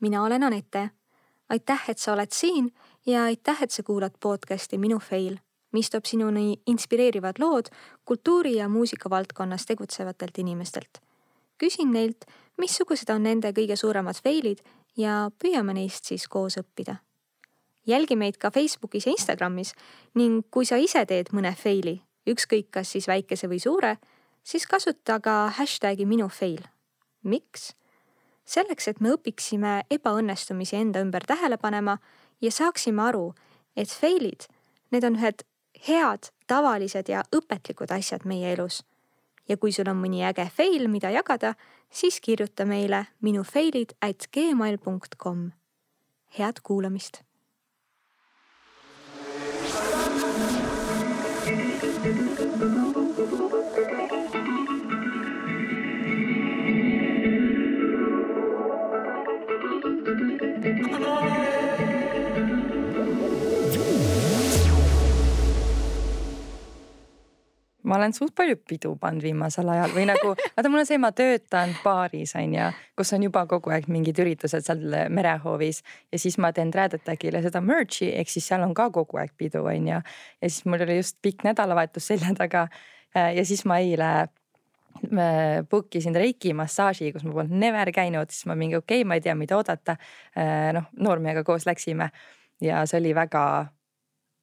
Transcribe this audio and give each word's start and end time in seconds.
mina 0.00 0.24
olen 0.24 0.42
Anette. 0.42 0.90
aitäh, 1.48 1.84
et 1.88 1.98
sa 1.98 2.12
oled 2.12 2.32
siin 2.32 2.72
ja 3.06 3.24
aitäh, 3.24 3.62
et 3.62 3.70
sa 3.70 3.82
kuulad 3.82 4.14
podcasti 4.20 4.78
Minu 4.78 4.98
fail, 4.98 5.36
mis 5.72 5.90
toob 5.90 6.04
sinuni 6.04 6.56
inspireerivad 6.66 7.38
lood 7.38 7.70
kultuuri 8.04 8.54
ja 8.54 8.68
muusika 8.68 9.10
valdkonnas 9.10 9.66
tegutsevatelt 9.66 10.38
inimestelt. 10.38 10.98
küsin 11.58 11.92
neilt, 11.92 12.24
missugused 12.58 13.08
on 13.08 13.22
nende 13.22 13.52
kõige 13.52 13.76
suuremad 13.76 14.16
fail'id 14.24 14.60
ja 14.96 15.30
püüame 15.38 15.74
neist 15.74 16.04
siis 16.04 16.28
koos 16.28 16.58
õppida. 16.58 16.96
jälgi 17.86 18.16
meid 18.16 18.36
ka 18.36 18.50
Facebookis 18.50 19.06
ja 19.06 19.12
Instagramis 19.12 19.74
ning 20.14 20.44
kui 20.50 20.66
sa 20.66 20.76
ise 20.76 21.06
teed 21.06 21.32
mõne 21.32 21.54
fail'i, 21.54 22.02
ükskõik 22.26 22.70
kas 22.70 22.90
siis 22.90 23.08
väikese 23.08 23.48
või 23.48 23.60
suure, 23.60 23.96
siis 24.42 24.66
kasuta 24.66 25.20
ka 25.20 25.50
hashtag'i 25.58 26.06
minu 26.06 26.28
fail. 26.28 26.60
miks? 27.22 27.74
Selleks, 28.46 28.88
et 28.88 29.00
me 29.00 29.12
õpiksime 29.16 29.82
ebaõnnestumisi 29.90 30.78
enda 30.78 31.02
ümber 31.04 31.26
tähele 31.26 31.58
panema 31.58 31.98
ja 32.40 32.50
saaksime 32.52 33.02
aru, 33.02 33.34
et 33.76 33.90
fail'id, 33.90 34.48
need 34.90 35.04
on 35.04 35.18
ühed 35.18 35.44
head, 35.88 36.30
tavalised 36.46 37.08
ja 37.08 37.24
õpetlikud 37.34 37.92
asjad 37.92 38.24
meie 38.24 38.52
elus. 38.54 38.84
ja 39.48 39.54
kui 39.56 39.70
sul 39.70 39.86
on 39.86 40.00
mõni 40.02 40.24
äge 40.26 40.48
fail, 40.50 40.88
mida 40.90 41.10
jagada, 41.14 41.52
siis 41.90 42.18
kirjuta 42.20 42.64
meile 42.66 43.04
minu 43.22 43.44
fail'id 43.46 43.94
at 44.02 44.26
gmail.com. 44.34 45.50
head 46.38 46.60
kuulamist. 46.62 47.25
Ma 67.86 67.98
olen 67.98 68.14
suht 68.16 68.34
palju 68.36 68.58
pidu 68.68 68.94
pannud 69.00 69.24
viimasel 69.24 69.68
ajal 69.72 69.94
või 69.94 70.06
nagu, 70.10 70.34
vaata 70.56 70.70
mul 70.72 70.82
on 70.82 70.88
see, 70.88 70.98
ma 71.02 71.12
töötan 71.16 71.74
baaris 71.84 72.34
on 72.38 72.56
ju, 72.56 72.70
kus 72.98 73.12
on 73.16 73.26
juba 73.26 73.44
kogu 73.50 73.72
aeg 73.74 73.88
mingid 73.92 74.18
üritused 74.22 74.66
seal 74.66 74.98
merehoovis 75.12 75.82
ja 76.12 76.20
siis 76.22 76.38
ma 76.42 76.52
teen 76.56 76.72
Trad-Attackile 76.74 77.42
seda 77.44 77.62
merch'i 77.64 78.10
ehk 78.20 78.32
siis 78.32 78.48
seal 78.50 78.64
on 78.66 78.74
ka 78.76 78.88
kogu 78.94 79.20
aeg 79.22 79.34
pidu 79.38 79.64
on 79.64 79.92
ju. 79.92 80.00
ja 80.00 80.50
siis 80.50 80.66
mul 80.66 80.82
oli 80.86 80.98
just 81.00 81.20
pikk 81.22 81.46
nädalavahetus 81.46 82.10
selja 82.12 82.34
taga 82.38 82.66
ja 83.14 83.44
siis 83.46 83.64
ma 83.68 83.78
eile 83.82 84.10
book 85.70 85.94
isin 85.98 86.14
Reiki 86.16 86.54
massaaži, 86.56 87.10
kus 87.12 87.24
ma 87.26 87.34
polnud 87.36 87.58
never 87.60 87.90
käinud, 87.92 88.30
siis 88.32 88.46
ma 88.48 88.56
mingi 88.56 88.78
okei 88.78 89.02
okay,, 89.02 89.08
ma 89.08 89.18
ei 89.18 89.20
tea, 89.20 89.34
mida 89.36 89.58
oodata. 89.58 89.96
noh, 90.72 90.86
noormehega 90.96 91.44
koos 91.44 91.66
läksime 91.68 92.10
ja 92.60 92.86
see 92.88 93.00
oli 93.00 93.14
väga 93.14 93.42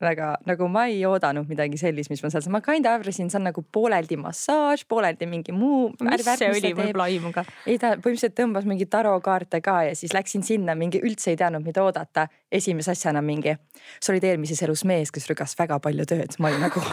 väga 0.04 0.30
nagu 0.50 0.68
ma 0.72 0.86
ei 0.92 1.02
oodanud 1.08 1.50
midagi 1.50 1.80
sellist, 1.82 2.12
mis 2.14 2.24
ma 2.24 2.32
seal, 2.34 2.48
ma 2.54 2.62
kind 2.66 2.88
of 2.90 3.00
arvasin, 3.00 3.32
see 3.32 3.40
on 3.40 3.48
nagu 3.50 3.64
pooleldi 3.76 4.18
massaaž, 4.22 4.86
pooleldi 4.90 5.28
mingi 5.30 5.56
muu. 5.56 5.92
mis 6.04 6.26
see 6.28 6.50
oli, 6.52 6.74
mul 6.78 6.92
pole 6.94 7.08
aimu 7.10 7.34
ka. 7.36 7.46
ei, 7.66 7.78
ta 7.82 7.96
põhimõtteliselt 7.98 8.38
tõmbas 8.40 8.68
mingi 8.70 8.88
tarokaarte 8.90 9.62
ka 9.66 9.80
ja 9.90 9.94
siis 9.98 10.16
läksin 10.16 10.46
sinna, 10.48 10.78
mingi 10.80 11.02
üldse 11.04 11.34
ei 11.34 11.40
teadnud, 11.40 11.66
mida 11.66 11.86
oodata. 11.86 12.28
esimese 12.52 12.94
asjana 12.94 13.22
mingi, 13.26 13.56
sa 14.00 14.14
olid 14.14 14.28
eelmises 14.32 14.62
elus 14.66 14.86
mees, 14.86 15.12
kes 15.12 15.30
rügas 15.32 15.58
väga 15.60 15.80
palju 15.84 16.08
tööd, 16.10 16.38
ma 16.40 16.52
olin 16.52 16.68
nagu 16.68 16.84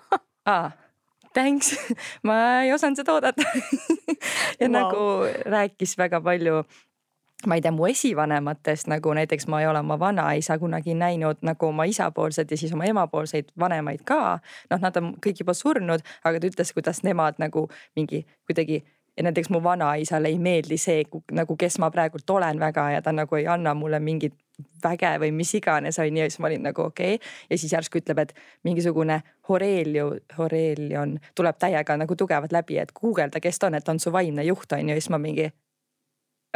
aa 0.50 0.70
thanks, 1.34 1.74
ma 2.26 2.36
ei 2.64 2.72
osanud 2.74 3.00
seda 3.00 3.14
oodata 3.16 3.44
ja 4.60 4.66
wow. 4.66 4.74
nagu 4.74 5.04
rääkis 5.46 5.96
väga 5.98 6.20
palju 6.24 6.64
ma 7.46 7.56
ei 7.56 7.64
tea, 7.64 7.72
mu 7.72 7.86
esivanematest 7.86 8.90
nagu 8.90 9.14
näiteks 9.14 9.46
ma 9.48 9.60
ei 9.62 9.66
ole 9.70 9.80
oma 9.80 9.98
vanaisa 9.98 10.58
kunagi 10.58 10.94
näinud 10.94 11.42
nagu 11.46 11.66
oma 11.66 11.84
isapoolset 11.84 12.50
ja 12.50 12.56
siis 12.56 12.72
oma 12.72 12.84
emapoolseid 12.84 13.52
vanemaid 13.58 14.04
ka. 14.04 14.38
noh, 14.70 14.80
nad 14.80 14.96
on 14.96 15.14
kõik 15.26 15.44
juba 15.44 15.54
surnud, 15.54 16.04
aga 16.24 16.40
ta 16.40 16.50
ütles, 16.50 16.72
kuidas 16.76 17.02
nemad 17.02 17.38
nagu 17.38 17.68
mingi 17.96 18.24
kuidagi 18.48 18.82
ja 19.16 19.22
näiteks 19.22 19.50
mu 19.50 19.62
vanaisale 19.62 20.28
ei 20.28 20.38
meeldi 20.38 20.78
see 20.78 21.04
nagu, 21.32 21.56
kes 21.56 21.78
ma 21.78 21.90
praegult 21.90 22.30
olen 22.30 22.60
väga 22.60 22.90
ja 22.90 23.02
ta 23.02 23.12
nagu 23.12 23.36
ei 23.36 23.46
anna 23.46 23.74
mulle 23.74 24.00
mingit 24.00 24.34
väge 24.84 25.10
või 25.20 25.32
mis 25.32 25.54
iganes 25.54 25.98
on 25.98 26.16
ju, 26.16 26.28
siis 26.28 26.38
ma 26.38 26.48
olin 26.48 26.62
nagu 26.68 26.82
okei 26.82 27.14
okay.. 27.14 27.28
ja 27.50 27.58
siis 27.58 27.72
järsku 27.72 28.00
ütleb, 28.00 28.18
et 28.18 28.34
mingisugune 28.64 29.22
Horelio, 29.48 30.12
Horelion 30.38 31.18
tuleb 31.34 31.58
täiega 31.58 31.96
nagu 31.96 32.16
tugevalt 32.16 32.52
läbi, 32.52 32.78
et 32.78 32.92
guugelda, 32.92 33.40
kes 33.40 33.58
ta 33.58 33.70
on, 33.70 33.74
et 33.74 33.84
ta 33.84 33.92
on 33.92 34.00
su 34.00 34.12
vaimne 34.12 34.44
juht 34.44 34.72
on 34.72 34.88
ju, 34.88 35.00
siis 35.00 35.10
ma 35.10 35.18
mingi 35.18 35.50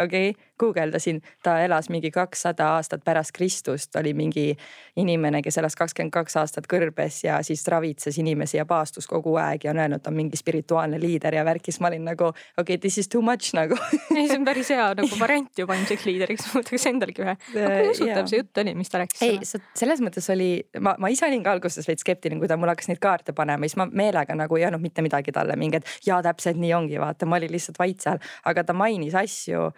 okei 0.02 0.30
okay,, 0.30 0.44
guugeldasin, 0.60 1.20
ta 1.42 1.58
elas 1.60 1.88
mingi 1.90 2.10
kakssada 2.10 2.68
aastat 2.76 3.04
pärast 3.04 3.32
Kristust, 3.34 3.96
oli 3.96 4.14
mingi 4.14 4.56
inimene, 4.96 5.42
kes 5.42 5.58
elas 5.58 5.76
kakskümmend 5.76 6.12
kaks 6.14 6.36
aastat 6.38 6.68
kõrbes 6.70 7.22
ja 7.24 7.40
siis 7.42 7.66
ravitses 7.68 8.18
inimesi 8.22 8.56
ja 8.56 8.66
paastus 8.66 9.08
kogu 9.10 9.34
aeg 9.40 9.64
ja 9.66 9.72
on 9.74 9.82
öelnud, 9.82 10.02
ta 10.02 10.12
on 10.12 10.18
mingi 10.18 10.38
spirituaalne 10.38 11.00
liider 11.00 11.34
ja 11.34 11.44
värkis, 11.44 11.80
ma 11.82 11.90
olin 11.90 12.04
nagu 12.06 12.28
okei 12.30 12.62
okay,, 12.62 12.78
this 12.78 12.98
is 12.98 13.08
too 13.08 13.22
much 13.22 13.54
nagu. 13.56 13.78
Ei, 14.16 14.28
see 14.28 14.38
on 14.38 14.46
päris 14.46 14.70
hea 14.70 14.86
nagu 14.98 15.20
variant 15.20 15.58
juba 15.58 15.78
ilmseks 15.78 16.06
liideriks, 16.06 16.46
ma 16.50 16.60
võtaks 16.60 16.86
endalegi 16.90 17.24
ühe. 17.24 17.34
aga 17.34 17.80
kui 17.80 17.94
usutav 17.94 18.30
see 18.30 18.42
jutt 18.42 18.62
oli, 18.62 18.74
mis 18.78 18.92
ta 18.92 19.02
rääkis? 19.02 19.22
ei, 19.26 19.40
selles 19.74 20.02
mõttes 20.04 20.30
oli, 20.34 20.50
ma, 20.78 20.94
ma 21.02 21.10
ise 21.12 21.26
olin 21.26 21.42
ka 21.44 21.54
alguses 21.56 21.88
veits 21.88 22.06
skeptiline, 22.06 22.38
kui 22.42 22.50
ta 22.50 22.58
mulle 22.60 22.74
hakkas 22.74 22.90
neid 22.92 23.02
kaarte 23.02 23.34
panema, 23.36 23.66
siis 23.66 23.78
ma 23.80 23.88
meelega 23.90 24.36
nagu 24.38 24.60
ei 24.60 24.68
öelnud 24.68 24.84
mitte 24.84 25.02
midagi 25.04 25.34
talle, 25.34 25.56
mingi, 25.58 25.82
et 25.82 26.06
jaa, 26.06 26.20
täpselt 26.24 26.60
nii 26.60 26.74
ongi, 26.76 27.00
vaata, 27.02 27.26
ma 27.26 27.40
olin 27.40 27.52
lihtsalt 27.54 27.80
vait 27.80 28.06
seal, 28.06 28.22
aga 28.50 28.66
ta 28.66 28.76
mainis 28.76 29.16
asju 29.18 29.72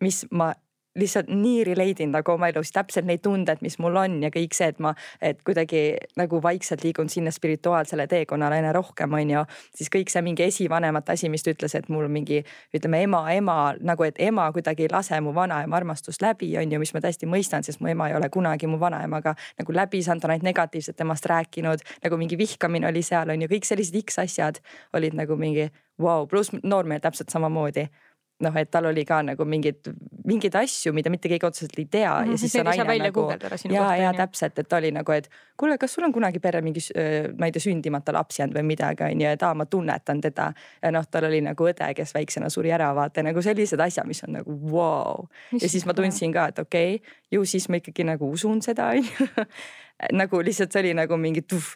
mis 0.00 0.24
ma 0.30 0.52
lihtsalt 0.94 1.28
nii 1.28 1.64
relate 1.64 2.04
in 2.04 2.12
nagu 2.12 2.34
oma 2.34 2.48
elus, 2.52 2.72
täpselt 2.72 3.06
neid 3.08 3.22
tundeid, 3.24 3.62
mis 3.64 3.78
mul 3.80 3.96
on 3.96 4.18
ja 4.22 4.30
kõik 4.32 4.52
see, 4.56 4.68
et 4.72 4.80
ma, 4.82 4.92
et 5.24 5.40
kuidagi 5.46 5.82
nagu 6.20 6.40
vaikselt 6.44 6.84
liigun 6.84 7.08
sinna 7.12 7.32
spirituaalsele 7.32 8.06
teekonnale 8.10 8.58
aina 8.60 8.74
rohkem, 8.76 9.12
on 9.16 9.30
ju. 9.32 9.44
siis 9.76 9.88
kõik 9.92 10.12
see 10.12 10.22
mingi 10.24 10.44
esivanemate 10.44 11.16
asi, 11.16 11.30
mis 11.32 11.44
ta 11.44 11.54
ütles, 11.54 11.74
et 11.78 11.88
mul 11.88 12.08
mingi 12.12 12.42
ütleme 12.76 13.02
ema, 13.06 13.22
ema 13.32 13.56
nagu, 13.80 14.04
et 14.04 14.20
ema 14.20 14.50
kuidagi 14.52 14.86
ei 14.86 14.92
lase 14.92 15.20
mu 15.24 15.32
vanaema 15.34 15.80
armastust 15.80 16.22
läbi, 16.22 16.52
on 16.60 16.76
ju, 16.76 16.82
mis 16.82 16.92
ma 16.94 17.00
täiesti 17.04 17.28
mõistan, 17.30 17.64
sest 17.64 17.80
mu 17.80 17.88
ema 17.92 18.10
ei 18.10 18.18
ole 18.18 18.28
kunagi 18.32 18.68
mu 18.68 18.80
vanaemaga 18.80 19.34
nagu 19.60 19.76
läbi 19.76 20.02
saanud, 20.04 20.28
on 20.28 20.36
ainult 20.36 20.50
negatiivselt 20.50 20.96
temast 20.96 21.26
rääkinud. 21.26 21.80
nagu 22.04 22.20
mingi 22.20 22.38
vihkamine 22.38 22.88
oli 22.88 23.02
seal, 23.02 23.32
on 23.32 23.42
ju, 23.42 23.48
kõik 23.48 23.64
sellised 23.64 23.96
X 24.04 24.20
asjad 24.20 24.60
olid 24.92 25.16
nagu 25.16 25.36
mingi 25.36 25.70
vau 25.98 26.22
wow,, 26.22 26.28
pluss 26.28 26.52
noormehel 26.62 27.00
täpselt 27.00 27.30
samamoodi 27.30 27.88
noh, 28.42 28.56
et 28.58 28.70
tal 28.70 28.88
oli 28.90 29.04
ka 29.08 29.20
nagu 29.26 29.46
mingeid, 29.48 29.90
mingeid 30.28 30.56
asju, 30.62 30.92
mida 30.96 31.10
mitte 31.12 31.30
keegi 31.30 31.46
otseselt 31.46 31.78
ei 31.78 31.86
tea 31.90 32.10
mm 32.10 32.26
-hmm. 32.26 32.30
ja 32.30 32.38
siis 32.38 32.52
see 32.52 32.64
naine 32.64 32.98
nagu. 33.06 33.26
ja, 33.70 33.96
ja 33.96 34.12
täpselt, 34.14 34.58
et 34.58 34.72
oli 34.72 34.90
nagu, 34.90 35.12
et 35.12 35.30
kuule, 35.56 35.78
kas 35.78 35.94
sul 35.94 36.04
on 36.04 36.12
kunagi 36.12 36.38
perre 36.38 36.60
mingi, 36.62 36.80
ma 37.38 37.46
ei 37.46 37.52
tea, 37.52 37.60
sündimata 37.60 38.12
laps 38.12 38.38
jäänud 38.38 38.56
või 38.58 38.62
midagi, 38.62 39.04
on 39.04 39.20
ju, 39.20 39.28
et 39.28 39.42
aa, 39.42 39.54
ma 39.54 39.66
tunnetan 39.66 40.20
teda. 40.20 40.52
ja 40.82 40.90
noh, 40.90 41.06
tal 41.10 41.24
oli 41.24 41.40
nagu 41.40 41.64
õde, 41.64 41.94
kes 41.94 42.14
väiksena 42.14 42.48
suri 42.48 42.72
ära, 42.72 42.94
vaata 42.94 43.22
nagu 43.22 43.42
sellised 43.42 43.80
asjad, 43.80 44.06
mis 44.06 44.24
on 44.24 44.32
nagu 44.32 44.58
vau 44.70 44.82
wow.. 45.12 45.26
ja 45.60 45.68
siis 45.68 45.86
ma 45.86 45.94
tundsin 45.94 46.32
ka, 46.32 46.48
et 46.52 46.58
okei 46.58 46.94
okay,, 46.94 47.14
ju 47.32 47.44
siis 47.44 47.68
ma 47.68 47.80
ikkagi 47.80 48.04
nagu 48.04 48.30
usun 48.30 48.62
seda, 48.62 48.92
on 48.92 49.04
ju. 49.04 49.28
nagu 50.20 50.42
lihtsalt 50.42 50.72
see 50.72 50.84
oli 50.84 50.94
nagu 50.98 51.16
mingi 51.20 51.44
tuh. 51.46 51.72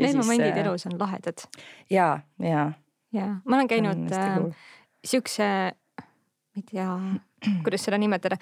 Need 0.00 0.16
momendid 0.16 0.56
äh, 0.56 0.64
elus 0.64 0.86
on 0.88 0.96
lahedad. 0.98 1.44
ja, 1.90 2.20
ja. 2.40 2.72
ja 3.12 3.26
ma 3.44 3.56
olen 3.58 3.68
käinud 3.68 4.12
äh, 4.12 4.36
cool. 4.36 4.50
siukse 5.04 5.46
ma 6.52 6.60
ei 6.60 6.66
tea, 6.68 6.88
kuidas 7.64 7.86
seda 7.88 7.98
nimetada, 8.00 8.36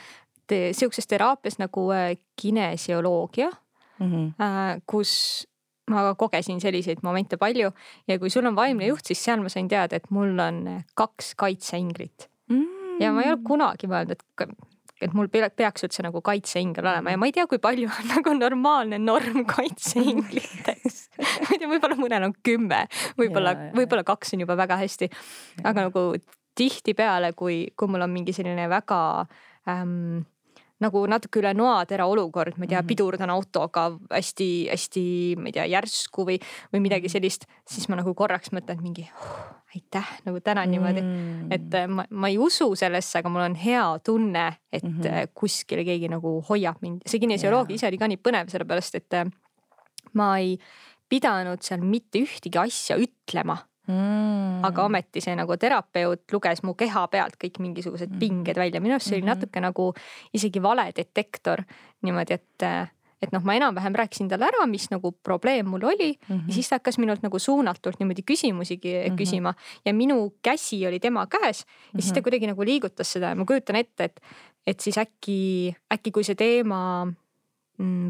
sihukeses 0.51 1.07
teraapias 1.07 1.61
nagu 1.61 1.87
äh, 1.95 2.17
kinesioloogia 2.41 3.51
mm, 4.01 4.11
-hmm. 4.11 4.83
kus 4.87 5.47
ma 5.91 6.15
kogesin 6.15 6.61
selliseid 6.61 7.03
momente 7.03 7.37
palju 7.37 7.71
ja 8.09 8.19
kui 8.19 8.31
sul 8.31 8.47
on 8.47 8.57
vaimne 8.57 8.89
juht, 8.91 9.07
siis 9.07 9.23
seal 9.25 9.43
ma 9.43 9.53
sain 9.53 9.69
teada, 9.69 9.97
et 9.97 10.11
mul 10.11 10.39
on 10.39 10.83
kaks 10.95 11.35
kaitseinglit 11.35 12.29
mm. 12.49 12.65
-hmm. 12.65 12.99
ja 13.01 13.13
ma 13.13 13.23
ei 13.23 13.33
ole 13.33 13.43
kunagi 13.47 13.91
mõelnud, 13.91 14.19
et, 14.19 14.57
et 15.01 15.15
mul 15.15 15.29
peaks 15.31 15.87
üldse 15.87 16.03
nagu 16.03 16.23
kaitseingel 16.23 16.87
olema 16.87 17.15
ja 17.15 17.19
ma 17.19 17.31
ei 17.31 17.33
tea, 17.33 17.47
kui 17.47 17.59
palju 17.59 17.89
on 17.89 18.11
nagu 18.17 18.35
normaalne 18.39 18.99
norm 18.99 19.45
kaitseingliteks 19.47 21.01
ma 21.19 21.55
ei 21.55 21.59
tea, 21.59 21.71
võib-olla 21.71 21.99
mõnel 22.01 22.29
on 22.31 22.35
kümme, 22.43 22.85
võib-olla, 23.19 23.55
võib-olla 23.77 24.05
kaks 24.07 24.35
on 24.35 24.47
juba 24.47 24.57
väga 24.57 24.79
hästi, 24.83 25.11
aga 25.65 25.89
nagu 25.89 26.15
tihtipeale, 26.55 27.33
kui, 27.33 27.67
kui 27.77 27.89
mul 27.89 28.07
on 28.07 28.13
mingi 28.13 28.33
selline 28.37 28.69
väga 28.69 29.01
ähm, 29.71 30.23
nagu 30.81 31.03
natuke 31.11 31.41
üle 31.43 31.53
noatera 31.57 32.07
olukord, 32.09 32.57
ma 32.57 32.65
ei 32.65 32.73
tea 32.73 32.81
-hmm. 32.81 32.89
pidurdan 32.89 33.31
autoga 33.31 33.91
hästi-hästi, 34.11 35.37
ma 35.37 35.51
ei 35.51 35.53
tea, 35.53 35.67
järsku 35.77 36.25
või, 36.25 36.39
või 36.73 36.81
midagi 36.81 37.09
mhm. 37.09 37.13
sellist, 37.13 37.47
siis 37.69 37.89
ma 37.89 38.01
nagu 38.01 38.15
korraks 38.15 38.53
mõtlen 38.53 38.81
mingi 38.83 39.09
oh, 39.13 39.61
aitäh, 39.75 40.09
nagu 40.25 40.41
tänan 40.41 40.69
mm 40.69 40.71
niimoodi. 40.71 41.03
et 41.51 41.75
äh, 41.75 41.89
ma, 41.89 42.05
ma 42.11 42.29
ei 42.29 42.39
usu 42.39 42.75
sellesse, 42.75 43.19
aga 43.19 43.29
mul 43.29 43.43
on 43.43 43.55
hea 43.55 43.99
tunne, 44.05 44.57
et 44.73 44.83
mm 44.83 45.01
-hmm. 45.01 45.29
kuskil 45.35 45.85
keegi 45.85 46.09
nagu 46.09 46.41
hoiab 46.49 46.77
mind. 46.81 47.03
see 47.07 47.21
kinesioloogia 47.21 47.71
yeah. 47.71 47.77
ise 47.77 47.87
oli 47.87 47.99
ka 47.99 48.09
nii 48.09 48.17
põnev, 48.29 48.49
sellepärast 48.49 48.95
et 48.95 49.15
äh, 49.15 49.27
ma 50.13 50.39
ei 50.39 50.59
pidanud 51.09 51.63
seal 51.63 51.81
mitte 51.81 52.19
ühtegi 52.19 52.59
asja 52.59 52.97
ütlema 52.97 53.57
mm.. 53.91 54.65
aga 54.69 54.87
ometi 54.89 55.23
see 55.25 55.35
nagu 55.39 55.57
terapeut 55.57 56.33
luges 56.33 56.63
mu 56.67 56.75
keha 56.79 57.07
pealt 57.13 57.37
kõik 57.41 57.61
mingisugused 57.63 58.11
mm. 58.11 58.23
pinged 58.23 58.63
välja, 58.63 58.81
minu 58.81 58.97
arust 58.97 59.11
see 59.11 59.19
oli 59.19 59.27
-hmm. 59.27 59.35
natuke 59.35 59.61
nagu 59.61 59.93
isegi 60.33 60.63
valedetektor 60.63 61.65
niimoodi, 62.03 62.39
et 62.39 62.71
et 63.21 63.33
noh, 63.35 63.43
ma 63.45 63.55
enam-vähem 63.59 63.97
rääkisin 64.01 64.31
talle 64.31 64.49
ära, 64.49 64.65
mis 64.69 64.87
nagu 64.93 65.13
probleem 65.13 65.69
mul 65.69 65.85
oli 65.85 66.13
mm 66.17 66.37
-hmm. 66.37 66.49
ja 66.49 66.55
siis 66.55 66.69
ta 66.69 66.79
hakkas 66.81 66.99
minult 66.99 67.23
nagu 67.23 67.39
suunatult 67.39 68.01
niimoodi 68.01 68.23
küsimusi 68.23 68.77
mm 68.77 68.83
-hmm. 68.83 69.17
küsima 69.17 69.55
ja 69.85 69.95
minu 69.95 70.35
käsi 70.43 70.87
oli 70.87 71.01
tema 71.01 71.27
käes 71.27 71.61
ja 71.61 71.65
mm 71.65 71.99
-hmm. 71.99 72.01
siis 72.01 72.13
ta 72.13 72.21
mhm. 72.21 72.23
kuidagi 72.23 72.47
nagu 72.47 72.65
liigutas 72.65 73.13
seda 73.13 73.29
ja 73.29 73.35
ma 73.35 73.45
kujutan 73.45 73.77
ette, 73.77 74.05
et, 74.05 74.21
et 74.67 74.81
siis 74.81 74.99
äkki, 74.99 75.77
äkki 75.93 76.11
kui 76.11 76.25
see 76.25 76.35
teema 76.35 77.13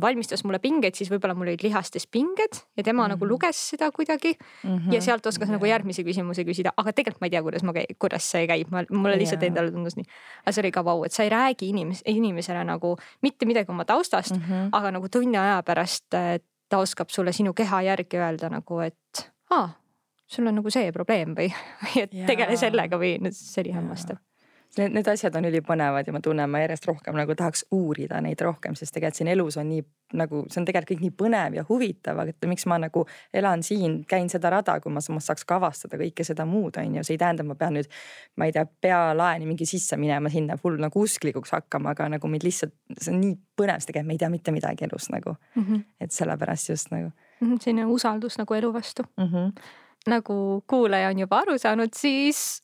valmistas 0.00 0.42
mulle 0.44 0.58
pingeid, 0.62 0.96
siis 0.98 1.10
võib-olla 1.12 1.34
mul 1.38 1.50
olid 1.50 1.62
lihastes 1.64 2.06
pinged 2.10 2.60
ja 2.76 2.82
tema 2.82 3.02
mm 3.02 3.06
-hmm. 3.06 3.08
nagu 3.14 3.24
mhm. 3.24 3.30
luges 3.30 3.60
seda 3.70 3.90
kuidagi 3.90 4.32
mm. 4.34 4.76
-hmm. 4.76 4.92
ja 4.94 5.00
sealt 5.00 5.26
oskas 5.26 5.48
yeah. 5.48 5.56
nagu 5.56 5.66
järgmise 5.66 6.02
küsimuse 6.02 6.44
küsida, 6.44 6.72
aga 6.76 6.92
tegelikult 6.92 7.20
ma 7.20 7.26
ei 7.26 7.30
tea, 7.30 7.42
kuidas 7.42 7.62
ma, 7.62 7.72
kuidas 7.98 8.30
see 8.30 8.46
käib, 8.46 8.68
mulle 8.90 9.18
lihtsalt 9.18 9.42
yeah. 9.42 9.50
endale 9.50 9.70
tundus 9.70 9.96
nii. 9.96 10.06
aga 10.44 10.52
see 10.52 10.62
oli 10.62 10.70
ka 10.70 10.84
vau, 10.84 11.04
et 11.04 11.12
sa 11.12 11.22
ei 11.22 11.30
räägi 11.30 11.70
inimes-, 11.72 12.02
inimesele 12.06 12.64
nagu 12.64 12.96
mitte 13.22 13.46
midagi 13.46 13.70
oma 13.70 13.84
taustast 13.84 14.36
mm, 14.36 14.42
-hmm. 14.42 14.68
aga 14.72 14.90
nagu 14.90 15.08
tunni 15.08 15.38
aja 15.38 15.62
pärast 15.62 16.06
ta 16.68 16.78
oskab 16.78 17.08
sulle 17.08 17.32
sinu 17.32 17.52
keha 17.54 17.82
järgi 17.82 18.16
öelda 18.16 18.48
nagu, 18.48 18.80
et 18.80 19.30
aa, 19.50 19.68
sul 20.26 20.46
on 20.46 20.54
nagu 20.54 20.70
see 20.70 20.92
probleem 20.92 21.34
või, 21.34 21.52
et 22.02 22.14
yeah. 22.14 22.26
tegele 22.26 22.56
sellega 22.56 22.98
või 22.98 23.18
see 23.30 23.62
oli 23.62 23.72
hämmastav 23.72 24.16
Need, 24.78 24.92
need 24.94 25.08
asjad 25.10 25.34
on 25.34 25.48
ülipõnevad 25.48 26.06
ja 26.06 26.12
ma 26.14 26.20
tunnen, 26.22 26.50
ma 26.50 26.60
järjest 26.62 26.86
rohkem 26.86 27.16
nagu 27.18 27.34
tahaks 27.34 27.64
uurida 27.74 28.20
neid 28.22 28.40
rohkem, 28.44 28.76
sest 28.78 28.94
tegelikult 28.94 29.18
siin 29.18 29.32
elus 29.32 29.56
on 29.58 29.66
nii 29.72 29.82
nagu 30.16 30.42
see 30.50 30.60
on 30.60 30.66
tegelikult 30.66 30.90
kõik 30.90 31.02
nii 31.04 31.14
põnev 31.18 31.56
ja 31.58 31.64
huvitav, 31.68 32.18
aga 32.22 32.32
et 32.32 32.46
miks 32.50 32.66
ma 32.70 32.78
nagu 32.82 33.04
elan 33.36 33.62
siin, 33.66 34.00
käin 34.10 34.30
seda 34.32 34.50
rada, 34.54 34.76
kui 34.82 34.92
ma 34.92 35.02
samas 35.04 35.28
saaks 35.30 35.46
ka 35.46 35.58
avastada 35.60 35.98
kõike 36.00 36.26
seda 36.26 36.46
muud, 36.48 36.78
on 36.80 36.98
ju, 36.98 37.04
see 37.06 37.16
ei 37.16 37.22
tähenda, 37.22 37.46
ma 37.46 37.56
pean 37.58 37.76
nüüd, 37.78 37.90
ma 38.40 38.48
ei 38.48 38.54
tea, 38.54 38.64
pealaeni 38.86 39.48
mingi 39.48 39.68
sisse 39.68 39.98
minema 40.00 40.32
sinna 40.32 40.58
full 40.60 40.80
nagu 40.82 41.04
usklikuks 41.04 41.54
hakkama, 41.56 41.94
aga 41.94 42.08
nagu 42.16 42.30
mind 42.30 42.46
lihtsalt, 42.46 42.74
see 42.96 43.12
on 43.14 43.20
nii 43.22 43.36
põnev, 43.58 43.78
sest 43.78 43.92
tegelikult 43.92 44.10
me 44.10 44.16
ei 44.16 44.24
tea 44.24 44.32
mitte 44.32 44.56
midagi 44.56 44.88
elus 44.88 45.10
nagu 45.14 45.36
mm. 45.36 45.62
-hmm. 45.66 45.84
et 46.00 46.16
sellepärast 46.16 46.72
just 46.72 46.90
nagu 46.90 47.10
mm. 47.10 47.46
-hmm, 47.46 47.60
selline 47.60 47.86
usaldus 47.86 48.38
nagu 48.38 48.54
elu 48.54 48.72
vastu 48.72 49.02
mm. 49.16 49.28
-hmm. 49.28 49.52
nagu 50.06 50.64
kuulaja 50.66 51.08
on 51.08 51.18
juba 51.18 51.38
aru 51.38 51.58
saanud, 51.58 51.94
siis 51.94 52.62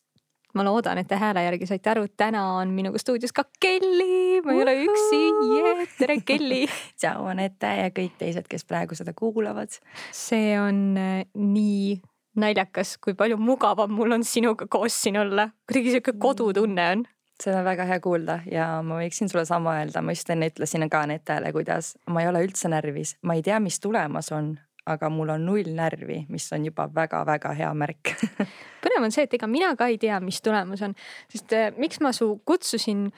ma 0.56 0.64
loodan, 0.64 0.98
et 1.00 1.08
te 1.10 1.18
hääle 1.20 1.44
järgi 1.46 1.68
saite 1.68 1.92
aru, 1.92 2.06
täna 2.16 2.42
on 2.56 2.72
minuga 2.76 3.00
stuudios 3.00 3.34
ka 3.36 3.44
Kelly, 3.60 4.40
ma 4.44 4.54
ei 4.56 4.62
ole 4.64 4.74
üksi. 4.86 5.22
Yeah,, 5.52 5.86
tere 5.98 6.18
Kelly. 6.26 6.64
tšau 7.00 7.28
Anette 7.32 7.72
ja 7.82 7.88
kõik 7.94 8.16
teised, 8.20 8.48
kes 8.50 8.64
praegu 8.68 8.96
seda 8.98 9.14
kuulavad. 9.16 9.76
see 10.16 10.54
on 10.60 10.96
äh, 11.00 11.24
nii 11.36 11.98
naljakas, 12.40 12.96
kui 13.02 13.16
palju 13.16 13.38
mugavam 13.40 13.92
mul 13.96 14.16
on 14.18 14.24
sinuga 14.24 14.68
koos 14.70 14.96
siin 15.02 15.20
olla, 15.20 15.48
kuidagi 15.68 15.96
sihuke 15.96 16.16
kodutunne 16.20 16.88
on. 16.94 17.04
Seda 17.36 17.60
on 17.60 17.66
väga 17.66 17.84
hea 17.84 17.98
kuulda 18.00 18.38
ja 18.48 18.66
ma 18.84 18.96
võiksin 18.96 19.28
sulle 19.28 19.44
sama 19.48 19.74
öelda, 19.76 20.00
ma 20.00 20.14
just 20.16 20.30
enne 20.32 20.48
ütlesin 20.48 20.86
ka 20.88 21.02
Anetele, 21.04 21.52
kuidas 21.52 21.92
ma 22.08 22.22
ei 22.22 22.30
ole 22.30 22.40
üldse 22.46 22.70
närvis, 22.72 23.18
ma 23.28 23.36
ei 23.36 23.44
tea, 23.44 23.58
mis 23.60 23.76
tulemas 23.80 24.32
on, 24.32 24.54
aga 24.86 25.10
mul 25.10 25.34
on 25.34 25.46
null 25.46 25.72
närvi, 25.74 26.24
mis 26.32 26.46
on 26.54 26.66
juba 26.68 26.86
väga-väga 26.94 27.54
hea 27.58 27.72
märk 27.74 28.14
põnev 28.86 29.08
on 29.08 29.14
see, 29.14 29.26
et 29.26 29.34
ega 29.38 29.48
mina 29.50 29.72
ka 29.78 29.88
ei 29.90 29.98
tea, 30.00 30.18
mis 30.24 30.40
tulemus 30.44 30.84
on, 30.86 30.94
sest 31.32 31.54
äh, 31.56 31.72
miks 31.80 32.00
ma 32.04 32.12
su 32.16 32.36
kutsusin, 32.46 33.08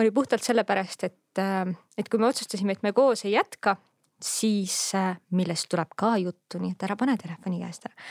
oli 0.00 0.12
puhtalt 0.14 0.44
sellepärast, 0.44 1.06
et, 1.08 1.42
äh, 1.42 1.68
et 1.98 2.08
kui 2.08 2.22
me 2.22 2.30
otsustasime, 2.30 2.76
et 2.76 2.86
me 2.86 2.94
koos 2.96 3.26
ei 3.26 3.36
jätka, 3.36 3.76
siis 4.22 4.74
äh, 4.96 5.14
millest 5.36 5.68
tuleb 5.72 5.92
ka 5.98 6.16
juttu, 6.22 6.60
nii 6.62 6.74
et 6.76 6.88
ära 6.88 6.96
pane 6.98 7.16
telefoni 7.20 7.60
käest 7.60 7.88
ära 7.88 8.10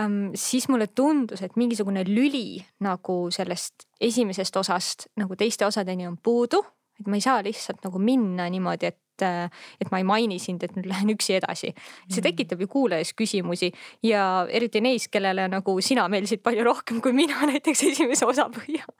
ähm,. 0.00 0.32
siis 0.34 0.68
mulle 0.72 0.86
tundus, 0.86 1.42
et 1.42 1.56
mingisugune 1.60 2.04
lüli 2.08 2.62
nagu 2.80 3.22
sellest 3.34 3.88
esimesest 4.00 4.56
osast 4.56 5.10
nagu 5.20 5.36
teiste 5.36 5.66
osadeni 5.66 6.08
on 6.08 6.16
puudu, 6.16 6.62
et 7.00 7.08
ma 7.08 7.20
ei 7.20 7.24
saa 7.24 7.42
lihtsalt 7.44 7.84
nagu 7.84 8.00
minna 8.00 8.48
niimoodi, 8.48 8.88
et 8.88 9.00
et, 9.26 9.60
et 9.80 9.92
ma 9.92 10.00
ei 10.00 10.06
maini 10.06 10.38
sind, 10.42 10.64
et 10.64 10.74
nüüd 10.76 10.88
lähen 10.90 11.12
üksi 11.14 11.36
edasi. 11.38 11.74
see 12.08 12.20
mm. 12.20 12.26
tekitab 12.28 12.64
ju 12.64 12.68
kuulajas 12.70 13.12
küsimusi 13.16 13.72
ja 14.06 14.46
eriti 14.48 14.80
neis, 14.80 15.08
kellele 15.08 15.48
nagu 15.48 15.76
sina 15.84 16.08
meeldisid 16.08 16.42
palju 16.46 16.64
rohkem 16.66 17.00
kui 17.00 17.12
mina 17.16 17.40
näiteks 17.52 17.84
esimese 17.92 18.28
osa 18.28 18.48
põhjal 18.52 18.90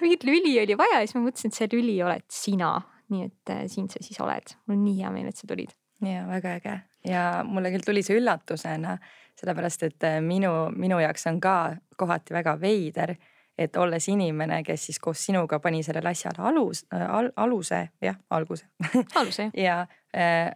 mingit 0.00 0.24
lüli 0.24 0.54
oli 0.62 0.76
vaja 0.78 1.00
ja 1.00 1.06
siis 1.06 1.16
ma 1.18 1.26
mõtlesin, 1.26 1.52
et 1.52 1.58
see 1.58 1.68
lüli 1.72 1.96
oled 2.04 2.24
sina, 2.32 2.72
nii 3.12 3.26
et 3.28 3.52
äh, 3.52 3.64
siin 3.70 3.88
sa 3.92 4.02
siis 4.04 4.18
oled. 4.24 4.56
mul 4.66 4.78
on 4.78 4.84
nii 4.86 5.00
hea 5.00 5.12
meel, 5.14 5.30
et 5.30 5.36
sa 5.40 5.48
tulid. 5.48 5.72
ja 6.04 6.26
väga 6.28 6.56
äge 6.60 6.76
ja 7.06 7.22
mulle 7.46 7.70
küll 7.74 7.86
tuli 7.86 8.02
see 8.06 8.18
üllatusena, 8.18 8.96
sellepärast 9.38 9.86
et 9.88 10.08
äh, 10.08 10.18
minu, 10.24 10.52
minu 10.76 11.00
jaoks 11.02 11.28
on 11.30 11.40
ka 11.40 11.56
kohati 11.96 12.36
väga 12.36 12.56
veider 12.60 13.16
et 13.58 13.76
olles 13.76 14.08
inimene, 14.12 14.62
kes 14.64 14.86
siis 14.90 14.98
koos 15.00 15.24
sinuga 15.26 15.58
pani 15.60 15.82
sellele 15.82 16.12
asjale 16.12 16.42
alus 16.48 16.84
äh, 16.94 17.06
al,, 17.08 17.30
aluse, 17.36 17.88
jah, 18.02 18.16
alguse 18.30 18.66
aluse 19.14 19.50
jah 19.54 19.56
ja 19.66 19.80
äh, 20.16 20.52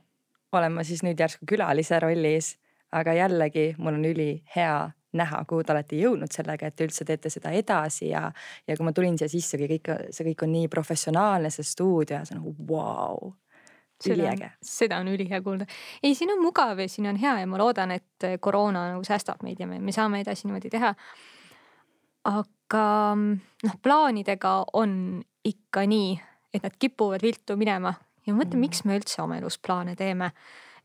olen 0.53 0.73
ma 0.73 0.85
siis 0.85 1.05
nüüd 1.07 1.21
järsku 1.21 1.47
külalise 1.49 2.01
rollis, 2.03 2.57
aga 2.93 3.15
jällegi 3.15 3.75
mul 3.79 4.01
on 4.01 4.05
ülihea 4.05 4.91
näha, 5.17 5.43
kuhu 5.49 5.65
te 5.67 5.73
olete 5.75 5.99
jõudnud 5.99 6.31
sellega, 6.31 6.69
et 6.69 6.77
te 6.79 6.87
üldse 6.87 7.05
teete 7.07 7.31
seda 7.33 7.51
edasi 7.55 8.11
ja, 8.13 8.29
ja 8.67 8.77
kui 8.77 8.87
ma 8.87 8.93
tulin 8.95 9.19
siia 9.19 9.31
sisse, 9.31 9.59
kõik, 9.59 9.91
see 10.15 10.27
kõik 10.31 10.45
on 10.47 10.53
nii 10.55 10.69
professionaalne, 10.71 11.51
see 11.51 11.67
stuudio, 11.67 12.21
see 12.27 12.37
on 12.37 12.43
nagu 12.45 12.55
vau 12.69 13.17
wow 13.19 13.33
üliäge. 14.09 14.53
seda 14.63 15.01
on 15.03 15.09
ülihea 15.09 15.43
kuulda. 15.43 15.67
ei, 16.03 16.15
siin 16.15 16.31
on 16.33 16.43
mugav 16.43 16.79
ja 16.79 16.89
siin 16.89 17.09
on 17.11 17.19
hea 17.21 17.41
ja 17.41 17.47
ma 17.47 17.59
loodan, 17.59 17.91
et 17.91 18.29
koroona 18.41 18.87
nagu 18.95 19.05
säästab 19.05 19.43
meid 19.43 19.61
ja 19.61 19.67
me, 19.67 19.81
me 19.81 19.93
saame 19.93 20.23
edasi 20.23 20.47
niimoodi 20.47 20.71
teha. 20.71 20.95
aga 22.25 22.45
aga 22.71 23.17
noh, 23.19 23.77
plaanidega 23.83 24.55
on 24.79 24.93
ikka 25.45 25.83
nii, 25.91 26.15
et 26.55 26.63
nad 26.63 26.75
kipuvad 26.79 27.23
viltu 27.25 27.57
minema 27.59 27.95
ja 28.27 28.35
ma 28.35 28.43
mõtlen, 28.43 28.61
mm. 28.61 28.67
miks 28.69 28.85
me 28.87 28.99
üldse 29.01 29.23
oma 29.25 29.39
elus 29.41 29.59
plaane 29.59 29.97
teeme. 29.99 30.31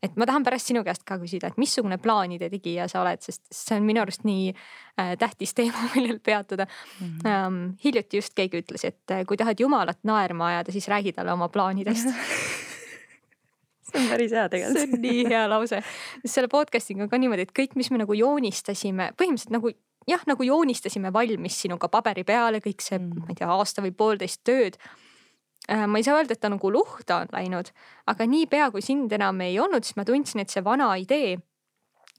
et 0.02 0.16
ma 0.20 0.26
tahan 0.28 0.44
pärast 0.44 0.68
sinu 0.68 0.82
käest 0.84 1.06
ka 1.08 1.16
küsida, 1.18 1.48
et 1.48 1.56
missugune 1.60 1.96
plaanide 1.98 2.50
tegija 2.52 2.84
sa 2.88 3.00
oled, 3.00 3.22
sest 3.24 3.46
see 3.54 3.78
on 3.78 3.86
minu 3.86 4.02
arust 4.02 4.26
nii 4.28 4.50
äh, 4.52 5.14
tähtis 5.18 5.54
teema, 5.56 5.86
millel 5.94 6.18
peatuda 6.20 6.66
mm. 6.66 7.18
-hmm. 7.22 7.72
Hiljuti 7.84 8.20
just 8.20 8.34
keegi 8.34 8.60
ütles, 8.60 8.84
et 8.84 9.10
äh, 9.10 9.24
kui 9.26 9.36
tahad 9.36 9.60
jumalat 9.60 9.98
naerma 10.02 10.48
ajada, 10.52 10.72
siis 10.72 10.88
räägi 10.88 11.12
talle 11.12 11.32
oma 11.32 11.48
plaanidest 11.48 12.08
see 13.86 14.02
on 14.02 14.08
päris 14.10 14.32
hea 14.32 14.48
tegelikult. 14.48 14.82
see 14.82 14.92
on 14.92 15.02
nii 15.02 15.26
hea 15.30 15.48
lause, 15.48 15.82
selle 16.24 16.48
podcast'iga 16.48 17.02
on 17.06 17.08
ka 17.08 17.18
niimoodi, 17.18 17.46
et 17.46 17.56
kõik, 17.56 17.76
mis 17.76 17.90
me 17.90 18.02
nagu 18.02 18.12
joonistasime, 18.12 19.12
põhimõtteliselt 19.16 19.54
nagu 19.54 19.72
jah, 20.06 20.22
nagu 20.26 20.46
joonistasime 20.46 21.12
valmis 21.12 21.58
sinuga 21.64 21.90
paberi 21.92 22.24
peale 22.24 22.62
kõik 22.64 22.84
see 22.84 22.98
mm., 22.98 23.26
ma 23.26 23.34
ei 23.34 23.40
tea, 23.40 23.50
aasta 23.50 23.84
või 23.84 23.92
poolteist 23.96 24.42
tööd. 24.46 24.78
Äh, 25.70 25.86
ma 25.90 25.98
ei 25.98 26.06
saa 26.06 26.20
öelda, 26.20 26.36
et 26.36 26.42
ta 26.42 26.50
nagu 26.52 26.70
luhta 26.70 27.22
on 27.24 27.32
läinud, 27.34 27.72
aga 28.06 28.26
niipea 28.30 28.70
kui 28.74 28.84
sind 28.84 29.12
enam 29.12 29.40
ei 29.42 29.58
olnud, 29.58 29.86
siis 29.86 29.98
ma 29.98 30.06
tundsin, 30.06 30.44
et 30.44 30.52
see 30.52 30.64
vana 30.64 30.92
idee 31.02 31.36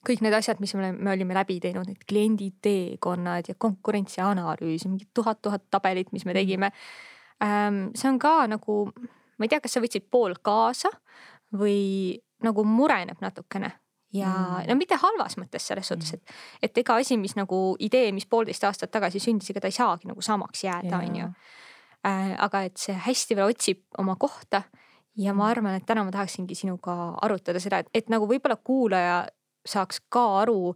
kõik 0.07 0.21
need 0.23 0.35
asjad, 0.37 0.61
mis 0.63 0.73
me, 0.77 0.91
me 0.93 1.11
olime 1.13 1.35
läbi 1.35 1.57
teinud, 1.63 1.87
need 1.89 2.03
kliendi 2.07 2.51
teekonnad 2.63 3.49
ja 3.49 3.55
konkurentsianalüüs 3.59 4.85
ja 4.85 4.91
mingid 4.91 5.09
tuhat-tuhat 5.17 5.67
tabelit, 5.73 6.13
mis 6.15 6.23
me 6.25 6.31
mm. 6.31 6.37
tegime. 6.37 6.71
Ähm, 7.43 7.81
see 7.97 8.09
on 8.11 8.19
ka 8.21 8.35
nagu, 8.51 8.77
ma 9.37 9.47
ei 9.47 9.51
tea, 9.51 9.61
kas 9.63 9.75
sa 9.75 9.83
võtsid 9.83 10.07
pool 10.11 10.37
kaasa 10.43 10.91
või 11.55 12.17
nagu 12.43 12.63
mureneb 12.67 13.19
natukene 13.23 13.73
ja 14.17 14.31
mm. 14.31 14.67
no 14.69 14.77
mitte 14.79 14.97
halvas 15.01 15.37
mõttes 15.39 15.67
selles 15.69 15.87
suhtes, 15.89 16.13
mm. 16.13 16.17
et, 16.61 16.69
et 16.69 16.81
ega 16.83 16.97
asi, 17.01 17.17
mis 17.21 17.37
nagu 17.37 17.61
idee, 17.83 18.11
mis 18.15 18.27
poolteist 18.29 18.65
aastat 18.67 18.91
tagasi 18.93 19.21
sündis, 19.23 19.51
ega 19.53 19.63
ta 19.63 19.71
ei 19.71 19.77
saagi 19.77 20.09
nagu 20.09 20.23
samaks 20.25 20.65
jääda, 20.65 21.01
on 21.01 21.21
ju. 21.21 21.29
Äh, 22.07 22.35
aga 22.45 22.61
et 22.67 22.77
see 22.79 22.93
hästi 23.07 23.35
veel 23.35 23.51
otsib 23.51 23.81
oma 24.01 24.15
kohta 24.19 24.61
ja 25.17 25.33
ma 25.33 25.47
mm. 25.47 25.49
arvan, 25.51 25.79
et 25.79 25.87
täna 25.87 26.05
ma 26.05 26.13
tahaksingi 26.13 26.55
sinuga 26.55 26.95
arutada 27.25 27.61
seda, 27.61 27.81
et, 27.81 27.89
et 27.93 28.13
nagu 28.13 28.29
võib-olla 28.29 28.59
kuulaja 28.61 29.25
saaks 29.67 30.03
ka 30.13 30.23
aru 30.43 30.75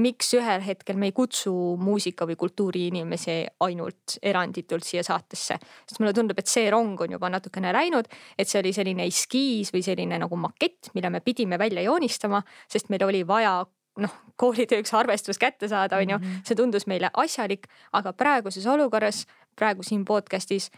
miks 0.00 0.32
ühel 0.34 0.62
hetkel 0.64 0.96
me 0.96 1.10
ei 1.10 1.12
kutsu 1.12 1.52
muusika 1.80 2.26
või 2.28 2.36
kultuuriinimesi 2.40 3.34
ainult 3.60 4.16
eranditult 4.22 4.86
siia 4.86 5.02
saatesse. 5.04 5.58
sest 5.86 6.00
mulle 6.00 6.12
tundub, 6.16 6.38
et 6.38 6.48
see 6.48 6.70
rong 6.70 7.00
on 7.00 7.12
juba 7.12 7.28
natukene 7.28 7.72
läinud, 7.72 8.08
et 8.38 8.48
see 8.48 8.60
oli 8.60 8.72
selline 8.72 9.06
eskiis 9.06 9.72
või 9.74 9.82
selline 9.84 10.18
nagu 10.18 10.36
makett, 10.36 10.90
mille 10.94 11.10
me 11.10 11.20
pidime 11.20 11.58
välja 11.58 11.82
joonistama, 11.82 12.42
sest 12.68 12.88
meil 12.88 13.04
oli 13.04 13.26
vaja 13.26 13.66
noh, 14.00 14.14
koolitööks 14.40 14.94
arvestus 14.94 15.38
kätte 15.38 15.68
saada, 15.68 15.98
on 16.00 16.14
ju, 16.14 16.18
mhm. 16.18 16.40
see 16.44 16.56
tundus 16.56 16.86
meile 16.86 17.10
asjalik, 17.12 17.68
aga 17.92 18.12
praeguses 18.12 18.66
olukorras, 18.66 19.26
praegu 19.56 19.84
siin 19.84 20.04
podcast'is 20.08 20.70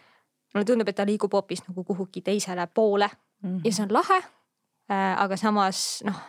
mulle 0.55 0.67
tundub, 0.67 0.89
et 0.89 0.97
ta 0.99 1.07
liigub 1.07 1.33
hoopis 1.35 1.65
nagu 1.69 1.85
kuhugi 1.85 2.23
teisele 2.23 2.67
poole 2.67 3.09
mm 3.09 3.51
-hmm. 3.51 3.61
ja 3.65 3.73
see 3.73 3.83
on 3.83 3.93
lahe 3.93 4.19
äh,. 4.91 5.23
aga 5.23 5.37
samas 5.37 6.03
noh, 6.05 6.21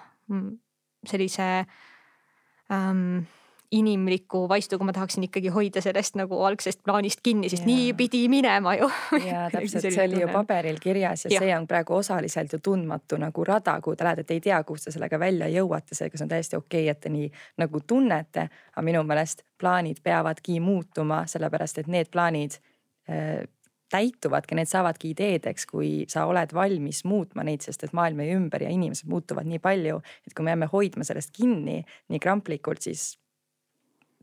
sellise 1.06 1.66
ähm, 2.72 3.26
inimliku 3.72 4.50
vaistuga 4.50 4.86
ma 4.86 4.94
tahaksin 4.94 5.24
ikkagi 5.24 5.50
hoida 5.50 5.82
sellest 5.82 6.16
nagu 6.16 6.38
algsest 6.44 6.84
plaanist 6.84 7.20
kinni, 7.24 7.50
sest 7.50 7.66
ja. 7.66 7.68
nii 7.68 7.94
pidi 7.98 8.22
minema 8.30 8.76
ju. 8.76 8.90
ja 9.30 9.48
täpselt, 9.52 9.88
see 9.90 10.06
oli 10.06 10.22
ju 10.22 10.30
paberil 10.32 10.78
kirjas 10.82 11.26
ja, 11.26 11.34
ja 11.34 11.42
see 11.44 11.56
on 11.58 11.68
praegu 11.68 11.98
osaliselt 11.98 12.54
ju 12.54 12.60
tundmatu 12.64 13.20
nagu 13.22 13.46
rada, 13.48 13.80
kuhu 13.82 13.96
te 13.96 14.08
lähete, 14.08 14.26
et 14.28 14.36
ei 14.38 14.44
tea, 14.48 14.62
kus 14.64 14.86
te 14.86 14.94
sellega 14.96 15.20
välja 15.20 15.50
jõuate, 15.52 15.98
seega 15.98 16.18
see 16.18 16.28
on 16.28 16.34
täiesti 16.36 16.60
okei 16.60 16.86
okay,, 16.86 16.94
et 16.94 17.02
te 17.02 17.12
nii 17.14 17.32
nagu 17.64 17.82
tunnete. 17.88 18.48
aga 18.76 18.86
minu 18.86 19.04
meelest 19.04 19.44
plaanid 19.58 20.02
peavadki 20.04 20.60
muutuma, 20.60 21.24
sellepärast 21.28 21.82
et 21.82 21.92
need 21.92 22.12
plaanid 22.14 22.60
äh, 23.10 23.44
täituvadki, 23.96 24.58
need 24.60 24.70
saavadki 24.70 25.14
ideedeks, 25.16 25.68
kui 25.72 25.92
sa 26.12 26.28
oled 26.30 26.54
valmis 26.56 27.04
muutma 27.08 27.46
neid, 27.48 27.66
sest 27.66 27.88
et 27.88 27.96
maailm 27.96 28.22
meie 28.22 28.38
ümber 28.38 28.66
ja 28.66 28.72
inimesed 28.74 29.10
muutuvad 29.12 29.48
nii 29.50 29.62
palju, 29.64 30.02
et 30.28 30.36
kui 30.36 30.46
me 30.46 30.56
jääme 30.56 30.72
hoidma 30.72 31.08
sellest 31.08 31.34
kinni 31.36 31.82
nii 32.12 32.24
kramplikult, 32.24 32.84
siis 32.86 33.14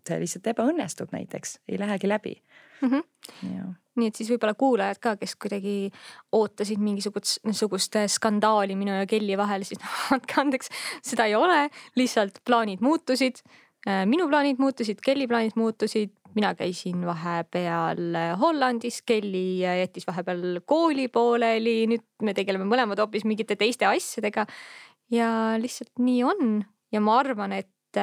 see 0.03 0.19
lihtsalt 0.19 0.51
ebaõnnestub 0.53 1.13
näiteks, 1.15 1.61
ei 1.71 1.79
lähegi 1.79 2.11
läbi 2.11 2.35
mm. 2.83 2.89
-hmm. 2.89 3.75
nii 3.97 4.09
et 4.09 4.19
siis 4.19 4.31
võib-olla 4.33 4.55
kuulajad 4.59 4.99
ka, 5.03 5.17
kes 5.17 5.37
kuidagi 5.37 5.91
ootasid 6.33 6.81
mingisugust, 6.83 7.39
niisugust 7.47 7.99
skandaali 8.17 8.77
minu 8.77 8.95
ja 8.97 9.07
Kelly 9.07 9.37
vahel, 9.39 9.65
siis 9.65 9.81
andke 10.15 10.41
andeks, 10.41 10.73
seda 11.03 11.29
ei 11.31 11.35
ole, 11.39 11.69
lihtsalt 11.97 12.43
plaanid 12.45 12.81
muutusid. 12.81 13.43
Äh, 13.87 14.05
minu 14.07 14.29
plaanid 14.31 14.59
muutusid, 14.63 15.01
Kelly 15.05 15.27
plaanid 15.27 15.57
muutusid, 15.59 16.15
mina 16.35 16.55
käisin 16.59 17.07
vahepeal 17.07 18.17
Hollandis, 18.41 19.03
Kelly 19.07 19.63
jättis 19.63 20.07
vahepeal 20.09 20.61
kooli 20.67 21.09
pooleli, 21.13 21.87
nüüd 21.91 22.05
me 22.23 22.35
tegeleme 22.37 22.67
mõlemad 22.69 23.01
hoopis 23.03 23.27
mingite 23.29 23.57
teiste 23.61 23.89
asjadega. 23.89 24.47
ja 25.13 25.29
lihtsalt 25.61 25.99
nii 26.01 26.23
on 26.25 26.63
ja 26.93 27.01
ma 27.05 27.19
arvan, 27.21 27.55
et, 27.57 28.01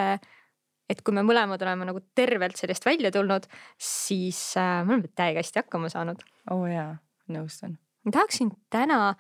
et 0.90 1.02
kui 1.06 1.16
me 1.16 1.24
mõlemad 1.26 1.62
oleme 1.66 1.88
nagu 1.90 2.02
tervelt 2.18 2.58
sellest 2.60 2.86
välja 2.86 3.12
tulnud, 3.14 3.46
siis 3.78 4.42
äh, 4.60 4.80
me 4.86 4.98
oleme 4.98 5.12
täiega 5.16 5.44
hästi 5.44 5.64
hakkama 5.64 5.92
saanud. 5.94 6.24
oo 6.52 6.64
oh 6.64 6.70
jaa, 6.70 6.94
nõustun. 7.34 7.78
ma 8.06 8.16
tahaksin 8.16 8.54
täna 8.74 9.16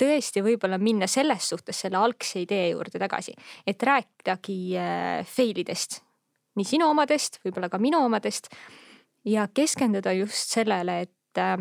tõesti 0.00 0.42
võib-olla 0.42 0.78
minna 0.82 1.06
selles 1.10 1.48
suhtes 1.52 1.84
selle 1.84 2.00
algse 2.00 2.42
idee 2.42 2.72
juurde 2.72 2.98
tagasi, 2.98 3.36
et 3.66 3.82
rääkidagi 3.82 4.58
äh, 4.80 5.20
fail 5.28 5.64
idest 5.64 6.03
nii 6.58 6.66
sinu 6.68 6.88
omadest, 6.90 7.40
võib-olla 7.44 7.70
ka 7.72 7.80
minu 7.82 8.00
omadest 8.04 8.50
ja 9.24 9.48
keskenduda 9.54 10.12
just 10.12 10.54
sellele, 10.54 11.00
et 11.06 11.40
äh, 11.40 11.58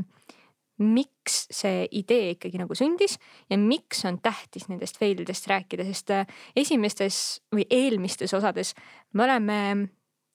miks 0.84 1.44
see 1.54 1.84
idee 2.00 2.34
ikkagi 2.34 2.60
nagu 2.62 2.76
sündis 2.78 3.18
ja 3.52 3.58
miks 3.62 4.04
on 4.10 4.20
tähtis 4.24 4.68
nendest 4.72 4.98
fail 5.00 5.22
idest 5.22 5.48
rääkida, 5.50 5.86
sest 5.88 6.14
äh, 6.14 6.26
esimestes 6.56 7.44
või 7.54 7.66
eelmistes 7.70 8.34
osades 8.34 8.74
me 9.14 9.28
oleme 9.28 9.60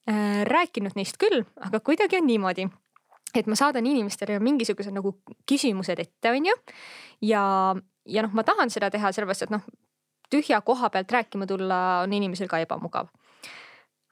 äh, 0.09 0.41
rääkinud 0.47 0.95
neist 0.95 1.19
küll, 1.21 1.43
aga 1.59 1.81
kuidagi 1.83 2.21
on 2.21 2.27
niimoodi, 2.29 2.69
et 3.35 3.51
ma 3.51 3.59
saadan 3.59 3.87
inimestele 3.87 4.39
mingisugused 4.43 4.95
nagu 4.95 5.17
küsimused 5.49 5.99
ette, 5.99 6.31
on 6.31 6.49
ju. 6.49 6.57
ja, 7.29 7.43
ja 8.05 8.25
noh, 8.25 8.33
ma 8.33 8.47
tahan 8.47 8.71
seda 8.73 8.89
teha 8.93 9.11
sellepärast, 9.13 9.47
et 9.47 9.53
noh, 9.53 9.65
tühja 10.31 10.61
koha 10.65 10.89
pealt 10.93 11.11
rääkima 11.11 11.47
tulla 11.49 12.01
on 12.05 12.13
inimesel 12.13 12.47
ka 12.47 12.61
ebamugav 12.63 13.09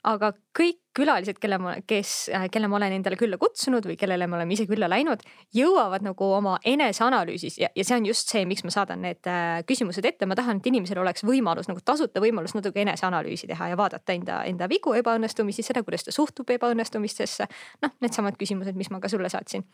aga 0.08 0.32
kõik 0.56 0.80
külalised, 0.98 1.38
kelle 1.42 1.60
ma, 1.62 1.76
kes, 1.86 2.12
äh, 2.34 2.48
kelle 2.52 2.70
ma 2.72 2.80
olen 2.80 2.96
endale 2.96 3.18
külla 3.20 3.38
kutsunud 3.42 3.86
või 3.86 3.98
kellele 4.00 4.28
me 4.28 4.38
oleme 4.40 4.56
ise 4.56 4.66
külla 4.70 4.90
läinud, 4.90 5.22
jõuavad 5.56 6.06
nagu 6.06 6.30
oma 6.38 6.58
eneseanalüüsis 6.66 7.60
ja, 7.62 7.70
ja 7.76 7.86
see 7.86 8.00
on 8.00 8.08
just 8.10 8.32
see, 8.34 8.46
miks 8.50 8.66
ma 8.66 8.74
saadan 8.74 9.04
need 9.06 9.30
äh, 9.30 9.62
küsimused 9.70 10.06
ette, 10.08 10.30
ma 10.30 10.38
tahan, 10.40 10.62
et 10.62 10.70
inimesel 10.72 11.02
oleks 11.04 11.26
võimalus 11.28 11.70
nagu 11.70 11.84
tasuta 11.86 12.24
võimalus 12.24 12.56
natuke 12.58 12.82
eneseanalüüsi 12.86 13.50
teha 13.52 13.72
ja 13.74 13.80
vaadata 13.80 14.16
enda, 14.16 14.42
enda 14.50 14.70
vigu, 14.72 14.96
ebaõnnestumisi, 14.98 15.66
seda, 15.66 15.84
kuidas 15.86 16.08
ta 16.08 16.16
suhtub 16.16 16.50
ebaõnnestumistesse. 16.58 17.50
noh, 17.86 17.98
needsamad 18.02 18.40
küsimused, 18.40 18.78
mis 18.80 18.90
ma 18.94 19.04
ka 19.04 19.12
sulle 19.12 19.30
saatsin 19.34 19.68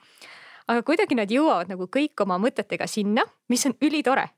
aga 0.67 0.83
kuidagi 0.85 1.17
nad 1.17 1.31
jõuavad 1.31 1.71
nagu 1.71 1.87
kõik 1.91 2.23
oma 2.23 2.37
mõtetega 2.41 2.87
sinna, 2.89 3.25
mis 3.51 3.65
on 3.67 3.75
ülitore. 3.83 4.29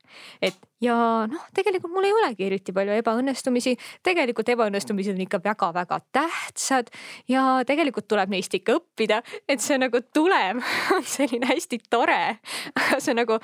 et 0.42 0.56
ja 0.82 0.96
noh, 1.30 1.46
tegelikult 1.56 1.94
mul 1.94 2.08
ei 2.08 2.14
olegi 2.16 2.46
eriti 2.48 2.74
palju 2.76 2.96
ebaõnnestumisi, 3.00 3.76
tegelikult 4.06 4.50
ebaõnnestumised 4.56 5.16
on 5.16 5.26
ikka 5.26 5.42
väga-väga 5.44 6.00
tähtsad 6.16 6.92
ja 7.32 7.64
tegelikult 7.68 8.08
tuleb 8.08 8.34
neist 8.34 8.54
ikka 8.54 8.80
õppida, 8.80 9.22
et 9.48 9.64
see 9.64 9.80
nagu 9.82 10.02
tulem 10.14 10.62
on 10.96 11.06
selline 11.06 11.50
hästi 11.52 11.82
tore, 11.90 12.38
aga 12.74 13.00
see 13.04 13.18
nagu 13.18 13.40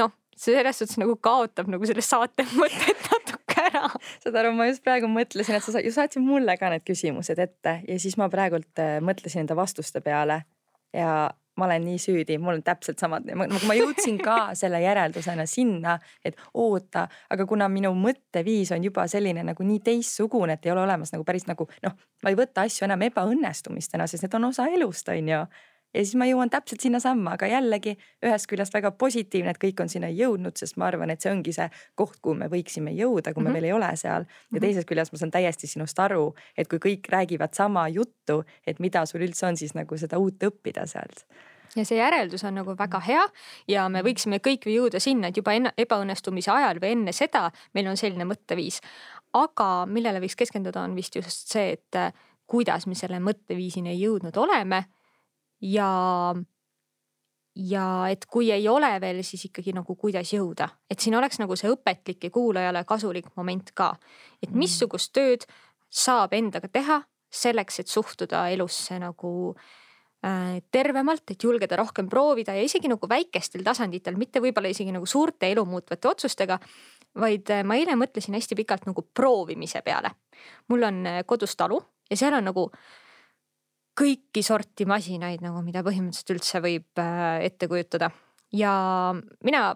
noh, 0.00 0.14
see 0.36 0.56
selles 0.56 0.80
suhtes 0.80 1.00
nagu 1.00 1.16
kaotab 1.20 1.68
nagu 1.72 1.88
selle 1.88 2.04
saate 2.04 2.46
mõtet 2.60 3.10
natuke 3.10 3.66
ära. 3.66 3.90
saad 4.22 4.40
aru, 4.40 4.54
ma 4.56 4.70
just 4.70 4.84
praegu 4.86 5.10
mõtlesin, 5.10 5.58
et 5.58 5.66
sa 5.66 5.84
ju 5.84 5.92
saatsid 5.94 6.24
mulle 6.24 6.56
ka 6.60 6.72
need 6.72 6.86
küsimused 6.86 7.40
ette 7.42 7.80
ja 7.86 8.00
siis 8.00 8.16
ma 8.20 8.30
praegult 8.32 8.82
äh, 8.82 8.98
mõtlesin 9.04 9.44
enda 9.44 9.58
vastuste 9.58 10.02
peale 10.04 10.42
ja 10.96 11.30
ma 11.60 11.68
olen 11.68 11.84
nii 11.84 12.00
süüdi, 12.00 12.38
mul 12.40 12.58
on 12.58 12.64
täpselt 12.66 13.02
samad, 13.02 13.28
ma 13.36 13.76
jõudsin 13.76 14.18
ka 14.22 14.38
selle 14.60 14.80
järeldusena 14.82 15.46
sinna, 15.50 15.98
et 16.24 16.38
oota, 16.54 17.06
aga 17.30 17.46
kuna 17.48 17.68
minu 17.72 17.92
mõtteviis 17.98 18.72
on 18.76 18.86
juba 18.86 19.06
selline 19.10 19.44
nagu 19.46 19.66
nii 19.66 19.82
teistsugune, 19.84 20.56
et 20.56 20.66
ei 20.66 20.74
ole 20.74 20.86
olemas 20.86 21.12
nagu 21.14 21.26
päris 21.28 21.48
nagu 21.50 21.68
noh, 21.84 21.98
ma 22.24 22.32
ei 22.32 22.38
võta 22.38 22.64
asju 22.68 22.88
enam 22.88 23.04
ebaõnnestumistena, 23.10 24.08
sest 24.10 24.26
need 24.26 24.38
on 24.40 24.50
osa 24.50 24.70
elust, 24.72 25.12
on 25.12 25.34
ju 25.34 25.44
ja 25.94 26.04
siis 26.04 26.14
ma 26.18 26.26
jõuan 26.28 26.50
täpselt 26.50 26.82
sinnasamma, 26.84 27.34
aga 27.36 27.48
jällegi 27.50 27.96
ühest 28.24 28.48
küljest 28.50 28.74
väga 28.74 28.92
positiivne, 28.98 29.54
et 29.54 29.60
kõik 29.62 29.82
on 29.82 29.90
sinna 29.92 30.10
jõudnud, 30.12 30.56
sest 30.58 30.78
ma 30.80 30.88
arvan, 30.90 31.10
et 31.10 31.22
see 31.22 31.32
ongi 31.32 31.54
see 31.56 31.66
koht, 31.98 32.20
kuhu 32.22 32.36
me 32.38 32.50
võiksime 32.52 32.94
jõuda, 32.94 33.34
kui 33.34 33.42
me 33.42 33.50
mm 33.50 33.54
-hmm. 33.54 33.60
veel 33.60 33.68
ei 33.70 33.72
ole 33.72 33.90
seal. 33.96 34.24
ja 34.24 34.56
mhm. 34.56 34.64
teisest 34.64 34.88
küljest 34.88 35.12
ma 35.12 35.18
saan 35.18 35.30
täiesti 35.30 35.66
sinust 35.66 35.98
aru, 35.98 36.34
et 36.56 36.68
kui 36.68 36.78
kõik 36.78 37.10
räägivad 37.10 37.54
sama 37.54 37.88
juttu, 37.88 38.44
et 38.66 38.78
mida 38.78 39.06
sul 39.06 39.20
üldse 39.20 39.46
on 39.46 39.56
siis 39.56 39.74
nagu 39.74 39.96
seda 39.96 40.18
uut 40.18 40.42
õppida 40.42 40.86
sealt 40.86 41.26
ja 41.76 41.84
see 41.86 41.98
järeldus 41.98 42.44
on 42.44 42.56
nagu 42.58 42.74
väga 42.78 43.00
hea 43.04 43.22
ja 43.70 43.86
me 43.92 44.02
võiksime 44.06 44.40
kõik 44.42 44.66
jõuda 44.70 45.00
sinna, 45.02 45.30
et 45.30 45.38
juba 45.38 45.54
enne 45.56 45.72
ebaõnnestumise 45.78 46.52
ajal 46.52 46.80
või 46.82 46.94
enne 46.96 47.14
seda 47.16 47.48
meil 47.76 47.90
on 47.90 47.98
selline 48.00 48.26
mõtteviis. 48.28 48.80
aga 49.32 49.86
millele 49.86 50.20
võiks 50.20 50.36
keskenduda, 50.36 50.82
on 50.82 50.94
vist 50.94 51.14
just 51.14 51.52
see, 51.52 51.72
et 51.78 52.14
kuidas 52.46 52.86
me 52.86 52.94
selle 52.94 53.20
mõtteviisini 53.22 53.94
jõudnud 53.94 54.36
oleme 54.36 54.84
ja, 55.62 55.90
ja 57.54 57.86
et 58.10 58.26
kui 58.26 58.50
ei 58.50 58.68
ole 58.68 58.90
veel, 59.00 59.22
siis 59.22 59.44
ikkagi 59.44 59.72
nagu 59.72 59.94
kuidas 59.94 60.32
jõuda, 60.32 60.68
et 60.90 60.98
siin 61.00 61.14
oleks 61.14 61.38
nagu 61.38 61.56
see 61.56 61.70
õpetlik 61.70 62.24
ja 62.24 62.30
kuulajale 62.30 62.84
kasulik 62.84 63.30
moment 63.36 63.70
ka. 63.74 63.94
et 64.42 64.50
mm. 64.50 64.58
missugust 64.58 65.12
tööd 65.12 65.46
saab 65.90 66.34
endaga 66.34 66.68
teha 66.68 67.02
selleks, 67.30 67.78
et 67.78 67.86
suhtuda 67.86 68.48
elusse 68.50 68.98
nagu 68.98 69.54
äh, 69.54 69.62
tervemalt, 70.20 71.30
et 71.32 71.44
julgeda 71.44 71.78
rohkem 71.80 72.08
proovida 72.08 72.52
ja 72.52 72.60
isegi 72.60 72.90
nagu 72.92 73.08
väikestel 73.08 73.62
tasanditel, 73.64 74.18
mitte 74.20 74.42
võib-olla 74.44 74.68
isegi 74.68 74.92
nagu 74.92 75.06
suurte 75.08 75.48
elu 75.48 75.64
muutvate 75.64 76.10
otsustega, 76.10 76.58
vaid 77.16 77.48
äh, 77.54 77.62
ma 77.64 77.78
eile 77.80 77.96
mõtlesin 77.96 78.36
hästi 78.36 78.58
pikalt 78.58 78.84
nagu 78.90 79.06
proovimise 79.14 79.80
peale. 79.82 80.10
mul 80.68 80.82
on 80.84 81.06
äh, 81.06 81.22
kodus 81.26 81.56
talu 81.56 81.80
ja 82.10 82.20
seal 82.20 82.36
on 82.36 82.44
nagu 82.50 82.66
äh, 82.68 82.84
kõiki 84.00 84.42
sorti 84.44 84.86
masinaid 84.88 85.42
nagu, 85.44 85.60
mida 85.64 85.82
põhimõtteliselt 85.86 86.34
üldse 86.36 86.62
võib 86.64 87.02
äh, 87.02 87.44
ette 87.46 87.68
kujutada. 87.70 88.10
ja 88.52 88.72
mina 89.44 89.74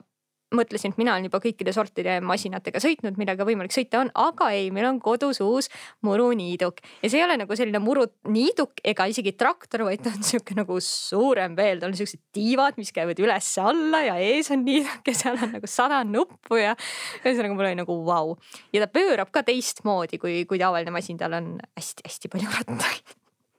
mõtlesin, 0.57 0.93
et 0.95 1.01
mina 1.01 1.15
olen 1.15 1.29
juba 1.29 1.41
kõikide 1.43 1.73
sortide 1.75 2.17
masinatega 2.25 2.81
sõitnud, 2.83 3.19
millega 3.21 3.47
võimalik 3.47 3.75
sõita 3.75 4.01
on, 4.03 4.11
aga 4.19 4.51
ei, 4.57 4.71
meil 4.75 4.89
on 4.89 5.01
kodus 5.03 5.41
uus 5.45 5.71
muruniiduk. 6.07 6.81
Ja 7.03 7.11
see 7.11 7.21
ei 7.21 7.27
ole 7.27 7.39
nagu 7.41 7.59
selline 7.59 7.81
muruniiduk 7.83 8.83
ega 8.85 9.09
isegi 9.11 9.35
traktor, 9.39 9.87
vaid 9.89 10.05
ta 10.05 10.13
on 10.15 10.25
sihuke 10.27 10.57
nagu 10.59 10.79
suurem 10.85 11.57
veel, 11.59 11.83
tal 11.83 11.93
on 11.93 11.99
siuksed 11.99 12.23
tiivad, 12.35 12.79
mis 12.81 12.95
käivad 12.95 13.21
üles-alla 13.23 14.05
ja 14.09 14.17
ees 14.23 14.53
on 14.55 14.65
niiduk 14.67 15.11
ja 15.11 15.17
seal 15.19 15.41
on 15.41 15.57
nagu 15.59 15.71
sada 15.71 16.03
nuppu 16.09 16.61
ja 16.61 16.75
ühesõnaga 17.23 17.55
mul 17.55 17.69
oli 17.69 17.81
nagu 17.83 17.99
vau. 18.07 18.35
ja 18.75 18.85
ta 18.85 18.91
pöörab 18.93 19.35
ka 19.35 19.45
teistmoodi 19.47 20.21
kui, 20.23 20.43
kui 20.49 20.63
tavaline 20.63 20.95
masin, 20.95 21.21
tal 21.21 21.37
on 21.41 21.55
hästi-hästi 21.77 22.33
palju 22.33 22.57
rattaid. 22.59 23.15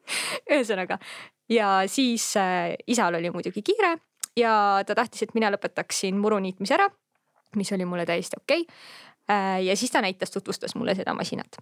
Ühesõnaga 0.53 0.99
ja 1.49 1.83
siis 1.87 2.35
äh, 2.37 2.73
isal 2.87 3.15
oli 3.17 3.29
muidugi 3.33 3.61
kiire 3.65 3.95
ja 4.37 4.83
ta 4.87 4.95
tahtis, 4.95 5.23
et 5.23 5.35
mina 5.37 5.51
lõpetaksin 5.53 6.17
muru 6.19 6.39
niitmise 6.43 6.77
ära, 6.77 6.89
mis 7.55 7.71
oli 7.71 7.85
mulle 7.85 8.05
täiesti 8.05 8.39
okei 8.41 8.65
okay. 8.65 8.75
äh,. 9.29 9.63
ja 9.65 9.75
siis 9.75 9.91
ta 9.91 10.01
näitas, 10.01 10.31
tutvustas 10.31 10.75
mulle 10.75 10.95
seda 10.95 11.13
masinat 11.13 11.59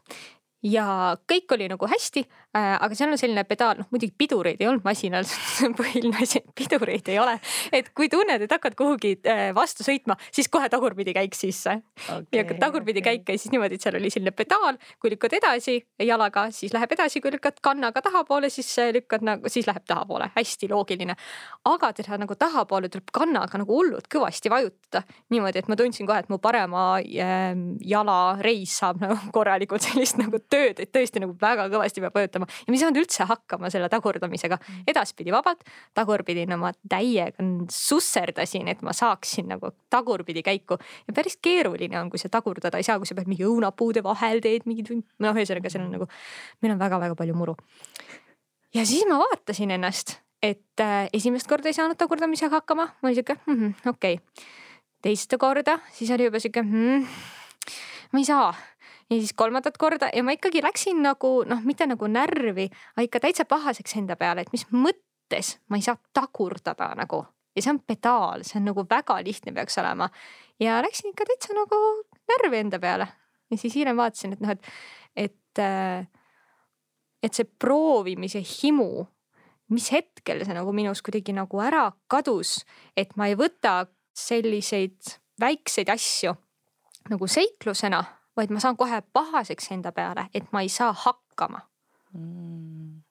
ja 0.63 1.15
kõik 1.29 1.51
oli 1.55 1.67
nagu 1.71 1.87
hästi 1.89 2.23
äh,, 2.55 2.77
aga 2.79 2.95
seal 2.95 3.11
on 3.11 3.19
selline 3.19 3.43
pedaal, 3.47 3.81
noh 3.81 3.89
muidugi 3.91 4.13
pidureid 4.17 4.61
ei 4.61 4.69
olnud 4.69 4.85
masinal 4.85 5.27
põhiline 5.79 6.21
asi, 6.23 6.39
et 6.39 6.53
pidureid 6.55 7.09
ei 7.11 7.19
ole. 7.19 7.35
et 7.75 7.89
kui 7.95 8.09
tunned, 8.11 8.45
et 8.45 8.55
hakkad 8.55 8.77
kuhugi 8.79 9.17
äh, 9.27 9.49
vastu 9.55 9.83
sõitma, 9.85 10.15
siis 10.31 10.47
kohe 10.51 10.69
tagurpidi 10.71 11.15
käik 11.15 11.35
sisse 11.35 11.75
okay,. 12.05 12.39
ja 12.39 12.45
tagurpidi 12.47 13.03
okay. 13.03 13.17
käik 13.17 13.25
käis 13.27 13.43
siis 13.43 13.51
niimoodi, 13.51 13.75
et 13.75 13.83
seal 13.83 13.97
oli 13.99 14.11
selline 14.13 14.31
pedaal, 14.35 14.79
kui 15.01 15.11
lükkad 15.11 15.35
edasi 15.39 15.79
jalaga, 16.03 16.47
siis 16.55 16.73
läheb 16.75 16.95
edasi, 16.95 17.21
kui 17.23 17.33
lükkad 17.35 17.59
kannaga 17.63 18.03
tahapoole, 18.05 18.51
siis 18.53 18.71
lükkad 18.95 19.25
nagu, 19.27 19.51
siis 19.51 19.67
läheb 19.67 19.83
tahapoole, 19.89 20.29
hästi 20.37 20.71
loogiline. 20.71 21.17
aga 21.67 21.91
teda 21.93 22.17
nagu 22.21 22.35
tahapoole 22.39 22.89
tuleb 22.93 23.11
kannaga 23.13 23.59
nagu 23.59 23.75
hullult 23.75 24.07
kõvasti 24.11 24.51
vajutada 24.53 25.03
niimoodi, 25.33 25.59
et 25.59 25.67
ma 25.71 25.75
tundsin 25.79 26.07
kohe, 26.07 26.23
et 26.23 26.31
mu 26.31 26.39
parema 26.39 26.85
äh, 27.03 27.51
jala 27.83 28.17
reis 28.39 28.77
saab 28.79 29.03
nagu 29.03 29.19
korralikult 29.35 29.83
sellist 29.89 30.21
nagu 30.21 30.39
tööd, 30.53 30.79
et 30.83 30.91
tõesti 30.93 31.21
nagu 31.23 31.35
väga 31.39 31.67
kõvasti 31.71 32.03
peab 32.03 32.17
vajutama 32.17 32.47
ja 32.49 32.69
ma 32.69 32.77
ei 32.77 32.81
saanud 32.81 33.01
üldse 33.01 33.27
hakkama 33.29 33.71
selle 33.73 33.89
tagurdamisega. 33.91 34.59
Mm. 34.63 34.83
edaspidi 34.93 35.33
vabalt, 35.33 35.63
tagurpidi 35.97 36.45
no 36.49 36.59
ma 36.61 36.71
täiega 36.89 37.45
susserdasin, 37.73 38.69
et 38.71 38.83
ma 38.85 38.93
saaksin 38.95 39.49
nagu 39.53 39.73
tagurpidi 39.93 40.43
käiku 40.45 40.77
ja 40.79 41.15
päris 41.15 41.37
keeruline 41.41 41.99
on, 41.99 42.11
kui 42.13 42.21
sa 42.21 42.31
tagurdada 42.33 42.81
ei 42.81 42.87
saa, 42.87 42.99
kui 43.01 43.09
sa 43.09 43.17
pead 43.17 43.29
mingi 43.31 43.47
õunapuude 43.47 44.03
vahel 44.05 44.43
teed 44.43 44.67
mingid, 44.69 44.91
noh, 44.93 45.37
ühesõnaga 45.37 45.71
seal 45.73 45.85
on 45.87 45.95
nagu, 45.97 46.09
meil 46.61 46.75
on 46.75 46.81
väga-väga 46.81 47.17
palju 47.19 47.37
muru. 47.37 47.57
ja 48.73 48.85
siis 48.85 49.07
ma 49.09 49.19
vaatasin 49.21 49.73
ennast, 49.77 50.17
et 50.43 50.83
äh, 50.83 51.07
esimest 51.13 51.47
korda 51.49 51.71
ei 51.71 51.77
saanud 51.77 51.99
tagurdamisega 51.99 52.61
hakkama, 52.61 52.89
ma 52.99 53.09
olin 53.09 53.19
sihuke 53.19 53.39
mm 53.45 53.55
-hmm, 53.55 53.89
okei 53.89 54.19
okay. 54.19 54.45
teist 55.01 55.33
korda, 55.39 55.79
siis 55.91 56.11
oli 56.11 56.29
juba 56.29 56.39
sihuke 56.39 56.61
mm, 56.61 57.07
ma 58.11 58.19
ei 58.19 58.25
saa 58.25 58.53
ja 59.13 59.19
siis 59.21 59.33
kolmandat 59.37 59.77
korda 59.77 60.09
ja 60.13 60.23
ma 60.25 60.33
ikkagi 60.35 60.63
läksin 60.63 61.01
nagu 61.05 61.35
noh, 61.47 61.61
mitte 61.67 61.87
nagu 61.89 62.09
närvi, 62.09 62.69
aga 62.95 63.05
ikka 63.05 63.23
täitsa 63.27 63.45
pahaseks 63.49 63.97
enda 64.01 64.17
peale, 64.19 64.45
et 64.45 64.53
mis 64.55 64.65
mõttes 64.73 65.57
ma 65.69 65.79
ei 65.79 65.85
saa 65.85 65.97
tagurdada 66.13 66.93
nagu 66.97 67.23
ja 67.53 67.61
see 67.61 67.73
on 67.73 67.81
pedaal, 67.85 68.45
see 68.47 68.59
on 68.59 68.71
nagu 68.71 68.85
väga 68.89 69.19
lihtne 69.25 69.53
peaks 69.53 69.77
olema. 69.81 70.09
ja 70.59 70.81
läksin 70.81 71.13
ikka 71.13 71.27
täitsa 71.29 71.55
nagu 71.57 71.79
närvi 72.29 72.63
enda 72.65 72.79
peale 72.79 73.07
ja 73.51 73.57
siis 73.57 73.75
hiljem 73.75 73.97
vaatasin, 73.97 74.33
et 74.33 74.43
noh, 74.43 74.53
et, 74.53 74.69
et, 75.15 75.61
äh, 75.61 76.05
et 77.23 77.33
see 77.33 77.45
proovimise 77.59 78.41
himu, 78.41 79.05
mis 79.73 79.89
hetkel 79.93 80.43
see 80.45 80.55
nagu 80.57 80.73
minus 80.75 81.01
kuidagi 81.05 81.35
nagu 81.35 81.61
ära 81.63 81.87
kadus, 82.11 82.61
et 82.97 83.13
ma 83.19 83.29
ei 83.29 83.37
võta 83.39 83.83
selliseid 84.17 85.17
väikseid 85.41 85.89
asju 85.89 86.35
nagu 87.11 87.27
seiklusena, 87.27 88.03
vaid 88.37 88.49
ma 88.49 88.59
saan 88.59 88.77
kohe 88.77 89.01
pahaseks 89.13 89.71
enda 89.71 89.91
peale, 89.91 90.27
et 90.33 90.51
ma 90.51 90.61
ei 90.61 90.69
saa 90.69 90.93
hakkama 90.93 91.61
mm 92.13 93.03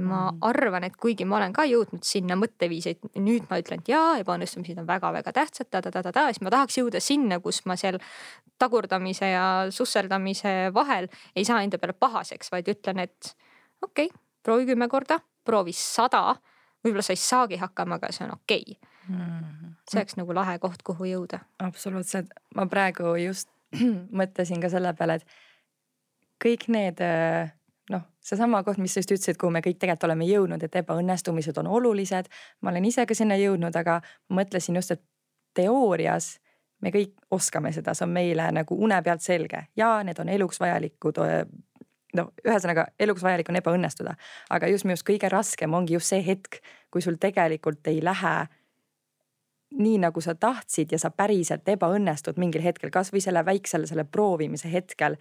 ma 0.00 0.30
arvan, 0.48 0.86
et 0.86 0.94
kuigi 0.96 1.24
ma 1.28 1.36
olen 1.36 1.52
ka 1.52 1.64
jõudnud 1.68 2.04
sinna 2.06 2.36
mõtteviisi, 2.40 2.94
et 2.94 3.18
nüüd 3.20 3.44
ma 3.50 3.58
ütlen, 3.60 3.82
et 3.82 3.90
jaa, 3.92 4.14
ebaõnnestumised 4.22 4.78
on 4.80 4.86
väga-väga 4.88 5.34
tähtsad 5.36 5.68
ta,, 5.68 5.82
ta-ta-ta-ta, 5.84 6.30
siis 6.32 6.40
ma 6.44 6.52
tahaks 6.54 6.78
jõuda 6.80 7.02
sinna, 7.04 7.38
kus 7.44 7.60
ma 7.68 7.76
seal 7.80 7.98
tagurdamise 8.62 9.28
ja 9.34 9.44
susserdamise 9.74 10.72
vahel 10.74 11.10
ei 11.36 11.44
saa 11.44 11.60
enda 11.64 11.80
peale 11.82 11.96
pahaseks, 11.98 12.52
vaid 12.54 12.72
ütlen, 12.72 13.04
et 13.04 13.34
okei 13.84 14.08
okay,, 14.08 14.22
proovi 14.42 14.70
kümme 14.72 14.88
korda, 14.88 15.20
proovi 15.44 15.76
sada. 15.76 16.38
võib-olla 16.82 17.04
sa 17.04 17.12
ei 17.12 17.20
saagi 17.20 17.60
hakkama, 17.60 18.00
aga 18.00 18.12
see 18.16 18.24
on 18.24 18.32
okei 18.38 18.64
okay. 18.64 18.92
mm. 19.08 19.18
-hmm. 19.20 19.74
see 19.90 20.00
oleks 20.00 20.16
nagu 20.16 20.34
lahe 20.34 20.58
koht, 20.58 20.82
kuhu 20.82 21.04
jõuda. 21.04 21.44
absoluutselt, 21.58 22.32
ma 22.56 22.66
praegu 22.66 23.12
just 23.26 23.50
mõtlesin 24.20 24.62
ka 24.62 24.70
selle 24.72 24.94
peale, 24.98 25.20
et 25.20 25.26
kõik 26.42 26.68
need 26.72 27.00
äh 27.00 27.50
noh, 27.90 28.04
seesama 28.22 28.62
koht, 28.62 28.78
mis 28.82 28.94
sa 28.94 29.02
just 29.02 29.12
ütlesid, 29.14 29.38
kuhu 29.40 29.50
me 29.54 29.62
kõik 29.64 29.78
tegelikult 29.80 30.06
oleme 30.08 30.26
jõudnud, 30.28 30.62
et 30.62 30.76
ebaõnnestumised 30.82 31.58
on 31.60 31.68
olulised. 31.78 32.30
ma 32.60 32.70
olen 32.70 32.84
ise 32.84 33.06
ka 33.06 33.14
sinna 33.14 33.36
jõudnud, 33.40 33.76
aga 33.76 34.00
mõtlesin 34.30 34.78
just, 34.78 34.94
et 34.94 35.02
teoorias 35.54 36.36
me 36.82 36.90
kõik 36.90 37.14
oskame 37.30 37.72
seda, 37.72 37.94
see 37.94 38.06
on 38.06 38.14
meile 38.14 38.48
nagu 38.52 38.76
une 38.84 38.98
pealt 39.02 39.22
selge 39.22 39.66
ja 39.76 39.94
need 40.02 40.18
on 40.18 40.28
eluks 40.28 40.60
vajalikud. 40.60 41.18
no 42.14 42.26
ühesõnaga 42.44 42.86
eluks 43.00 43.22
vajalik 43.22 43.48
on 43.48 43.56
ebaõnnestuda, 43.56 44.16
aga 44.50 44.68
just 44.68 44.84
minu 44.84 44.96
arust 44.96 45.08
kõige 45.08 45.30
raskem 45.32 45.74
ongi 45.74 45.94
just 45.94 46.12
see 46.12 46.22
hetk, 46.26 46.60
kui 46.90 47.02
sul 47.02 47.16
tegelikult 47.20 47.86
ei 47.86 48.02
lähe 48.04 48.34
nii 49.78 49.98
nagu 50.02 50.20
sa 50.20 50.34
tahtsid 50.34 50.92
ja 50.92 50.98
sa 51.00 51.10
päriselt 51.10 51.68
ebaõnnestud 51.68 52.38
mingil 52.40 52.64
hetkel, 52.64 52.90
kasvõi 52.92 53.22
selle 53.24 53.44
väiksele 53.46 53.88
selle 53.88 54.04
proovimise 54.04 54.70
hetkel. 54.72 55.16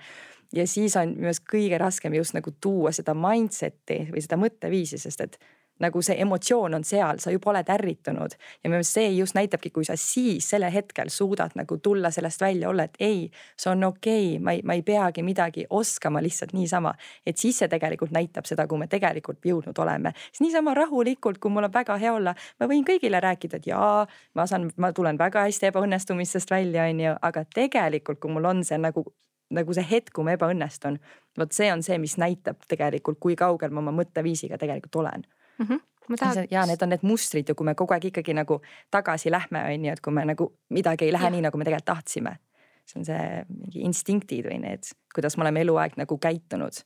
Ja 0.54 0.68
siis 0.68 0.98
on 1.00 1.16
minu 1.16 1.32
arust 1.32 1.46
kõige 1.48 1.80
raskem 1.80 2.14
just 2.18 2.36
nagu 2.36 2.52
tuua 2.62 2.92
seda 2.92 3.16
mindset'i 3.16 4.04
või 4.12 4.24
seda 4.24 4.40
mõtteviisi, 4.42 5.00
sest 5.00 5.24
et 5.24 5.40
nagu 5.82 6.02
see 6.06 6.18
emotsioon 6.22 6.78
on 6.78 6.86
seal, 6.86 7.20
sa 7.22 7.32
juba 7.34 7.52
oled 7.54 7.70
ärritunud 7.74 8.36
ja 8.36 8.70
minu 8.70 8.78
meelest 8.78 8.98
see 8.98 9.10
just 9.16 9.36
näitabki, 9.38 9.72
kui 9.74 9.86
sa 9.88 9.98
siis 10.00 10.50
sellel 10.54 10.74
hetkel 10.74 11.10
suudad 11.10 11.56
nagu 11.58 11.78
tulla 11.84 12.12
sellest 12.14 12.42
välja, 12.42 12.70
olla, 12.70 12.86
et 12.88 13.00
ei, 13.00 13.24
see 13.58 13.72
on 13.72 13.84
okei 13.90 14.36
okay,, 14.36 14.44
ma 14.44 14.56
ei, 14.58 14.62
ma 14.68 14.78
ei 14.78 14.84
peagi 14.86 15.24
midagi 15.26 15.66
oskama 15.70 16.22
lihtsalt 16.22 16.54
niisama. 16.54 16.94
et 17.26 17.38
siis 17.38 17.60
see 17.60 17.70
tegelikult 17.72 18.12
näitab 18.12 18.46
seda, 18.50 18.68
kuhu 18.68 18.84
me 18.84 18.88
tegelikult 18.92 19.46
jõudnud 19.46 19.80
oleme. 19.84 20.14
siis 20.32 20.46
niisama 20.48 20.74
rahulikult, 20.78 21.42
kui 21.42 21.52
mul 21.52 21.70
on 21.70 21.74
väga 21.74 21.98
hea 21.98 22.14
olla, 22.14 22.36
ma 22.60 22.70
võin 22.70 22.86
kõigile 22.88 23.22
rääkida, 23.22 23.58
et 23.58 23.68
jaa, 23.68 24.06
ma 24.36 24.48
saan, 24.48 24.70
ma 24.78 24.92
tulen 24.94 25.18
väga 25.18 25.48
hästi 25.48 25.72
ebaõnnestumistest 25.72 26.52
välja, 26.52 26.86
on 26.90 27.04
ju, 27.08 27.18
aga 27.22 27.46
tegelikult, 27.56 28.20
kui 28.22 28.32
mul 28.32 28.46
on 28.54 28.64
see 28.68 28.78
nagu 28.82 29.06
nagu 29.52 29.74
see 29.76 29.84
hetk, 29.84 30.14
kui 30.16 30.24
ma 30.24 30.32
ebaõnnestun, 30.38 30.96
vot 31.40 31.52
see 31.52 31.68
on 31.74 31.84
see, 31.84 31.98
mis 32.00 32.16
näitab 32.22 32.62
tegelikult, 32.72 33.20
kui 33.20 33.36
kaugel 33.36 33.74
ma 33.76 33.82
oma 33.84 33.92
mõtteviisiga 33.98 34.56
tegelikult 34.62 34.96
olen 35.04 35.26
mm. 35.62 35.68
-hmm 35.70 36.18
tahaks... 36.18 36.52
ja 36.52 36.66
need 36.66 36.82
on 36.82 36.90
need 36.90 37.04
mustrid 37.04 37.50
ju, 37.50 37.56
kui 37.56 37.66
me 37.66 37.76
kogu 37.76 37.94
aeg 37.94 38.06
ikkagi 38.12 38.34
nagu 38.34 38.60
tagasi 38.92 39.32
lähme, 39.32 39.64
on 39.74 39.86
ju, 39.86 39.92
et 39.92 40.02
kui 40.02 40.14
me 40.14 40.26
nagu 40.26 40.52
midagi 40.70 41.06
ei 41.06 41.14
lähe 41.14 41.30
ja. 41.30 41.30
nii, 41.30 41.44
nagu 41.48 41.58
me 41.58 41.68
tegelikult 41.68 41.86
tahtsime. 41.86 42.38
see 42.86 43.00
on 43.00 43.06
see 43.06 43.26
mingi 43.48 43.84
instinktid 43.88 44.48
või 44.50 44.58
need, 44.60 44.90
kuidas 45.16 45.38
me 45.38 45.46
oleme 45.46 45.62
eluaeg 45.62 45.96
nagu 45.98 46.18
käitunud. 46.18 46.82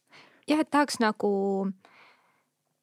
jah, 0.47 0.59
et 0.59 0.69
tahaks 0.69 0.99
nagu, 0.99 1.31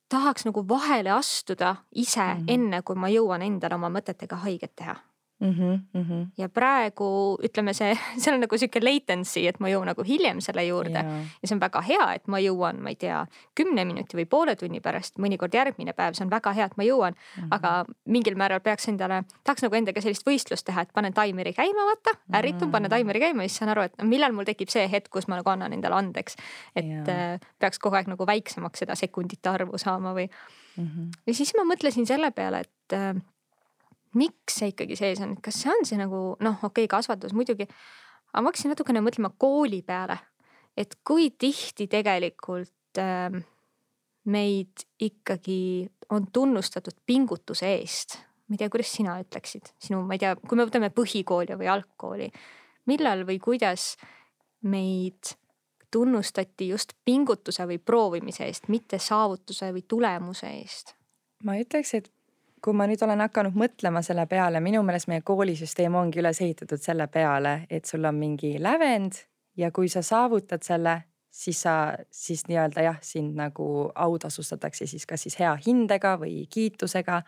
tahaks 0.09 0.49
nagu 0.49 0.65
vahele 0.69 1.11
astuda 1.11 1.77
ise 1.95 2.21
mm 2.21 2.41
-hmm. 2.41 2.55
enne, 2.55 2.83
kui 2.83 2.97
ma 2.97 3.09
jõuan 3.09 3.43
endale 3.43 3.75
oma 3.75 3.89
mõtetega 3.89 4.37
haiget 4.37 4.77
teha 4.77 4.97
Mm 5.43 5.51
-hmm, 5.51 5.79
mm 5.93 6.03
-hmm. 6.03 6.27
ja 6.39 6.49
praegu 6.49 7.39
ütleme, 7.43 7.73
see, 7.75 7.99
seal 8.23 8.35
on 8.35 8.41
nagu 8.41 8.59
sihuke 8.59 8.81
latency, 8.85 9.47
et 9.49 9.59
ma 9.61 9.69
jõuan 9.69 9.89
nagu 9.91 10.03
hiljem 10.07 10.41
selle 10.41 10.65
juurde 10.67 11.03
yeah. 11.03 11.25
ja 11.43 11.49
see 11.49 11.57
on 11.57 11.61
väga 11.61 11.81
hea, 11.81 12.13
et 12.15 12.29
ma 12.29 12.39
jõuan, 12.39 12.79
ma 12.83 12.89
ei 12.89 12.97
tea, 12.97 13.27
kümne 13.59 13.85
minuti 13.85 14.17
või 14.17 14.27
poole 14.27 14.55
tunni 14.57 14.81
pärast, 14.81 15.19
mõnikord 15.19 15.55
järgmine 15.55 15.93
päev, 15.93 16.15
see 16.15 16.25
on 16.25 16.31
väga 16.31 16.53
hea, 16.53 16.67
et 16.71 16.77
ma 16.77 16.85
jõuan 16.85 17.13
mm. 17.13 17.43
-hmm. 17.43 17.49
aga 17.51 17.85
mingil 18.07 18.39
määral 18.39 18.61
peaks 18.61 18.89
endale, 18.89 19.25
tahaks 19.45 19.63
nagu 19.63 19.75
endaga 19.75 20.01
sellist 20.01 20.27
võistlust 20.27 20.67
teha, 20.67 20.87
et 20.87 20.93
panen 20.95 21.13
taimeri 21.13 21.53
käima, 21.53 21.89
vaata, 21.91 22.15
ärritun 22.33 22.59
mm, 22.59 22.67
-hmm. 22.67 22.73
panen 22.73 22.91
taimeri 22.91 23.21
käima 23.21 23.43
ja 23.43 23.49
siis 23.49 23.59
saan 23.59 23.75
aru, 23.75 23.83
et 23.83 24.03
millal 24.03 24.33
mul 24.33 24.45
tekib 24.45 24.69
see 24.69 24.91
hetk, 24.91 25.11
kus 25.11 25.29
ma 25.29 25.37
nagu 25.37 25.51
annan 25.51 25.73
endale 25.73 25.95
andeks. 25.95 26.37
et 26.77 26.87
yeah. 26.87 27.41
peaks 27.59 27.79
kogu 27.79 27.97
aeg 27.97 28.07
nagu 28.07 28.27
väiksemaks 28.27 28.79
seda 28.79 28.95
sekundite 28.95 29.49
arvu 29.49 29.79
saama 29.79 30.15
või 30.15 30.29
mm. 30.77 30.87
-hmm. 30.87 31.11
ja 31.27 31.35
siis 31.35 31.55
ma 31.57 31.65
mõtlesin 31.75 32.07
selle 32.07 32.31
peale, 32.31 32.61
et 32.61 32.93
äh, 32.93 33.15
miks 34.19 34.61
see 34.61 34.73
ikkagi 34.73 34.97
sees 34.99 35.23
on, 35.25 35.37
kas 35.43 35.63
see 35.63 35.73
on 35.73 35.87
see 35.89 35.99
nagu 36.01 36.23
noh, 36.45 36.59
okei 36.61 36.85
okay,, 36.85 36.91
kasvatus 36.91 37.35
muidugi, 37.37 37.69
aga 38.33 38.45
ma 38.45 38.53
hakkasin 38.53 38.73
natukene 38.75 39.03
mõtlema 39.05 39.33
kooli 39.41 39.83
peale, 39.87 40.19
et 40.77 40.99
kui 41.07 41.31
tihti 41.31 41.89
tegelikult 41.93 43.01
äh, 43.01 43.41
meid 44.25 44.87
ikkagi 45.03 45.89
on 46.13 46.29
tunnustatud 46.33 47.01
pingutuse 47.07 47.75
eest. 47.79 48.19
ma 48.49 48.57
ei 48.57 48.61
tea, 48.61 48.73
kuidas 48.73 48.91
sina 48.93 49.15
ütleksid, 49.23 49.71
sinu, 49.81 50.03
ma 50.05 50.17
ei 50.17 50.21
tea, 50.21 50.35
kui 50.37 50.59
me 50.59 50.67
võtame 50.69 50.91
põhikooli 50.93 51.57
või 51.57 51.71
algkooli, 51.73 52.27
millal 52.91 53.23
või 53.25 53.39
kuidas 53.41 53.95
meid 54.69 55.33
tunnustati 55.93 56.69
just 56.69 56.93
pingutuse 57.05 57.65
või 57.69 57.79
proovimise 57.79 58.45
eest, 58.49 58.69
mitte 58.73 58.99
saavutuse 59.01 59.71
või 59.73 59.87
tulemuse 59.89 60.51
eest? 60.59 60.97
ma 61.43 61.57
ütleks, 61.59 61.95
et 61.99 62.13
kui 62.63 62.75
ma 62.79 62.87
nüüd 62.87 63.03
olen 63.03 63.21
hakanud 63.25 63.57
mõtlema 63.59 64.03
selle 64.07 64.27
peale, 64.31 64.61
minu 64.63 64.83
meelest 64.87 65.09
meie 65.11 65.25
koolisüsteem 65.27 65.95
ongi 65.99 66.21
üles 66.23 66.41
ehitatud 66.45 66.83
selle 66.83 67.09
peale, 67.11 67.67
et 67.71 67.89
sul 67.91 68.05
on 68.07 68.15
mingi 68.15 68.55
lävend 68.63 69.19
ja 69.59 69.73
kui 69.75 69.89
sa 69.91 70.03
saavutad 70.07 70.63
selle, 70.63 70.97
siis 71.31 71.63
sa 71.67 71.75
siis 72.11 72.47
nii-öelda 72.49 72.87
jah, 72.87 73.01
sind 73.03 73.35
nagu 73.37 73.67
autasustatakse 73.95 74.87
siis 74.87 75.07
kas 75.07 75.27
siis 75.27 75.39
hea 75.41 75.53
hindega 75.67 76.17
või 76.21 76.47
kiitusega. 76.51 77.23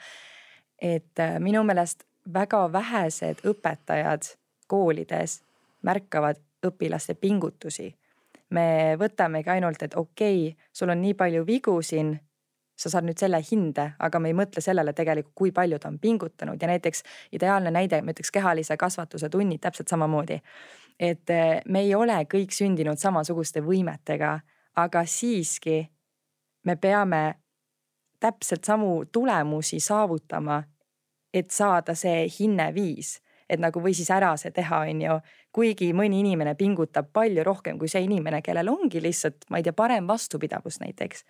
et 0.83 1.18
äh, 1.18 1.38
minu 1.40 1.62
meelest 1.64 2.05
väga 2.33 2.73
vähesed 2.73 3.44
õpetajad 3.44 4.35
koolides 4.66 5.42
märkavad 5.83 6.40
õpilaste 6.66 7.14
pingutusi. 7.14 7.94
me 8.51 8.97
võtamegi 8.99 9.51
ainult, 9.51 9.83
et 9.83 9.94
okei 9.97 10.49
okay,, 10.49 10.64
sul 10.73 10.88
on 10.88 11.01
nii 11.01 11.14
palju 11.14 11.47
vigu 11.47 11.83
siin 11.83 12.20
sa 12.76 12.90
saad 12.90 13.06
nüüd 13.06 13.18
selle 13.18 13.38
hinde, 13.50 13.92
aga 14.02 14.18
me 14.18 14.30
ei 14.32 14.37
mõtle 14.37 14.62
sellele 14.64 14.92
tegelikult, 14.96 15.34
kui 15.34 15.52
palju 15.54 15.78
ta 15.78 15.88
on 15.88 15.98
pingutanud 16.02 16.62
ja 16.62 16.68
näiteks 16.68 17.04
ideaalne 17.32 17.70
näide, 17.74 18.00
ma 18.02 18.14
ütleks 18.14 18.32
kehalise 18.34 18.76
kasvatuse 18.76 19.30
tunnid 19.30 19.62
täpselt 19.62 19.88
samamoodi. 19.88 20.40
et 21.00 21.30
eh, 21.30 21.60
me 21.66 21.80
ei 21.80 21.94
ole 21.94 22.20
kõik 22.30 22.52
sündinud 22.54 22.98
samasuguste 22.98 23.60
võimetega, 23.60 24.40
aga 24.76 25.04
siiski 25.06 25.88
me 26.64 26.76
peame 26.76 27.34
täpselt 28.20 28.64
samu 28.64 29.04
tulemusi 29.12 29.80
saavutama, 29.80 30.62
et 31.34 31.50
saada 31.50 31.94
see 31.94 32.28
hinne 32.38 32.74
viis 32.74 33.18
et 33.50 33.60
nagu 33.60 33.80
või 33.82 33.94
siis 33.96 34.10
ära 34.14 34.32
see 34.40 34.52
teha, 34.54 34.84
on 34.88 35.02
ju. 35.02 35.18
kuigi 35.54 35.92
mõni 35.94 36.20
inimene 36.22 36.54
pingutab 36.58 37.10
palju 37.14 37.44
rohkem 37.46 37.78
kui 37.78 37.90
see 37.90 38.04
inimene, 38.06 38.40
kellel 38.42 38.70
ongi 38.72 39.02
lihtsalt, 39.02 39.44
ma 39.50 39.60
ei 39.60 39.66
tea, 39.66 39.76
parem 39.76 40.08
vastupidavus 40.08 40.80
näiteks. 40.80 41.24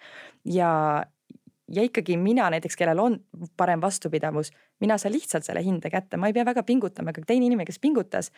ja, 0.55 1.05
ja 1.73 1.83
ikkagi 1.83 2.17
mina 2.17 2.51
näiteks, 2.51 2.77
kellel 2.77 2.99
on 2.99 3.19
parem 3.57 3.81
vastupidavus, 3.81 4.51
mina 4.81 4.99
saan 4.99 5.15
lihtsalt 5.15 5.45
selle 5.45 5.65
hinde 5.65 5.91
kätte, 5.91 6.17
ma 6.17 6.27
ei 6.27 6.33
pea 6.33 6.45
väga 6.45 6.63
pingutama, 6.63 7.11
aga 7.11 7.23
teine 7.27 7.47
inimene, 7.47 7.67
kes 7.67 7.79
pingutas, 7.81 8.31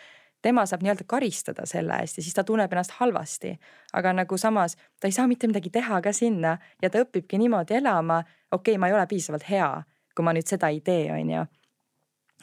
tema 0.43 0.67
saab 0.67 0.85
nii-öelda 0.85 1.07
karistada 1.07 1.67
selle 1.67 1.99
eest 2.01 2.21
ja 2.21 2.23
siis 2.23 2.35
ta 2.35 2.45
tunneb 2.45 2.73
ennast 2.73 2.97
halvasti. 3.01 3.57
aga 3.93 4.13
nagu 4.13 4.39
samas 4.39 4.77
ta 5.01 5.09
ei 5.09 5.13
saa 5.13 5.27
mitte 5.27 5.47
midagi 5.47 5.71
teha 5.71 6.01
ka 6.03 6.13
sinna 6.13 6.59
ja 6.83 6.91
ta 6.91 7.03
õpibki 7.03 7.39
niimoodi 7.39 7.75
elama. 7.75 8.23
okei 8.53 8.73
okay,, 8.73 8.79
ma 8.79 8.89
ei 8.89 8.95
ole 8.95 9.07
piisavalt 9.07 9.49
hea, 9.51 9.83
kui 10.17 10.25
ma 10.25 10.33
nüüd 10.33 10.47
seda 10.47 10.69
ei 10.69 10.81
tee, 10.81 11.13
on 11.13 11.31
ju. 11.31 11.47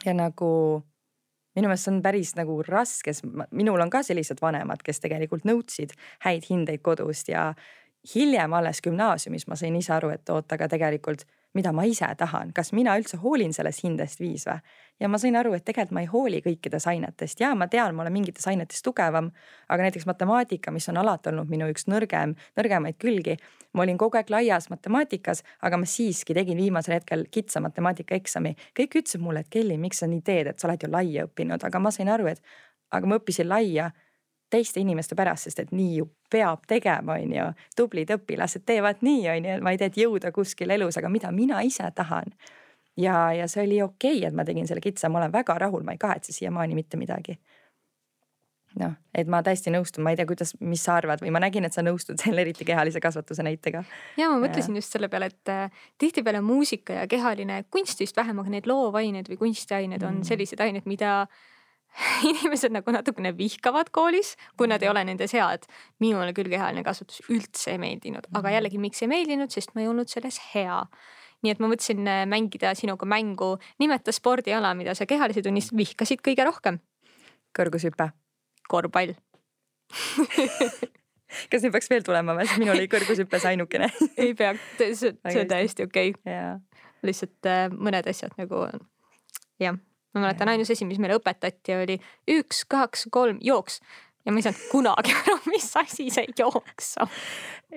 ja 0.04 0.14
nagu 0.14 0.50
minu 1.54 1.68
meelest 1.68 1.86
see 1.86 1.94
on 1.94 2.02
päris 2.02 2.34
nagu 2.36 2.58
raske, 2.66 3.12
sest 3.14 3.24
minul 3.50 3.80
on 3.80 3.90
ka 3.90 4.02
sellised 4.02 4.42
vanemad, 4.42 4.82
kes 4.82 5.00
tegelikult 5.00 5.46
nõudsid 5.48 5.94
häid 6.26 6.48
hindeid 6.50 6.82
kodust 6.82 7.28
ja 7.30 7.52
hiljem 8.14 8.52
alles 8.52 8.82
gümnaasiumis 8.84 9.46
ma 9.48 9.56
sain 9.56 9.76
ise 9.76 9.92
aru, 9.92 10.10
et 10.14 10.30
oot, 10.30 10.52
aga 10.52 10.68
tegelikult 10.68 11.24
mida 11.54 11.72
ma 11.72 11.84
ise 11.86 12.06
tahan, 12.18 12.50
kas 12.54 12.72
mina 12.74 12.96
üldse 12.98 13.18
hoolin 13.22 13.52
sellest 13.54 13.84
hindest 13.84 14.20
viis 14.20 14.44
või. 14.48 14.58
ja 15.00 15.08
ma 15.08 15.18
sain 15.18 15.36
aru, 15.38 15.54
et 15.54 15.64
tegelikult 15.64 15.94
ma 15.94 16.02
ei 16.02 16.08
hooli 16.10 16.40
kõikides 16.42 16.86
ainetest 16.90 17.40
ja 17.40 17.52
ma 17.54 17.68
tean, 17.70 17.94
ma 17.94 18.02
olen 18.02 18.12
mingites 18.12 18.46
ainetes 18.50 18.82
tugevam. 18.82 19.30
aga 19.68 19.86
näiteks 19.86 20.06
matemaatika, 20.06 20.70
mis 20.70 20.88
on 20.88 20.98
alati 20.98 21.30
olnud 21.30 21.50
minu 21.50 21.68
üks 21.70 21.86
nõrgem, 21.86 22.34
nõrgemaid 22.58 22.98
külgi. 22.98 23.36
ma 23.72 23.82
olin 23.82 23.98
kogu 23.98 24.18
aeg 24.18 24.30
laias 24.30 24.68
matemaatikas, 24.70 25.44
aga 25.62 25.78
ma 25.78 25.86
siiski 25.86 26.34
tegin 26.34 26.58
viimasel 26.58 26.98
hetkel 26.98 27.26
kitsa 27.30 27.60
matemaatikaeksami. 27.60 28.56
kõik 28.80 28.98
ütlesid 29.00 29.20
mulle, 29.20 29.40
et 29.46 29.48
Kelly, 29.50 29.78
miks 29.78 30.02
sa 30.02 30.06
nii 30.06 30.22
teed, 30.22 30.46
et 30.46 30.58
sa 30.58 30.68
oled 30.68 30.82
ju 30.82 30.90
laia 30.90 31.28
õppinud, 31.28 31.62
aga 31.64 31.78
ma 31.78 31.90
sain 31.90 32.08
aru, 32.08 32.26
et 32.26 32.42
aga 32.90 33.06
ma 33.06 33.18
õppisin 33.22 33.48
laia 33.48 33.92
teiste 34.54 34.80
inimeste 34.80 35.16
pärast, 35.18 35.48
sest 35.48 35.64
et 35.64 35.72
nii 35.74 35.96
ju 35.98 36.08
peab 36.30 36.62
tegema, 36.70 37.18
on 37.18 37.32
ju. 37.34 37.46
tublid 37.76 38.12
õpilased 38.14 38.62
teevad 38.66 39.02
nii, 39.02 39.24
on 39.32 39.48
ju, 39.50 39.56
vaid 39.66 39.82
et 39.82 39.98
jõuda 39.98 40.30
kuskile 40.34 40.78
elus, 40.78 40.98
aga 41.00 41.10
mida 41.10 41.32
mina 41.34 41.62
ise 41.66 41.90
tahan. 41.94 42.30
ja, 42.96 43.32
ja 43.34 43.48
see 43.50 43.66
oli 43.66 43.82
okei 43.82 44.18
okay,, 44.18 44.28
et 44.28 44.34
ma 44.34 44.46
tegin 44.46 44.70
selle 44.70 44.84
kitsa, 44.84 45.10
ma 45.10 45.22
olen 45.22 45.34
väga 45.34 45.58
rahul, 45.66 45.82
ma 45.82 45.96
ei 45.96 46.02
kahetse 46.02 46.32
siiamaani 46.32 46.78
mitte 46.78 47.00
midagi 47.00 47.38
noh, 48.80 48.94
et 49.14 49.30
ma 49.30 49.40
täiesti 49.44 49.72
nõustun, 49.72 50.02
ma 50.04 50.12
ei 50.12 50.18
tea, 50.18 50.26
kuidas, 50.28 50.54
mis 50.62 50.82
sa 50.84 50.96
arvad 50.98 51.22
või 51.22 51.32
ma 51.34 51.40
nägin, 51.42 51.66
et 51.66 51.76
sa 51.76 51.82
nõustud 51.84 52.18
selle 52.20 52.42
eriti 52.44 52.66
kehalise 52.66 53.02
kasvatuse 53.02 53.46
näitega. 53.46 53.84
ja 54.18 54.28
ma 54.32 54.40
mõtlesin 54.42 54.74
ja. 54.74 54.82
just 54.82 54.94
selle 54.94 55.10
peale, 55.12 55.30
et 55.30 55.52
äh, 55.52 55.82
tihtipeale 56.00 56.42
muusika 56.44 57.00
ja 57.02 57.08
kehaline 57.10 57.62
kunst 57.74 58.00
vist 58.02 58.18
vähem, 58.18 58.40
aga 58.42 58.54
need 58.56 58.68
loovained 58.70 59.30
või 59.30 59.40
kunstiained 59.46 60.02
on 60.02 60.20
mm. 60.20 60.28
sellised 60.30 60.62
ained, 60.64 60.88
mida 60.90 61.24
inimesed 62.30 62.74
nagu 62.74 62.94
natukene 62.94 63.34
vihkavad 63.36 63.90
koolis, 63.94 64.34
kui 64.58 64.68
nad 64.70 64.82
ei 64.82 64.90
ole 64.90 65.04
nendes 65.06 65.34
head. 65.36 65.66
minule 66.02 66.32
küll 66.36 66.50
kehaline 66.50 66.84
kasvatus 66.86 67.22
üldse 67.30 67.74
ei 67.74 67.80
meeldinud, 67.82 68.26
aga 68.32 68.46
mhm. 68.48 68.54
jällegi, 68.56 68.80
miks 68.82 69.04
ei 69.04 69.10
meeldinud, 69.10 69.52
sest 69.54 69.74
ma 69.74 69.84
ei 69.84 69.90
olnud 69.90 70.10
selles 70.10 70.40
hea. 70.52 70.80
nii 71.44 71.52
et 71.52 71.60
ma 71.60 71.68
mõtlesin 71.70 72.08
äh, 72.08 72.24
mängida 72.30 72.74
sinuga 72.78 73.06
mängu, 73.08 73.54
nimeta 73.82 74.14
spordiala, 74.14 74.74
mida 74.78 74.94
sa 74.96 75.06
kehalise 75.06 75.44
tunnis 75.44 75.70
vihkasid 75.76 76.24
kõige 76.24 76.46
rohkem. 76.48 76.80
kõrgushüpe. 77.56 78.10
korvpall 78.68 79.14
kas 81.50 81.64
nüüd 81.64 81.74
peaks 81.74 81.90
veel 81.90 82.04
tulema 82.06 82.34
või, 82.36 82.46
sest 82.48 82.62
minul 82.62 82.78
oli 82.78 82.88
kõrgushüppes 82.90 83.44
ainukene 83.50 83.90
ei 84.22 84.34
pea, 84.38 84.54
see 84.80 85.14
on 85.14 85.50
täiesti 85.50 85.86
okei 85.86 86.14
okay.. 86.16 86.56
lihtsalt 87.06 87.50
äh, 87.50 87.66
mõned 87.70 88.08
asjad 88.10 88.34
nagu 88.40 88.66
jah 89.62 89.78
ma 90.14 90.24
mäletan, 90.24 90.50
ainus 90.52 90.70
asi, 90.70 90.86
mis 90.88 91.00
meile 91.02 91.18
õpetati, 91.18 91.76
oli 91.82 91.98
üks, 92.38 92.64
kaks, 92.70 93.08
kolm, 93.14 93.40
jooks 93.44 93.80
ja 94.24 94.32
ma 94.32 94.40
ei 94.40 94.46
saanud 94.46 94.68
kunagi 94.72 95.14
aru, 95.20 95.38
mis 95.52 95.66
asi 95.80 96.08
see 96.12 96.32
jooks 96.38 96.94
on. 97.02 97.10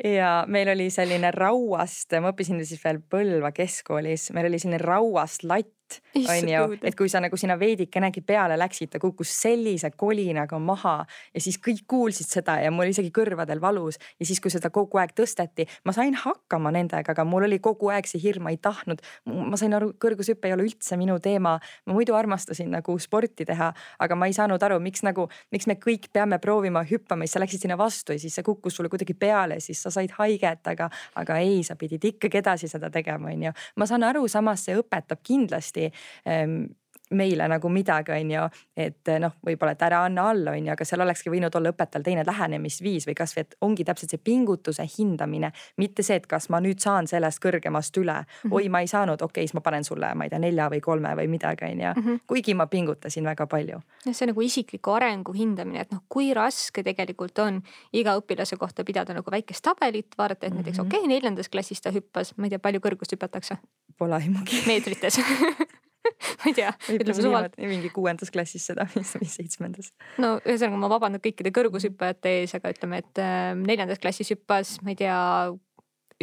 ja 0.03 0.31
meil 0.47 0.71
oli 0.73 0.89
selline 0.93 1.31
rauast, 1.35 2.15
ma 2.21 2.33
õppisin 2.33 2.63
siis 2.65 2.83
veel 2.83 3.01
Põlva 3.09 3.51
keskkoolis, 3.55 4.29
meil 4.35 4.49
oli 4.51 4.61
selline 4.61 4.81
rauast 4.83 5.45
latt 5.47 5.73
on 6.15 6.49
ju, 6.49 6.77
et 6.81 6.95
kui 6.97 7.09
sa 7.09 7.19
nagu 7.23 7.37
sinna 7.37 7.57
veidikenegi 7.59 8.21
peale 8.25 8.57
läksid, 8.59 8.91
ta 8.93 8.99
kukkus 9.01 9.31
sellise 9.41 9.91
kolinaga 9.97 10.59
maha 10.59 10.97
ja 11.33 11.41
siis 11.43 11.59
kõik 11.63 11.83
kuulsid 11.87 12.29
seda 12.29 12.57
ja 12.63 12.71
mul 12.73 12.91
isegi 12.91 13.11
kõrvadel 13.13 13.61
valus. 13.61 13.99
ja 14.19 14.25
siis, 14.25 14.39
kui 14.41 14.51
seda 14.51 14.69
kogu 14.73 14.99
aeg 15.01 15.13
tõsteti, 15.17 15.67
ma 15.85 15.93
sain 15.95 16.15
hakkama 16.17 16.71
nendega, 16.75 17.13
aga 17.13 17.25
mul 17.25 17.47
oli 17.47 17.59
kogu 17.63 17.91
aeg 17.93 18.07
see 18.09 18.21
hirm, 18.21 18.47
ma 18.47 18.53
ei 18.53 18.57
tahtnud. 18.57 19.01
ma 19.25 19.57
sain 19.57 19.73
aru, 19.73 19.93
kõrgushüpe 19.99 20.49
ei 20.49 20.53
ole 20.53 20.67
üldse 20.67 20.97
minu 20.97 21.19
teema. 21.19 21.57
ma 21.85 21.93
muidu 21.93 22.15
armastasin 22.15 22.71
nagu 22.71 22.97
sporti 22.99 23.45
teha, 23.45 23.73
aga 23.99 24.15
ma 24.15 24.27
ei 24.27 24.33
saanud 24.33 24.63
aru, 24.63 24.79
miks 24.79 25.03
nagu, 25.03 25.27
miks 25.51 25.67
me 25.67 25.75
kõik 25.75 26.09
peame 26.13 26.39
proovima 26.39 26.83
hüppama, 26.83 27.25
siis 27.25 27.37
sa 27.37 27.43
läksid 27.43 27.65
sinna 27.65 27.77
vastu 27.77 28.13
ja 28.13 28.19
siis 28.19 28.35
see 28.35 28.43
kukkus 28.43 28.75
sulle 28.75 28.89
kuidagi 28.89 29.13
peale, 29.13 29.59
siis 29.59 29.81
sa 29.81 29.91
said 29.93 30.11
haiget, 30.17 30.65
aga, 30.67 30.89
aga 31.15 31.37
ei, 31.43 31.63
sa 31.63 31.75
pidid 31.75 32.03
ikkagi 32.03 32.41
edasi 32.41 32.67
seda 32.67 32.89
tegema, 32.89 33.31
on 33.31 33.49
ju. 33.49 33.53
ma 33.75 33.85
saan 33.85 34.03
aru, 34.03 34.27
samas 34.27 34.65
see 34.65 34.77
õpetab 34.77 35.21
kindlasti 35.23 35.76
viktig. 35.77 35.93
Um, 36.25 36.31
ehm, 36.31 36.75
meile 37.11 37.47
nagu 37.47 37.69
midagi, 37.69 38.11
on 38.11 38.31
ju, 38.31 38.43
et 38.77 39.11
noh, 39.21 39.35
võib-olla, 39.45 39.73
et 39.75 39.83
ära 39.87 40.01
anna 40.07 40.27
alla, 40.31 40.53
on 40.57 40.65
ju, 40.67 40.71
aga 40.73 40.85
seal 40.87 41.03
olekski 41.05 41.31
võinud 41.31 41.55
olla 41.55 41.71
õpetajal 41.71 42.03
teine 42.03 42.25
lähenemisviis 42.27 43.07
või 43.07 43.15
kasvõi, 43.17 43.45
et 43.45 43.55
ongi 43.63 43.85
täpselt 43.87 44.13
see 44.13 44.21
pingutuse 44.23 44.83
hindamine, 44.97 45.51
mitte 45.77 46.03
see, 46.03 46.19
et 46.19 46.27
kas 46.27 46.49
ma 46.53 46.59
nüüd 46.63 46.83
saan 46.83 47.07
sellest 47.07 47.41
kõrgemast 47.43 47.97
üle 48.01 48.17
mm. 48.19 48.27
-hmm. 48.43 48.57
oi, 48.59 48.69
ma 48.69 48.81
ei 48.83 48.91
saanud, 48.91 49.21
okei 49.21 49.41
okay,, 49.43 49.47
siis 49.47 49.55
ma 49.55 49.63
panen 49.63 49.87
sulle, 49.87 50.13
ma 50.15 50.27
ei 50.27 50.33
tea, 50.33 50.41
nelja 50.43 50.67
või 50.73 50.81
kolme 50.83 51.15
või 51.15 51.29
midagi, 51.31 51.71
on 51.71 51.85
ju. 51.85 51.93
Mhm. 51.95 52.19
kuigi 52.27 52.53
ma 52.53 52.67
pingutasin 52.67 53.23
väga 53.23 53.47
palju. 53.47 53.79
see 54.11 54.27
nagu 54.27 54.41
isikliku 54.41 54.91
arengu 54.91 55.33
hindamine, 55.33 55.81
et 55.81 55.91
noh, 55.91 56.03
kui 56.09 56.33
raske 56.33 56.83
tegelikult 56.83 57.39
on 57.39 57.61
iga 57.93 58.17
õpilase 58.19 58.57
kohta 58.57 58.83
pidada 58.83 59.13
nagu 59.13 59.31
väikest 59.31 59.63
tabelit, 59.63 60.15
vaadata, 60.17 60.47
et 60.47 60.53
näiteks 60.53 60.77
mm 60.77 60.83
-hmm. 60.83 60.87
okei 60.87 60.99
okay,, 60.99 61.07
neljandas 61.07 61.49
klassis 61.49 61.81
ta 61.81 61.91
hüppas, 61.91 62.33
ma 62.37 62.45
ei 62.45 62.49
tea, 62.49 62.59
palju 62.59 62.79
kõrgust 62.79 63.15
hüpatakse? 63.15 63.57
Pole 63.97 64.15
aimugi. 64.15 64.63
meetrites 64.67 65.19
ma 66.39 66.49
ei 66.49 66.55
tea, 66.57 66.71
ütleme 66.93 67.17
suvalt. 67.19 67.57
mingi 67.59 67.91
kuuendas 67.93 68.31
klassis 68.33 68.67
seda, 68.71 68.87
või 68.95 69.29
seitsmendas. 69.31 69.93
no 70.21 70.37
ühesõnaga 70.43 70.81
ma 70.81 70.91
vabandan 70.95 71.23
kõikide 71.23 71.53
kõrgushüppajate 71.55 72.35
ees, 72.41 72.55
aga 72.57 72.73
ütleme, 72.75 73.01
et 73.03 73.23
äh, 73.23 73.53
neljandas 73.59 74.01
klassis 74.03 74.33
hüppas, 74.33 74.77
ma 74.83 74.93
ei 74.93 74.99
tea, 75.03 75.17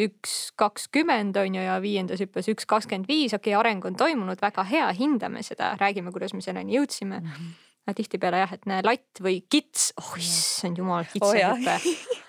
üks 0.01 0.51
kakskümmend 0.59 1.37
on 1.39 1.55
ju 1.59 1.63
ja 1.63 1.77
viiendas 1.83 2.23
hüppas 2.23 2.49
üks 2.51 2.67
kakskümmend 2.71 3.07
viis, 3.11 3.35
okei 3.37 3.55
okay,, 3.55 3.61
areng 3.61 3.85
on 3.87 3.99
toimunud, 3.99 4.41
väga 4.43 4.67
hea, 4.67 4.89
hindame 4.99 5.45
seda, 5.47 5.75
räägime, 5.81 6.13
kuidas 6.15 6.35
me 6.35 6.43
selleni 6.45 6.79
jõudsime 6.79 7.21
mm. 7.21 7.31
-hmm. 7.31 7.55
aga 7.87 7.97
tihtipeale 8.01 8.43
jah, 8.43 8.59
et 8.59 8.67
näe 8.71 8.83
latt 8.87 9.23
või 9.23 9.41
kits, 9.47 9.93
oh 10.01 10.15
issand 10.19 10.79
jumal, 10.83 11.07
kitsehüpe 11.13 11.79
oh, 11.79 12.23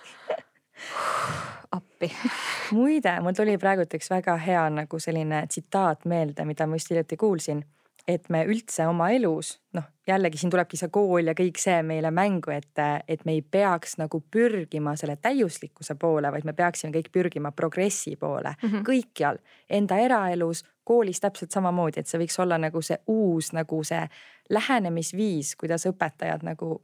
appi 1.76 2.12
muide, 2.78 3.18
mul 3.22 3.38
tuli 3.38 3.58
praegu 3.62 3.88
üks 3.88 4.12
väga 4.12 4.38
hea 4.42 4.66
nagu 4.82 5.00
selline 5.00 5.46
tsitaat 5.48 6.06
meelde, 6.06 6.46
mida 6.46 6.68
ma 6.68 6.80
just 6.80 6.92
hiljuti 6.92 7.18
kuulsin. 7.18 7.66
et 8.08 8.30
me 8.30 8.44
üldse 8.46 8.86
oma 8.88 9.10
elus, 9.10 9.56
noh 9.74 9.86
jällegi 10.08 10.38
siin 10.38 10.52
tulebki 10.54 10.78
see 10.78 10.92
kool 10.94 11.26
ja 11.26 11.34
kõik 11.38 11.58
see 11.60 11.80
meile 11.86 12.12
mängu, 12.14 12.54
et, 12.54 12.82
et 13.08 13.26
me 13.26 13.34
ei 13.34 13.42
peaks 13.42 13.98
nagu 13.98 14.22
pürgima 14.32 14.96
selle 15.00 15.16
täiuslikkuse 15.22 15.96
poole, 16.02 16.30
vaid 16.32 16.46
me 16.46 16.54
peaksime 16.54 16.94
kõik 16.94 17.10
pürgima 17.14 17.52
progressi 17.52 18.16
poole 18.16 18.54
mm 18.54 18.70
-hmm. 18.70 18.86
kõikjal 18.86 19.40
enda 19.70 19.98
eraelus, 19.98 20.64
koolis 20.84 21.20
täpselt 21.20 21.52
samamoodi, 21.52 22.00
et 22.00 22.08
see 22.08 22.20
võiks 22.22 22.40
olla 22.42 22.58
nagu 22.58 22.82
see 22.82 22.98
uus 23.08 23.54
nagu 23.54 23.84
see 23.84 24.08
lähenemisviis, 24.50 25.56
kuidas 25.56 25.86
õpetajad 25.86 26.44
nagu 26.44 26.82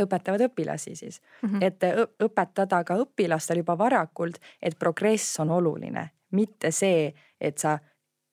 õpetavad 0.00 0.46
õpilasi 0.48 0.96
siis 0.96 1.20
mm, 1.42 1.48
-hmm. 1.48 1.62
et 1.62 1.80
õpetada 2.22 2.84
ka 2.84 2.96
õpilastel 2.98 3.62
juba 3.62 3.78
varakult, 3.78 4.38
et 4.62 4.78
progress 4.78 5.40
on 5.40 5.50
oluline, 5.50 6.08
mitte 6.30 6.70
see, 6.70 7.14
et 7.40 7.58
sa, 7.58 7.78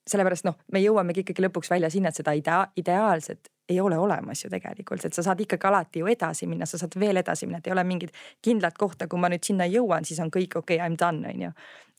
sellepärast 0.08 0.46
noh, 0.46 0.58
me 0.72 0.80
jõuamegi 0.80 1.22
ikkagi 1.26 1.44
lõpuks 1.46 1.70
välja 1.70 1.90
sinna, 1.90 2.10
et 2.10 2.16
seda 2.16 2.32
idea, 2.32 2.66
ideaalset 2.78 3.52
ei 3.70 3.80
ole 3.80 3.98
olemas 3.98 4.44
ju 4.44 4.50
tegelikult, 4.50 5.06
et 5.06 5.14
sa 5.14 5.24
saad 5.24 5.40
ikkagi 5.40 5.68
alati 5.68 6.00
ju 6.00 6.08
edasi 6.08 6.48
minna, 6.48 6.66
sa 6.66 6.78
saad 6.78 6.98
veel 7.00 7.18
edasi 7.18 7.46
minna, 7.46 7.62
et 7.62 7.68
ei 7.68 7.74
ole 7.74 7.84
mingit 7.84 8.12
kindlat 8.42 8.78
kohta, 8.78 9.08
kui 9.08 9.20
ma 9.20 9.30
nüüd 9.30 9.44
sinna 9.48 9.66
jõuan, 9.66 10.06
siis 10.06 10.20
on 10.20 10.32
kõik 10.34 10.58
okei 10.58 10.78
okay,, 10.78 10.88
I 10.88 10.90
m 10.90 10.98
done 11.00 11.30
on 11.30 11.42
ju. 11.42 11.52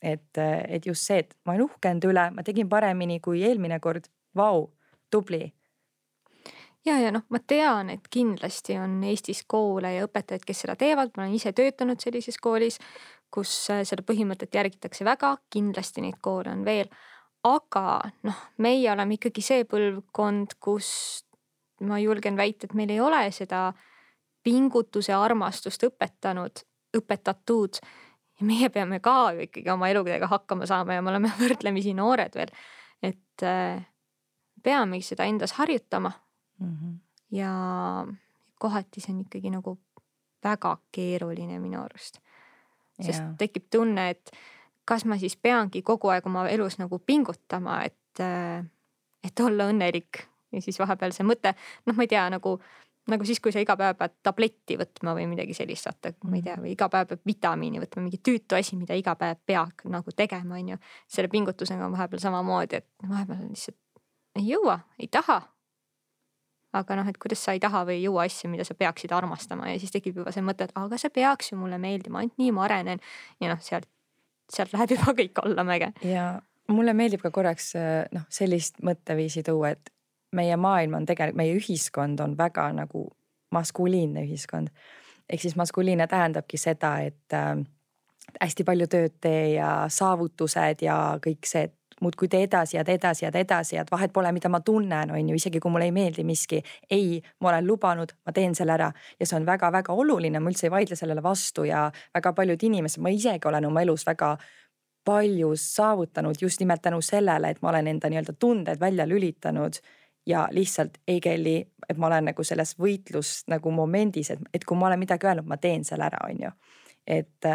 et, 0.03 0.37
et 0.67 0.85
just 0.85 1.07
see, 1.07 1.23
et 1.23 1.35
ma 1.45 1.53
olen 1.53 1.63
uhke 1.63 1.89
enda 1.89 2.07
üle, 2.07 2.29
ma 2.35 2.43
tegin 2.43 2.69
paremini 2.69 3.19
kui 3.19 3.43
eelmine 3.43 3.79
kord, 3.79 4.09
vau, 4.35 4.67
tubli 5.09 5.53
ja, 6.85 6.97
ja 6.99 7.11
noh, 7.15 7.25
ma 7.29 7.39
tean, 7.47 7.89
et 7.93 8.07
kindlasti 8.11 8.77
on 8.81 8.99
Eestis 9.07 9.43
koole 9.47 9.93
ja 9.95 10.07
õpetajaid, 10.07 10.45
kes 10.47 10.63
seda 10.65 10.75
teevad, 10.79 11.13
ma 11.15 11.25
olen 11.25 11.35
ise 11.37 11.53
töötanud 11.55 12.01
sellises 12.03 12.37
koolis, 12.41 12.79
kus 13.33 13.51
äh, 13.73 13.83
seda 13.87 14.05
põhimõtet 14.05 14.53
järgitakse 14.55 15.05
väga, 15.07 15.35
kindlasti 15.53 16.03
neid 16.05 16.19
koole 16.21 16.53
on 16.53 16.65
veel. 16.67 16.91
aga 17.43 17.99
noh, 18.23 18.37
meie 18.63 18.87
oleme 18.91 19.17
ikkagi 19.17 19.41
see 19.43 19.65
põlvkond, 19.67 20.55
kus 20.63 20.89
ma 21.83 21.97
julgen 21.99 22.37
väita, 22.39 22.69
et 22.69 22.75
meil 22.77 22.93
ei 22.93 23.01
ole 23.03 23.25
seda 23.35 23.73
pingutuse 24.43 25.11
armastust 25.15 25.83
õpetanud, 25.83 26.63
õpetatud. 26.95 27.79
ja 28.39 28.45
meie 28.47 28.69
peame 28.69 28.99
ka 28.99 29.33
ju 29.33 29.47
ikkagi 29.47 29.69
oma 29.71 29.89
eludega 29.91 30.27
hakkama 30.27 30.65
saama 30.65 30.95
ja 30.95 31.01
me 31.01 31.11
oleme 31.11 31.31
võrdlemisi 31.41 31.95
noored 31.95 32.35
veel. 32.35 32.53
et 33.03 33.43
äh, 33.43 33.83
peamegi 34.63 35.03
seda 35.03 35.27
endas 35.27 35.57
harjutama 35.59 36.13
mm. 36.65 36.77
-hmm. 36.77 36.97
ja 37.31 37.53
kohati 38.59 39.01
see 39.01 39.13
on 39.13 39.21
ikkagi 39.25 39.51
nagu 39.53 39.77
väga 40.43 40.77
keeruline 40.91 41.59
minu 41.59 41.81
arust. 41.81 42.19
sest 43.01 43.19
yeah. 43.19 43.35
tekib 43.37 43.65
tunne, 43.71 44.09
et 44.09 44.31
kas 44.85 45.05
ma 45.05 45.17
siis 45.17 45.35
peangi 45.35 45.81
kogu 45.81 46.11
aeg 46.13 46.25
oma 46.27 46.47
elus 46.49 46.77
nagu 46.77 46.99
pingutama, 46.99 47.81
et, 47.83 48.21
et 49.23 49.39
olla 49.39 49.67
õnnelik 49.71 50.27
ja 50.51 50.61
siis 50.61 50.79
vahepeal 50.79 51.11
see 51.15 51.25
mõte, 51.25 51.55
noh, 51.85 51.95
ma 51.95 52.05
ei 52.05 52.11
tea, 52.11 52.27
nagu 52.29 52.59
nagu 53.11 53.25
siis, 53.27 53.39
kui 53.43 53.51
sa 53.51 53.59
iga 53.59 53.75
päev 53.79 53.97
pead 53.99 54.13
tabletti 54.23 54.77
võtma 54.79 55.15
või 55.17 55.25
midagi 55.27 55.55
sellist, 55.57 55.89
vaata, 55.89 56.13
ma 56.29 56.37
ei 56.37 56.43
tea, 56.45 56.55
või 56.61 56.71
iga 56.71 56.87
päev 56.91 57.09
peab 57.09 57.25
vitamiini 57.27 57.81
võtma, 57.83 58.05
mingi 58.05 58.19
tüütu 58.23 58.55
asi, 58.55 58.77
mida 58.79 58.95
iga 58.95 59.15
päev 59.19 59.41
peab 59.45 59.83
nagu 59.91 60.13
tegema, 60.15 60.55
on 60.59 60.73
ju. 60.73 60.77
selle 61.11 61.31
pingutusega 61.33 61.85
on 61.85 61.97
vahepeal 61.97 62.23
samamoodi, 62.23 62.79
et 62.79 63.09
vahepeal 63.09 63.43
lihtsalt 63.49 64.39
ei 64.39 64.47
jõua, 64.53 64.79
ei 64.99 65.09
taha. 65.11 65.41
Aga 66.73 66.97
noh, 66.99 67.09
et 67.09 67.17
kuidas 67.21 67.43
sa 67.45 67.55
ei 67.55 67.61
taha 67.63 67.83
või 67.87 67.99
ei 67.99 68.05
jõua 68.07 68.27
asju, 68.27 68.49
mida 68.51 68.65
sa 68.67 68.75
peaksid 68.77 69.11
armastama 69.15 69.69
ja 69.71 69.79
siis 69.81 69.93
tekib 69.93 70.21
juba 70.21 70.33
see 70.35 70.45
mõte, 70.45 70.67
et 70.67 70.75
aga 70.79 70.99
see 71.01 71.13
peaks 71.13 71.51
ju 71.51 71.59
mulle 71.59 71.77
meeldima, 71.81 72.21
ainult 72.21 72.39
nii 72.41 72.53
ma 72.55 72.65
arenen. 72.67 73.03
ja 73.41 73.51
noh, 73.51 73.61
sealt, 73.61 73.89
sealt 74.51 74.73
läheb 74.75 74.95
juba 74.97 75.13
kõik 75.19 75.43
allamäge. 75.43 75.93
ja 76.07 76.27
mulle 76.71 76.95
meeldib 76.97 77.21
ka 77.23 77.31
korraks 77.33 77.73
noh, 78.13 78.25
sellist 78.33 78.81
mõtteviisi 78.85 79.43
tuua, 79.45 79.75
et 79.75 79.93
meie 80.33 80.57
maailm 80.57 80.97
on 80.97 81.05
tegelikult, 81.05 81.37
meie 81.37 81.55
ühiskond 81.57 82.21
on 82.23 82.37
väga 82.37 82.71
nagu 82.73 83.07
maskuliinne 83.53 84.25
ühiskond. 84.25 84.73
ehk 85.29 85.41
siis 85.41 85.55
maskuliinne 85.55 86.07
tähendabki 86.07 86.57
seda, 86.57 86.97
et 86.99 87.33
äh, 87.33 87.61
hästi 88.41 88.65
palju 88.67 88.87
tööd 88.91 89.15
tee 89.21 89.53
ja 89.55 89.85
saavutused 89.89 90.83
ja 90.85 90.97
kõik 91.23 91.47
see, 91.47 91.67
et 91.69 91.75
muudkui 92.03 92.27
tee 92.29 92.43
edasi 92.47 92.77
tee 92.83 92.97
edasi 92.99 93.29
tee 93.31 93.45
edasi, 93.45 93.77
et 93.81 93.91
vahet 93.91 94.13
pole, 94.13 94.31
mida 94.35 94.49
ma 94.51 94.59
tunnen, 94.61 95.11
on 95.11 95.29
ju, 95.29 95.37
isegi 95.39 95.61
kui 95.63 95.71
mulle 95.71 95.87
ei 95.89 95.95
meeldi 95.95 96.23
miski. 96.27 96.61
ei, 96.89 97.21
ma 97.39 97.49
olen 97.53 97.67
lubanud, 97.67 98.15
ma 98.25 98.33
teen 98.35 98.55
selle 98.55 98.75
ära 98.75 98.91
ja 99.19 99.27
see 99.27 99.37
on 99.39 99.47
väga-väga 99.47 99.93
oluline, 99.93 100.39
ma 100.39 100.51
üldse 100.51 100.67
ei 100.67 100.75
vaidle 100.75 100.99
sellele 100.99 101.23
vastu 101.23 101.67
ja 101.69 101.89
väga 102.13 102.33
paljud 102.33 102.63
inimesed, 102.69 103.01
ma 103.01 103.13
isegi 103.13 103.47
olen 103.47 103.71
oma 103.71 103.81
elus 103.81 104.05
väga 104.07 104.35
palju 105.03 105.55
saavutanud 105.59 106.39
just 106.41 106.59
nimelt 106.59 106.81
tänu 106.81 107.01
sellele, 107.01 107.49
et 107.49 107.61
ma 107.61 107.69
olen 107.69 107.87
enda 107.87 108.09
nii-öelda 108.09 108.33
tunded 108.39 108.79
välja 108.79 109.07
lülitanud 109.07 109.79
ja 110.25 110.47
lihtsalt 110.51 110.97
ei 111.07 111.19
kelli, 111.21 111.57
et 111.89 111.97
ma 111.97 112.07
olen 112.07 112.31
nagu 112.31 112.43
selles 112.43 112.75
võitlus 112.79 113.43
nagu 113.51 113.71
momendis, 113.71 114.31
et, 114.31 114.39
et 114.53 114.65
kui 114.65 114.77
ma 114.79 114.87
olen 114.87 115.01
midagi 115.03 115.27
öelnud, 115.27 115.47
ma 115.47 115.57
teen 115.57 115.83
selle 115.83 116.07
ära, 116.07 116.23
on 116.29 116.45
ju. 116.45 116.51
et, 117.07 117.49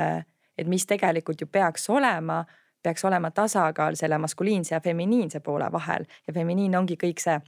et 0.58 0.68
mis 0.68 0.86
tegelikult 0.86 1.40
ju 1.40 1.46
peaks 1.46 1.88
olema, 1.90 2.42
peaks 2.82 3.04
olema 3.04 3.30
tasakaal 3.30 3.96
selle 3.98 4.18
maskuliinse 4.18 4.74
ja 4.74 4.80
feminiinse 4.80 5.40
poole 5.40 5.72
vahel. 5.72 6.04
Ja 6.26 6.32
feminiin 6.32 6.76
ongi 6.76 6.96
kõik 7.00 7.22
see 7.22 7.40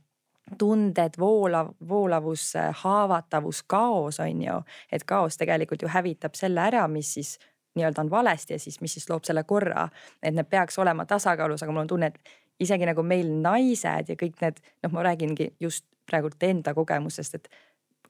tunded, 0.59 1.15
voolav, 1.19 1.69
voolavus, 1.89 2.53
haavatavus, 2.83 3.63
kaos 3.63 4.21
on 4.21 4.43
ju, 4.43 4.57
et 4.93 5.05
kaos 5.05 5.39
tegelikult 5.39 5.83
ju 5.83 5.89
hävitab 5.89 6.35
selle 6.35 6.61
ära, 6.61 6.89
mis 6.89 7.15
siis 7.15 7.37
nii-öelda 7.79 8.03
on 8.03 8.11
valesti 8.11 8.55
ja 8.55 8.59
siis, 8.59 8.81
mis 8.81 8.93
siis 8.93 9.07
loob 9.11 9.25
selle 9.25 9.45
korra, 9.45 9.89
et 10.23 10.35
need 10.35 10.49
peaks 10.51 10.79
olema 10.79 11.07
tasakaalus, 11.07 11.63
aga 11.63 11.73
mul 11.73 11.85
on 11.85 11.93
tunne, 11.93 12.11
et 12.11 12.37
isegi 12.61 12.89
nagu 12.89 13.03
meil 13.07 13.31
naised 13.43 14.11
ja 14.11 14.17
kõik 14.19 14.43
need, 14.43 14.59
noh, 14.83 14.93
ma 14.97 15.07
räägingi 15.07 15.53
just 15.61 15.87
praegult 16.11 16.43
enda 16.43 16.75
kogemusest, 16.75 17.39
et 17.39 17.49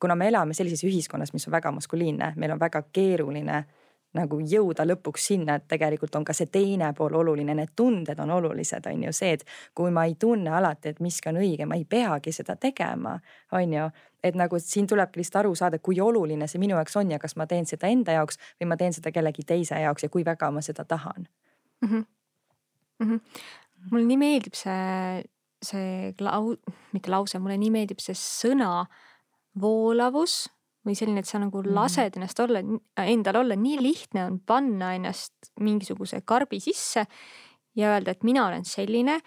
kuna 0.00 0.16
me 0.16 0.30
elame 0.32 0.56
sellises 0.56 0.84
ühiskonnas, 0.88 1.34
mis 1.36 1.46
on 1.48 1.52
väga 1.52 1.72
maskuliinne, 1.76 2.32
meil 2.40 2.56
on 2.56 2.60
väga 2.60 2.82
keeruline 2.92 3.64
nagu 4.18 4.40
jõuda 4.42 4.84
lõpuks 4.88 5.26
sinna, 5.30 5.54
et 5.60 5.66
tegelikult 5.70 6.16
on 6.18 6.24
ka 6.26 6.34
see 6.36 6.50
teine 6.50 6.92
pool 6.98 7.14
oluline, 7.20 7.54
need 7.54 7.74
tunded 7.76 8.18
on 8.20 8.30
olulised, 8.30 8.86
on 8.90 9.04
ju 9.06 9.12
see, 9.14 9.36
et 9.38 9.44
kui 9.74 9.92
ma 9.94 10.04
ei 10.08 10.16
tunne 10.18 10.50
alati, 10.50 10.94
et 10.94 11.00
miski 11.00 11.30
on 11.30 11.40
õige, 11.42 11.66
ma 11.66 11.78
ei 11.78 11.84
peagi 11.84 12.32
seda 12.34 12.56
tegema, 12.56 13.18
on 13.52 13.76
ju. 13.78 13.90
et 14.22 14.34
nagu 14.36 14.58
siin 14.60 14.86
tulebki 14.86 15.16
lihtsalt 15.16 15.40
aru 15.40 15.54
saada, 15.54 15.78
kui 15.78 16.00
oluline 16.00 16.48
see 16.48 16.60
minu 16.60 16.74
jaoks 16.76 16.96
on 17.00 17.10
ja 17.10 17.18
kas 17.18 17.36
ma 17.40 17.46
teen 17.46 17.64
seda 17.66 17.88
enda 17.88 18.12
jaoks 18.12 18.36
või 18.60 18.68
ma 18.68 18.76
teen 18.76 18.92
seda 18.92 19.12
kellegi 19.12 19.46
teise 19.48 19.78
jaoks 19.80 20.02
ja 20.02 20.10
kui 20.12 20.24
väga 20.24 20.50
ma 20.50 20.60
seda 20.60 20.84
tahan 20.84 21.24
mm. 21.80 21.88
-hmm. 21.88 22.04
Mm 23.00 23.08
-hmm 23.08 23.20
mulle 23.88 24.06
nii 24.08 24.18
meeldib 24.20 24.56
see, 24.58 25.24
see 25.64 26.12
lau-, 26.20 26.58
mitte 26.94 27.12
lause, 27.12 27.40
mulle 27.40 27.58
nii 27.60 27.72
meeldib 27.74 28.02
see 28.02 28.16
sõna 28.18 28.84
voolavus 29.60 30.44
või 30.86 30.96
selline, 30.96 31.20
et 31.22 31.28
sa 31.28 31.40
nagu 31.42 31.62
mhm. 31.62 31.74
lased 31.76 32.16
ennast 32.16 32.40
olla, 32.40 32.62
endal 33.04 33.40
olla, 33.42 33.56
nii 33.56 33.78
lihtne 33.82 34.24
on 34.26 34.40
panna 34.46 34.94
ennast 34.96 35.52
mingisuguse 35.60 36.22
karbi 36.24 36.60
sisse 36.60 37.04
ja 37.76 37.94
öelda, 37.94 38.14
et 38.14 38.24
mina 38.26 38.46
olen 38.48 38.64
selline, 38.64 39.20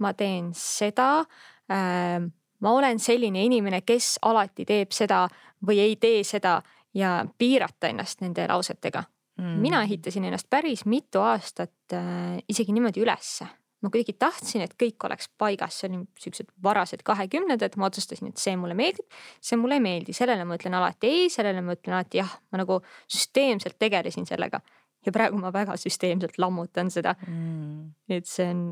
ma 0.00 0.12
teen 0.16 0.52
seda 0.56 1.24
äh,. 1.70 2.20
ma 2.60 2.72
olen 2.76 2.98
selline 3.00 3.44
inimene, 3.44 3.82
kes 3.82 4.18
alati 4.22 4.66
teeb 4.68 4.92
seda 4.92 5.24
või 5.66 5.80
ei 5.80 5.96
tee 5.96 6.24
seda 6.24 6.58
ja 6.94 7.20
piirata 7.38 7.88
ennast 7.88 8.20
nende 8.24 8.46
lausetega 8.48 9.02
mm.. 9.38 9.60
mina 9.62 9.82
ehitasin 9.82 10.24
ennast 10.24 10.50
päris 10.50 10.84
mitu 10.84 11.22
aastat 11.24 11.94
äh, 11.94 12.38
isegi 12.48 12.72
niimoodi 12.72 13.02
ülesse 13.02 13.46
ma 13.80 13.88
kuidagi 13.88 14.14
tahtsin, 14.20 14.64
et 14.64 14.74
kõik 14.80 15.06
oleks 15.08 15.30
paigas, 15.40 15.78
see 15.80 15.88
oli 15.88 16.02
siuksed 16.20 16.50
varased 16.64 17.02
kahekümnendad, 17.06 17.76
ma 17.80 17.88
otsustasin, 17.88 18.32
et 18.32 18.40
see 18.40 18.56
mulle 18.60 18.76
meeldib, 18.76 19.06
see 19.40 19.58
mulle 19.60 19.78
ei 19.78 19.84
meeldi, 19.84 20.14
sellele 20.16 20.44
ma 20.48 20.58
ütlen 20.58 20.76
alati 20.76 21.08
ei, 21.08 21.30
sellele 21.32 21.62
ma 21.64 21.76
ütlen 21.78 21.96
alati 21.96 22.20
jah, 22.20 22.34
ma 22.52 22.60
nagu 22.60 22.80
süsteemselt 23.08 23.78
tegelesin 23.80 24.28
sellega. 24.28 24.60
ja 25.00 25.12
praegu 25.16 25.38
ma 25.40 25.48
väga 25.48 25.78
süsteemselt 25.80 26.36
lammutan 26.36 26.90
seda 26.92 27.14
mm.. 27.24 27.84
et 28.12 28.26
see 28.28 28.50
on 28.52 28.66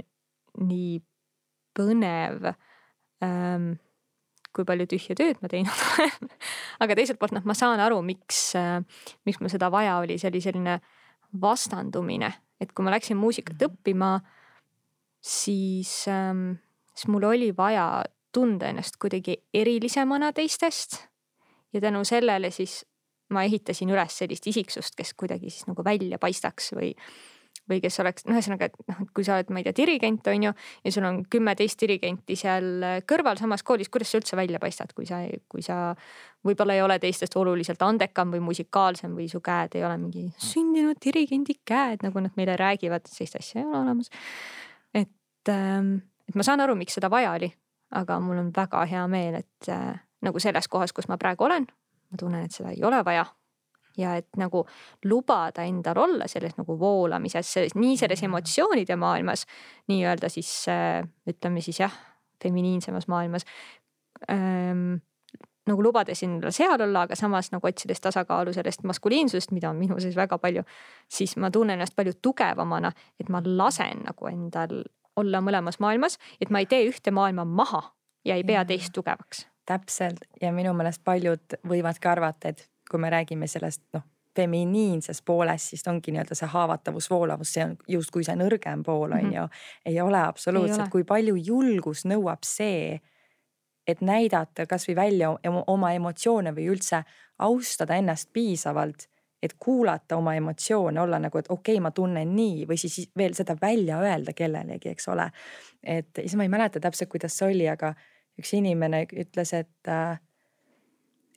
nii 0.68 0.98
põnev 1.78 2.50
ähm,. 3.24 3.78
kui 4.52 4.66
palju 4.68 4.84
tühja 4.90 5.16
tööd 5.16 5.40
ma 5.40 5.48
teinud 5.48 5.72
olen 5.94 6.28
aga 6.84 6.98
teiselt 6.98 7.16
poolt 7.20 7.32
noh, 7.32 7.46
ma 7.48 7.56
saan 7.56 7.80
aru, 7.80 8.02
miks 8.04 8.50
äh,, 8.60 8.82
miks 9.24 9.40
mul 9.40 9.48
seda 9.48 9.70
vaja 9.72 9.96
oli, 10.02 10.18
see 10.20 10.28
oli 10.28 10.44
selline 10.44 10.76
vastandumine, 11.40 12.28
et 12.60 12.72
kui 12.76 12.84
ma 12.84 12.92
läksin 12.92 13.16
muusikat 13.16 13.56
mm. 13.56 13.72
õppima 13.72 14.12
siis 15.20 16.04
ähm,, 16.08 16.58
siis 16.94 17.08
mul 17.08 17.22
oli 17.22 17.52
vaja 17.56 18.04
tunda 18.32 18.68
ennast 18.68 18.98
kuidagi 19.00 19.38
erilisemana 19.54 20.32
teistest. 20.32 21.08
ja 21.72 21.80
tänu 21.80 22.04
sellele 22.04 22.50
siis 22.50 22.84
ma 23.30 23.42
ehitasin 23.44 23.90
üles 23.92 24.14
sellist 24.22 24.46
isiksust, 24.48 24.94
kes 24.96 25.14
kuidagi 25.14 25.50
siis 25.52 25.66
nagu 25.68 25.84
välja 25.84 26.18
paistaks 26.18 26.70
või, 26.72 26.94
või 27.68 27.82
kes 27.84 28.00
oleks, 28.00 28.24
noh, 28.24 28.38
ühesõnaga, 28.38 28.70
et 28.70 28.88
noh, 28.88 29.02
et 29.04 29.10
kui 29.16 29.26
sa 29.26 29.36
oled, 29.36 29.50
ma 29.52 29.60
ei 29.60 29.66
tea, 29.66 29.76
dirigent 29.82 30.30
on 30.32 30.46
ju 30.46 30.52
ja 30.54 30.92
sul 30.94 31.04
on 31.04 31.20
kümme-teist 31.28 31.80
dirigenti 31.82 32.38
seal 32.40 32.86
kõrval 33.08 33.40
samas 33.40 33.64
koolis, 33.68 33.92
kuidas 33.92 34.14
sa 34.14 34.22
üldse 34.22 34.38
välja 34.40 34.60
paistad, 34.62 34.94
kui 34.96 35.04
sa, 35.08 35.20
kui 35.48 35.64
sa 35.64 35.92
võib-olla 36.46 36.78
ei 36.78 36.84
ole 36.86 36.96
teistest 37.02 37.36
oluliselt 37.36 37.84
andekam 37.84 38.32
või 38.32 38.40
musikaalsem 38.48 39.12
või 39.18 39.28
su 39.28 39.42
käed 39.44 39.76
ei 39.76 39.84
ole 39.84 40.00
mingi 40.00 40.24
sündinud 40.40 41.00
dirigendi 41.04 41.58
käed, 41.68 42.00
nagu 42.06 42.24
nad 42.24 42.40
meile 42.40 42.56
räägivad, 42.56 43.12
sellist 43.12 43.36
asja 43.42 43.60
ei 43.60 43.68
ole 43.68 43.82
olemas 43.82 44.12
et, 45.38 45.52
ähm, 45.52 45.94
et 46.28 46.34
ma 46.34 46.46
saan 46.46 46.60
aru, 46.60 46.76
miks 46.78 46.98
seda 46.98 47.10
vaja 47.10 47.32
oli, 47.36 47.48
aga 47.98 48.18
mul 48.20 48.38
on 48.42 48.52
väga 48.56 48.84
hea 48.90 49.06
meel, 49.08 49.40
et 49.40 49.70
äh, 49.72 49.96
nagu 50.22 50.40
selles 50.42 50.68
kohas, 50.68 50.92
kus 50.92 51.08
ma 51.08 51.18
praegu 51.20 51.46
olen, 51.46 51.66
ma 52.10 52.20
tunnen, 52.20 52.44
et 52.44 52.54
seda 52.54 52.74
ei 52.74 52.84
ole 52.84 53.02
vaja. 53.04 53.26
ja 53.98 54.12
et 54.14 54.28
nagu 54.38 54.60
lubada 55.10 55.64
endal 55.66 55.98
olla 55.98 56.28
selles 56.30 56.54
nagu 56.54 56.76
voolamises, 56.78 57.48
nii 57.74 57.96
selles 57.98 58.20
mm. 58.22 58.28
emotsioonide 58.30 58.96
maailmas, 58.96 59.42
nii-öelda 59.90 60.28
siis 60.30 60.52
äh, 60.70 61.02
ütleme 61.26 61.60
siis 61.60 61.80
jah, 61.80 61.96
feminiinsemas 62.42 63.08
maailmas 63.10 63.46
ähm, 64.30 65.00
nagu 65.68 65.82
lubades 65.84 66.22
endale 66.24 66.52
seal 66.54 66.80
olla, 66.80 67.04
aga 67.06 67.16
samas 67.18 67.50
nagu 67.52 67.68
otsides 67.68 68.00
tasakaalu 68.04 68.54
sellest 68.56 68.84
maskuliinsusest, 68.88 69.52
mida 69.56 69.70
on 69.70 69.80
minu 69.80 69.98
sees 70.02 70.16
väga 70.16 70.38
palju, 70.40 70.64
siis 71.10 71.36
ma 71.40 71.50
tunnen 71.54 71.76
ennast 71.76 71.96
palju 71.96 72.16
tugevamana, 72.22 72.92
et 73.20 73.30
ma 73.32 73.42
lasen 73.44 74.04
nagu 74.06 74.30
endal 74.30 74.80
olla 75.18 75.42
mõlemas 75.44 75.80
maailmas, 75.82 76.18
et 76.40 76.50
ma 76.50 76.62
ei 76.62 76.68
tee 76.70 76.86
ühte 76.88 77.12
maailma 77.14 77.44
maha 77.44 77.82
ja 78.24 78.36
ei 78.38 78.44
pea 78.44 78.64
teist 78.64 78.94
tugevaks. 78.94 79.46
täpselt 79.68 80.24
ja 80.40 80.48
minu 80.52 80.72
meelest 80.72 81.02
paljud 81.04 81.58
võivadki 81.68 82.08
arvata, 82.08 82.48
et 82.48 82.70
kui 82.90 83.00
me 83.00 83.10
räägime 83.12 83.46
sellest 83.46 83.82
noh, 83.92 84.06
feminiinses 84.38 85.20
pooles, 85.26 85.66
siis 85.70 85.84
ongi 85.90 86.14
nii-öelda 86.14 86.36
see 86.38 86.48
haavatavus, 86.48 87.10
voolavus, 87.10 87.52
see 87.52 87.64
on 87.66 87.74
justkui 87.90 88.24
see 88.24 88.36
nõrgem 88.38 88.84
pool 88.86 89.12
on 89.12 89.18
mm 89.18 89.30
-hmm. 89.30 89.36
ju. 89.36 89.48
ei 89.92 90.00
ole 90.00 90.20
absoluutselt, 90.22 90.90
kui 90.90 91.04
palju 91.04 91.34
julgus 91.50 92.04
nõuab 92.06 92.46
see, 92.46 93.00
et 93.86 94.00
näidata 94.00 94.66
kasvõi 94.66 94.96
välja 94.96 95.34
oma 95.66 95.92
emotsioone 95.92 96.52
või 96.54 96.68
üldse 96.74 97.02
austada 97.38 97.96
ennast 97.96 98.32
piisavalt 98.32 99.08
et 99.42 99.54
kuulata 99.58 100.16
oma 100.16 100.34
emotsioone, 100.34 101.00
olla 101.00 101.18
nagu, 101.18 101.38
et 101.38 101.46
okei 101.48 101.74
okay,, 101.74 101.82
ma 101.82 101.90
tunnen 101.90 102.34
nii 102.36 102.66
või 102.68 102.78
siis 102.80 103.10
veel 103.16 103.34
seda 103.38 103.56
välja 103.60 104.00
öelda 104.02 104.34
kellelegi, 104.34 104.88
eks 104.88 105.08
ole. 105.08 105.30
et 105.82 106.10
siis 106.18 106.34
ma 106.36 106.42
ei 106.42 106.48
mäleta 106.48 106.80
täpselt, 106.80 107.10
kuidas 107.10 107.38
see 107.38 107.52
oli, 107.52 107.68
aga 107.68 107.94
üks 108.38 108.54
inimene 108.58 109.04
ütles, 109.12 109.54
et 109.54 109.92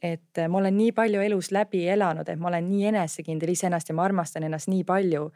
et 0.01 0.41
ma 0.49 0.57
olen 0.57 0.77
nii 0.77 0.91
palju 0.97 1.21
elus 1.21 1.51
läbi 1.53 1.83
elanud, 1.89 2.29
et 2.29 2.39
ma 2.39 2.49
olen 2.49 2.69
nii 2.69 2.87
enesekindel 2.89 3.53
iseennast 3.53 3.89
ja 3.89 3.95
ma 3.95 4.05
armastan 4.07 4.47
ennast 4.47 4.69
nii 4.71 4.83
palju, 4.83 5.27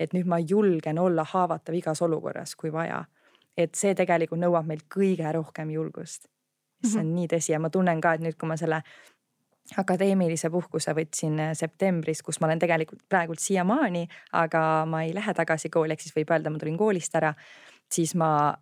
et 0.00 0.14
nüüd 0.16 0.28
ma 0.28 0.38
julgen 0.40 0.98
olla 0.98 1.24
haavatav 1.24 1.76
igas 1.76 2.02
olukorras, 2.02 2.56
kui 2.56 2.72
vaja. 2.72 3.04
et 3.56 3.72
see 3.74 3.94
tegelikult 3.96 4.36
nõuab 4.36 4.66
meilt 4.68 4.84
kõige 4.92 5.30
rohkem 5.32 5.70
julgust. 5.70 6.26
see 6.84 7.00
on 7.00 7.06
mm 7.06 7.10
-hmm. 7.10 7.14
nii 7.14 7.26
tõsi 7.26 7.52
ja 7.52 7.58
ma 7.58 7.70
tunnen 7.70 8.00
ka, 8.00 8.12
et 8.14 8.20
nüüd, 8.20 8.36
kui 8.36 8.48
ma 8.48 8.56
selle 8.56 8.82
akadeemilise 9.80 10.50
puhkuse 10.50 10.94
võtsin 10.96 11.40
äh, 11.40 11.54
septembris, 11.58 12.22
kus 12.22 12.40
ma 12.40 12.50
olen 12.50 12.62
tegelikult 12.62 13.02
praegult 13.08 13.42
siiamaani, 13.42 14.06
aga 14.38 14.60
ma 14.88 15.02
ei 15.06 15.14
lähe 15.16 15.34
tagasi 15.34 15.70
kooli, 15.72 15.96
ehk 15.96 16.04
siis 16.04 16.14
võib 16.16 16.30
öelda, 16.34 16.52
ma 16.52 16.62
tulin 16.62 16.78
koolist 16.78 17.14
ära. 17.18 17.34
siis 17.92 18.14
ma, 18.18 18.54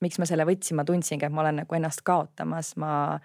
miks 0.00 0.18
ma 0.18 0.26
selle 0.28 0.46
võtsin, 0.48 0.76
ma 0.76 0.84
tundsingi, 0.88 1.26
et 1.26 1.32
ma 1.32 1.42
olen 1.42 1.62
nagu 1.62 1.74
ennast 1.76 2.00
kaotamas, 2.04 2.74
ma, 2.80 3.18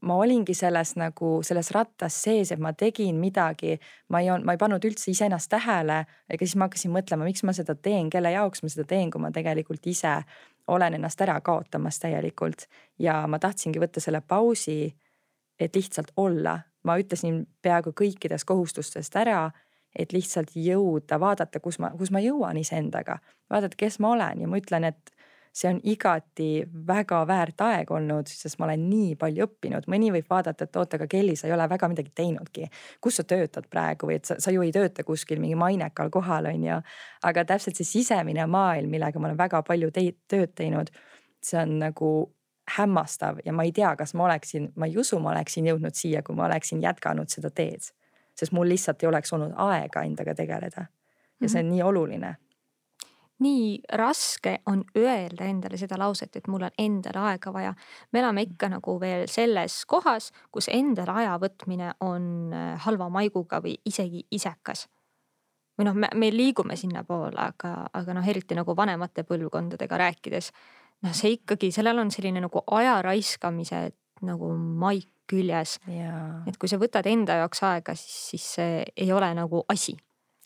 ma 0.00 0.16
olingi 0.16 0.54
selles 0.54 0.96
nagu 0.98 1.40
selles 1.46 1.70
rattas 1.70 2.16
sees, 2.22 2.52
et 2.52 2.58
ma 2.58 2.72
tegin 2.72 3.18
midagi, 3.20 3.78
ma 4.08 4.20
ei 4.20 4.30
olnud, 4.30 4.46
ma 4.46 4.56
ei 4.56 4.62
pannud 4.62 4.84
üldse 4.84 5.10
iseennast 5.10 5.50
tähele, 5.50 6.04
ega 6.28 6.46
siis 6.46 6.56
ma 6.56 6.66
hakkasin 6.68 6.94
mõtlema, 6.94 7.26
miks 7.28 7.44
ma 7.46 7.54
seda 7.56 7.74
teen, 7.74 8.10
kelle 8.10 8.32
jaoks 8.34 8.62
ma 8.62 8.72
seda 8.72 8.86
teen, 8.90 9.10
kui 9.10 9.22
ma 9.22 9.30
tegelikult 9.34 9.86
ise 9.86 10.20
olen 10.70 10.94
ennast 10.94 11.20
ära 11.20 11.40
kaotamas 11.40 11.98
täielikult. 11.98 12.66
Ja 12.98 13.24
ma 13.26 13.38
tahtsingi 13.42 13.80
võtta 13.82 14.02
selle 14.02 14.20
pausi, 14.20 14.92
et 15.60 15.76
lihtsalt 15.76 16.12
olla. 16.16 16.60
ma 16.80 16.94
ütlesin 16.96 17.42
peaaegu 17.60 17.90
kõikidest 17.92 18.46
kohustustest 18.48 19.16
ära, 19.20 19.50
et 19.92 20.14
lihtsalt 20.16 20.54
jõuda, 20.56 21.18
vaadata, 21.20 21.60
kus 21.60 21.76
ma, 21.78 21.90
kus 21.92 22.08
ma 22.10 22.22
jõuan 22.24 22.56
iseendaga, 22.56 23.18
vaadata, 23.52 23.76
kes 23.76 23.98
ma 24.00 24.14
olen 24.14 24.40
ja 24.40 24.48
ma 24.48 24.56
ütlen, 24.56 24.86
et 24.88 25.12
see 25.52 25.68
on 25.68 25.80
igati 25.84 26.62
väga 26.86 27.20
väärt 27.26 27.60
aeg 27.66 27.90
olnud, 27.90 28.30
sest 28.30 28.58
ma 28.60 28.68
olen 28.68 28.84
nii 28.90 29.16
palju 29.18 29.46
õppinud, 29.48 29.88
mõni 29.90 30.12
võib 30.14 30.28
vaadata, 30.30 30.66
et 30.66 30.78
oota, 30.78 30.96
aga 30.96 31.08
Kelly, 31.10 31.34
sa 31.36 31.48
ei 31.48 31.54
ole 31.56 31.66
väga 31.68 31.88
midagi 31.90 32.12
teinudki. 32.14 32.68
kus 33.00 33.18
sa 33.18 33.24
töötad 33.24 33.66
praegu 33.70 34.06
või 34.06 34.20
et 34.20 34.30
sa, 34.30 34.38
sa 34.38 34.54
ju 34.54 34.62
ei 34.62 34.72
tööta 34.72 35.04
kuskil 35.04 35.42
mingi 35.42 35.58
mainekal 35.58 36.10
kohal, 36.10 36.46
on 36.46 36.64
ju. 36.64 36.80
aga 37.22 37.44
täpselt 37.44 37.76
see 37.76 37.88
sisemine 37.88 38.46
maailm, 38.46 38.90
millega 38.90 39.18
ma 39.18 39.30
olen 39.30 39.38
väga 39.38 39.62
palju 39.66 39.90
teid, 39.90 40.20
tööd 40.28 40.54
teinud, 40.54 40.94
see 41.42 41.58
on 41.58 41.78
nagu 41.82 42.12
hämmastav 42.76 43.40
ja 43.44 43.52
ma 43.52 43.66
ei 43.66 43.72
tea, 43.72 43.94
kas 43.96 44.14
ma 44.14 44.24
oleksin, 44.24 44.70
ma 44.76 44.86
ei 44.86 44.98
usu, 44.98 45.18
ma 45.18 45.32
oleksin 45.34 45.66
jõudnud 45.66 45.96
siia, 45.96 46.22
kui 46.22 46.36
ma 46.38 46.46
oleksin 46.46 46.82
jätkanud 46.82 47.28
seda 47.28 47.50
teed. 47.50 47.92
sest 48.34 48.52
mul 48.56 48.68
lihtsalt 48.68 49.02
ei 49.02 49.08
oleks 49.08 49.32
olnud 49.32 49.52
aega 49.56 50.02
endaga 50.02 50.34
tegeleda. 50.34 50.86
ja 51.40 51.48
see 51.48 51.60
on 51.60 51.66
mhm. 51.66 51.74
nii 51.74 51.82
oluline 51.82 52.36
nii 53.40 53.80
raske 53.92 54.58
on 54.66 54.84
öelda 54.96 55.44
endale 55.44 55.78
seda 55.80 55.98
lauset, 55.98 56.36
et 56.36 56.48
mul 56.48 56.66
on 56.68 56.74
endale 56.78 57.22
aega 57.30 57.52
vaja. 57.52 57.74
me 58.12 58.20
elame 58.20 58.42
ikka 58.42 58.68
nagu 58.68 59.00
veel 59.00 59.26
selles 59.28 59.84
kohas, 59.86 60.30
kus 60.52 60.68
endale 60.68 61.12
aja 61.22 61.36
võtmine 61.40 61.94
on 62.04 62.52
äh, 62.52 62.74
halva 62.84 63.08
maiguga 63.08 63.62
või 63.64 63.76
isegi 63.84 64.26
isekas. 64.30 64.88
või 65.78 65.88
noh, 65.88 65.94
me, 65.94 66.08
me 66.14 66.28
liigume 66.30 66.76
sinnapoole, 66.76 67.40
aga, 67.40 67.86
aga 67.92 68.14
noh, 68.14 68.28
eriti 68.28 68.54
nagu 68.54 68.76
vanemate 68.76 69.24
põlvkondadega 69.24 69.96
rääkides. 69.96 70.50
Noh, 71.06 71.16
see 71.16 71.36
ikkagi, 71.38 71.72
sellel 71.74 72.02
on 72.02 72.12
selline 72.14 72.42
nagu 72.44 72.62
aja 72.76 73.00
raiskamise 73.06 73.88
nagu 74.26 74.52
maik 74.56 75.08
küljes. 75.30 75.78
et 75.86 76.56
kui 76.58 76.68
sa 76.68 76.78
võtad 76.80 77.06
enda 77.06 77.40
jaoks 77.44 77.62
aega, 77.62 77.94
siis, 77.94 78.16
siis 78.30 78.46
see 78.56 78.78
ei 78.96 79.12
ole 79.14 79.28
nagu 79.36 79.64
asi 79.68 79.96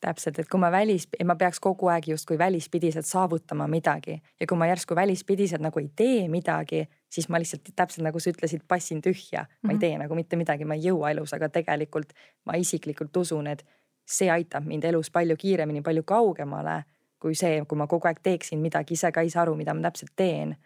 täpselt, 0.04 0.38
et 0.38 0.48
kui 0.52 0.60
ma 0.60 0.68
välis, 0.72 1.06
ma 1.24 1.36
peaks 1.40 1.60
kogu 1.64 1.88
aeg 1.88 2.10
justkui 2.10 2.36
välispidiselt 2.38 3.08
saavutama 3.08 3.66
midagi 3.70 4.18
ja 4.40 4.48
kui 4.48 4.58
ma 4.60 4.68
järsku 4.68 4.96
välispidiselt 4.96 5.64
nagu 5.64 5.80
ei 5.80 5.88
tee 5.96 6.26
midagi, 6.28 6.82
siis 7.08 7.30
ma 7.32 7.40
lihtsalt 7.40 7.70
täpselt 7.76 8.04
nagu 8.04 8.20
sa 8.20 8.32
ütlesid, 8.34 8.66
passin 8.68 9.00
tühja, 9.04 9.46
ma 9.62 9.72
ei 9.72 9.78
mhm. 9.78 9.80
tee 9.80 10.02
nagu 10.02 10.18
mitte 10.18 10.36
midagi, 10.36 10.68
ma 10.68 10.76
ei 10.76 10.84
jõua 10.90 11.14
elus, 11.14 11.32
aga 11.36 11.48
tegelikult 11.52 12.12
ma 12.44 12.58
isiklikult 12.60 13.16
usun, 13.22 13.48
et 13.54 13.64
see 14.04 14.28
aitab 14.28 14.66
mind 14.68 14.84
elus 14.84 15.08
palju 15.10 15.36
kiiremini, 15.40 15.80
palju 15.82 16.04
kaugemale 16.04 16.82
kui 17.24 17.34
see, 17.38 17.62
kui 17.68 17.80
ma 17.80 17.88
kogu 17.88 18.10
aeg 18.10 18.20
teeksin 18.22 18.60
midagi, 18.60 18.98
ise 18.98 19.08
ka 19.12 19.24
ei 19.24 19.32
saa 19.32 19.46
aru, 19.46 19.56
mida 19.56 19.74
ma 19.74 19.88
täpselt 19.88 20.12
teen. 20.16 20.56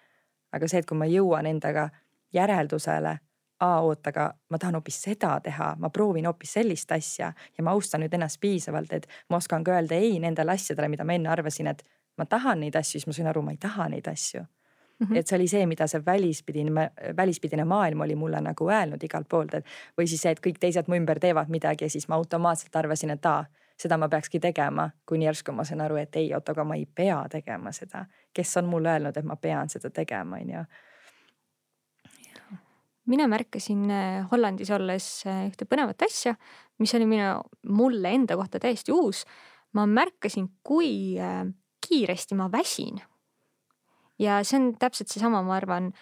aga 0.53 0.68
see, 0.68 0.81
et 0.81 0.87
kui 0.88 0.97
ma 0.97 1.07
jõuan 1.07 1.47
endaga 1.47 1.90
järeldusele 2.33 3.18
aa, 3.61 3.81
oota, 3.81 4.11
aga 4.12 4.27
ma 4.51 4.59
tahan 4.59 4.79
hoopis 4.79 5.01
seda 5.03 5.35
teha, 5.44 5.73
ma 5.79 5.90
proovin 5.90 6.27
hoopis 6.27 6.53
sellist 6.59 6.92
asja 6.94 7.33
ja 7.59 7.64
ma 7.64 7.75
austan 7.77 8.05
nüüd 8.05 8.14
ennast 8.14 8.40
piisavalt, 8.40 8.92
et 8.92 9.09
ma 9.31 9.40
oskan 9.42 9.64
ka 9.66 9.75
öelda 9.77 9.99
ei 9.99 10.18
nendele 10.23 10.55
asjadele, 10.55 10.88
mida 10.88 11.05
ma 11.05 11.16
enne 11.18 11.33
arvasin, 11.33 11.71
et 11.75 11.83
ma 12.18 12.27
tahan 12.27 12.62
neid 12.62 12.79
asju, 12.79 12.99
siis 12.99 13.09
ma 13.11 13.16
sain 13.16 13.31
aru, 13.33 13.42
ma 13.42 13.55
ei 13.55 13.61
taha 13.61 13.88
neid 13.90 14.09
asju 14.09 14.42
mm. 14.42 15.07
-hmm. 15.07 15.16
et 15.18 15.27
see 15.27 15.37
oli 15.37 15.49
see, 15.49 15.66
mida 15.66 15.87
see 15.87 16.03
välispidine, 16.07 16.90
välispidine 17.16 17.64
maailm 17.64 18.01
oli 18.01 18.14
mulle 18.14 18.40
nagu 18.40 18.71
öelnud 18.71 19.03
igalt 19.03 19.29
poolt, 19.29 19.55
et 19.55 19.66
või 19.99 20.07
siis 20.07 20.23
see, 20.23 20.33
et 20.33 20.47
kõik 20.47 20.59
teised 20.61 20.88
mu 20.88 20.94
ümber 20.94 21.18
teevad 21.18 21.49
midagi 21.49 21.85
ja 21.85 21.90
siis 21.90 22.09
ma 22.09 22.14
automaatselt 22.14 22.77
arvasin, 22.77 23.11
et 23.11 23.27
aa, 23.27 23.44
seda 23.79 23.99
ma 23.99 24.09
peakski 24.09 24.41
tegema, 24.43 24.88
kuni 25.07 25.29
järsku 25.29 25.53
ma 25.55 25.64
sain 25.64 25.81
aru, 25.81 25.97
et 26.01 26.17
ei, 26.19 26.33
oota, 26.35 26.53
aga 26.53 26.64
ma 26.67 26.75
ei 26.79 26.87
pea 26.87 27.21
tegema 27.31 27.73
seda. 27.73 28.07
kes 28.35 28.57
on 28.57 28.67
mulle 28.71 28.91
öelnud, 28.93 29.17
et 29.17 29.25
ma 29.25 29.37
pean 29.37 29.69
seda 29.69 29.91
tegema, 29.91 30.37
on 30.37 30.51
ju 30.51 30.64
mina 33.09 33.27
märkasin 33.29 33.91
äh, 33.91 34.27
Hollandis 34.31 34.71
olles 34.75 35.07
äh, 35.27 35.47
ühte 35.49 35.67
põnevat 35.69 36.03
asja, 36.07 36.35
mis 36.83 36.93
oli 36.97 37.07
minu, 37.09 37.41
mulle 37.73 38.12
enda 38.14 38.37
kohta 38.37 38.61
täiesti 38.62 38.93
uus. 38.93 39.25
ma 39.73 39.85
märkasin, 39.87 40.49
kui 40.64 41.19
äh, 41.21 41.45
kiiresti 41.88 42.35
ma 42.35 42.51
väsin. 42.53 43.01
ja 44.19 44.43
see 44.45 44.59
on 44.61 44.73
täpselt 44.79 45.09
seesama, 45.09 45.43
ma 45.43 45.57
arvan, 45.57 45.93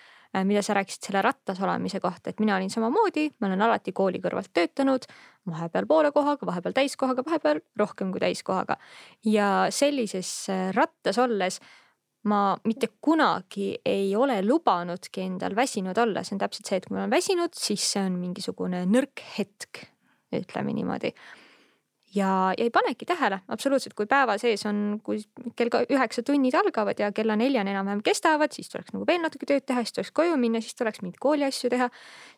mida 0.45 0.63
sa 0.63 0.75
rääkisid 0.77 1.09
selle 1.09 1.23
rattas 1.25 1.61
olemise 1.63 2.01
kohta, 2.01 2.31
et 2.31 2.41
mina 2.43 2.57
olin 2.57 2.71
samamoodi, 2.71 3.31
ma 3.41 3.49
olen 3.49 3.63
alati 3.63 3.93
kooli 3.97 4.21
kõrvalt 4.21 4.53
töötanud, 4.53 5.07
vahepeal 5.49 5.87
poole 5.87 6.13
kohaga, 6.13 6.47
vahepeal 6.47 6.77
täiskohaga, 6.77 7.25
vahepeal 7.27 7.63
rohkem 7.79 8.13
kui 8.13 8.21
täiskohaga. 8.21 8.77
ja 9.25 9.67
sellises 9.71 10.49
rattas 10.75 11.19
olles 11.19 11.61
ma 12.27 12.57
mitte 12.67 12.89
kunagi 13.01 13.77
ei 13.87 14.11
ole 14.17 14.41
lubanudki 14.43 15.23
endal 15.23 15.55
väsinud 15.57 15.99
olla, 15.99 16.25
see 16.27 16.35
on 16.37 16.43
täpselt 16.43 16.69
see, 16.69 16.81
et 16.81 16.87
kui 16.89 16.97
ma 16.97 17.05
olen 17.05 17.15
väsinud, 17.15 17.55
siis 17.55 17.85
see 17.95 18.03
on 18.03 18.19
mingisugune 18.19 18.83
nõrk 18.91 19.23
hetk, 19.39 19.85
ütleme 20.35 20.75
niimoodi. 20.75 21.13
Ja, 22.17 22.31
ja 22.57 22.65
ei 22.65 22.71
panegi 22.75 23.07
tähele 23.09 23.41
absoluutselt, 23.53 23.95
kui 23.99 24.09
päeva 24.11 24.37
sees 24.41 24.65
on, 24.69 25.01
kui 25.05 25.21
kell 25.59 25.73
üheksa 25.93 26.25
tunnid 26.27 26.57
algavad 26.59 27.01
ja 27.01 27.11
kella 27.17 27.37
neljani 27.39 27.75
enam-vähem 27.75 28.03
kestavad, 28.07 28.55
siis 28.57 28.71
tuleks 28.73 28.95
nagu 28.95 29.07
veel 29.09 29.23
natuke 29.25 29.49
tööd 29.49 29.67
teha, 29.69 29.85
siis 29.85 29.97
tuleks 29.97 30.15
koju 30.17 30.39
minna, 30.41 30.63
siis 30.65 30.79
tuleks 30.79 31.03
mingeid 31.03 31.21
kooliasju 31.23 31.71
teha. 31.73 31.91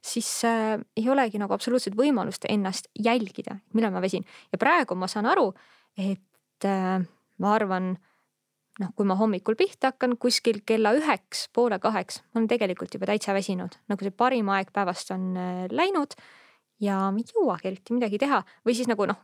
siis 0.02 0.28
äh, 0.48 0.76
ei 0.96 1.08
olegi 1.10 1.38
nagu 1.38 1.54
absoluutselt 1.54 1.96
võimalust 1.98 2.46
ennast 2.48 2.90
jälgida, 2.98 3.58
millal 3.74 3.94
ma 3.94 4.02
väsin 4.04 4.26
ja 4.52 4.58
praegu 4.58 4.98
ma 4.98 5.08
saan 5.10 5.26
aru, 5.30 5.52
et 5.96 6.66
äh, 6.66 6.98
ma 7.38 7.54
arvan 7.54 7.94
noh, 8.78 8.90
kui 8.94 9.06
ma 9.06 9.16
hommikul 9.18 9.56
pihta 9.58 9.92
hakkan 9.92 10.16
kuskil 10.20 10.62
kella 10.66 10.94
üheks, 10.98 11.48
poole 11.54 11.80
kaheks, 11.82 12.22
ma 12.32 12.42
olen 12.42 12.50
tegelikult 12.50 12.94
juba 12.94 13.10
täitsa 13.10 13.34
väsinud, 13.34 13.78
nagu 13.90 14.06
see 14.06 14.14
parim 14.14 14.50
aeg 14.54 14.70
päevast 14.74 15.10
on 15.14 15.32
äh, 15.36 15.64
läinud 15.70 16.14
ja 16.82 17.08
ma 17.10 17.18
ei 17.18 17.26
jõuagi 17.26 17.72
eriti 17.72 17.96
midagi 17.96 18.22
teha 18.22 18.44
või 18.66 18.76
siis 18.78 18.90
nagu 18.90 19.08
noh, 19.10 19.18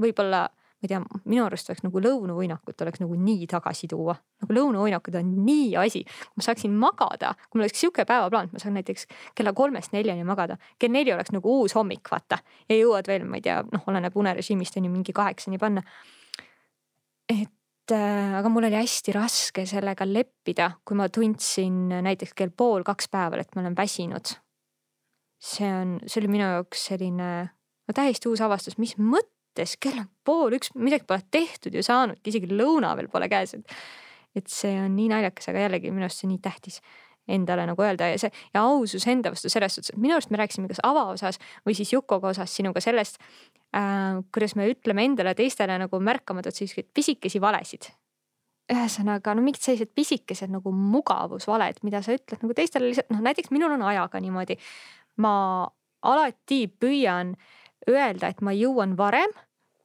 võib-olla 0.00 0.48
ma 0.80 0.88
ei 0.88 0.88
tea, 0.88 1.00
minu 1.28 1.42
arust 1.44 1.68
oleks 1.68 1.82
nagu 1.84 2.00
lõunauinakut 2.00 2.82
oleks 2.86 3.02
nagu 3.02 3.16
nii 3.20 3.44
tagasi 3.50 3.88
tuua, 3.90 4.14
nagu 4.40 4.54
lõunauinakud 4.56 5.18
on 5.20 5.32
nii 5.44 5.74
asi. 5.76 6.00
ma 6.36 6.44
saaksin 6.44 6.72
magada, 6.72 7.34
kui 7.50 7.58
mul 7.58 7.66
oleks 7.66 7.82
sihuke 7.82 8.06
päevaplaan, 8.08 8.48
et 8.48 8.54
ma 8.56 8.62
saan 8.62 8.78
näiteks 8.78 9.04
kella 9.36 9.52
kolmest 9.52 9.92
neljani 9.92 10.24
magada, 10.24 10.56
kell 10.80 10.94
neli 10.94 11.12
oleks 11.12 11.34
nagu 11.36 11.52
uus 11.60 11.76
hommik, 11.76 12.08
vaata. 12.10 12.38
ja 12.68 12.78
jõuad 12.78 13.10
veel, 13.12 13.26
ma 13.28 13.36
ei 13.36 13.44
tea, 13.44 13.58
noh, 13.68 13.84
oleneb 13.92 14.16
unerežiimist 14.16 14.80
on 14.80 14.88
ju 14.88 14.92
mingi 14.94 15.12
kaheksani 15.12 15.60
panna. 15.60 15.84
et 17.28 17.92
äh, 17.92 18.38
aga 18.38 18.48
mul 18.48 18.70
oli 18.70 18.80
hästi 18.80 19.12
raske 19.12 19.66
sellega 19.68 20.08
leppida, 20.08 20.70
kui 20.84 20.96
ma 20.96 21.10
tundsin 21.12 21.90
näiteks 22.08 22.32
kell 22.32 22.56
pool 22.56 22.86
kaks 22.88 23.12
päeval, 23.12 23.44
et 23.44 23.52
ma 23.52 23.66
olen 23.66 23.76
väsinud. 23.76 24.32
see 25.36 25.68
on, 25.68 25.98
see 26.06 26.22
oli 26.24 26.32
minu 26.38 26.48
jaoks 26.48 26.88
selline 26.88 27.28
no, 27.44 27.92
täiesti 27.92 28.32
uus 28.32 28.40
avastus, 28.40 28.80
mis 28.80 28.96
mõttes, 29.50 29.76
kell 29.82 29.98
on 29.98 30.08
pool 30.24 30.54
üks, 30.56 30.70
midagi 30.74 31.04
pole 31.06 31.22
tehtud 31.30 31.74
ju 31.74 31.82
saanud, 31.82 32.20
isegi 32.24 32.50
lõuna 32.50 32.94
veel 32.96 33.10
pole 33.10 33.28
käes, 33.28 33.54
et. 33.54 33.76
et 34.34 34.46
see 34.46 34.76
on 34.78 34.94
nii 34.94 35.08
naljakas, 35.10 35.48
aga 35.50 35.64
jällegi 35.66 35.90
minu 35.90 36.06
arust 36.06 36.22
see 36.22 36.28
nii 36.30 36.38
tähtis 36.38 36.80
endale 37.30 37.64
nagu 37.66 37.82
öelda 37.82 38.08
ja 38.10 38.18
see 38.18 38.30
ja 38.54 38.62
ausus 38.62 39.06
enda 39.10 39.30
vastu 39.30 39.50
selles 39.50 39.74
suhtes, 39.74 39.90
et 39.92 39.98
minu 40.00 40.14
arust 40.14 40.30
me 40.30 40.38
rääkisime 40.38 40.68
kas 40.70 40.80
avaosas 40.86 41.38
või 41.66 41.74
siis 41.78 41.92
Jukoga 41.92 42.30
osas 42.30 42.54
sinuga 42.54 42.80
sellest 42.82 43.18
äh,, 43.74 44.20
kuidas 44.32 44.54
me 44.58 44.68
ütleme 44.70 45.04
endale 45.06 45.34
teistele 45.34 45.76
nagu 45.82 46.00
märkamatult 46.00 46.54
selliseid 46.54 46.90
pisikesi 46.94 47.42
valesid. 47.42 47.90
ühesõnaga 48.70 49.34
no 49.34 49.42
mingid 49.42 49.62
sellised 49.62 49.90
pisikesed 49.94 50.50
nagu 50.50 50.70
mugavusvaled, 50.72 51.82
mida 51.82 52.02
sa 52.06 52.14
ütled 52.14 52.42
nagu 52.42 52.54
teistele 52.54 52.90
lihtsalt 52.90 53.10
noh, 53.10 53.22
näiteks 53.26 53.50
minul 53.50 53.74
on 53.74 53.82
ajaga 53.82 54.22
niimoodi. 54.22 54.58
ma 55.18 55.34
alati 56.02 56.66
püüan 56.80 57.34
öelda, 57.88 58.28
et 58.28 58.40
ma 58.44 58.52
jõuan 58.56 58.96
varem 58.98 59.32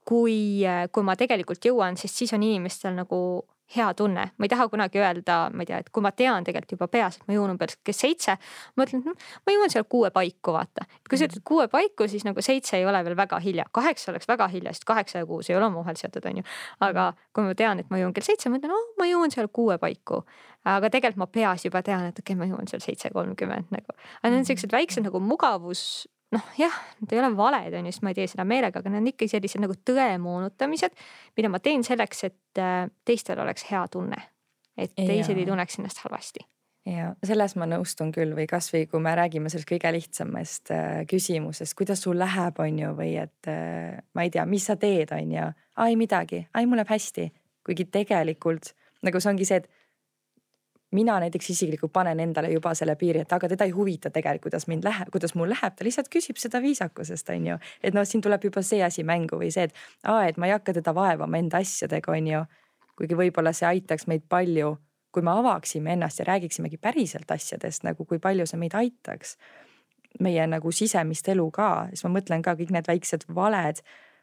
kui, 0.06 0.64
kui 0.92 1.04
ma 1.06 1.16
tegelikult 1.18 1.66
jõuan, 1.66 1.98
sest 1.98 2.22
siis 2.22 2.34
on 2.36 2.44
inimestel 2.46 2.96
nagu 2.98 3.20
hea 3.76 3.94
tunne, 3.98 4.26
ma 4.38 4.46
ei 4.46 4.50
taha 4.50 4.68
kunagi 4.70 5.00
öelda, 5.02 5.38
ma 5.54 5.64
ei 5.64 5.70
tea, 5.70 5.80
et 5.82 5.90
kui 5.94 6.04
ma 6.06 6.12
tean 6.14 6.46
tegelikult 6.46 6.76
juba 6.76 6.88
peas, 6.92 7.18
et 7.18 7.26
ma 7.26 7.34
jõuan 7.34 7.56
umbes 7.56 7.78
kell 7.82 7.98
seitse, 7.98 8.36
ma 8.78 8.86
ütlen, 8.86 9.02
et 9.02 9.10
noh, 9.10 9.30
ma 9.48 9.56
jõuan 9.56 9.74
seal 9.74 9.88
kuue 9.90 10.12
paiku, 10.14 10.54
vaata. 10.54 10.86
kui 11.10 11.18
sa 11.18 11.26
ütled 11.26 11.42
kuue 11.48 11.66
paiku, 11.72 12.06
siis 12.12 12.28
nagu 12.28 12.44
seitse 12.46 12.78
ei 12.78 12.86
ole 12.86 13.02
veel 13.08 13.18
väga 13.18 13.40
hilja, 13.42 13.66
kaheksa 13.74 14.12
oleks 14.14 14.30
väga 14.30 14.48
hilja, 14.54 14.74
sest 14.76 14.86
kaheksa 14.86 15.24
ja 15.24 15.30
kuus 15.30 15.50
ei 15.50 15.58
ole 15.58 15.66
omavahel 15.72 15.98
seotud, 15.98 16.30
on 16.30 16.44
ju. 16.44 16.48
aga 16.86 17.12
kui 17.34 17.48
ma 17.48 17.58
tean, 17.58 17.82
et 17.82 17.90
ma 17.90 18.02
jõuan 18.02 18.14
kell 18.14 18.28
seitse, 18.28 18.54
ma 18.54 18.62
ütlen, 18.62 18.76
oh, 18.76 18.92
ma 19.02 19.10
jõuan 19.10 19.34
seal 19.34 19.50
kuue 19.50 19.80
paiku. 19.82 20.22
aga 20.66 20.90
tegelikult 20.94 21.26
ma 21.26 21.30
peas 21.30 21.66
juba 21.66 21.82
tean, 21.82 22.06
et 22.12 22.20
okei 22.20 22.36
okay,, 22.36 22.42
ma 22.44 22.50
jõuan 22.52 22.70
seal 22.70 22.86
seitse 22.86 23.10
kolmkümmend 23.14 23.74
nagu. 23.74 23.98
aga 24.22 24.30
need 24.30 24.44
on 24.44 24.50
siuksed 24.52 24.78
väiksed 24.78 25.10
nagu 25.10 25.22
mugavus 25.22 26.06
noh, 26.36 26.48
jah, 26.60 26.80
need 27.02 27.14
ei 27.16 27.22
ole 27.22 27.32
valed, 27.38 27.76
on 27.78 27.88
ju, 27.88 27.94
sest 27.96 28.06
ma 28.06 28.12
ei 28.14 28.18
tee 28.18 28.28
seda 28.32 28.46
meelega, 28.48 28.82
aga 28.82 28.92
need 28.92 29.04
on 29.04 29.12
ikkagi 29.14 29.32
sellised 29.36 29.64
nagu 29.64 29.78
tõe 29.88 30.08
moonutamised, 30.22 30.98
mida 31.38 31.52
ma 31.52 31.62
teen 31.64 31.86
selleks, 31.88 32.26
et 32.28 32.62
äh, 32.62 32.84
teistel 33.08 33.42
oleks 33.44 33.68
hea 33.72 33.86
tunne. 33.92 34.20
et 34.76 34.92
teised 34.96 35.32
ja. 35.32 35.40
ei 35.40 35.48
tunneks 35.48 35.80
ennast 35.80 36.04
halvasti. 36.04 36.44
ja 36.86 37.14
selles 37.26 37.56
ma 37.56 37.66
nõustun 37.66 38.12
küll 38.14 38.36
või 38.38 38.46
kasvõi 38.46 38.86
kui 38.92 39.00
me 39.02 39.16
räägime 39.16 39.50
sellest 39.50 39.70
kõige 39.70 39.92
lihtsamast 39.96 40.72
äh, 40.76 41.06
küsimusest, 41.10 41.74
kuidas 41.78 42.04
sul 42.04 42.20
läheb, 42.20 42.60
on 42.60 42.80
ju, 42.80 42.92
või 42.98 43.16
et 43.22 43.52
äh, 43.52 44.02
ma 44.14 44.28
ei 44.28 44.34
tea, 44.34 44.46
mis 44.46 44.68
sa 44.68 44.76
teed, 44.76 45.16
on 45.16 45.32
ju. 45.32 45.48
ai 45.76 45.96
midagi, 46.00 46.46
ai 46.54 46.68
mul 46.68 46.82
läheb 46.82 46.92
hästi, 46.94 47.32
kuigi 47.66 47.88
tegelikult 47.90 48.76
nagu 49.06 49.22
see 49.22 49.32
ongi 49.32 49.48
see, 49.48 49.62
et 49.62 49.85
mina 50.96 51.18
näiteks 51.24 51.50
isiklikult 51.54 51.94
panen 51.94 52.20
endale 52.24 52.50
juba 52.54 52.74
selle 52.78 52.96
piiri, 53.00 53.26
et 53.26 53.34
aga 53.36 53.50
teda 53.52 53.68
ei 53.68 53.74
huvita 53.76 54.10
tegelikult, 54.10 54.50
kuidas 54.50 54.68
mind 54.72 54.88
läheb, 54.88 55.12
kuidas 55.12 55.36
mul 55.36 55.52
läheb, 55.52 55.76
ta 55.76 55.86
lihtsalt 55.88 56.10
küsib 56.14 56.40
seda 56.42 56.62
viisakusest, 56.64 57.30
on 57.36 57.52
ju. 57.52 57.60
et 57.84 57.94
noh, 57.94 58.08
siin 58.08 58.24
tuleb 58.24 58.48
juba 58.48 58.64
see 58.64 58.84
asi 58.84 59.04
mängu 59.04 59.40
või 59.42 59.52
see, 59.54 59.68
et 59.70 59.76
aa, 60.04 60.26
et 60.30 60.38
ma 60.38 60.50
ei 60.50 60.56
hakka 60.56 60.78
teda 60.80 60.96
vaevama 60.96 61.42
enda 61.42 61.62
asjadega, 61.64 62.12
on 62.12 62.32
ju. 62.34 62.44
kuigi 62.96 63.18
võib-olla 63.20 63.52
see 63.54 63.68
aitaks 63.68 64.08
meid 64.08 64.24
palju 64.32 64.78
kui 65.16 65.24
me 65.24 65.32
avaksime 65.32 65.94
ennast 65.96 66.20
ja 66.20 66.26
räägiksimegi 66.28 66.78
päriselt 66.78 67.30
asjadest 67.32 67.86
nagu, 67.88 68.04
kui 68.06 68.20
palju 68.20 68.46
see 68.50 68.60
meid 68.60 68.76
aitaks. 68.76 69.38
meie 70.20 70.46
nagu 70.48 70.72
sisemist 70.72 71.28
elu 71.28 71.44
ka, 71.52 71.88
siis 71.92 72.06
ma 72.06 72.10
mõtlen 72.14 72.44
ka 72.44 72.54
kõik 72.56 72.70
need 72.72 72.88
väiksed 72.88 73.26
valed. 73.36 73.82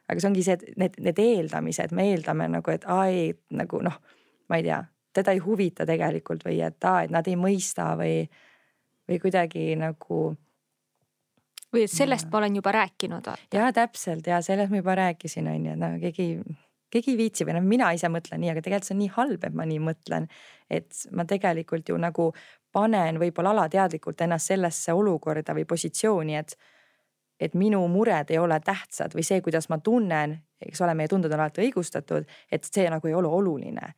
aga 0.08 0.20
see 0.20 0.28
ongi 0.28 0.44
see, 0.44 0.56
et 0.58 0.76
need, 0.76 0.96
need 1.00 1.18
eeldamised, 1.18 1.92
me 1.96 2.10
eeldame 2.12 2.48
nagu, 2.48 2.70
et 2.70 2.84
aa 2.84 3.06
ei 3.08 3.32
nagu 3.56 3.80
noh, 3.84 3.96
ma 4.48 4.58
ei 4.60 4.66
tea, 4.66 4.82
teda 5.12 5.34
ei 5.34 5.42
huvita 5.44 5.86
tegelikult 5.86 6.44
või 6.46 6.60
et 6.64 6.84
aa, 6.84 7.04
et 7.04 7.12
nad 7.12 7.26
ei 7.28 7.36
mõista 7.36 7.92
või, 7.98 8.22
või 9.08 9.20
kuidagi 9.22 9.72
nagu 9.80 10.24
või 11.72 11.86
et 11.86 11.92
sellest 11.92 12.28
ja. 12.28 12.32
ma 12.32 12.42
olen 12.42 12.58
juba 12.60 12.72
rääkinud. 12.72 13.32
ja 13.52 13.70
täpselt 13.72 14.26
ja 14.26 14.42
sellest 14.42 14.70
ma 14.70 14.82
juba 14.82 14.94
rääkisin, 14.94 15.48
on 15.48 15.66
ju, 15.66 15.72
et 15.72 15.82
no 15.82 15.94
keegi 16.00 16.28
keegi 16.92 17.14
ei 17.14 17.16
viitsi 17.16 17.46
või 17.48 17.56
noh, 17.56 17.64
mina 17.64 17.90
ise 17.96 18.10
mõtlen 18.12 18.42
nii, 18.42 18.50
aga 18.52 18.62
tegelikult 18.64 18.88
see 18.88 18.96
on 18.96 19.00
nii 19.00 19.12
halb, 19.16 19.46
et 19.46 19.56
ma 19.56 19.66
nii 19.68 19.80
mõtlen. 19.82 20.28
et 20.70 21.06
ma 21.12 21.24
tegelikult 21.28 21.88
ju 21.88 21.96
nagu 22.00 22.32
panen 22.72 23.18
võib-olla 23.20 23.52
alateadlikult 23.52 24.20
ennast 24.24 24.52
sellesse 24.52 24.92
olukorda 24.92 25.54
või 25.56 25.64
positsiooni, 25.68 26.36
et, 26.36 26.56
et 27.40 27.54
minu 27.54 27.80
mured 27.88 28.30
ei 28.30 28.38
ole 28.38 28.60
tähtsad 28.60 29.16
või 29.16 29.24
see, 29.24 29.40
kuidas 29.40 29.68
ma 29.68 29.78
tunnen, 29.78 30.38
eks 30.60 30.80
ole, 30.80 30.94
meie 30.94 31.08
tunded 31.08 31.32
on 31.32 31.40
alati 31.40 31.66
õigustatud, 31.66 32.28
et 32.50 32.64
see 32.64 32.88
nagu 32.90 33.08
ei 33.08 33.14
ole 33.14 33.28
oluline. 33.28 33.92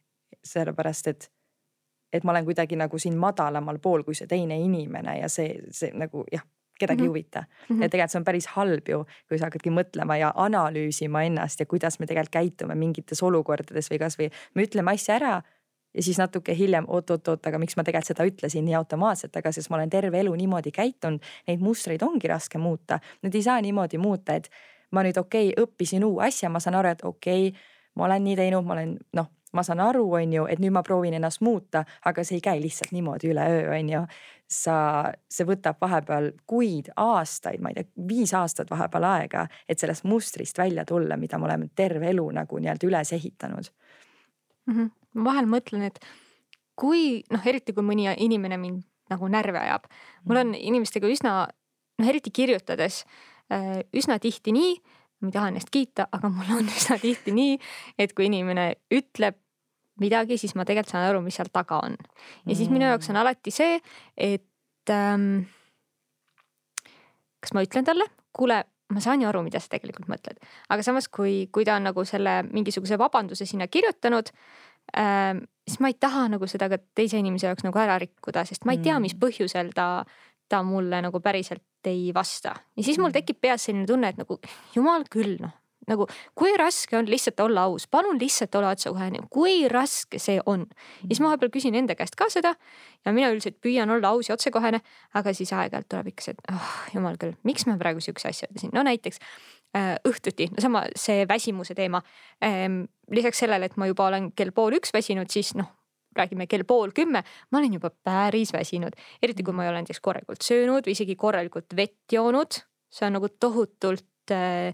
Sellepärast 0.45 1.09
et, 1.13 1.31
et 2.13 2.25
ma 2.25 2.33
olen 2.35 2.45
kuidagi 2.45 2.77
nagu 2.77 2.99
siin 2.99 3.17
madalamal 3.19 3.79
pool 3.83 4.05
kui 4.05 4.15
see 4.15 4.31
teine 4.31 4.59
inimene 4.61 5.19
ja 5.21 5.29
see, 5.29 5.61
see 5.71 5.93
nagu 5.95 6.25
jah 6.33 6.45
kedagi 6.79 7.03
mm 7.03 7.05
-hmm. 7.05 7.05
ei 7.05 7.09
huvita 7.09 7.41
mm. 7.41 7.77
-hmm. 7.77 7.83
ja 7.83 7.89
tegelikult 7.89 8.11
see 8.11 8.19
on 8.19 8.25
päris 8.25 8.47
halb 8.47 8.89
ju, 8.89 9.05
kui 9.29 9.39
sa 9.39 9.45
hakkadki 9.45 9.71
mõtlema 9.71 10.17
ja 10.19 10.33
analüüsima 10.37 11.23
ennast 11.23 11.61
ja 11.61 11.67
kuidas 11.67 12.01
me 12.01 12.07
tegelikult 12.07 12.33
käitume 12.33 12.75
mingites 12.75 13.23
olukordades 13.23 13.91
või 13.91 13.99
kasvõi 13.99 14.31
me 14.55 14.63
ütleme 14.63 14.91
asja 14.91 15.15
ära 15.15 15.43
ja 15.95 16.03
siis 16.03 16.19
natuke 16.19 16.57
hiljem 16.59 16.85
oot-oot-oot, 16.89 17.47
aga 17.47 17.59
miks 17.59 17.77
ma 17.77 17.85
tegelikult 17.85 18.07
seda 18.11 18.27
ütlesin 18.27 18.65
nii 18.65 18.75
automaatselt, 18.75 19.37
aga 19.37 19.53
sest 19.53 19.71
ma 19.71 19.77
olen 19.77 19.91
terve 19.91 20.21
elu 20.21 20.35
niimoodi 20.35 20.73
käitunud, 20.75 21.23
neid 21.47 21.61
mustreid 21.61 22.03
ongi 22.03 22.29
raske 22.29 22.59
muuta, 22.59 22.99
need 23.23 23.35
ei 23.35 23.43
saa 23.43 23.61
niimoodi 23.61 23.99
muuta, 23.99 24.35
et 24.35 24.51
ma 24.91 25.05
nüüd 25.07 25.19
okei 25.21 25.53
okay,, 25.53 25.65
õppisin 25.65 26.05
uue 26.05 26.27
asja, 26.27 26.51
ma 26.51 26.61
saan 26.61 26.75
aru, 26.75 26.89
et 26.89 27.05
okei 27.05 27.49
okay,, 27.49 27.61
ma 27.95 28.05
olen 28.05 28.25
nii 28.25 28.37
teinud, 28.37 28.67
ma 28.67 28.73
olen 28.73 28.99
noh 29.13 29.31
ma 29.55 29.63
saan 29.67 29.81
aru, 29.81 30.05
on 30.19 30.33
ju, 30.33 30.47
et 30.51 30.61
nüüd 30.63 30.75
ma 30.75 30.83
proovin 30.87 31.15
ennast 31.15 31.43
muuta, 31.45 31.85
aga 32.05 32.25
see 32.25 32.39
ei 32.41 32.45
käi 32.45 32.63
lihtsalt 32.63 32.93
niimoodi 32.95 33.31
üleöö, 33.33 33.69
on 33.79 33.93
ju 33.93 34.03
sa, 34.51 34.77
see 35.31 35.47
võtab 35.49 35.79
vahepeal 35.83 36.31
kuid, 36.49 36.91
aastaid, 37.01 37.63
ma 37.65 37.73
ei 37.73 37.79
tea, 37.79 37.91
viis 38.09 38.35
aastat 38.37 38.71
vahepeal 38.71 39.07
aega, 39.09 39.47
et 39.69 39.81
sellest 39.81 40.07
mustrist 40.09 40.59
välja 40.59 40.85
tulla, 40.89 41.19
mida 41.21 41.39
me 41.39 41.49
oleme 41.49 41.71
terve 41.77 42.11
elu 42.13 42.27
nagu 42.39 42.61
nii-öelda 42.61 42.89
üles 42.89 43.13
ehitanud 43.17 43.71
mm. 44.67 44.75
-hmm. 44.75 44.91
ma 45.15 45.31
vahel 45.31 45.51
mõtlen, 45.51 45.87
et 45.89 46.01
kui 46.77 47.23
noh, 47.31 47.47
eriti 47.47 47.73
kui 47.73 47.87
mõni 47.87 48.09
inimene 48.19 48.59
mind 48.59 48.83
nagu 49.13 49.29
närvi 49.29 49.61
ajab, 49.61 49.87
mul 50.25 50.41
on 50.41 50.55
inimestega 50.55 51.09
üsna 51.09 51.37
noh, 51.99 52.09
eriti 52.09 52.33
kirjutades 52.35 53.05
äh, 53.53 53.81
üsna 53.97 54.19
tihti 54.19 54.53
nii, 54.55 54.75
ma 55.21 55.31
ei 55.31 55.37
taha 55.37 55.53
ennast 55.53 55.71
kiita, 55.73 56.09
aga 56.13 56.31
mul 56.33 56.59
on 56.59 56.69
üsna 56.79 56.99
tihti 57.01 57.35
nii, 57.37 57.59
et 57.99 58.15
kui 58.17 58.29
inimene 58.31 58.75
ütleb 58.93 59.41
midagi, 60.03 60.39
siis 60.41 60.55
ma 60.59 60.67
tegelikult 60.67 60.95
saan 60.95 61.09
aru, 61.09 61.23
mis 61.25 61.37
seal 61.39 61.51
taga 61.53 61.81
on. 61.87 61.97
ja 62.47 62.57
siis 62.57 62.71
minu 62.73 62.89
jaoks 62.89 63.11
on 63.13 63.21
alati 63.21 63.53
see, 63.55 63.79
et 64.17 64.93
ähm, 64.93 65.45
kas 67.45 67.55
ma 67.55 67.65
ütlen 67.67 67.87
talle, 67.87 68.09
kuule, 68.35 68.63
ma 68.95 69.03
saan 69.05 69.23
ju 69.23 69.31
aru, 69.31 69.45
mida 69.47 69.61
sa 69.63 69.71
tegelikult 69.73 70.11
mõtled, 70.11 70.41
aga 70.73 70.87
samas, 70.87 71.09
kui, 71.13 71.47
kui 71.55 71.67
ta 71.67 71.79
on 71.79 71.89
nagu 71.91 72.05
selle 72.09 72.43
mingisuguse 72.51 72.99
vabanduse 73.01 73.47
sinna 73.49 73.69
kirjutanud 73.71 74.33
ähm,, 74.99 75.45
siis 75.65 75.81
ma 75.81 75.91
ei 75.93 75.99
taha 76.01 76.27
nagu 76.35 76.49
seda 76.51 76.69
ka 76.73 76.79
teise 76.97 77.19
inimese 77.21 77.49
jaoks 77.49 77.65
nagu 77.67 77.81
ära 77.81 77.99
rikkuda, 78.03 78.45
sest 78.49 78.67
ma 78.69 78.77
ei 78.77 78.83
tea, 78.85 78.99
mis 79.01 79.15
mm. 79.17 79.23
põhjusel 79.23 79.73
ta, 79.77 79.89
ta 80.51 80.63
mulle 80.67 81.01
nagu 81.07 81.21
päriselt 81.25 81.89
ei 81.89 82.11
vasta. 82.17 82.55
ja 82.77 82.83
siis 82.83 82.99
mul 82.99 83.11
mm. 83.11 83.19
tekib 83.21 83.41
peas 83.41 83.69
selline 83.69 83.87
tunne, 83.89 84.11
et 84.13 84.21
nagu 84.21 84.41
jumal 84.75 85.07
küll, 85.11 85.39
noh, 85.41 85.55
nagu 85.91 86.07
kui 86.39 86.55
raske 86.61 86.97
on 86.99 87.09
lihtsalt 87.11 87.41
olla 87.45 87.67
aus, 87.69 87.87
palun 87.91 88.19
lihtsalt 88.21 88.55
ole 88.61 88.71
otsekohene, 88.73 89.25
kui 89.31 89.69
raske 89.69 90.19
see 90.23 90.41
on. 90.47 90.67
ja 91.03 91.11
siis 91.11 91.23
ma 91.23 91.33
vahepeal 91.33 91.53
küsin 91.55 91.79
enda 91.79 91.97
käest 91.99 92.17
ka 92.19 92.29
seda 92.33 92.55
ja 93.05 93.13
mina 93.13 93.31
üldiselt 93.33 93.61
püüan 93.65 93.91
olla 93.91 94.15
aus 94.15 94.31
ja 94.31 94.39
otsekohene, 94.39 94.81
aga 95.15 95.35
siis 95.37 95.53
aeg-ajalt 95.53 95.91
tuleb 95.91 96.13
ikka 96.13 96.29
see, 96.29 96.37
et 96.37 96.55
oh, 96.55 96.73
jumal 96.95 97.19
küll, 97.21 97.37
miks 97.45 97.69
ma 97.69 97.79
praegu 97.81 98.03
siukse 98.05 98.31
asja 98.31 98.49
ütlesin, 98.51 98.73
no 98.75 98.85
näiteks 98.87 99.21
äh, 99.77 99.95
õhtuti, 100.09 100.51
no 100.55 100.65
sama 100.65 100.87
see 100.97 101.29
väsimuse 101.29 101.77
teema 101.79 102.03
ähm,. 102.45 102.85
lisaks 103.13 103.43
sellele, 103.45 103.69
et 103.69 103.77
ma 103.77 103.89
juba 103.91 104.09
olen 104.09 104.31
kell 104.33 104.55
pool 104.57 104.79
üks 104.79 104.95
väsinud, 104.95 105.31
siis 105.31 105.55
noh 105.59 105.69
räägime 106.15 106.47
kell 106.47 106.65
pool 106.67 106.93
kümme, 106.95 107.25
ma 107.51 107.59
olen 107.59 107.75
juba 107.75 107.91
päris 107.91 108.53
väsinud, 108.55 108.95
eriti 109.23 109.43
kui 109.43 109.55
ma 109.57 109.65
ei 109.65 109.73
ole 109.73 109.83
näiteks 109.83 110.01
korralikult 110.05 110.47
söönud 110.47 110.87
või 110.87 110.95
isegi 110.95 111.17
korralikult 111.19 111.77
vett 111.77 112.13
joonud. 112.13 112.61
see 112.95 113.07
on 113.09 113.17
nagu 113.19 113.29
tohutult 113.29 114.31
äh, 114.31 114.71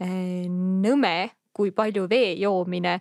nõme, 0.00 1.16
kui 1.56 1.72
palju 1.72 2.04
vee 2.10 2.34
joomine 2.40 2.98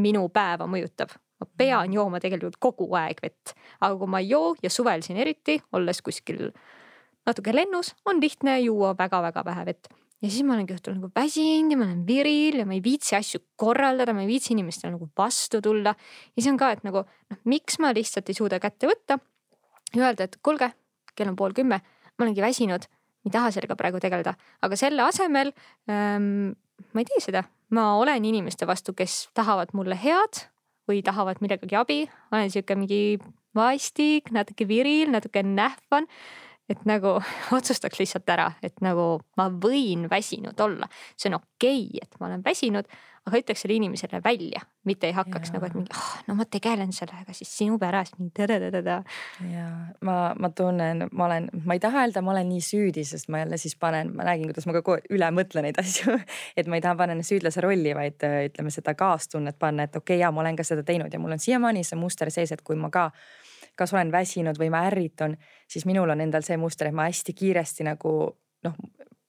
minu 0.00 0.28
päeva 0.32 0.68
mõjutab. 0.70 1.12
ma 1.38 1.46
pean 1.56 1.86
mm. 1.86 1.94
jooma 1.94 2.18
tegelikult 2.18 2.56
kogu 2.58 2.88
aeg 2.98 3.20
vett, 3.22 3.52
aga 3.78 3.94
kui 3.98 4.10
ma 4.10 4.18
ei 4.18 4.32
joo 4.32 4.56
ja 4.62 4.70
suvel 4.70 5.04
siin 5.06 5.20
eriti, 5.22 5.60
olles 5.72 6.00
kuskil 6.02 6.48
natuke 7.28 7.54
lennus, 7.54 7.92
on 8.06 8.18
lihtne 8.20 8.56
juua 8.60 8.96
väga-väga 8.98 9.44
vähe 9.46 9.64
vett 9.68 9.92
ja 10.22 10.30
siis 10.30 10.42
ma 10.46 10.56
olengi 10.56 10.74
õhtul 10.74 10.96
nagu 10.96 11.10
väsinud 11.14 11.72
ja 11.72 11.78
ma 11.78 11.86
olen 11.86 12.02
viril 12.08 12.58
ja 12.62 12.66
ma 12.66 12.74
ei 12.76 12.82
viitsi 12.82 13.14
asju 13.18 13.42
korraldada, 13.60 14.14
ma 14.16 14.24
ei 14.24 14.30
viitsi 14.30 14.54
inimestele 14.56 14.96
nagu 14.96 15.08
vastu 15.16 15.60
tulla. 15.62 15.94
ja 15.94 16.40
siis 16.40 16.50
on 16.50 16.58
ka, 16.58 16.72
et 16.74 16.84
nagu 16.86 17.04
noh, 17.04 17.40
miks 17.46 17.78
ma 17.82 17.92
lihtsalt 17.94 18.30
ei 18.30 18.38
suuda 18.38 18.58
kätte 18.62 18.90
võtta 18.90 19.18
ja 19.94 20.02
öelda, 20.02 20.26
et 20.26 20.38
kuulge, 20.42 20.72
kell 21.14 21.30
on 21.30 21.38
pool 21.38 21.54
kümme, 21.54 21.80
ma 21.82 22.26
olengi 22.26 22.42
väsinud 22.42 22.88
ei 23.28 23.34
taha 23.34 23.52
sellega 23.54 23.76
praegu 23.78 24.00
tegeleda, 24.02 24.34
aga 24.64 24.80
selle 24.80 25.04
asemel 25.06 25.52
ähm, 25.90 26.56
ma 26.92 27.02
ei 27.02 27.08
tee 27.08 27.22
seda, 27.28 27.44
ma 27.74 27.92
olen 28.00 28.24
inimeste 28.24 28.66
vastu, 28.68 28.94
kes 28.96 29.28
tahavad 29.36 29.74
mulle 29.76 29.98
head 30.00 30.44
või 30.88 31.02
tahavad 31.04 31.42
millegagi 31.44 31.76
abi, 31.76 32.02
olen 32.32 32.52
sihuke 32.52 32.76
mingi 32.78 33.02
vastik, 33.56 34.32
natuke 34.32 34.66
viril, 34.68 35.12
natuke 35.12 35.42
nähvan 35.44 36.08
et 36.68 36.84
nagu 36.88 37.16
otsustaks 37.56 38.00
lihtsalt 38.00 38.28
ära, 38.32 38.50
et 38.64 38.76
nagu 38.84 39.18
ma 39.40 39.48
võin 39.52 40.06
väsinud 40.10 40.58
olla, 40.60 40.88
see 41.16 41.30
on 41.32 41.40
okei 41.40 41.86
okay,, 41.88 42.02
et 42.04 42.18
ma 42.20 42.28
olen 42.30 42.44
väsinud, 42.44 42.88
ütleks 43.36 43.64
selle 43.64 43.76
inimesele 43.76 44.20
välja, 44.24 44.62
mitte 44.88 45.08
ei 45.08 45.14
hakkaks 45.16 45.50
ja. 45.50 45.56
nagu, 45.56 45.68
et 45.68 45.76
mingi 45.76 45.94
oh, 45.94 46.10
no 46.28 46.36
ma 46.38 46.46
tegelen 46.48 46.92
sellega 46.96 47.34
siis 47.36 47.50
sinu 47.58 47.78
pärast. 47.78 48.16
ja 49.52 49.66
ma, 50.04 50.16
ma 50.38 50.50
tunnen, 50.50 51.08
ma 51.12 51.28
olen, 51.28 51.50
ma 51.64 51.76
ei 51.76 51.82
taha 51.82 52.04
öelda, 52.06 52.22
ma 52.24 52.32
olen 52.34 52.48
nii 52.52 52.64
süüdi, 52.64 53.04
sest 53.08 53.28
ma 53.32 53.42
jälle 53.42 53.58
siis 53.60 53.76
panen, 53.76 54.14
ma 54.16 54.26
räägin, 54.28 54.48
kuidas 54.52 54.68
ma 54.68 54.76
ka 54.76 54.98
üle 55.10 55.30
mõtlen 55.34 55.68
neid 55.68 55.80
asju 55.84 56.16
et 56.56 56.66
ma 56.66 56.78
ei 56.78 56.84
taha 56.84 56.96
panna 56.98 57.16
ennast 57.16 57.34
süüdlase 57.34 57.64
rolli, 57.64 57.92
vaid 57.96 58.24
ütleme 58.24 58.72
seda 58.74 58.94
kaastunnet 58.98 59.58
panna, 59.58 59.88
et 59.88 59.96
okei 59.96 60.16
okay,, 60.16 60.22
ja 60.24 60.32
ma 60.32 60.44
olen 60.44 60.58
ka 60.58 60.66
seda 60.66 60.86
teinud 60.86 61.12
ja 61.12 61.20
mul 61.22 61.36
on 61.36 61.42
siiamaani 61.42 61.84
see 61.86 61.98
muster 61.98 62.30
sees, 62.34 62.52
et 62.54 62.64
kui 62.66 62.78
ma 62.78 62.90
ka 62.94 63.10
kas 63.78 63.94
olen 63.94 64.10
väsinud 64.12 64.58
või 64.58 64.72
ma 64.74 64.82
ärritun, 64.88 65.36
siis 65.70 65.86
minul 65.86 66.10
on 66.10 66.20
endal 66.20 66.42
see 66.42 66.56
muster, 66.58 66.88
et 66.88 66.96
ma 66.96 67.06
hästi 67.06 67.34
kiiresti 67.38 67.86
nagu 67.86 68.14
noh, 68.66 68.80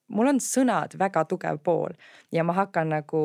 mul 0.09 0.31
on 0.31 0.41
sõnad 0.41 0.95
väga 0.99 1.25
tugev 1.29 1.61
pool 1.63 1.93
ja 2.33 2.43
ma 2.43 2.55
hakkan 2.57 2.89
nagu 2.95 3.23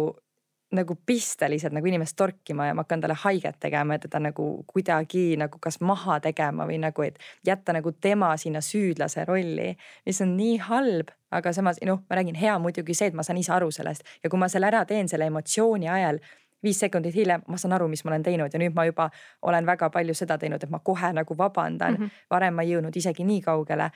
nagu 0.72 0.96
pisteliselt 1.06 1.72
nagu 1.72 1.86
inimest 1.86 2.16
torkima 2.16 2.66
ja 2.66 2.74
ma 2.74 2.82
hakkan 2.82 3.00
talle 3.00 3.16
haiget 3.24 3.56
tegema 3.60 3.94
ja 3.94 3.98
teda 3.98 4.20
nagu 4.20 4.64
kuidagi 4.66 5.36
nagu 5.36 5.58
kas 5.60 5.80
maha 5.80 6.20
tegema 6.20 6.66
või 6.66 6.78
nagu, 6.82 7.02
et 7.02 7.18
jätta 7.46 7.72
nagu 7.72 7.92
tema 7.92 8.36
sinna 8.36 8.60
süüdlase 8.64 9.24
rolli, 9.24 9.74
mis 10.06 10.20
on 10.24 10.36
nii 10.36 10.56
halb, 10.68 11.12
aga 11.30 11.52
samas 11.52 11.78
noh, 11.86 12.02
ma 12.10 12.16
räägin, 12.16 12.34
hea 12.34 12.58
muidugi 12.58 12.94
see, 12.94 13.12
et 13.12 13.14
ma 13.14 13.22
saan 13.22 13.38
ise 13.38 13.52
aru 13.52 13.70
sellest 13.70 14.02
ja 14.24 14.30
kui 14.30 14.40
ma 14.40 14.48
selle 14.48 14.70
ära 14.70 14.84
teen 14.88 15.08
selle 15.08 15.28
emotsiooni 15.30 15.88
ajal 15.88 16.18
viis 16.64 16.80
sekundit 16.80 17.14
hiljem 17.14 17.44
ma 17.48 17.60
saan 17.60 17.76
aru, 17.76 17.88
mis 17.88 18.04
ma 18.04 18.14
olen 18.14 18.24
teinud 18.24 18.52
ja 18.52 18.60
nüüd 18.60 18.74
ma 18.76 18.86
juba 18.88 19.10
olen 19.42 19.66
väga 19.66 19.90
palju 19.90 20.14
seda 20.16 20.38
teinud, 20.40 20.62
et 20.62 20.72
ma 20.72 20.80
kohe 20.80 21.12
nagu 21.12 21.38
vabandan 21.38 21.98
mm. 21.98 22.04
-hmm. 22.04 22.26
varem 22.30 22.54
ma 22.54 22.62
ei 22.62 22.72
jõudnud 22.72 22.96
isegi 22.96 23.24
nii 23.24 23.40
kaugele. 23.40 23.90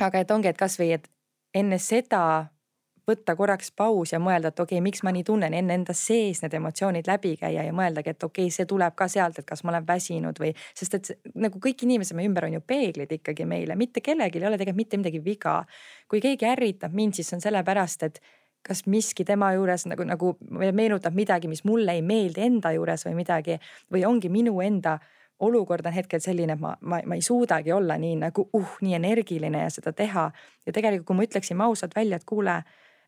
aga 0.00 0.18
et 0.18 0.30
ongi, 0.30 0.48
et 0.48 0.58
kasvõi, 0.58 0.92
et 0.92 1.08
enne 1.54 1.78
seda 1.78 2.46
võtta 3.06 3.36
korraks 3.38 3.70
paus 3.76 4.12
ja 4.12 4.20
mõelda, 4.22 4.50
et 4.50 4.60
okei 4.60 4.76
okay,, 4.76 4.84
miks 4.84 5.02
ma 5.06 5.12
nii 5.14 5.24
tunnen, 5.26 5.54
enne 5.54 5.74
enda 5.78 5.94
sees 5.96 6.42
need 6.42 6.54
emotsioonid 6.58 7.08
läbi 7.08 7.36
käia 7.40 7.66
ja 7.66 7.74
mõeldagi, 7.76 8.14
et 8.14 8.24
okei 8.26 8.48
okay,, 8.48 8.54
see 8.54 8.66
tuleb 8.68 8.96
ka 8.98 9.08
sealt, 9.10 9.38
et 9.38 9.48
kas 9.48 9.62
ma 9.64 9.74
olen 9.74 9.86
väsinud 9.86 10.40
või, 10.42 10.52
sest 10.76 10.98
et 10.98 11.12
nagu 11.34 11.60
kõik 11.62 11.86
inimesed 11.86 12.18
meie 12.18 12.30
ümber 12.30 12.48
on 12.48 12.58
ju 12.58 12.62
peeglid 12.66 13.12
ikkagi 13.18 13.46
meile, 13.48 13.76
mitte 13.78 14.02
kellelgi 14.04 14.42
ei 14.42 14.48
ole 14.48 14.58
tegelikult 14.58 14.82
mitte 14.82 15.02
midagi 15.02 15.22
viga. 15.24 15.60
kui 16.08 16.20
keegi 16.20 16.46
ärritab 16.46 16.94
mind, 16.94 17.14
siis 17.14 17.32
on 17.34 17.40
sellepärast, 17.40 18.02
et 18.02 18.20
kas 18.66 18.86
miski 18.86 19.24
tema 19.24 19.52
juures 19.54 19.86
nagu, 19.86 20.04
nagu 20.06 20.36
meenutab 20.50 21.14
midagi, 21.14 21.48
mis 21.48 21.62
mulle 21.64 21.94
ei 21.94 22.02
meeldi 22.02 22.42
enda 22.42 22.72
juures 22.74 23.06
või 23.06 23.14
midagi 23.22 23.60
või 23.92 24.02
ongi 24.06 24.28
minu 24.32 24.58
enda 24.60 24.98
olukord 25.40 25.86
on 25.86 25.92
hetkel 25.92 26.20
selline, 26.20 26.56
et 26.56 26.60
ma, 26.60 26.72
ma, 26.80 27.00
ma 27.06 27.16
ei 27.18 27.22
suudagi 27.22 27.72
olla 27.72 27.98
nii 28.00 28.16
nagu 28.24 28.46
uh, 28.56 28.76
nii 28.80 28.96
energiline 28.96 29.60
ja 29.66 29.70
seda 29.70 29.92
teha. 29.92 30.30
ja 30.66 30.72
tegelikult, 30.72 31.06
kui 31.06 31.16
ma 31.16 31.26
ütleksime 31.28 31.64
ausalt 31.64 31.96
välja, 31.96 32.16
et 32.16 32.24
kuule, 32.24 32.62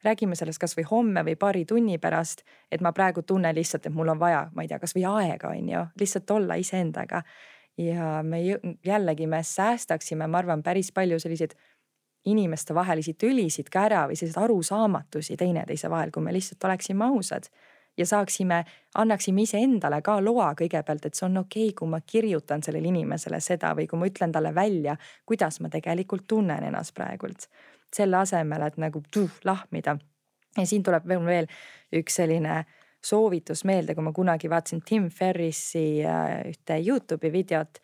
räägime 0.05 0.37
sellest 0.39 0.61
kasvõi 0.63 0.85
homme 0.91 1.25
või 1.27 1.37
paari 1.37 1.65
tunni 1.65 1.99
pärast, 1.99 2.45
et 2.71 2.81
ma 2.85 2.93
praegu 2.93 3.23
tunnen 3.23 3.55
lihtsalt, 3.55 3.87
et 3.87 3.95
mul 3.95 4.09
on 4.09 4.21
vaja, 4.21 4.49
ma 4.55 4.63
ei 4.63 4.69
tea, 4.69 4.79
kasvõi 4.79 5.05
aega 5.11 5.53
on 5.55 5.73
ju, 5.73 5.87
lihtsalt 6.01 6.31
olla 6.31 6.55
iseendaga. 6.55 7.23
ja 7.79 8.23
me 8.23 8.41
jällegi, 8.85 9.27
me 9.27 9.43
säästaksime, 9.43 10.27
ma 10.27 10.39
arvan, 10.39 10.63
päris 10.63 10.93
palju 10.93 11.19
selliseid 11.21 11.55
inimestevahelisi 12.27 13.15
tülisid 13.15 13.69
ka 13.71 13.85
ära 13.87 14.07
või 14.09 14.17
selliseid 14.19 14.43
arusaamatusi 14.45 15.37
teineteise 15.37 15.91
vahel, 15.91 16.11
kui 16.11 16.23
me 16.23 16.33
lihtsalt 16.35 16.65
oleksime 16.65 17.05
ausad 17.05 17.47
ja 17.99 18.07
saaksime, 18.07 18.65
annaksime 18.95 19.43
iseendale 19.43 20.03
ka 20.03 20.19
loa 20.25 20.53
kõigepealt, 20.59 21.07
et 21.07 21.19
see 21.19 21.27
on 21.27 21.43
okei 21.43 21.69
okay,, 21.69 21.77
kui 21.79 21.91
ma 21.91 22.01
kirjutan 22.01 22.63
sellele 22.63 22.91
inimesele 22.93 23.41
seda 23.41 23.75
või 23.79 23.89
kui 23.91 23.99
ma 23.99 24.11
ütlen 24.11 24.35
talle 24.35 24.55
välja, 24.55 24.97
kuidas 25.27 25.61
ma 25.61 25.71
tegelikult 25.73 26.27
tunnen 26.29 26.65
ennast 26.71 26.95
praegult. 26.95 27.49
Selle 27.97 28.17
asemel, 28.21 28.67
et 28.67 28.77
nagu 28.81 29.03
tuh, 29.13 29.31
lahmida. 29.45 29.99
ja 30.57 30.67
siin 30.67 30.83
tuleb 30.83 31.07
veel, 31.09 31.25
veel 31.27 31.47
üks 31.95 32.19
selline 32.21 32.65
soovitus 33.05 33.65
meelde, 33.65 33.95
kui 33.95 34.05
ma 34.05 34.13
kunagi 34.13 34.51
vaatasin 34.51 34.83
Tim 34.85 35.09
Ferrisi 35.11 36.03
äh, 36.05 36.41
ühte 36.51 36.79
Youtube'i 36.83 37.33
videot, 37.33 37.79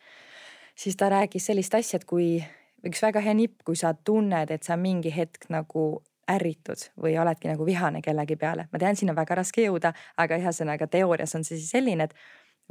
siis 0.75 0.97
ta 0.97 1.09
rääkis 1.09 1.47
sellist 1.47 1.75
asja, 1.75 2.01
et 2.01 2.09
kui 2.09 2.43
üks 2.85 3.03
väga 3.03 3.23
hea 3.25 3.35
nipp, 3.35 3.63
kui 3.65 3.77
sa 3.77 3.95
tunned, 3.95 4.51
et 4.51 4.67
sa 4.67 4.77
mingi 4.77 5.13
hetk 5.15 5.49
nagu 5.55 6.03
ärritud 6.31 6.89
või 7.01 7.19
oledki 7.21 7.51
nagu 7.51 7.67
vihane 7.67 8.01
kellegi 8.03 8.37
peale. 8.41 8.69
ma 8.73 8.79
tean, 8.79 8.97
siin 8.97 9.13
on 9.13 9.17
väga 9.17 9.37
raske 9.41 9.67
jõuda, 9.67 9.93
aga 10.17 10.39
ühesõnaga 10.41 10.89
teoorias 10.91 11.35
on 11.37 11.45
see 11.45 11.59
siis 11.59 11.71
selline, 11.77 12.09
et 12.09 12.15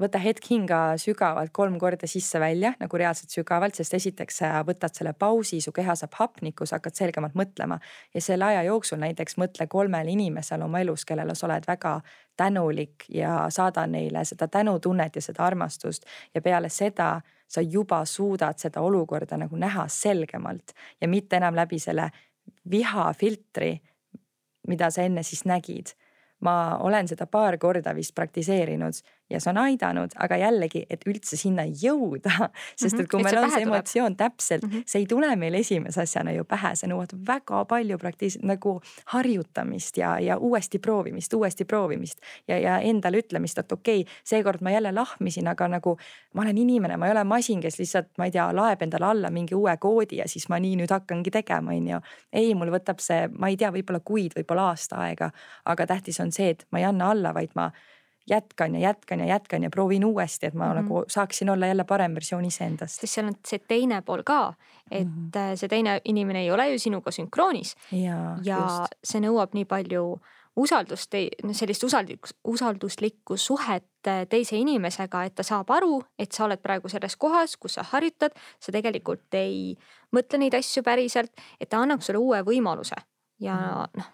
võta 0.01 0.17
hetk 0.17 0.47
hinga 0.49 0.79
sügavalt 0.97 1.51
kolm 1.53 1.75
korda 1.79 2.07
sisse-välja 2.09 2.73
nagu 2.79 2.97
reaalselt 2.97 3.33
sügavalt, 3.33 3.77
sest 3.77 3.93
esiteks 3.93 4.39
sa 4.41 4.63
võtad 4.65 4.95
selle 4.95 5.13
pausi, 5.13 5.61
su 5.61 5.71
keha 5.71 5.95
saab 5.99 6.17
hapnikku, 6.17 6.65
sa 6.65 6.79
hakkad 6.79 6.97
selgemalt 6.97 7.37
mõtlema 7.37 7.77
ja 8.13 8.21
selle 8.21 8.47
aja 8.49 8.63
jooksul 8.69 9.01
näiteks 9.03 9.37
mõtle 9.37 9.67
kolmele 9.69 10.11
inimesele 10.15 10.65
oma 10.65 10.81
elus, 10.81 11.05
kellele 11.05 11.35
sa 11.37 11.47
oled 11.47 11.67
väga 11.67 11.99
tänulik 12.37 13.05
ja 13.13 13.45
saada 13.53 13.85
neile 13.87 14.25
seda 14.25 14.47
tänutunnet 14.47 15.15
ja 15.15 15.21
seda 15.21 15.45
armastust 15.45 16.09
ja 16.33 16.41
peale 16.41 16.69
seda 16.73 17.19
sa 17.47 17.61
juba 17.61 18.01
suudad 18.05 18.57
seda 18.57 18.81
olukorda 18.81 19.37
nagu 19.37 19.57
näha 19.57 19.85
selgemalt 19.87 20.73
ja 21.01 21.07
mitte 21.07 21.37
enam 21.37 21.55
läbi 21.55 21.79
selle 21.79 22.09
vihafiltri, 22.69 23.75
mida 24.67 24.89
sa 24.91 25.03
enne 25.03 25.23
siis 25.23 25.45
nägid. 25.45 25.93
ma 26.43 26.77
olen 26.83 27.07
seda 27.07 27.23
paar 27.25 27.55
korda 27.57 27.93
vist 27.95 28.11
praktiseerinud 28.15 28.97
ja 29.33 29.41
see 29.41 29.51
on 29.53 29.59
aidanud, 29.63 30.13
aga 30.21 30.37
jällegi, 30.37 30.83
et 30.89 31.05
üldse 31.09 31.37
sinna 31.39 31.65
jõuda, 31.67 32.49
sest 32.79 32.99
et 32.99 33.09
kui 33.09 33.21
et 33.21 33.27
meil 33.27 33.39
on 33.41 33.53
see 33.53 33.65
emotsioon 33.65 34.17
täpselt 34.19 34.65
mm, 34.67 34.71
-hmm. 34.71 34.83
see 34.93 35.03
ei 35.03 35.07
tule 35.09 35.35
meil 35.39 35.57
esimese 35.59 36.03
asjana 36.03 36.31
ju 36.35 36.45
pähe, 36.45 36.75
see 36.79 36.89
nõuab 36.91 37.13
väga 37.27 37.63
palju 37.69 37.97
praktis- 38.01 38.39
nagu 38.43 38.79
harjutamist 39.13 39.97
ja, 39.97 40.15
ja 40.19 40.37
uuesti 40.37 40.79
proovimist, 40.79 41.33
uuesti 41.33 41.65
proovimist 41.65 42.21
ja, 42.47 42.59
ja 42.59 42.79
endale 42.79 43.23
ütlemist, 43.23 43.59
et 43.59 43.71
okei 43.71 44.01
okay,, 44.01 44.21
seekord 44.23 44.61
ma 44.61 44.71
jälle 44.71 44.91
lahmisin, 44.91 45.47
aga 45.47 45.67
nagu 45.67 45.97
ma 46.33 46.41
olen 46.41 46.57
inimene, 46.57 46.97
ma 46.97 47.07
ei 47.07 47.11
ole 47.11 47.23
masin, 47.23 47.61
kes 47.61 47.79
lihtsalt, 47.79 48.11
ma 48.17 48.25
ei 48.25 48.31
tea, 48.31 48.47
laeb 48.55 48.81
endale 48.81 49.05
alla 49.05 49.29
mingi 49.29 49.55
uue 49.55 49.77
koodi 49.77 50.17
ja 50.21 50.27
siis 50.27 50.49
ma 50.49 50.59
nii 50.59 50.75
nüüd 50.81 50.93
hakkangi 50.93 51.31
tegema, 51.31 51.73
on 51.73 51.87
ju. 51.87 51.99
ei, 52.33 52.53
mul 52.55 52.71
võtab 52.73 53.01
see, 53.03 53.27
ma 53.37 53.49
ei 53.51 53.57
tea, 53.57 53.71
võib-olla 53.73 53.99
kuid, 54.05 54.35
võib-olla 54.37 54.69
aasta 54.73 55.01
aega, 55.07 55.31
aga 55.65 55.87
tähtis 55.87 56.19
on 56.23 56.31
see, 56.31 56.53
et 56.53 56.65
ma 56.71 56.81
ei 56.81 56.87
anna 56.89 57.11
alla, 57.13 57.33
vaid 57.33 57.53
ma 57.55 57.69
jätkan 58.29 58.75
ja 58.75 58.81
jätkan 58.81 59.19
ja 59.19 59.25
jätkan 59.25 59.63
ja 59.63 59.69
proovin 59.69 60.05
uuesti, 60.05 60.45
et 60.45 60.53
ma 60.53 60.65
mm 60.65 60.71
-hmm. 60.71 60.81
nagu 60.81 61.03
saaksin 61.07 61.49
olla 61.49 61.67
jälle 61.67 61.83
parem 61.83 62.15
versioon 62.15 62.45
iseendast. 62.45 63.01
sest 63.01 63.13
seal 63.13 63.27
on 63.27 63.35
see 63.47 63.59
teine 63.59 64.01
pool 64.01 64.23
ka, 64.23 64.53
et 64.91 65.07
mm 65.07 65.29
-hmm. 65.33 65.55
see 65.55 65.69
teine 65.69 66.01
inimene 66.05 66.39
ei 66.39 66.51
ole 66.51 66.69
ju 66.69 66.79
sinuga 66.79 67.11
sünkroonis. 67.11 67.75
ja, 67.91 68.37
ja 68.43 68.57
just. 68.57 68.95
see 69.03 69.21
nõuab 69.21 69.49
nii 69.53 69.65
palju 69.65 70.19
usaldust, 70.55 71.11
sellist 71.51 71.83
usalduslikku, 71.83 72.29
usalduslikku 72.43 73.37
suhet 73.37 74.07
äh, 74.07 74.27
teise 74.29 74.55
inimesega, 74.55 75.23
et 75.23 75.35
ta 75.35 75.43
saab 75.43 75.69
aru, 75.69 76.03
et 76.19 76.31
sa 76.31 76.45
oled 76.45 76.61
praegu 76.61 76.89
selles 76.89 77.15
kohas, 77.15 77.57
kus 77.57 77.73
sa 77.73 77.83
harjutad, 77.83 78.31
sa 78.59 78.71
tegelikult 78.71 79.33
ei 79.33 79.77
mõtle 80.11 80.37
neid 80.37 80.53
asju 80.53 80.83
päriselt, 80.83 81.31
et 81.59 81.69
ta 81.69 81.77
annab 81.77 82.01
sulle 82.01 82.19
uue 82.19 82.41
võimaluse 82.41 82.95
ja 83.39 83.55
mhm. 83.55 83.99
noh, 83.99 84.11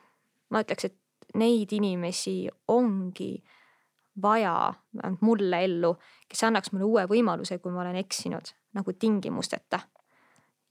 ma 0.49 0.63
ütleks, 0.63 0.85
et 0.85 0.95
neid 1.37 1.71
inimesi 1.75 2.49
ongi 2.67 3.35
vaja, 4.21 4.73
vähemalt 4.95 5.21
mulle 5.21 5.63
ellu, 5.65 5.93
kes 6.29 6.43
annaks 6.43 6.73
mulle 6.73 6.85
uue 6.85 7.05
võimaluse, 7.09 7.59
kui 7.59 7.71
ma 7.71 7.83
olen 7.83 7.99
eksinud 8.01 8.53
nagu 8.77 8.93
tingimusteta. 8.93 9.79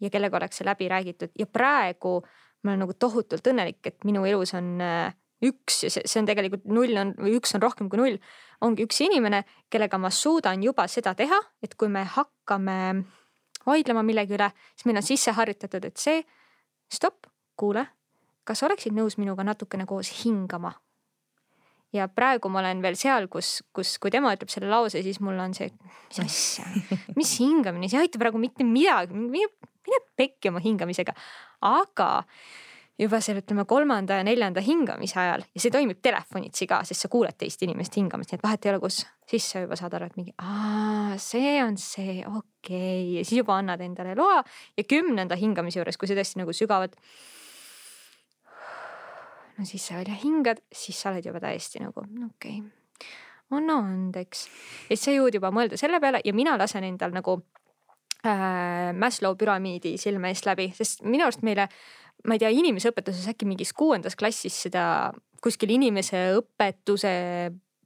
ja 0.01 0.11
kellega 0.11 0.37
oleks 0.37 0.61
see 0.61 0.67
läbi 0.67 0.89
räägitud 0.89 1.33
ja 1.39 1.47
praegu 1.47 2.21
ma 2.63 2.71
olen 2.71 2.85
nagu 2.85 2.95
tohutult 2.95 3.47
õnnelik, 3.47 3.81
et 3.87 4.05
minu 4.07 4.25
elus 4.27 4.55
on 4.55 4.81
äh, 4.83 5.15
üks 5.45 5.83
ja 5.85 5.91
see, 5.91 6.05
see 6.07 6.21
on 6.23 6.29
tegelikult 6.29 6.67
null 6.71 6.97
on 6.99 7.13
või 7.19 7.37
üks 7.39 7.55
on 7.55 7.63
rohkem 7.63 7.91
kui 7.91 8.01
null. 8.01 8.19
ongi 8.61 8.87
üks 8.87 9.01
inimene, 9.05 9.45
kellega 9.71 9.99
ma 9.99 10.11
suudan 10.11 10.63
juba 10.63 10.89
seda 10.91 11.15
teha, 11.19 11.39
et 11.63 11.75
kui 11.79 11.91
me 11.93 12.03
hakkame 12.03 12.79
vaidlema 13.67 14.03
millegi 14.03 14.35
üle, 14.35 14.51
siis 14.75 14.89
meil 14.89 14.99
on 14.99 15.07
sisse 15.07 15.35
harjutatud, 15.37 15.85
et 15.85 15.97
see 16.01 16.23
stopp, 16.91 17.29
kuule, 17.59 17.85
kas 18.45 18.63
oleksid 18.67 18.95
nõus 18.97 19.19
minuga 19.21 19.45
natukene 19.47 19.87
koos 19.87 20.11
hingama 20.25 20.73
ja 21.95 22.09
praegu 22.13 22.51
ma 22.53 22.61
olen 22.63 22.83
veel 22.85 22.99
seal, 23.01 23.29
kus, 23.33 23.59
kus, 23.75 23.97
kui 24.03 24.13
tema 24.13 24.35
ütleb 24.37 24.53
selle 24.53 24.71
lause, 24.71 25.03
siis 25.05 25.21
mul 25.25 25.39
on 25.41 25.57
see, 25.57 25.71
mis 26.11 26.23
asja, 26.25 26.69
mis 27.19 27.35
hingamine, 27.41 27.89
see 27.89 28.01
ei 28.01 28.09
aita 28.09 28.21
praegu 28.21 28.41
mitte 28.43 28.67
midagi, 28.67 29.17
mine, 29.17 29.51
mine 29.89 30.01
pekki 30.19 30.53
oma 30.53 30.63
hingamisega. 30.65 31.17
aga 31.65 32.11
juba 32.99 33.21
seal 33.23 33.39
ütleme 33.39 33.63
kolmanda 33.69 34.19
ja 34.19 34.27
neljanda 34.27 34.63
hingamise 34.65 35.21
ajal 35.23 35.45
ja 35.47 35.63
see 35.63 35.73
toimib 35.75 36.01
telefonitsi 36.03 36.67
ka, 36.71 36.81
sest 36.87 37.05
sa 37.05 37.11
kuuled 37.13 37.37
teist 37.39 37.63
inimest 37.63 37.95
hingamist, 37.97 38.33
nii 38.33 38.41
et 38.41 38.45
vahet 38.45 38.67
ei 38.67 38.73
ole, 38.73 38.83
kus 38.83 39.05
siis 39.29 39.47
sa 39.53 39.63
juba 39.63 39.79
saad 39.79 39.95
aru, 39.95 40.11
et 40.11 40.19
mingi 40.19 40.35
aa, 40.43 41.15
see 41.23 41.57
on 41.63 41.79
see, 41.81 42.21
okei 42.27 42.43
okay. 42.43 43.03
ja 43.19 43.25
siis 43.25 43.39
juba 43.41 43.59
annad 43.63 43.83
endale 43.87 44.17
loa 44.19 44.43
ja 44.43 44.87
kümnenda 44.89 45.39
hingamise 45.39 45.81
juures, 45.81 46.01
kui 46.01 46.11
sa 46.11 46.19
tõesti 46.19 46.43
nagu 46.43 46.55
sügavalt 46.57 46.99
no 49.59 49.67
siis 49.67 49.87
sa 49.89 49.99
veel 49.99 50.15
hingad, 50.23 50.63
siis 50.73 50.99
sa 51.01 51.13
oled 51.13 51.27
juba 51.27 51.43
täiesti 51.43 51.83
nagu 51.83 52.05
okei 52.05 52.61
okay., 52.61 53.13
anna 53.55 53.79
andeks. 53.81 54.47
ja 54.89 54.97
siis 54.97 55.07
sa 55.09 55.15
jõud 55.15 55.39
juba 55.39 55.53
mõelda 55.55 55.79
selle 55.81 56.01
peale 56.03 56.23
ja 56.25 56.35
mina 56.37 56.57
lasen 56.61 56.87
endal 56.87 57.15
nagu 57.15 57.39
äh, 58.27 58.91
Maslow 58.97 59.39
püramiidi 59.39 59.97
silme 60.01 60.33
eest 60.33 60.49
läbi, 60.49 60.71
sest 60.77 61.05
minu 61.07 61.27
arust 61.27 61.45
meile, 61.47 61.69
ma 62.27 62.37
ei 62.37 62.43
tea, 62.43 62.53
inimeseõpetuses 62.55 63.31
äkki 63.33 63.49
mingis 63.49 63.73
kuuendas 63.77 64.19
klassis 64.19 64.65
seda 64.67 64.85
kuskil 65.43 65.71
inimeseõpetuse 65.77 67.15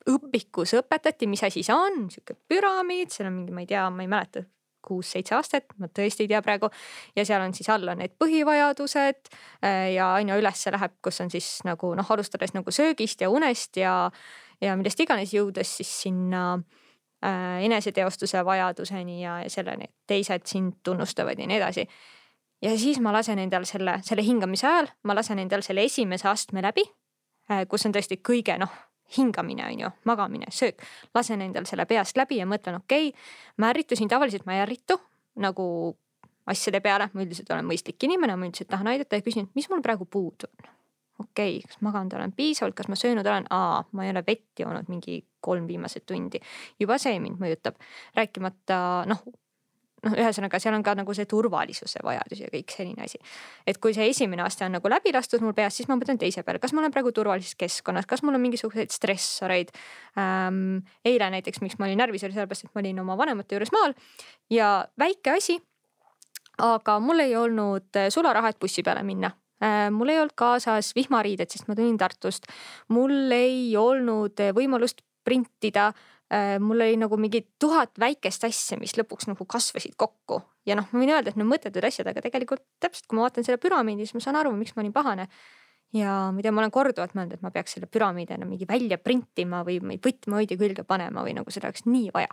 õpikus 0.09 0.73
õpetati, 0.81 1.29
mis 1.31 1.45
asi 1.47 1.63
see 1.63 1.75
on, 1.77 2.09
sihuke 2.11 2.35
püramiid, 2.51 3.13
seal 3.13 3.29
on 3.29 3.37
mingi, 3.39 3.55
ma 3.55 3.63
ei 3.63 3.71
tea, 3.71 3.85
ma 3.93 4.03
ei 4.03 4.11
mäleta 4.11 4.43
kuus-seitse 4.85 5.35
aastat, 5.37 5.73
ma 5.81 5.89
tõesti 5.89 6.27
ei 6.27 6.31
tea 6.33 6.43
praegu. 6.45 6.71
ja 7.17 7.25
seal 7.29 7.43
on 7.45 7.55
siis 7.55 7.69
all 7.73 7.89
on 7.89 8.03
need 8.03 8.15
põhivajadused 8.21 9.33
äh, 9.65 9.93
ja 9.95 10.13
aina 10.19 10.37
ülesse 10.41 10.73
läheb, 10.75 10.97
kus 11.03 11.21
on 11.25 11.31
siis 11.31 11.61
nagu 11.69 11.95
noh, 11.99 12.13
alustades 12.15 12.55
nagu 12.55 12.71
söögist 12.71 13.21
ja 13.21 13.31
unest 13.31 13.77
ja, 13.77 14.11
ja 14.61 14.77
millest 14.77 15.01
iganes 15.01 15.35
jõudes 15.35 15.77
siis 15.81 15.93
sinna 16.07 16.45
äh, 17.25 17.63
eneseteostuse 17.67 18.45
vajaduseni 18.45 19.23
ja, 19.23 19.41
ja 19.45 19.51
selleni, 19.51 19.91
et 19.91 19.97
teised 20.07 20.47
sind 20.51 20.81
tunnustavad 20.83 21.39
ja 21.39 21.47
nii 21.47 21.61
edasi. 21.61 21.89
ja 22.63 22.77
siis 22.79 23.01
ma 23.01 23.13
lasen 23.13 23.39
endal 23.39 23.67
selle, 23.69 24.01
selle 24.03 24.25
hingamise 24.27 24.67
ajal, 24.67 24.93
ma 25.05 25.19
lasen 25.19 25.39
endal 25.39 25.63
selle 25.63 25.85
esimese 25.89 26.29
astme 26.29 26.63
läbi 26.63 26.87
äh,, 27.51 27.67
kus 27.69 27.87
on 27.87 27.95
tõesti 27.95 28.21
kõige 28.23 28.59
noh 28.59 28.92
hingamine 29.17 29.67
on 29.67 29.81
ju, 29.81 29.91
magamine, 30.05 30.47
söök. 30.51 30.83
lasen 31.15 31.43
endal 31.43 31.67
selle 31.69 31.87
peast 31.87 32.17
läbi 32.17 32.41
ja 32.41 32.47
mõtlen, 32.47 32.79
okei 32.83 33.09
okay,, 33.09 33.23
ma 33.57 33.73
ärritusin, 33.73 34.09
tavaliselt 34.09 34.47
ma 34.47 34.57
ei 34.57 34.65
ärritu 34.67 34.99
nagu 35.43 35.97
asjade 36.47 36.81
peale, 36.83 37.09
ma 37.13 37.25
üldiselt 37.25 37.51
olen 37.55 37.67
mõistlik 37.67 38.03
inimene, 38.07 38.37
ma 38.37 38.49
üldiselt 38.49 38.71
tahan 38.73 38.91
aidata 38.93 39.19
ja 39.19 39.25
küsin, 39.25 39.49
mis 39.55 39.69
mul 39.71 39.83
praegu 39.85 40.07
puudu 40.11 40.49
on. 40.51 40.71
okei 41.23 41.59
okay,, 41.59 41.69
kas 41.69 41.83
maganud 41.85 42.15
olen 42.19 42.33
piisavalt, 42.37 42.75
kas 42.79 42.89
ma 42.91 42.99
söönud 42.99 43.27
olen, 43.27 43.47
aa, 43.51 43.85
ma 43.93 44.07
ei 44.07 44.11
ole 44.11 44.25
vett 44.27 44.59
joonud 44.59 44.91
mingi 44.91 45.23
kolm 45.41 45.67
viimaset 45.69 46.07
tundi. 46.07 46.41
juba 46.81 46.99
see 46.99 47.21
mind 47.21 47.39
mõjutab, 47.43 47.79
rääkimata 48.17 48.79
noh, 49.11 49.23
noh, 50.07 50.15
ühesõnaga 50.19 50.59
seal 50.63 50.75
on 50.77 50.85
ka 50.85 50.95
nagu 50.99 51.15
see 51.17 51.27
turvalisuse 51.31 52.03
vajadus 52.05 52.43
ja 52.45 52.51
kõik 52.53 52.75
selline 52.75 53.07
asi. 53.07 53.21
et 53.67 53.79
kui 53.83 53.95
see 53.97 54.09
esimene 54.11 54.45
aste 54.45 54.67
on 54.67 54.75
nagu 54.77 54.91
läbi 54.91 55.13
lastud 55.15 55.45
mul 55.45 55.55
peas, 55.57 55.77
siis 55.79 55.89
ma 55.91 55.97
mõtlen 55.99 56.21
teise 56.21 56.45
peale, 56.47 56.61
kas 56.63 56.75
ma 56.75 56.83
olen 56.83 56.95
praegu 56.95 57.13
turvalises 57.15 57.57
keskkonnas, 57.59 58.09
kas 58.11 58.25
mul 58.27 58.39
on 58.39 58.45
mingisuguseid 58.45 58.95
stressoreid 58.95 59.75
ähm,. 60.19 60.83
eile 61.05 61.31
näiteks, 61.37 61.63
miks 61.65 61.79
ma 61.79 61.89
olin 61.89 62.03
närvis, 62.03 62.25
oli 62.27 62.37
sellepärast, 62.37 62.69
et 62.69 62.75
ma 62.75 62.83
olin 62.85 63.05
oma 63.05 63.19
vanemate 63.19 63.57
juures 63.57 63.73
maal 63.75 63.95
ja 64.51 64.73
väike 64.99 65.37
asi. 65.37 65.61
aga 66.59 66.99
mul 67.01 67.25
ei 67.25 67.37
olnud 67.37 67.97
äh, 67.97 68.11
sularaha, 68.11 68.53
et 68.53 68.61
bussi 68.61 68.83
peale 68.83 69.03
minna 69.07 69.33
äh, 69.63 69.89
mul 69.91 70.11
ei 70.13 70.21
olnud 70.21 70.37
kaasas 70.37 70.95
vihmariided, 70.99 71.51
sest 71.51 71.69
ma 71.69 71.79
tulin 71.79 71.99
Tartust. 71.99 72.51
mul 72.89 73.31
ei 73.33 73.77
olnud 73.77 74.43
võimalust 74.57 75.07
printida 75.23 75.93
Äh, 75.93 76.12
mul 76.61 76.81
oli 76.81 76.97
nagu 76.97 77.17
mingi 77.21 77.43
tuhat 77.61 77.99
väikest 78.01 78.47
asja, 78.49 78.79
mis 78.81 78.95
lõpuks 78.97 79.29
nagu 79.29 79.45
kasvasid 79.45 79.97
kokku 80.01 80.39
ja 80.67 80.77
noh, 80.79 80.87
ma 80.93 81.03
võin 81.03 81.13
öelda, 81.13 81.33
et 81.33 81.39
need 81.39 81.49
mõttetud 81.49 81.85
asjad, 81.85 82.09
aga 82.09 82.23
tegelikult 82.25 82.65
täpselt, 82.83 83.09
kui 83.09 83.19
ma 83.19 83.27
vaatan 83.27 83.47
selle 83.47 83.61
püramiidi, 83.63 84.07
siis 84.07 84.17
ma 84.17 84.25
saan 84.25 84.39
aru, 84.41 84.55
miks 84.57 84.77
ma 84.77 84.85
olin 84.85 84.95
pahane. 84.95 85.29
ja 85.93 86.15
tea, 86.41 86.53
ma 86.53 86.63
olen 86.63 86.73
korduvalt 86.73 87.13
mõelnud, 87.19 87.37
et 87.37 87.45
ma 87.45 87.53
peaks 87.53 87.77
selle 87.77 87.89
püramiidi 87.91 88.33
enam 88.37 88.49
mingi 88.49 88.69
välja 88.69 88.99
printima 88.99 89.61
või 89.67 89.79
võtmehoidja 89.83 90.57
külge 90.57 90.85
panema 90.89 91.25
või 91.27 91.37
nagu 91.37 91.51
seda 91.51 91.69
oleks 91.69 91.85
nii 91.87 92.11
vaja. 92.15 92.33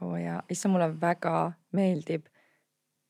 oo 0.00 0.14
oh 0.14 0.18
jaa, 0.18 0.42
issand, 0.50 0.74
mulle 0.74 0.90
väga 1.00 1.52
meeldib, 1.72 2.26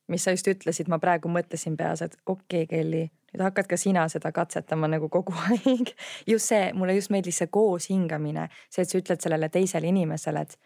mis 0.08 0.24
sa 0.24 0.34
just 0.34 0.48
ütlesid, 0.50 0.90
ma 0.92 1.00
praegu 1.00 1.32
mõtlesin 1.32 1.76
peas, 1.80 2.02
et 2.02 2.18
okei 2.26 2.66
okay,, 2.66 2.68
Kelly 2.68 3.08
nüüd 3.34 3.42
hakkad 3.44 3.68
ka 3.70 3.78
sina 3.80 4.06
seda 4.08 4.32
katsetama 4.32 4.88
nagu 4.90 5.08
kogu 5.12 5.34
aeg. 5.50 5.94
just 6.26 6.52
see, 6.52 6.70
mulle 6.72 6.94
just 6.94 7.10
meeldis 7.10 7.42
see 7.42 7.50
koos 7.50 7.90
hingamine, 7.90 8.48
see, 8.70 8.82
et 8.82 8.90
sa 8.90 9.00
ütled 9.00 9.26
sellele 9.26 9.50
teisele 9.52 9.90
inimesele, 9.90 10.46
et 10.46 10.56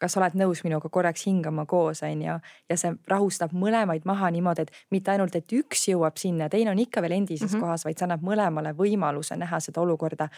kas 0.00 0.16
oled 0.16 0.36
nõus 0.40 0.62
minuga 0.64 0.88
korraks 0.88 1.26
hingama 1.28 1.66
koos, 1.68 2.02
on 2.06 2.22
ju. 2.24 2.38
ja 2.72 2.78
see 2.80 2.94
rahustab 3.08 3.52
mõlemaid 3.52 4.08
maha 4.08 4.30
niimoodi, 4.32 4.64
et 4.64 4.94
mitte 4.96 5.12
ainult, 5.12 5.36
et 5.36 5.52
üks 5.60 5.88
jõuab 5.92 6.16
sinna, 6.20 6.48
teine 6.48 6.72
on 6.72 6.80
ikka 6.80 7.02
veel 7.04 7.18
endises 7.18 7.50
mm 7.50 7.56
-hmm. 7.56 7.66
kohas, 7.66 7.84
vaid 7.84 7.98
see 7.98 8.08
annab 8.08 8.24
mõlemale 8.24 8.72
võimaluse 8.76 9.36
näha 9.36 9.60
seda 9.60 9.84
olukorda 9.84 10.30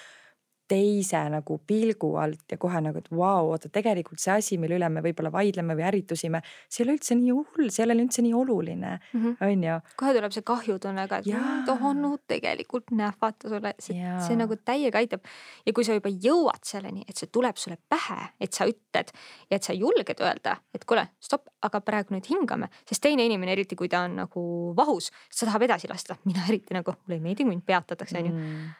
teise 0.68 1.20
nagu 1.32 1.58
pilgu 1.66 2.12
alt 2.20 2.52
ja 2.52 2.58
kohe 2.60 2.80
nagu, 2.84 3.00
et 3.02 3.08
vau 3.10 3.20
wow,, 3.20 3.50
oota 3.52 3.68
tegelikult 3.72 4.22
see 4.22 4.32
asi, 4.34 4.58
mille 4.60 4.78
üle 4.78 4.88
me 4.92 5.02
võib-olla 5.04 5.32
vaidleme 5.34 5.76
või 5.78 5.86
ärritusime, 5.88 6.40
see 6.68 6.82
ei 6.82 6.86
ole 6.86 6.96
üldse 6.96 7.16
nii 7.18 7.34
hull, 7.34 7.68
see 7.68 7.82
ei 7.82 7.88
ole 7.88 7.96
üldse 8.00 8.24
nii 8.24 8.34
oluline 8.36 8.92
mm, 8.96 9.22
-hmm. 9.22 9.36
on 9.48 9.64
ju. 9.68 9.78
kohe 10.00 10.14
tuleb 10.16 10.34
see 10.36 10.46
kahjutunne 10.52 11.06
ka, 11.10 11.20
et 11.20 11.66
tohonu 11.68 12.12
tegelikult 12.30 12.94
nähvata 12.96 13.52
sulle, 13.52 13.74
see, 13.78 14.16
see 14.26 14.38
nagu 14.38 14.56
täiega 14.56 15.02
aitab. 15.02 15.26
ja 15.66 15.72
kui 15.72 15.84
sa 15.84 15.96
juba 15.98 16.12
jõuad 16.12 16.62
selleni, 16.66 17.04
et 17.08 17.16
see 17.16 17.30
tuleb 17.32 17.56
sulle 17.56 17.78
pähe, 17.88 18.32
et 18.40 18.52
sa 18.52 18.68
ütled 18.70 19.12
ja 19.50 19.56
et 19.56 19.62
sa 19.62 19.76
julged 19.76 20.20
öelda, 20.20 20.56
et 20.74 20.84
kuule, 20.84 21.08
stopp, 21.20 21.48
aga 21.62 21.80
praegu 21.80 22.14
nüüd 22.14 22.28
hingame, 22.30 22.68
sest 22.88 23.02
teine 23.02 23.24
inimene, 23.26 23.52
eriti 23.52 23.76
kui 23.76 23.88
ta 23.88 24.06
on 24.06 24.16
nagu 24.24 24.44
vahus, 24.76 25.10
ta 25.38 25.46
tahab 25.46 25.66
edasi 25.68 25.90
lasta, 25.90 26.16
mina 26.24 26.46
eriti 26.48 26.74
nagu, 26.74 26.94
mulle 27.02 27.18
ei 27.18 27.24
meeldi, 27.24 27.44
kui 27.44 27.54
mind 27.54 27.66
peatatakse, 27.66 28.18
on 28.18 28.30
ju. 28.30 28.32
Mm 28.32 28.70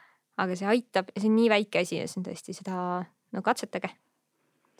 aga 0.41 0.55
see 0.57 0.69
aitab 0.69 1.11
ja 1.13 1.21
see 1.21 1.29
on 1.29 1.35
nii 1.37 1.49
väike 1.51 1.83
asi 1.83 1.99
ja 1.99 2.07
see 2.09 2.21
on 2.21 2.27
tõesti 2.27 2.55
seda, 2.57 2.77
no 3.33 3.43
katsetage. 3.45 3.91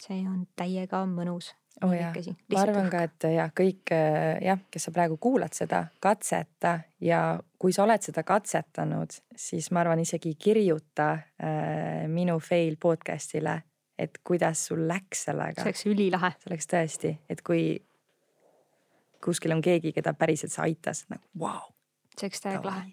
see 0.02 0.24
on 0.26 0.48
täiega 0.58 1.04
mõnus. 1.10 1.52
oh 1.84 1.94
ma 1.94 2.62
arvan 2.62 2.90
ka, 2.94 3.04
et 3.08 3.28
jah, 3.34 3.52
kõik 3.56 3.94
jah, 3.94 4.64
kes 4.72 4.90
sa 4.90 4.94
praegu 4.96 5.18
kuulad 5.22 5.54
seda, 5.58 5.86
katseta 6.02 6.80
ja 7.02 7.40
kui 7.60 7.74
sa 7.74 7.86
oled 7.86 8.02
seda 8.02 8.24
katsetanud, 8.28 9.14
siis 9.36 9.70
ma 9.72 9.84
arvan, 9.84 10.02
isegi 10.04 10.36
kirjuta 10.36 11.12
äh, 11.14 12.04
minu 12.10 12.40
fail 12.44 12.78
podcast'ile, 12.82 13.60
et 13.98 14.20
kuidas 14.26 14.68
sul 14.70 14.88
läks 14.90 15.28
sellega. 15.30 15.62
see 15.62 15.70
oleks 15.70 15.86
ülilahe. 15.90 16.34
see 16.40 16.52
oleks 16.52 16.70
tõesti, 16.70 17.16
et 17.30 17.46
kui 17.46 17.78
kuskil 19.24 19.54
on 19.56 19.62
keegi, 19.64 19.94
keda 19.96 20.14
päriselt 20.18 20.52
see 20.52 20.66
aitas, 20.66 21.06
nagu 21.14 21.24
vau 21.38 21.54
wow.. 21.54 21.72
see 22.18 22.28
oleks 22.28 22.44
täiega 22.44 22.70
lahe 22.70 22.92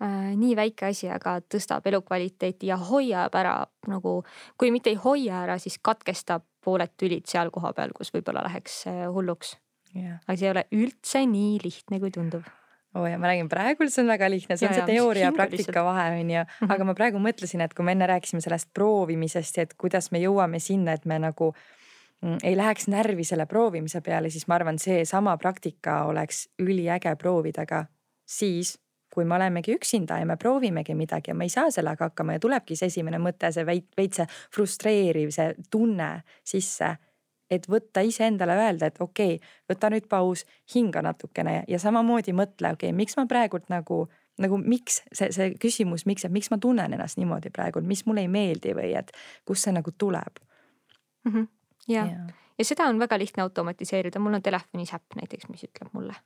nii 0.00 0.56
väike 0.56 0.90
asi, 0.90 1.08
aga 1.08 1.38
tõstab 1.40 1.86
elukvaliteeti 1.88 2.68
ja 2.68 2.76
hoiab 2.76 3.34
ära 3.38 3.54
nagu, 3.88 4.18
kui 4.60 4.68
mitte 4.74 4.92
ei 4.92 4.98
hoia 5.00 5.38
ära, 5.46 5.56
siis 5.62 5.78
katkestab 5.80 6.44
pooled 6.66 6.92
tülid 6.98 7.24
seal 7.30 7.52
kohapeal, 7.54 7.94
kus 7.96 8.12
võib-olla 8.14 8.44
läheks 8.48 8.82
äh, 8.90 9.06
hulluks. 9.12 9.56
Yeah.. 9.96 10.18
aga 10.26 10.36
see 10.36 10.48
ei 10.48 10.52
ole 10.52 10.64
üldse 10.76 11.22
nii 11.30 11.58
lihtne, 11.62 12.00
kui 12.02 12.12
tundub. 12.12 12.44
Oo 12.96 13.04
oh 13.04 13.08
ja 13.08 13.18
ma 13.20 13.28
räägin, 13.28 13.48
praegu 13.48 13.86
see 13.92 14.02
on 14.02 14.10
väga 14.10 14.28
lihtne, 14.32 14.56
see 14.56 14.68
on 14.68 14.74
ja, 14.74 14.82
see 14.82 14.96
teooria 14.96 15.26
ja 15.28 15.32
praktika 15.36 15.82
vahe 15.84 16.06
on 16.16 16.30
ju, 16.32 16.42
mhm. 16.42 16.70
aga 16.74 16.86
ma 16.88 16.94
praegu 16.96 17.20
mõtlesin, 17.22 17.62
et 17.64 17.74
kui 17.76 17.84
me 17.84 17.92
enne 17.96 18.08
rääkisime 18.08 18.40
sellest 18.44 18.70
proovimisest 18.76 19.60
ja 19.60 19.66
et 19.66 19.74
kuidas 19.80 20.10
me 20.12 20.20
jõuame 20.22 20.60
sinna, 20.64 20.96
et 20.96 21.04
me 21.08 21.18
nagu 21.22 21.50
mm, 21.52 22.40
ei 22.44 22.56
läheks 22.56 22.88
närvi 22.92 23.24
selle 23.28 23.46
proovimise 23.48 24.00
peale, 24.04 24.32
siis 24.32 24.48
ma 24.48 24.58
arvan, 24.58 24.80
seesama 24.80 25.36
praktika 25.40 26.02
oleks 26.10 26.46
üliäge 26.62 27.12
proovida 27.20 27.66
ka 27.68 27.84
siis, 28.26 28.76
kui 29.16 29.24
me 29.24 29.38
olemegi 29.38 29.72
üksinda 29.72 30.18
ja 30.20 30.28
me 30.28 30.36
proovimegi 30.36 30.94
midagi 30.94 31.32
ja 31.32 31.34
me 31.34 31.48
ei 31.48 31.52
saa 31.52 31.70
sellega 31.72 32.10
hakkama 32.10 32.36
ja 32.36 32.42
tulebki 32.42 32.76
see 32.76 32.90
esimene 32.92 33.20
mõte, 33.22 33.48
see 33.52 33.64
veits 33.66 34.20
see 34.20 34.26
frustreeriv, 34.52 35.32
see 35.32 35.54
tunne 35.72 36.10
sisse. 36.44 36.96
et 37.50 37.68
võtta 37.70 38.02
iseendale 38.02 38.56
öelda, 38.58 38.88
et 38.90 38.96
okei 39.00 39.36
okay,, 39.36 39.50
võta 39.70 39.86
nüüd 39.90 40.08
paus, 40.10 40.42
hinga 40.74 40.98
natukene 41.06 41.60
ja 41.70 41.78
samamoodi 41.78 42.32
mõtle, 42.34 42.72
okei 42.74 42.90
okay,, 42.90 42.96
miks 42.96 43.16
ma 43.16 43.26
praegult 43.30 43.68
nagu 43.70 44.08
nagu 44.42 44.58
miks 44.58 45.00
see, 45.12 45.30
see 45.32 45.52
küsimus, 45.60 46.04
miks, 46.10 46.26
et 46.26 46.34
miks 46.34 46.50
ma 46.52 46.58
tunnen 46.60 46.92
ennast 46.92 47.20
niimoodi 47.20 47.52
praegu, 47.54 47.80
mis 47.86 48.02
mulle 48.06 48.26
ei 48.26 48.28
meeldi 48.28 48.74
või 48.76 48.92
et 48.98 49.12
kust 49.48 49.64
see 49.64 49.72
nagu 49.72 49.94
tuleb 49.96 50.42
mm. 51.24 51.32
-hmm. 51.32 51.48
ja, 51.88 52.06
ja., 52.10 52.26
ja 52.58 52.64
seda 52.64 52.90
on 52.90 52.98
väga 52.98 53.18
lihtne 53.18 53.46
automatiseerida, 53.46 54.20
mul 54.20 54.36
on 54.36 54.42
telefonis 54.42 54.92
äpp 54.92 55.16
näiteks, 55.22 55.48
mis 55.48 55.64
ütleb 55.70 55.94
mulle 55.94 56.18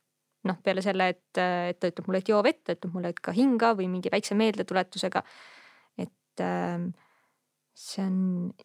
noh, 0.49 0.57
peale 0.65 0.83
selle, 0.85 1.11
et, 1.13 1.41
et 1.41 1.79
ta 1.81 1.91
ütleb 1.91 2.09
mulle, 2.09 2.23
et 2.23 2.33
joo 2.33 2.41
vett, 2.45 2.63
ta 2.65 2.77
ütleb 2.77 2.97
mulle, 2.97 3.13
et 3.13 3.21
ka 3.21 3.35
hinga 3.37 3.75
või 3.79 3.91
mingi 3.93 4.13
väikse 4.13 4.37
meeldetuletusega. 4.39 5.23
et 6.01 6.45
äh, 6.45 6.89
see 7.81 8.03
on 8.05 8.17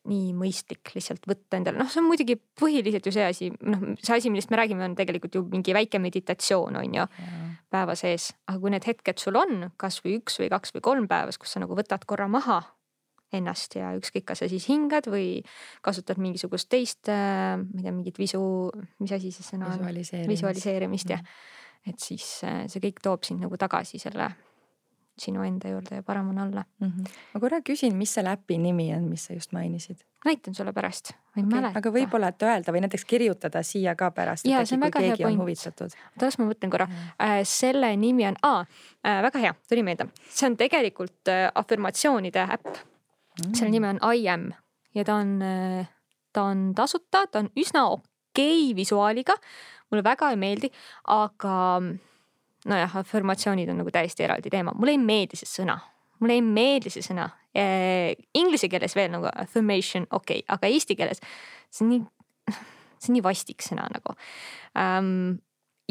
nii 0.10 0.32
mõistlik 0.36 0.92
lihtsalt 0.96 1.28
võtta 1.30 1.60
endale, 1.60 1.80
noh, 1.80 1.90
see 1.92 2.02
on 2.02 2.08
muidugi 2.10 2.36
põhiliselt 2.60 3.06
ju 3.08 3.14
see 3.16 3.26
asi, 3.26 3.50
noh, 3.64 3.94
see 4.02 4.18
asi, 4.18 4.32
millest 4.34 4.52
me 4.52 4.60
räägime, 4.60 4.84
on 4.90 4.96
tegelikult 4.98 5.38
ju 5.38 5.44
mingi 5.52 5.76
väike 5.76 6.02
meditatsioon 6.04 6.80
on 6.82 6.98
ju 7.00 7.06
päeva 7.72 7.96
sees, 8.00 8.32
aga 8.50 8.60
kui 8.62 8.74
need 8.74 8.88
hetked 8.88 9.22
sul 9.22 9.40
on 9.40 9.70
kasvõi 9.82 10.18
üks 10.20 10.40
või 10.42 10.50
kaks 10.52 10.76
või 10.76 10.86
kolm 10.90 11.08
päevas, 11.12 11.40
kus 11.40 11.56
sa 11.56 11.64
nagu 11.64 11.78
võtad 11.78 12.04
korra 12.08 12.28
maha 12.32 12.62
ennast 13.36 13.76
ja 13.76 13.94
ükskõik, 13.98 14.28
kas 14.30 14.44
sa 14.44 14.52
siis 14.52 14.68
hingad 14.72 15.08
või 15.12 15.42
kasutad 15.84 16.20
mingisugust 16.22 16.70
teist, 16.72 17.08
äh, 17.12 17.56
ma 17.60 17.80
ei 17.80 17.88
tea, 17.88 17.96
mingit 17.96 18.20
visu, 18.20 18.42
mis 19.04 19.16
asi 19.16 19.32
see 19.36 19.48
sõna 19.48 19.72
on? 19.74 19.80
visualiseerimist, 19.80 20.34
visualiseerimist 20.36 21.16
jah. 21.16 21.24
Mm 21.24 21.54
et 21.88 22.02
siis 22.02 22.26
äh, 22.44 22.66
see 22.72 22.82
kõik 22.84 23.02
toob 23.04 23.24
sind 23.28 23.44
nagu 23.46 23.58
tagasi 23.58 24.00
selle 24.02 24.32
sinu 25.16 25.46
enda 25.48 25.70
juurde 25.72 26.02
ja 26.02 26.04
parem 26.04 26.30
on 26.30 26.40
olla 26.44 26.64
mm. 26.80 26.88
-hmm. 26.88 27.12
ma 27.34 27.40
korra 27.40 27.62
küsin, 27.62 27.96
mis 27.96 28.14
selle 28.14 28.34
äpi 28.36 28.58
nimi 28.58 28.94
on, 28.96 29.04
mis 29.10 29.26
sa 29.26 29.34
just 29.34 29.52
mainisid? 29.52 30.04
näitan 30.26 30.56
sulle 30.56 30.74
pärast, 30.74 31.12
ma 31.14 31.42
ei 31.42 31.44
okay. 31.44 31.62
mäleta. 31.62 31.80
aga 31.80 31.92
võib-olla, 31.92 32.28
et 32.28 32.44
öelda 32.44 32.74
või 32.74 32.82
näiteks 32.82 33.06
kirjutada 33.06 33.64
siia 33.64 33.96
ka 33.96 34.12
pärast. 34.12 34.46
ja 34.46 34.66
see 34.66 34.76
on 34.76 34.82
väga 34.82 35.00
hea 35.00 35.16
point. 35.18 35.68
oota, 35.68 35.88
las 36.22 36.38
ma 36.40 36.46
mõtlen 36.46 36.72
korra 36.72 36.86
mm. 36.86 36.94
-hmm. 36.94 37.44
selle 37.44 37.96
nimi 37.96 38.28
on, 38.28 38.36
aa 38.44 38.66
äh,, 39.06 39.22
väga 39.22 39.40
hea, 39.40 39.54
tuli 39.70 39.84
meelde, 39.84 40.08
see 40.30 40.50
on 40.50 40.58
tegelikult 40.58 41.32
afirmatsioonide 41.56 42.40
äpp 42.40 42.66
mm. 42.66 42.82
-hmm. 43.46 43.56
selle 43.56 43.72
nimi 43.72 43.88
on 43.88 44.00
I 44.16 44.30
am 44.30 44.52
ja 44.96 45.04
ta 45.04 45.16
on 45.16 45.40
ta 46.34 46.44
on 46.44 46.74
tasuta, 46.76 47.28
ta 47.28 47.40
on 47.40 47.50
üsna 47.56 47.86
okei 47.88 48.06
okay 48.36 48.76
visuaaliga 48.76 49.34
mulle 49.96 50.06
väga 50.06 50.32
ei 50.34 50.39
meeldi, 50.39 50.70
aga 51.16 51.56
nojah, 52.66 52.98
afirmatsioonid 53.02 53.72
on 53.72 53.82
nagu 53.84 53.93
täiesti 53.93 54.26
eraldi 54.28 54.52
teema, 54.54 54.76
mulle 54.76 54.96
ei 54.96 55.02
meeldi 55.02 55.39
see 55.39 55.50
sõna, 55.50 55.78
mulle 56.20 56.38
ei 56.39 56.43
meeldi 56.46 56.93
see 56.93 57.06
sõna 57.06 57.30
e,. 57.56 57.66
Inglise 58.38 58.70
keeles 58.72 58.96
veel 58.98 59.12
nagu 59.14 59.30
affirmation, 59.32 60.08
okei 60.12 60.43
okay,, 60.43 60.50
aga 60.58 60.72
eesti 60.74 61.00
keeles 61.00 61.24
see 61.70 61.86
on 61.86 61.91
nii, 61.93 62.06
see 62.52 63.12
on 63.12 63.18
nii 63.18 63.26
vastik 63.26 63.66
sõna 63.66 63.88
nagu 63.93 64.16
um, 64.16 65.36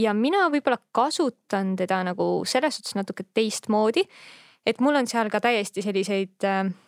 ja 0.00 0.14
mina 0.18 0.46
võib-olla 0.52 0.80
kasutan 0.94 1.74
teda 1.78 2.02
nagu 2.10 2.28
selles 2.48 2.80
suhtes 2.80 2.96
natuke 2.98 3.26
teistmoodi. 3.34 4.04
et 4.66 4.80
mul 4.80 4.96
on 4.98 5.06
seal 5.06 5.30
ka 5.30 5.40
täiesti 5.44 5.84
selliseid 5.84 6.48
äh, 6.48 6.64
Mm, 6.66 6.83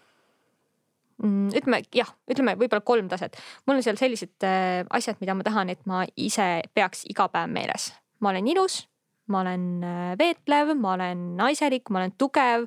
ütleme 1.22 1.80
jah, 1.96 2.10
ütleme 2.28 2.56
võib-olla 2.60 2.84
kolm 2.84 3.08
taset. 3.08 3.38
mul 3.66 3.78
on 3.78 3.84
seal 3.84 3.96
sellised 3.96 4.44
äh, 4.44 4.82
asjad, 4.90 5.16
mida 5.20 5.34
ma 5.34 5.46
tahan, 5.46 5.70
et 5.72 5.80
ma 5.88 6.04
ise 6.16 6.60
peaks 6.76 7.06
iga 7.08 7.28
päev 7.32 7.48
meeles. 7.52 7.92
ma 8.20 8.32
olen 8.34 8.48
ilus, 8.52 8.82
ma 9.32 9.40
olen 9.40 9.84
äh, 9.84 10.10
veetlev, 10.18 10.74
ma 10.76 10.92
olen 10.96 11.28
naiselik, 11.38 11.88
ma 11.90 12.02
olen 12.02 12.12
tugev. 12.18 12.66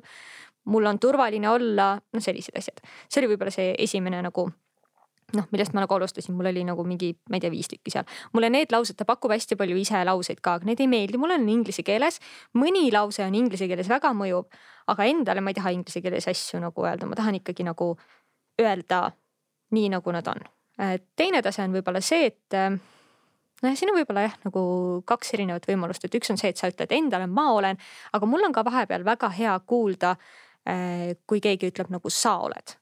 mul 0.64 0.86
on 0.86 0.98
turvaline 0.98 1.48
olla, 1.48 1.94
noh, 2.12 2.22
sellised 2.22 2.56
asjad. 2.58 2.82
see 3.08 3.22
oli 3.22 3.34
võib-olla 3.34 3.54
see 3.54 3.74
esimene 3.78 4.22
nagu 4.22 4.48
noh, 5.36 5.46
millest 5.52 5.74
ma 5.74 5.84
nagu 5.84 5.94
alustasin, 5.94 6.34
mul 6.34 6.48
oli 6.50 6.64
nagu 6.66 6.84
mingi, 6.86 7.12
ma 7.30 7.38
ei 7.38 7.44
tea, 7.44 7.52
viis 7.52 7.70
tükki 7.70 7.92
seal. 7.94 8.06
mulle 8.34 8.50
need 8.50 8.72
laused, 8.74 8.96
ta 8.98 9.06
pakub 9.06 9.30
hästi 9.30 9.58
palju 9.58 9.78
ise 9.78 10.02
lauseid 10.06 10.40
ka, 10.42 10.56
aga 10.58 10.66
need 10.66 10.82
ei 10.82 10.90
meeldi, 10.90 11.20
mulle 11.22 11.38
on 11.38 11.48
inglise 11.48 11.84
keeles. 11.86 12.18
mõni 12.58 12.88
lause 12.92 13.22
on 13.24 13.36
inglise 13.38 13.68
keeles 13.70 13.90
väga 13.90 14.10
mõjuv, 14.16 14.48
aga 14.90 15.06
endale 15.06 15.40
ma 15.44 15.54
ei 15.54 15.58
taha 15.58 15.74
inglise 15.76 16.02
keeles 16.02 16.26
asju 16.30 16.60
nagu 16.62 16.86
öelda, 16.86 17.06
ma 17.06 17.18
tahan 17.18 17.38
ikkagi 17.38 17.66
nagu 17.66 17.94
öelda 18.60 19.08
nii, 19.74 19.90
nagu 19.92 20.12
nad 20.12 20.26
on. 20.30 20.46
teine 21.16 21.42
tase 21.44 21.62
on 21.62 21.74
võib-olla 21.76 22.00
see, 22.02 22.30
et 22.30 22.56
nojah, 23.62 23.76
siin 23.78 23.92
on 23.92 23.98
võib-olla 24.00 24.24
jah, 24.26 24.36
nagu 24.46 24.62
kaks 25.08 25.34
erinevat 25.36 25.66
võimalust, 25.68 26.04
et 26.06 26.16
üks 26.16 26.32
on 26.32 26.40
see, 26.40 26.52
et 26.52 26.60
sa 26.60 26.70
ütled 26.70 26.92
endale, 26.96 27.28
ma 27.30 27.50
olen, 27.56 27.80
aga 28.16 28.28
mul 28.28 28.46
on 28.48 28.54
ka 28.56 28.64
vahepeal 28.66 29.04
väga 29.06 29.30
hea 29.36 29.56
kuulda, 29.68 30.14
äh, 30.68 31.10
kui 31.28 31.42
keegi 31.44 31.72
ütleb 31.72 31.92
nagu 31.92 32.12
sa 32.12 32.38
oled. 32.46 32.76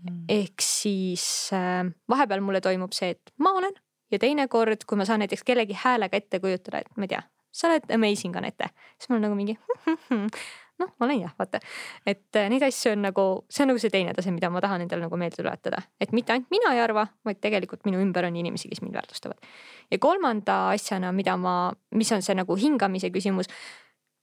Mm.. 0.00 0.22
ehk 0.32 0.62
siis 0.64 1.50
äh, 1.52 1.84
vahepeal 2.08 2.40
mulle 2.40 2.62
toimub 2.64 2.94
see, 2.96 3.10
et 3.12 3.34
ma 3.44 3.50
olen 3.58 3.74
ja 4.08 4.18
teinekord, 4.22 4.86
kui 4.88 4.96
ma 4.96 5.04
saan 5.04 5.20
näiteks 5.20 5.44
kellegi 5.44 5.76
häälega 5.76 6.16
ette 6.16 6.40
kujutada, 6.40 6.80
et 6.80 6.96
ma 6.96 7.04
ei 7.04 7.12
tea, 7.12 7.20
sa 7.52 7.68
oled 7.68 7.92
amazing 7.92 8.38
Anette, 8.40 8.70
siis 8.96 9.10
mul 9.10 9.20
on 9.20 9.26
nagu 9.28 9.36
mingi 9.36 9.58
noh, 10.80 10.92
ma 10.98 11.08
olen 11.08 11.24
jah, 11.24 11.34
vaata. 11.38 11.60
et 12.06 12.38
äh, 12.38 12.48
neid 12.52 12.64
asju 12.66 12.94
on 12.94 13.04
nagu, 13.08 13.26
see 13.50 13.64
on 13.64 13.72
nagu 13.72 13.82
see 13.82 13.92
teine 13.92 14.14
tase, 14.16 14.32
mida 14.34 14.50
ma 14.52 14.62
tahan 14.64 14.86
endale 14.86 15.06
nagu 15.06 15.20
meelde 15.20 15.42
tuletada, 15.42 15.82
et 16.00 16.14
mitte 16.16 16.34
ainult 16.34 16.50
mina 16.52 16.74
ei 16.76 16.82
arva, 16.84 17.06
vaid 17.26 17.40
tegelikult 17.42 17.84
minu 17.88 18.00
ümber 18.02 18.28
on 18.28 18.40
inimesi, 18.40 18.70
kes 18.70 18.82
mind 18.84 18.96
väärtustavad. 18.98 19.52
ja 19.90 19.98
kolmanda 19.98 20.62
asjana, 20.74 21.12
mida 21.12 21.36
ma, 21.36 21.72
mis 21.94 22.12
on 22.12 22.22
see 22.24 22.36
nagu 22.38 22.56
hingamise 22.56 23.12
küsimus 23.14 23.50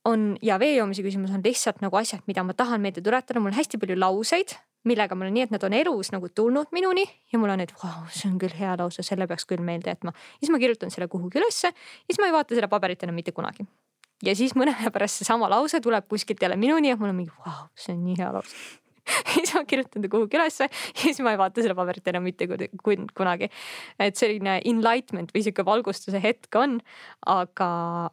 on 0.08 0.38
ja 0.42 0.60
vee 0.60 0.76
joomise 0.78 1.04
küsimus 1.04 1.34
on 1.36 1.44
lihtsalt 1.44 1.82
nagu 1.84 1.98
asjad, 2.00 2.24
mida 2.28 2.44
ma 2.44 2.56
tahan 2.58 2.82
meelde 2.82 3.04
tuletada, 3.04 3.42
mul 3.42 3.52
on 3.52 3.58
hästi 3.58 3.80
palju 3.82 3.98
lauseid, 4.00 4.56
millega 4.88 5.18
mul 5.18 5.30
on 5.30 5.36
nii, 5.36 5.48
et 5.48 5.56
nad 5.56 5.66
on 5.68 5.76
elus 5.76 6.14
nagu 6.14 6.30
tulnud 6.30 6.72
minuni 6.76 7.04
ja 7.34 7.42
mul 7.42 7.52
on, 7.54 7.64
et 7.66 7.74
vau, 7.82 8.06
see 8.14 8.30
on 8.32 8.38
küll 8.42 8.56
hea 8.56 8.78
lause, 8.80 9.04
selle 9.04 9.28
peaks 9.28 9.48
küll 9.50 9.64
meelde 9.64 9.92
jätma. 9.92 10.16
siis 10.40 10.54
ma 10.54 10.62
kirjutan 10.62 10.94
selle 10.94 11.10
kuhugi 11.12 11.42
ülesse 11.42 11.74
ja 11.74 12.08
siis 12.08 12.22
ma 12.22 12.30
ei 12.30 12.36
vaata 12.36 12.56
seda 12.56 12.72
paberit 12.72 13.04
enam 13.04 13.20
mitte 13.20 13.36
kunagi 13.36 13.68
ja 14.26 14.36
siis 14.38 14.56
mõne 14.58 14.76
aja 14.78 14.92
pärast 14.96 15.22
seesama 15.22 15.50
lause 15.52 15.82
tuleb 15.84 16.08
kuskilt 16.10 16.42
jälle 16.42 16.58
minuni 16.60 16.94
ja 16.94 16.98
mul 17.00 17.14
on 17.14 17.24
mingi 17.24 17.34
vau, 17.46 17.70
see 17.78 17.96
on 17.96 18.04
nii 18.08 18.20
hea 18.20 18.34
lause 18.34 18.56
siis 19.34 19.54
ma 19.56 19.64
kirjutan 19.68 20.04
ta 20.04 20.10
kuhugi 20.12 20.38
ülesse 20.40 20.68
ja 20.68 21.00
siis 21.00 21.20
ma 21.24 21.34
ei 21.34 21.40
vaata 21.40 21.64
seda 21.64 21.76
paberit 21.78 22.08
enam 22.12 22.26
mitte 22.28 22.48
kunagi. 23.16 23.50
et 24.00 24.20
selline 24.20 24.60
enlightenment 24.66 25.34
või 25.36 25.46
sihuke 25.46 25.66
valgustuse 25.66 26.22
hetk 26.24 26.60
on, 26.60 26.80
aga, 27.26 27.72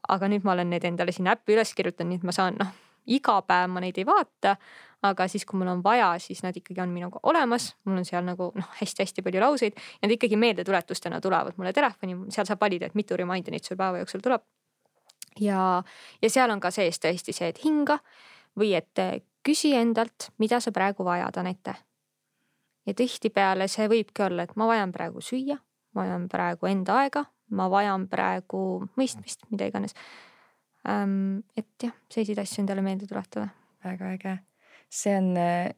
aga 0.09 0.31
nüüd 0.31 0.47
ma 0.47 0.55
olen 0.55 0.71
need 0.71 0.87
endale 0.87 1.15
sinna 1.15 1.35
äppi 1.35 1.57
üles 1.57 1.75
kirjutanud, 1.75 2.13
nii 2.13 2.23
et 2.23 2.27
ma 2.31 2.35
saan 2.37 2.59
noh, 2.61 2.73
iga 3.11 3.41
päev 3.47 3.71
ma 3.73 3.83
neid 3.85 3.99
ei 3.99 4.07
vaata. 4.09 4.57
aga 5.05 5.27
siis, 5.29 5.43
kui 5.45 5.59
mul 5.61 5.69
on 5.69 5.83
vaja, 5.85 6.15
siis 6.17 6.39
nad 6.41 6.57
ikkagi 6.57 6.81
on 6.81 6.89
minuga 6.89 7.21
olemas, 7.29 7.75
mul 7.85 7.99
on 8.01 8.07
seal 8.09 8.25
nagu 8.25 8.47
noh, 8.57 8.71
hästi-hästi 8.79 9.21
palju 9.27 9.43
lauseid. 9.43 9.77
Nad 10.01 10.15
ikkagi 10.15 10.39
meeldetuletustena 10.41 11.21
tulevad 11.21 11.59
mulle 11.61 11.75
telefoni, 11.77 12.17
seal 12.33 12.49
saab 12.49 12.65
valida, 12.65 12.89
et 12.89 12.97
mitu 12.97 13.19
reminder'it 13.21 13.69
sul 13.69 13.77
päeva 13.77 14.01
jooksul 14.01 14.25
tuleb 14.25 14.47
ja, 15.41 15.83
ja 16.23 16.31
seal 16.31 16.51
on 16.51 16.61
ka 16.61 16.71
sees 16.75 17.01
tõesti 17.03 17.35
see, 17.35 17.51
et 17.53 17.61
hinga 17.65 17.99
või 18.59 18.75
et 18.79 19.03
eh, 19.03 19.21
küsi 19.45 19.75
endalt, 19.77 20.31
mida 20.39 20.61
sa 20.61 20.73
praegu 20.73 21.05
vajad, 21.05 21.39
Anette. 21.41 21.75
ja 22.87 22.95
tihtipeale 22.95 23.69
see 23.69 23.89
võibki 23.89 24.27
olla, 24.27 24.45
et 24.45 24.57
ma 24.57 24.69
vajan 24.69 24.93
praegu 24.93 25.23
süüa, 25.25 25.57
ma 25.95 26.05
vajan 26.05 26.29
praegu 26.29 26.69
enda 26.69 26.99
aega, 27.03 27.25
ma 27.51 27.69
vajan 27.71 28.09
praegu 28.09 28.85
mõistmist, 28.97 29.45
mida 29.51 29.67
iganes. 29.69 29.95
et 31.57 31.83
jah, 31.83 31.95
selliseid 32.13 32.39
asju 32.39 32.61
endale 32.63 32.83
meelde 32.83 33.07
tuletada. 33.07 33.49
väga 33.85 34.11
äge, 34.17 34.39
see 34.89 35.17
on 35.17 35.37
eh, 35.37 35.73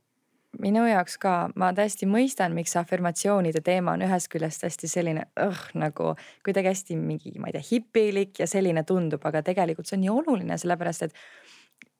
minu 0.62 0.84
jaoks 0.88 1.18
ka, 1.22 1.34
ma 1.58 1.72
täiesti 1.76 2.08
mõistan, 2.10 2.54
miks 2.56 2.76
afirmatsioonide 2.78 3.60
teema 3.64 3.96
on 3.96 4.04
ühest 4.06 4.30
küljest 4.32 4.64
hästi 4.66 4.90
selline 4.90 5.26
õh, 5.42 5.62
nagu 5.78 6.14
kuidagi 6.46 6.72
hästi 6.72 6.96
mingi, 7.00 7.34
ma 7.40 7.50
ei 7.50 7.58
tea, 7.58 7.66
hipilik 7.70 8.40
ja 8.42 8.48
selline 8.50 8.84
tundub, 8.88 9.24
aga 9.28 9.42
tegelikult 9.46 9.88
see 9.88 9.98
on 9.98 10.04
nii 10.06 10.14
oluline, 10.14 10.58
sellepärast 10.60 11.08
et 11.08 11.20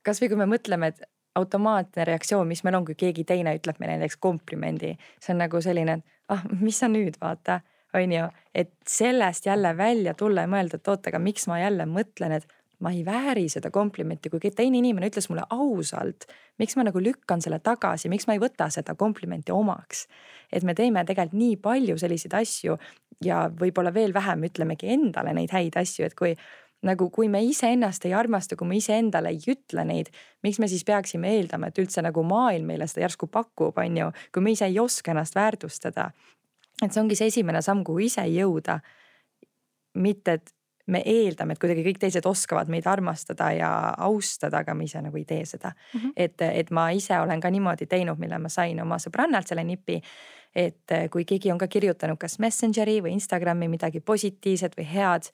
kasvõi 0.07 0.31
kui 0.33 0.41
me 0.41 0.49
mõtleme, 0.51 0.93
et 0.93 1.07
automaatne 1.37 2.05
reaktsioon, 2.09 2.49
mis 2.49 2.63
meil 2.65 2.79
on, 2.79 2.85
kui 2.89 2.97
keegi 2.99 3.27
teine 3.29 3.53
ütleb 3.59 3.81
meile 3.83 3.99
näiteks 4.01 4.21
komplimendi, 4.23 4.95
see 5.21 5.35
on 5.35 5.43
nagu 5.45 5.61
selline, 5.63 5.99
et 5.99 6.33
ah, 6.33 6.45
mis 6.61 6.79
sa 6.81 6.89
nüüd 6.89 7.19
vaata, 7.21 7.61
on 7.97 8.13
ju, 8.13 8.29
et 8.55 8.73
sellest 8.89 9.47
jälle 9.47 9.77
välja 9.77 10.15
tulla 10.15 10.47
ja 10.47 10.51
mõelda, 10.51 10.81
et 10.81 10.89
oot, 10.89 11.07
aga 11.09 11.21
miks 11.23 11.47
ma 11.51 11.61
jälle 11.61 11.87
mõtlen, 11.89 12.39
et 12.39 12.49
ma 12.81 12.93
ei 12.93 13.05
vääri 13.05 13.47
seda 13.49 13.71
komplimenti, 13.73 14.31
kui 14.31 14.41
teine 14.51 14.79
inimene 14.79 15.09
ütles 15.11 15.31
mulle 15.31 15.47
ausalt, 15.51 16.27
miks 16.61 16.77
ma 16.77 16.85
nagu 16.85 17.01
lükkan 17.01 17.41
selle 17.45 17.59
tagasi, 17.65 18.11
miks 18.13 18.29
ma 18.29 18.37
ei 18.37 18.43
võta 18.43 18.69
seda 18.73 18.95
komplimenti 18.95 19.53
omaks. 19.53 20.07
et 20.53 20.63
me 20.63 20.75
teeme 20.75 21.05
tegelikult 21.05 21.39
nii 21.39 21.57
palju 21.57 21.99
selliseid 21.99 22.35
asju 22.35 22.77
ja 23.25 23.49
võib-olla 23.51 23.95
veel 23.95 24.15
vähem 24.15 24.45
ütlemegi 24.45 24.93
endale 24.93 25.33
neid 25.35 25.51
häid 25.51 25.77
asju, 25.77 26.05
et 26.05 26.15
kui 26.15 26.37
nagu, 26.87 27.09
kui 27.11 27.29
me 27.29 27.41
iseennast 27.45 28.05
ei 28.07 28.15
armasta, 28.15 28.57
kui 28.57 28.69
me 28.69 28.77
iseendale 28.77 29.33
ei 29.33 29.41
ütle 29.53 29.85
neid, 29.89 30.11
miks 30.45 30.61
me 30.63 30.69
siis 30.69 30.85
peaksime 30.85 31.33
eeldama, 31.37 31.71
et 31.71 31.81
üldse 31.83 32.05
nagu 32.05 32.23
maailm 32.27 32.69
meile 32.71 32.87
seda 32.91 33.07
järsku 33.07 33.31
pakub, 33.33 33.79
on 33.81 33.97
ju, 33.97 34.11
kui 34.35 34.45
me 34.45 34.53
ise 34.55 34.69
ei 34.69 34.79
oska 34.81 35.15
ennast 35.15 35.35
väärtustada. 35.35 36.11
et 36.85 36.93
see 36.93 37.01
ongi 37.01 37.17
see 37.17 37.31
esimene 37.33 37.63
samm, 37.63 37.85
kuhu 37.85 38.05
ise 38.05 38.27
jõuda. 38.29 38.81
mitte, 39.95 40.33
et 40.33 40.56
me 40.87 41.03
eeldame, 41.05 41.55
et 41.55 41.61
kuidagi 41.63 41.83
kõik 41.87 41.99
teised 42.03 42.27
oskavad 42.29 42.71
meid 42.71 42.87
armastada 42.87 43.51
ja 43.57 43.71
austada, 44.07 44.63
aga 44.63 44.75
me 44.75 44.87
ise 44.87 45.03
nagu 45.03 45.19
ei 45.19 45.25
tee 45.25 45.45
seda 45.45 45.73
mm. 45.73 46.01
-hmm. 46.01 46.13
et, 46.17 46.43
et 46.47 46.71
ma 46.71 46.91
ise 46.91 47.19
olen 47.21 47.41
ka 47.41 47.51
niimoodi 47.51 47.87
teinud, 47.87 48.19
mille 48.19 48.39
ma 48.39 48.49
sain 48.49 48.81
oma 48.83 48.99
sõbrannalt 49.03 49.49
selle 49.49 49.65
nipi. 49.65 50.01
et 50.57 50.93
kui 51.11 51.25
keegi 51.25 51.53
on 51.53 51.59
ka 51.59 51.67
kirjutanud 51.69 52.17
kas 52.19 52.39
Messengeri 52.39 53.01
või 53.03 53.13
Instagrami 53.13 53.69
midagi 53.69 54.01
positiivset 54.01 54.77
või 54.79 54.87
head, 54.95 55.29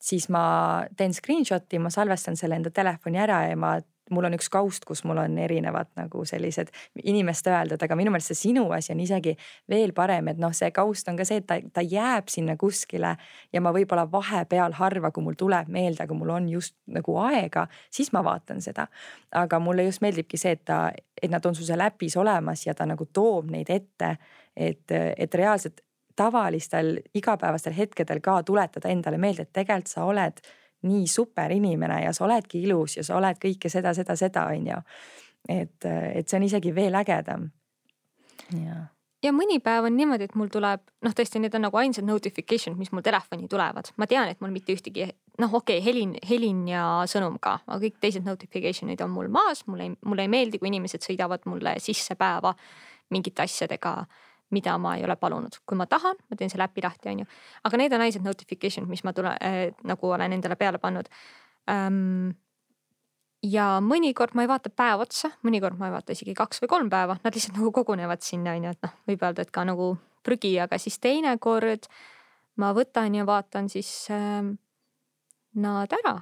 siis 0.00 0.28
ma 0.28 0.84
teen 0.96 1.14
screenshot'i, 1.14 1.78
ma 1.78 1.90
salvestan 1.90 2.36
selle 2.36 2.54
enda 2.54 2.70
telefoni 2.70 3.18
ära 3.18 3.48
ja 3.48 3.56
ma 3.56 3.78
mul 4.10 4.28
on 4.28 4.36
üks 4.36 4.50
kaust, 4.52 4.84
kus 4.88 5.02
mul 5.08 5.20
on 5.22 5.38
erinevad 5.38 5.90
nagu 5.98 6.24
sellised 6.28 6.70
inimeste 7.04 7.52
öeldud, 7.52 7.82
aga 7.82 7.96
minu 7.98 8.12
meelest 8.12 8.32
see 8.32 8.40
sinu 8.48 8.66
asi 8.76 8.92
on 8.94 9.02
isegi 9.04 9.36
veel 9.70 9.94
parem, 9.96 10.30
et 10.32 10.40
noh, 10.40 10.54
see 10.56 10.70
kaust 10.74 11.08
on 11.10 11.18
ka 11.18 11.26
see, 11.28 11.40
et 11.42 11.48
ta, 11.48 11.58
ta 11.72 11.84
jääb 11.84 12.30
sinna 12.32 12.56
kuskile 12.60 13.14
ja 13.52 13.62
ma 13.64 13.72
võib-olla 13.74 14.06
vahepeal 14.10 14.76
harva, 14.78 15.12
kui 15.14 15.24
mul 15.26 15.38
tuleb 15.38 15.70
meelde, 15.72 16.06
kui 16.10 16.18
mul 16.18 16.34
on 16.36 16.48
just 16.50 16.76
nagu 16.90 17.16
aega, 17.24 17.66
siis 17.90 18.12
ma 18.16 18.24
vaatan 18.26 18.62
seda. 18.64 18.88
aga 19.34 19.58
mulle 19.62 19.84
just 19.86 20.02
meeldibki 20.02 20.38
see, 20.40 20.56
et 20.58 20.64
ta, 20.64 20.90
et 21.22 21.30
nad 21.30 21.44
on 21.46 21.54
sul 21.54 21.68
seal 21.68 21.80
äpis 21.84 22.16
olemas 22.16 22.66
ja 22.66 22.74
ta 22.74 22.86
nagu 22.86 23.06
toob 23.12 23.50
neid 23.50 23.70
ette, 23.70 24.16
et, 24.56 24.90
et 24.90 25.34
reaalselt 25.34 25.80
tavalistel 26.16 26.98
igapäevastel 27.14 27.72
hetkedel 27.72 28.20
ka 28.20 28.42
tuletada 28.42 28.90
endale 28.92 29.18
meelde, 29.18 29.46
et 29.46 29.52
tegelikult 29.52 29.92
sa 29.92 30.04
oled 30.04 30.42
nii 30.82 31.08
super 31.08 31.52
inimene 31.52 32.02
ja 32.04 32.12
sa 32.16 32.24
oledki 32.24 32.62
ilus 32.62 32.96
ja 32.96 33.04
sa 33.06 33.16
oled 33.18 33.40
kõike 33.40 33.72
seda, 33.72 33.94
seda, 33.94 34.16
seda, 34.16 34.46
on 34.52 34.70
ju. 34.72 34.78
et, 35.48 35.84
et 35.84 36.28
see 36.28 36.38
on 36.38 36.46
isegi 36.46 36.74
veel 36.74 36.94
ägedam. 36.94 37.50
ja 38.56 38.86
ja 39.22 39.32
mõni 39.36 39.58
päev 39.60 39.88
on 39.88 39.96
niimoodi, 39.96 40.28
et 40.28 40.36
mul 40.38 40.48
tuleb 40.52 40.82
noh, 41.04 41.14
tõesti, 41.16 41.40
need 41.42 41.54
on 41.56 41.66
nagu 41.66 41.76
ainsad 41.80 42.06
notification'id, 42.08 42.78
mis 42.80 42.92
mul 42.94 43.04
telefoni 43.04 43.48
tulevad, 43.52 43.92
ma 44.00 44.08
tean, 44.08 44.30
et 44.32 44.40
mul 44.40 44.52
mitte 44.54 44.72
ühtegi 44.72 45.10
noh, 45.40 45.52
okei 45.52 45.78
okay,, 45.78 45.84
helin, 45.84 46.14
helin 46.28 46.62
ja 46.70 46.84
sõnum 47.10 47.36
ka, 47.42 47.58
aga 47.66 47.80
kõik 47.84 48.00
teised 48.00 48.24
notification'id 48.26 49.02
on 49.04 49.12
mul 49.12 49.28
maas, 49.32 49.66
mulle 49.68 49.88
ei, 49.88 49.94
mulle 50.06 50.26
ei 50.26 50.32
meeldi, 50.32 50.60
kui 50.60 50.70
inimesed 50.72 51.04
sõidavad 51.04 51.44
mulle 51.50 51.76
sisse 51.84 52.16
päeva 52.20 52.54
mingite 53.10 53.44
asjadega 53.44 53.94
mida 54.50 54.76
ma 54.78 54.96
ei 54.98 55.04
ole 55.06 55.16
palunud, 55.16 55.60
kui 55.66 55.78
ma 55.78 55.86
tahan, 55.90 56.18
ma 56.28 56.38
teen 56.38 56.50
selle 56.52 56.66
äpi 56.66 56.84
lahti, 56.84 57.10
on 57.12 57.22
ju. 57.22 57.26
aga 57.64 57.80
need 57.80 57.96
on 57.96 58.04
ainsad 58.06 58.26
notification'id, 58.26 58.90
mis 58.90 59.04
ma 59.06 59.14
tule 59.16 59.34
äh, 59.38 59.58
nagu 59.86 60.14
olen 60.14 60.36
endale 60.36 60.56
peale 60.60 60.80
pannud 60.82 61.10
ähm,. 61.70 62.30
ja 63.42 63.72
mõnikord 63.84 64.34
ma 64.34 64.44
ei 64.44 64.50
vaata 64.50 64.70
päev 64.70 65.06
otsa, 65.06 65.32
mõnikord 65.46 65.78
ma 65.80 65.90
ei 65.90 65.96
vaata 65.96 66.16
isegi 66.16 66.34
kaks 66.38 66.62
või 66.64 66.72
kolm 66.74 66.90
päeva, 66.92 67.18
nad 67.24 67.34
lihtsalt 67.34 67.58
nagu 67.58 67.72
kogunevad 67.72 68.24
sinna, 68.24 68.56
on 68.56 68.68
ju, 68.68 68.74
et 68.76 68.88
noh, 68.88 68.96
võib 69.10 69.28
öelda, 69.28 69.46
et 69.46 69.54
ka 69.54 69.64
nagu 69.68 69.94
prügi, 70.26 70.56
aga 70.60 70.78
siis 70.78 70.98
teinekord 71.00 71.88
ma 72.60 72.74
võtan 72.76 73.14
ja 73.16 73.24
vaatan 73.28 73.70
siis 73.72 73.92
äh, 74.12 74.42
nad 75.54 75.98
ära 76.02 76.18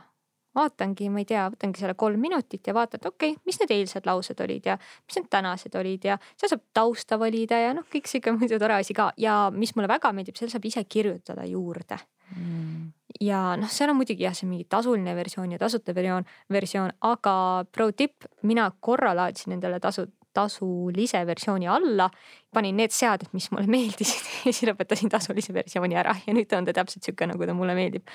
vaatangi, 0.56 1.08
ma 1.12 1.22
ei 1.22 1.28
tea, 1.28 1.46
võtangi 1.52 1.82
selle 1.82 1.94
kolm 1.98 2.20
minutit 2.22 2.66
ja 2.66 2.74
vaatan, 2.76 3.00
et 3.00 3.08
okei 3.08 3.34
okay,, 3.34 3.42
mis 3.48 3.58
need 3.60 3.72
eilsed 3.76 4.08
laused 4.08 4.40
olid 4.44 4.68
ja 4.70 4.76
mis 4.80 5.18
need 5.18 5.28
tänased 5.32 5.74
olid 5.78 6.06
ja 6.08 6.18
seal 6.34 6.52
saab 6.54 6.64
tausta 6.76 7.18
valida 7.20 7.60
ja 7.60 7.74
noh, 7.76 7.86
kõik 7.92 8.08
sihuke 8.10 8.34
muidu 8.36 8.58
tore 8.60 8.78
asi 8.78 8.96
ka 8.96 9.10
ja 9.20 9.40
mis 9.54 9.74
mulle 9.76 9.90
väga 9.90 10.12
meeldib, 10.16 10.38
seal 10.38 10.52
saab 10.52 10.68
ise 10.68 10.84
kirjutada 10.88 11.46
juurde 11.48 11.98
mm. 12.34 12.86
ja 13.24 13.42
noh, 13.60 13.70
seal 13.72 13.92
on 13.92 14.00
muidugi 14.00 14.26
jah, 14.26 14.36
see 14.36 14.48
mingi 14.50 14.68
tasuline 14.70 15.14
versioon 15.18 15.52
ja 15.54 15.60
tasuta 15.60 15.94
versioon, 15.96 16.26
versioon, 16.52 16.94
aga 17.08 17.34
pro 17.72 17.90
tipp, 17.92 18.28
mina 18.48 18.70
korra 18.80 19.14
laadisin 19.18 19.58
endale 19.58 19.80
tasu, 19.84 20.08
tasulise 20.38 21.24
versiooni 21.26 21.68
alla, 21.70 22.08
panin 22.54 22.76
need 22.78 22.94
seaded, 22.94 23.30
mis 23.36 23.50
mulle 23.52 23.70
meeldisid 23.76 24.34
ja 24.42 24.52
siis 24.52 24.66
lõpetasin 24.70 25.12
tasulise 25.12 25.54
versiooni 25.56 25.98
ära 25.98 26.16
ja 26.26 26.36
nüüd 26.36 26.52
on 26.56 26.68
ta 26.68 26.76
täpselt 26.80 27.06
sihuke, 27.06 27.28
nagu 27.30 27.48
ta 27.48 27.56
mulle 27.56 27.76
meeldib. 27.78 28.08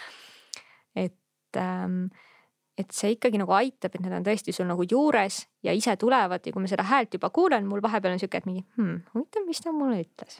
et 0.95 1.15
et 1.59 2.93
see 2.95 3.13
ikkagi 3.13 3.37
nagu 3.37 3.53
aitab, 3.53 3.93
et 3.93 4.01
need 4.01 4.15
on 4.17 4.25
tõesti 4.25 4.53
sul 4.55 4.65
nagu 4.69 4.85
juures 4.89 5.43
ja 5.65 5.75
ise 5.77 5.93
tulevad 6.01 6.45
ja 6.45 6.53
kui 6.53 6.63
ma 6.63 6.69
seda 6.71 6.85
häält 6.89 7.13
juba 7.13 7.29
kuulen, 7.33 7.67
mul 7.69 7.83
vahepeal 7.85 8.15
on 8.15 8.21
sihuke, 8.21 8.41
et 8.41 8.49
mingi 8.49 8.63
hmm, 8.79 9.03
huvitav, 9.13 9.45
mis 9.45 9.61
ta 9.61 9.73
mulle 9.75 10.01
ütles. 10.01 10.39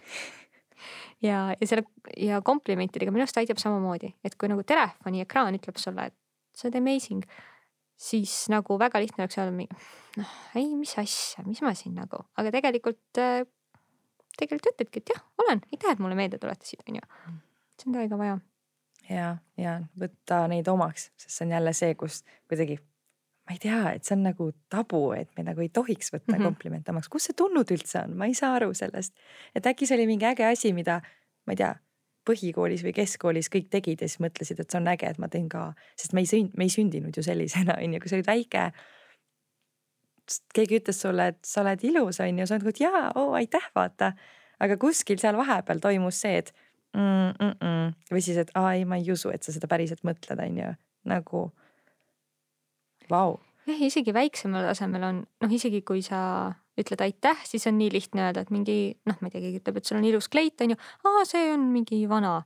ja, 1.27 1.45
ja 1.53 1.69
selle 1.69 1.85
ja 2.17 2.41
komplimentidega 2.45 3.13
minu 3.13 3.27
arust 3.27 3.37
aitab 3.41 3.61
samamoodi, 3.61 4.15
et 4.25 4.37
kui 4.39 4.49
nagu 4.49 4.65
telefoni 4.65 5.21
ekraan 5.23 5.59
ütleb 5.59 5.77
sulle, 5.81 6.09
et 6.09 6.57
sa 6.57 6.67
oled 6.67 6.79
amazing, 6.81 7.25
siis 8.01 8.33
nagu 8.53 8.79
väga 8.81 9.01
lihtne 9.03 9.27
oleks 9.27 9.37
öelda 9.37 9.53
mingi 9.53 9.77
noh, 10.17 10.31
ei, 10.57 10.71
mis 10.77 10.95
asja, 11.01 11.45
mis 11.45 11.61
ma 11.65 11.75
siin 11.77 11.93
nagu, 12.01 12.23
aga 12.39 12.53
tegelikult 12.53 13.21
äh,, 13.21 13.43
tegelikult 14.39 14.73
ütledki, 14.73 15.03
et 15.03 15.13
jah, 15.13 15.21
olen, 15.45 15.61
aitäh, 15.69 15.93
et 15.93 16.01
mulle 16.01 16.17
meelde 16.17 16.41
tuletasid, 16.41 16.81
on 16.89 16.97
ju. 16.97 17.05
see 17.77 17.91
on 17.91 17.99
täiega 17.99 18.17
vaja 18.17 18.41
ja, 19.09 19.37
ja 19.57 19.77
võtta 19.99 20.47
neid 20.51 20.67
omaks, 20.67 21.11
sest 21.17 21.37
see 21.37 21.47
on 21.47 21.55
jälle 21.57 21.73
see, 21.77 21.95
kus 21.99 22.23
kuidagi 22.49 22.79
ma 23.43 23.55
ei 23.55 23.59
tea, 23.59 23.79
et 23.91 24.07
see 24.07 24.15
on 24.15 24.23
nagu 24.29 24.49
tabu, 24.71 25.01
et 25.17 25.31
me 25.37 25.43
nagu 25.49 25.63
ei 25.63 25.69
tohiks 25.69 26.13
võtta 26.13 26.31
mm 26.31 26.37
-hmm. 26.37 26.51
komplimente 26.51 26.91
omaks, 26.91 27.09
kust 27.11 27.31
see 27.31 27.37
tulnud 27.37 27.71
üldse 27.75 28.05
on, 28.05 28.15
ma 28.17 28.29
ei 28.29 28.37
saa 28.37 28.53
aru 28.55 28.73
sellest. 28.73 29.13
et 29.55 29.65
äkki 29.65 29.87
see 29.87 29.97
oli 29.97 30.07
mingi 30.07 30.25
äge 30.25 30.45
asi, 30.47 30.73
mida 30.73 31.01
ma 31.45 31.53
ei 31.53 31.59
tea, 31.59 31.75
põhikoolis 32.27 32.83
või 32.85 32.93
keskkoolis 32.95 33.49
kõik 33.51 33.69
tegid 33.73 34.01
ja 34.01 34.07
siis 34.07 34.21
mõtlesid, 34.23 34.59
et 34.59 34.71
see 34.71 34.79
on 34.79 34.87
äge, 34.87 35.09
et 35.09 35.19
ma 35.19 35.27
teen 35.27 35.49
ka, 35.51 35.73
sest 35.99 36.15
me 36.15 36.23
ei 36.23 36.29
sünd-, 36.29 36.55
me 36.57 36.67
ei 36.67 36.71
sündinud 36.71 37.17
ju 37.17 37.23
sellisena, 37.23 37.75
on 37.83 37.95
ju, 37.95 37.99
kui 37.99 38.09
sa 38.11 38.19
olid 38.19 38.29
väike. 38.29 38.71
keegi 40.55 40.79
ütles 40.79 41.01
sulle, 41.01 41.27
et 41.33 41.39
sa 41.43 41.61
oled 41.61 41.83
ilus, 41.83 42.21
on 42.23 42.39
ju, 42.39 42.45
sa 42.47 42.55
oled 42.55 42.63
nagu, 42.63 42.69
et 42.69 42.79
jaa, 42.79 43.11
oo 43.19 43.33
aitäh, 43.39 43.71
vaata. 43.75 44.13
aga 44.63 44.77
kuskil 44.79 45.19
seal 45.19 45.35
vahepeal 45.35 45.79
toimus 45.83 46.21
see, 46.21 46.37
et 46.37 46.53
mm, 46.93 47.53
mm, 47.53 47.93
või 48.11 48.23
siis, 48.25 48.39
et 48.43 48.53
aa 48.59 48.73
ei, 48.77 48.85
ma 48.89 48.99
ei 49.01 49.11
usu, 49.13 49.31
et 49.33 49.45
sa 49.45 49.53
seda 49.55 49.69
päriselt 49.71 50.03
mõtled, 50.07 50.39
on 50.45 50.59
ju, 50.61 50.73
nagu 51.09 51.43
wow.. 53.11 53.37
jah, 53.69 53.85
isegi 53.89 54.15
väiksemal 54.15 54.67
tasemel 54.71 55.07
on 55.09 55.23
noh, 55.23 55.53
isegi 55.53 55.83
kui 55.85 56.03
sa 56.05 56.51
ütled 56.79 57.03
aitäh, 57.05 57.45
siis 57.45 57.67
on 57.69 57.77
nii 57.77 57.91
lihtne 57.93 58.27
öelda, 58.27 58.43
et 58.43 58.53
mingi 58.53 58.95
noh, 59.09 59.17
ma 59.21 59.29
ei 59.29 59.35
tea, 59.35 59.43
keegi 59.45 59.61
ütleb, 59.61 59.77
et 59.77 59.89
sul 59.89 59.99
on 59.99 60.07
ilus 60.09 60.29
kleit, 60.33 60.57
on 60.65 60.73
ju. 60.73 60.79
aa, 61.05 61.25
see 61.29 61.51
on 61.53 61.67
mingi 61.73 62.03
vana 62.09 62.39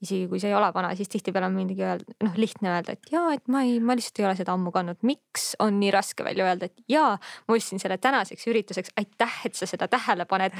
isegi 0.00 0.28
kui 0.30 0.40
see 0.40 0.48
ei 0.48 0.56
ole 0.56 0.70
vana, 0.72 0.94
siis 0.96 1.10
tihtipeale 1.12 1.50
on 1.50 1.56
muidugi 1.56 1.84
öelda, 1.84 2.14
noh, 2.24 2.36
lihtne 2.40 2.70
öelda, 2.72 2.94
et 2.96 3.10
jaa, 3.12 3.34
et 3.36 3.50
ma 3.52 3.62
ei, 3.66 3.76
ma 3.84 3.96
lihtsalt 3.98 4.22
ei 4.22 4.26
ole 4.30 4.36
seda 4.38 4.54
ammu 4.56 4.72
kandnud. 4.72 5.00
miks 5.04 5.50
on 5.60 5.76
nii 5.80 5.90
raske 5.92 6.24
välja 6.24 6.46
öelda, 6.48 6.70
et 6.70 6.84
jaa, 6.88 7.10
ma 7.48 7.56
ostsin 7.56 7.82
selle 7.82 7.98
tänaseks 8.00 8.48
ürituseks, 8.48 8.94
aitäh, 9.00 9.36
et 9.44 9.58
sa 9.58 9.68
seda 9.68 9.88
tähele 9.92 10.24
paned. 10.30 10.56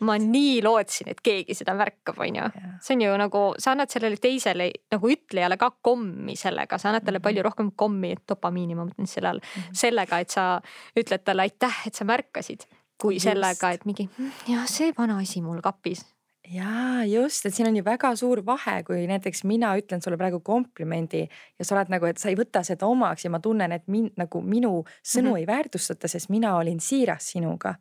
ma 0.00 0.16
nii 0.20 0.62
lootsin, 0.64 1.10
et 1.12 1.20
keegi 1.24 1.56
seda 1.58 1.74
märkab, 1.76 2.20
on 2.24 2.40
ju. 2.40 2.48
see 2.80 2.96
on 2.96 3.04
ju 3.04 3.18
nagu, 3.20 3.44
sa 3.60 3.74
annad 3.74 3.92
sellele 3.92 4.16
teisele 4.20 4.70
nagu 4.92 5.12
ütlejale 5.12 5.60
ka 5.60 5.70
kommi 5.82 6.36
sellega, 6.36 6.78
sa 6.78 6.88
annad 6.88 7.04
talle 7.04 7.18
mm 7.18 7.20
-hmm. 7.20 7.28
palju 7.28 7.42
rohkem 7.42 7.72
kommi, 7.76 8.14
dopamiini 8.28 8.74
ma 8.74 8.86
mõtlen 8.88 9.06
selle 9.06 9.28
all 9.28 9.40
mm, 9.40 9.62
-hmm. 9.62 9.74
sellega, 9.74 10.18
et 10.18 10.30
sa 10.30 10.60
ütled 10.96 11.24
talle 11.24 11.42
aitäh, 11.42 11.86
et 11.86 11.94
sa 11.94 12.04
märkasid 12.04 12.64
kui 13.00 13.14
Just. 13.14 13.24
sellega, 13.24 13.70
et 13.70 13.84
mingi 13.84 14.08
hm, 14.18 14.32
jah, 14.48 14.66
see 14.68 14.92
vana 14.98 15.18
asi 15.18 15.40
mul 15.42 15.60
kapis 15.60 16.04
jaa, 16.50 17.04
just, 17.06 17.46
et 17.46 17.54
siin 17.54 17.68
on 17.70 17.76
ju 17.78 17.84
väga 17.86 18.10
suur 18.18 18.42
vahe, 18.46 18.80
kui 18.86 19.04
näiteks 19.10 19.44
mina 19.48 19.72
ütlen 19.78 20.02
sulle 20.02 20.18
praegu 20.20 20.40
komplimendi 20.44 21.22
ja 21.26 21.66
sa 21.66 21.76
oled 21.76 21.92
nagu, 21.94 22.08
et 22.10 22.18
sa 22.18 22.30
ei 22.30 22.38
võta 22.38 22.64
seda 22.66 22.88
omaks 22.90 23.24
ja 23.24 23.30
ma 23.30 23.40
tunnen, 23.42 23.72
et 23.76 23.86
min, 23.88 24.10
nagu 24.18 24.42
minu 24.42 24.72
sõnu 25.02 25.30
mm 25.30 25.34
-hmm. 25.34 25.38
ei 25.38 25.46
väärtustata, 25.46 26.08
sest 26.08 26.30
mina 26.30 26.56
olin 26.56 26.80
siiras 26.80 27.30
sinuga 27.32 27.74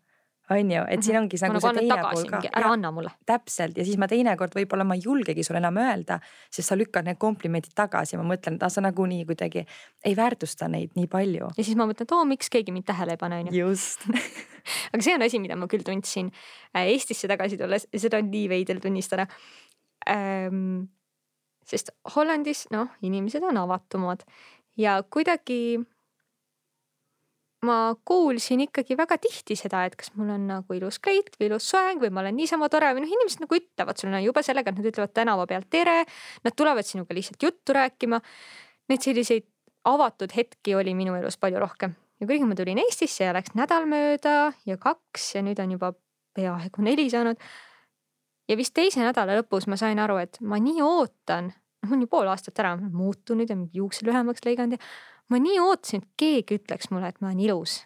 on 0.49 0.71
ju, 0.71 0.83
et 0.89 1.03
siin 1.03 1.15
mhm. 1.15 1.23
ongi 1.23 1.39
nagu, 1.43 1.55
nagu 1.55 1.63
see 1.63 1.81
teine 1.81 1.97
pool 2.03 2.29
ka. 2.29 2.41
ära 2.59 2.71
anna 2.73 2.91
mulle. 2.93 3.11
täpselt 3.29 3.77
ja 3.77 3.85
siis 3.87 3.99
ma 4.01 4.07
teinekord 4.09 4.55
võib-olla 4.57 4.85
ma 4.87 4.97
ei 4.97 5.03
julgegi 5.05 5.45
sulle 5.45 5.61
enam 5.61 5.79
öelda, 5.81 6.19
sest 6.49 6.71
sa 6.71 6.77
lükkad 6.79 7.07
need 7.07 7.19
komplimendid 7.21 7.75
tagasi 7.77 8.19
ma 8.19 8.25
mõtlen, 8.27 8.57
et 8.57 8.65
ah, 8.65 8.73
sa 8.73 8.83
nagunii 8.85 9.25
kuidagi 9.29 9.65
ei 10.05 10.15
väärtusta 10.17 10.69
neid 10.71 10.95
nii 10.97 11.09
palju. 11.11 11.51
ja 11.55 11.65
siis 11.65 11.77
ma 11.79 11.87
mõtlen, 11.89 12.09
et 12.09 12.15
oo, 12.17 12.25
miks 12.29 12.51
keegi 12.53 12.75
mind 12.75 12.87
tähele 12.89 13.17
ei 13.17 13.21
pane, 13.21 13.41
on 13.43 13.51
ju. 13.51 13.65
just 13.67 14.05
aga 14.93 15.01
see 15.05 15.17
on 15.17 15.25
asi, 15.27 15.41
mida 15.43 15.57
ma 15.59 15.69
küll 15.71 15.85
tundsin 15.85 16.31
äh, 16.73 16.89
Eestisse 16.89 17.29
tagasi 17.31 17.59
tulles 17.59 17.87
seda 17.93 18.21
on 18.21 18.31
nii 18.33 18.47
veider 18.51 18.81
tunnistada 18.83 19.27
ähm,. 20.09 20.89
sest 21.69 21.93
Hollandis, 22.15 22.65
noh, 22.73 22.89
inimesed 23.05 23.43
on 23.45 23.59
avatumad 23.61 24.25
ja 24.79 24.97
kuidagi 25.05 25.77
ma 27.67 27.77
kuulsin 28.07 28.63
ikkagi 28.63 28.95
väga 28.97 29.17
tihti 29.19 29.57
seda, 29.59 29.83
et 29.87 29.95
kas 29.99 30.13
mul 30.15 30.31
on 30.31 30.45
nagu 30.47 30.75
ilus 30.77 30.99
kleit 31.03 31.33
või 31.39 31.49
ilus 31.49 31.67
soeng 31.73 31.99
või 31.99 32.11
ma 32.13 32.23
olen 32.23 32.37
niisama 32.39 32.69
tore 32.71 32.93
või 32.95 33.03
noh, 33.03 33.13
inimesed 33.17 33.43
nagu 33.43 33.59
ütlevad 33.59 33.99
sulle 33.99 34.15
no, 34.15 34.21
juba 34.23 34.43
sellega, 34.45 34.71
et 34.71 34.79
nad 34.79 34.91
ütlevad 34.91 35.15
tänava 35.15 35.47
peal 35.49 35.65
tere. 35.69 36.03
Nad 36.45 36.55
tulevad 36.55 36.87
sinuga 36.87 37.17
lihtsalt 37.17 37.43
juttu 37.43 37.75
rääkima. 37.75 38.21
Neid 38.89 39.03
selliseid 39.03 39.49
avatud 39.89 40.31
hetki 40.35 40.75
oli 40.75 40.95
minu 40.95 41.17
elus 41.19 41.39
palju 41.39 41.59
rohkem 41.59 41.97
ja 42.19 42.27
kuigi 42.27 42.47
ma 42.47 42.55
tulin 42.55 42.81
Eestisse 42.83 43.27
ja 43.27 43.33
läks 43.35 43.55
nädal 43.57 43.87
mööda 43.89 44.51
ja 44.67 44.77
kaks 44.81 45.33
ja 45.37 45.43
nüüd 45.45 45.59
on 45.63 45.75
juba 45.75 45.93
peaaegu 46.35 46.83
neli 46.85 47.07
saanud. 47.11 47.39
ja 48.49 48.57
vist 48.57 48.73
teise 48.73 49.03
nädala 49.03 49.39
lõpus 49.39 49.67
ma 49.69 49.77
sain 49.77 49.99
aru, 49.99 50.17
et 50.17 50.39
ma 50.41 50.59
nii 50.59 50.81
ootan, 50.83 51.51
noh, 51.83 51.93
on 51.93 52.03
ju 52.03 52.09
pool 52.11 52.27
aastat 52.31 52.59
ära 52.59 52.75
muutunud 52.77 53.49
ja 53.49 53.57
juuksed 53.73 54.07
lühemaks 54.07 54.43
lõiganud 54.45 54.75
ja 54.75 54.85
ma 55.29 55.39
nii 55.41 55.59
ootasin, 55.63 56.03
et 56.03 56.19
keegi 56.19 56.59
ütleks 56.59 56.91
mulle, 56.93 57.11
et 57.11 57.21
ma 57.21 57.31
olen 57.31 57.43
ilus. 57.45 57.83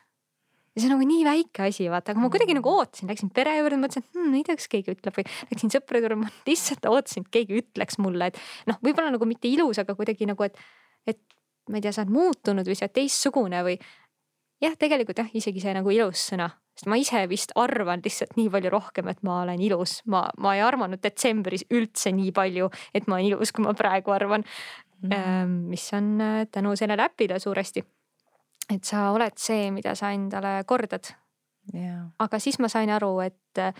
ja 0.73 0.81
see 0.81 0.87
on 0.89 0.95
nagu 0.95 1.05
nii 1.05 1.25
väike 1.27 1.67
asi, 1.67 1.85
vaata, 1.91 2.13
aga 2.13 2.23
ma 2.23 2.31
kuidagi 2.33 2.55
nagu 2.57 2.71
ootasin, 2.71 3.09
läksin 3.11 3.29
pere 3.35 3.57
juurde, 3.59 3.77
mõtlesin, 3.81 4.05
et 4.05 4.17
hmm, 4.17 4.37
ei 4.39 4.45
tea, 4.47 4.57
kas 4.57 4.71
keegi 4.71 4.95
ütleb 4.95 5.19
või 5.19 5.27
läksin 5.51 5.73
sõprade 5.75 6.07
juurde, 6.07 6.17
ma 6.23 6.31
lihtsalt 6.49 6.87
ootasin, 6.89 7.27
et 7.27 7.35
keegi 7.35 7.59
ütleks 7.61 7.99
mulle, 8.01 8.31
et 8.31 8.39
noh, 8.71 8.79
võib-olla 8.81 9.13
nagu 9.13 9.27
mitte 9.29 9.51
ilus, 9.51 9.81
aga 9.83 9.93
kuidagi 9.99 10.25
nagu, 10.29 10.47
et, 10.47 10.57
et 11.05 11.21
ma 11.69 11.77
ei 11.77 11.85
tea, 11.85 11.93
sa 11.93 12.01
oled 12.05 12.15
muutunud 12.15 12.67
või 12.67 12.79
sa 12.79 12.87
oled 12.87 12.97
teistsugune 12.97 13.61
või 13.67 13.77
jah, 14.63 14.73
tegelikult 14.79 15.21
jah, 15.21 15.29
isegi 15.37 15.61
see 15.61 15.75
nagu 15.77 15.93
ilus 15.93 16.25
sõna, 16.31 16.49
sest 16.73 16.89
ma 16.89 16.97
ise 16.99 17.25
vist 17.29 17.53
arvan 17.59 18.01
lihtsalt 18.03 18.37
nii 18.37 18.49
palju 18.53 18.71
rohkem, 18.73 19.09
et 19.11 19.23
ma 19.23 19.41
olen 19.43 19.61
ilus, 19.61 19.99
ma, 20.09 20.25
ma 20.41 20.55
ei 20.57 20.63
arvanud 20.65 21.01
detsembris 21.03 21.67
üldse 21.73 22.13
nii 22.15 22.31
palju, 22.35 22.69
et 22.93 23.07
ma 23.07 23.19
olen 23.19 23.33
ilus, 23.33 23.53
kui 23.53 23.65
ma 23.65 23.75
praegu 23.77 24.15
arvan. 24.15 24.47
Mm.. 25.03 25.67
mis 25.67 25.83
on 25.91 26.21
äh, 26.23 26.45
tänu 26.47 26.77
sellele 26.79 27.03
äpile 27.03 27.35
suuresti. 27.39 27.83
et 28.71 28.83
sa 28.87 29.09
oled 29.11 29.35
see, 29.35 29.67
mida 29.75 29.97
sa 29.99 30.13
endale 30.15 30.61
kordad 30.63 31.09
yeah.. 31.73 32.07
aga 32.19 32.39
siis 32.41 32.59
ma 32.61 32.69
sain 32.71 32.91
aru, 32.93 33.13
et 33.23 33.61
äh, 33.61 33.71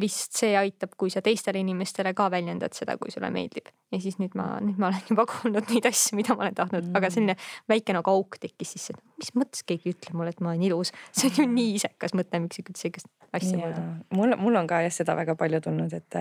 vist 0.00 0.36
see 0.36 0.52
aitab, 0.58 0.92
kui 1.00 1.12
sa 1.12 1.22
teistele 1.24 1.60
inimestele 1.62 2.12
ka 2.16 2.28
väljendad 2.32 2.76
seda, 2.76 2.96
kui 3.00 3.12
sulle 3.12 3.30
meeldib. 3.34 3.70
ja 3.92 4.00
siis 4.02 4.18
nüüd 4.20 4.36
ma, 4.38 4.48
nüüd 4.64 4.80
ma 4.80 4.90
olen 4.90 5.10
juba 5.10 5.26
kuulnud 5.32 5.72
neid 5.72 5.88
asju, 5.90 6.18
mida 6.20 6.36
ma 6.36 6.46
olen 6.46 6.58
tahtnud 6.58 6.88
mm., 6.88 6.98
aga 7.00 7.12
selline 7.12 7.36
väike 7.72 7.96
nagu 7.96 8.16
auk 8.16 8.40
tekkis 8.42 8.76
sisse, 8.76 8.96
et 8.96 9.22
mis 9.22 9.32
mõttes 9.38 9.66
keegi 9.68 9.94
ütleb 9.94 10.18
mulle, 10.18 10.34
et 10.34 10.42
ma 10.44 10.52
olen 10.52 10.66
ilus. 10.68 10.92
see 11.12 11.30
on 11.32 11.40
ju 11.42 11.48
nii 11.52 11.78
isekas 11.80 12.16
mõte, 12.18 12.42
miks 12.42 12.62
ikka 12.62 12.76
sihukest 12.80 13.10
asja 13.36 13.60
yeah.. 13.60 13.88
mul, 14.16 14.36
mul 14.40 14.62
on 14.62 14.68
ka 14.70 14.82
jah 14.86 14.94
seda 15.02 15.16
väga 15.18 15.36
palju 15.38 15.62
tulnud, 15.68 15.96
et, 15.96 16.20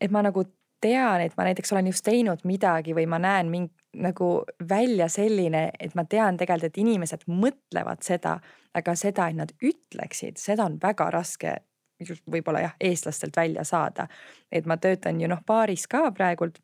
et 0.00 0.14
ma 0.14 0.24
nagu 0.26 0.46
tean, 0.80 1.20
et 1.20 1.34
ma 1.36 1.46
näiteks 1.48 1.72
olen 1.72 1.90
just 1.90 2.04
teinud 2.04 2.44
midagi 2.44 2.94
või 2.94 3.06
ma 3.08 3.18
näen 3.22 3.50
mind 3.50 3.70
nagu 3.96 4.44
välja 4.68 5.08
selline, 5.08 5.70
et 5.80 5.94
ma 5.96 6.04
tean 6.04 6.36
tegelikult, 6.36 6.72
et 6.72 6.82
inimesed 6.82 7.24
mõtlevad 7.32 8.04
seda, 8.04 8.36
aga 8.76 8.94
seda, 8.94 9.30
et 9.30 9.38
nad 9.38 9.54
ütleksid, 9.64 10.36
seda 10.40 10.66
on 10.68 10.76
väga 10.82 11.08
raske 11.14 11.56
võib-olla 12.04 12.60
jah, 12.60 12.74
eestlastelt 12.80 13.36
välja 13.36 13.64
saada. 13.64 14.06
et 14.52 14.66
ma 14.66 14.76
töötan 14.76 15.20
ju 15.20 15.28
noh, 15.28 15.40
baaris 15.46 15.86
ka 15.86 16.10
praegult. 16.12 16.58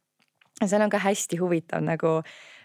seal 0.66 0.82
on 0.82 0.90
ka 0.90 0.98
hästi 0.98 1.36
huvitav 1.36 1.80
nagu 1.82 2.22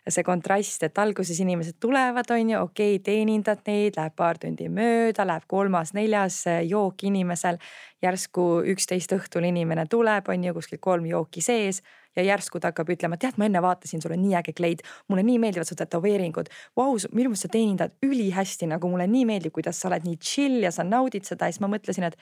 see 0.09 0.23
kontrast, 0.23 0.83
et 0.83 0.97
alguses 1.01 1.39
inimesed 1.43 1.77
tulevad, 1.83 2.29
on 2.31 2.53
ju, 2.53 2.63
okei 2.69 2.95
okay,, 2.95 3.03
teenindad 3.03 3.61
neid, 3.67 3.97
läheb 3.99 4.15
paar 4.17 4.39
tundi 4.41 4.69
mööda, 4.71 5.25
läheb 5.27 5.47
kolmas-neljas 5.47 6.43
jook 6.67 7.03
inimesel. 7.07 7.59
järsku 8.01 8.61
üksteist 8.69 9.13
õhtul 9.15 9.47
inimene 9.47 9.87
tuleb, 9.89 10.27
on 10.29 10.43
ju, 10.43 10.53
kuskil 10.53 10.77
kolm 10.77 11.05
jooki 11.09 11.41
sees 11.41 11.81
ja 12.17 12.23
järsku 12.25 12.59
ta 12.59 12.71
hakkab 12.71 12.89
ütlema, 12.93 13.17
tead, 13.21 13.37
ma 13.37 13.47
enne 13.47 13.61
vaatasin, 13.63 14.01
sul 14.01 14.15
on 14.15 14.21
nii 14.23 14.35
äge 14.39 14.53
kleid, 14.57 14.83
mulle 15.09 15.23
nii 15.25 15.37
meeldivad 15.41 15.69
su 15.69 15.77
tätoveeringud. 15.77 16.49
Vau, 16.77 16.95
minu 17.13 17.31
meelest 17.31 17.47
sa 17.47 17.51
teenindad 17.53 17.93
ülihästi, 18.05 18.69
nagu 18.71 18.89
mulle 18.91 19.07
nii 19.11 19.25
meeldib, 19.29 19.53
kuidas 19.55 19.81
sa 19.81 19.91
oled 19.91 20.07
nii 20.07 20.17
chill 20.17 20.65
ja 20.65 20.73
sa 20.73 20.85
naudid 20.87 21.27
seda 21.29 21.49
ja 21.49 21.55
siis 21.55 21.63
ma 21.63 21.69
mõtlesin, 21.71 22.07
et 22.09 22.17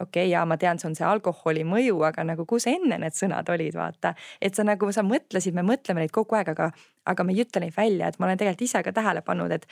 okei 0.00 0.24
okay,, 0.24 0.32
jaa, 0.32 0.44
ma 0.48 0.56
tean, 0.60 0.78
see 0.80 0.88
on 0.90 0.96
see 0.98 1.06
alkoholi 1.06 1.64
mõju, 1.68 1.98
aga 2.08 2.24
nagu 2.32 2.46
kus 2.48 2.66
enne 2.70 2.98
need 3.02 3.16
sõnad 3.16 3.48
olid, 3.52 3.76
vaata. 3.76 4.14
et 4.40 4.56
sa 4.56 4.64
nagu, 4.66 4.90
sa 4.92 5.04
mõtlesid, 5.06 5.56
me 5.56 5.64
mõtleme 5.66 6.04
neid 6.04 6.14
kogu 6.14 6.38
aeg, 6.38 6.52
aga, 6.54 6.70
aga 7.12 7.26
me 7.26 7.36
ei 7.36 7.44
ütle 7.44 7.64
neid 7.64 7.76
välja, 7.76 8.08
et 8.08 8.18
ma 8.18 8.28
olen 8.28 8.40
tegelikult 8.40 8.68
ise 8.68 8.82
ka 8.86 8.94
tähele 8.96 9.24
pannud, 9.26 9.52
et 9.52 9.68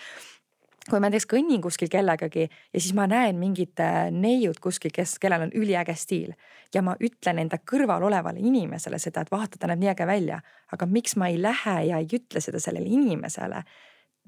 kui 0.88 1.00
ma 1.00 1.08
näiteks 1.10 1.28
kõnnin 1.28 1.60
kuskil 1.64 1.90
kellegagi 1.92 2.46
ja 2.48 2.80
siis 2.80 2.94
ma 2.96 3.04
näen 3.10 3.36
mingit 3.40 3.80
äh, 3.84 4.08
neiut 4.14 4.60
kuskil, 4.64 4.92
kes, 4.94 5.18
kellel 5.20 5.48
on 5.48 5.52
üliäge 5.56 5.94
stiil 5.98 6.32
ja 6.74 6.82
ma 6.84 6.96
ütlen 7.04 7.42
enda 7.42 7.60
kõrval 7.60 8.06
olevale 8.08 8.40
inimesele 8.40 9.00
seda, 9.02 9.24
et 9.24 9.32
vaata, 9.32 9.60
ta 9.60 9.68
näeb 9.68 9.82
nii 9.82 9.92
äge 9.92 10.08
välja, 10.08 10.40
aga 10.72 10.88
miks 10.88 11.16
ma 11.20 11.28
ei 11.32 11.38
lähe 11.42 11.76
ja 11.90 12.00
ei 12.00 12.08
ütle 12.20 12.40
seda 12.44 12.60
sellele 12.62 12.88
inimesele 12.88 13.62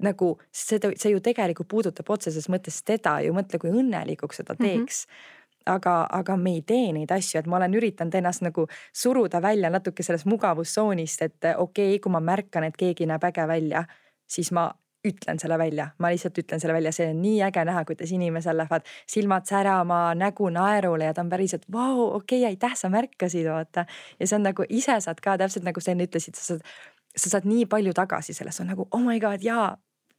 nagu 0.01 0.31
seda, 0.53 0.89
see 0.97 1.13
ju 1.13 1.21
tegelikult 1.23 1.69
puudutab 1.69 2.09
otseses 2.13 2.47
mõttes 2.49 2.79
teda 2.85 3.19
ju, 3.25 3.33
mõtle, 3.37 3.59
kui 3.61 3.73
õnnelikuks 3.73 4.41
seda 4.41 4.57
mhm. 4.57 4.65
teeks 4.65 5.05
mm. 5.05 5.13
-hmm 5.13 5.39
aga, 5.65 5.95
aga 6.11 6.37
me 6.37 6.55
ei 6.57 6.61
tee 6.67 6.91
neid 6.95 7.11
asju, 7.11 7.39
et 7.39 7.49
ma 7.49 7.57
olen 7.59 7.75
üritanud 7.77 8.15
ennast 8.17 8.45
nagu 8.45 8.67
suruda 8.93 9.41
välja 9.41 9.69
natuke 9.69 10.03
sellest 10.03 10.29
mugavustsoonist, 10.29 11.21
et 11.21 11.49
okei 11.55 11.95
okay,, 11.95 11.99
kui 12.03 12.13
ma 12.13 12.21
märkan, 12.23 12.67
et 12.67 12.77
keegi 12.77 13.07
näeb 13.09 13.23
äge 13.31 13.47
välja, 13.47 13.83
siis 14.29 14.51
ma 14.55 14.69
ütlen 15.07 15.39
selle 15.41 15.57
välja, 15.57 15.87
ma 15.99 16.11
lihtsalt 16.13 16.37
ütlen 16.37 16.61
selle 16.61 16.75
välja, 16.77 16.91
see 16.93 17.07
on 17.09 17.21
nii 17.23 17.41
äge 17.47 17.63
näha, 17.65 17.83
kuidas 17.89 18.11
inimesel 18.13 18.57
lähevad 18.57 18.85
silmad 19.09 19.47
särama, 19.49 20.01
nägu 20.17 20.49
naerule 20.53 21.09
ja 21.09 21.13
ta 21.17 21.25
on 21.25 21.29
päriselt 21.29 21.65
vau, 21.73 22.11
okei 22.15 22.43
okay,, 22.43 22.51
aitäh, 22.51 22.75
sa 22.77 22.89
märkasid, 22.93 23.49
vaata. 23.49 23.85
ja 24.19 24.27
see 24.27 24.37
on 24.37 24.45
nagu 24.45 24.65
ise 24.69 24.99
saad 25.01 25.21
ka 25.23 25.37
täpselt 25.41 25.65
nagu 25.65 25.81
sa 25.81 25.95
enne 25.95 26.05
ütlesid, 26.09 26.37
sa 26.37 26.53
saad, 26.53 26.67
sa 27.15 27.33
saad 27.33 27.49
nii 27.49 27.65
palju 27.65 27.95
tagasi 27.97 28.37
sellest, 28.37 28.61
on 28.61 28.69
nagu 28.75 28.87
oh 28.91 29.01
my 29.01 29.19
god, 29.19 29.41
jaa 29.45 29.73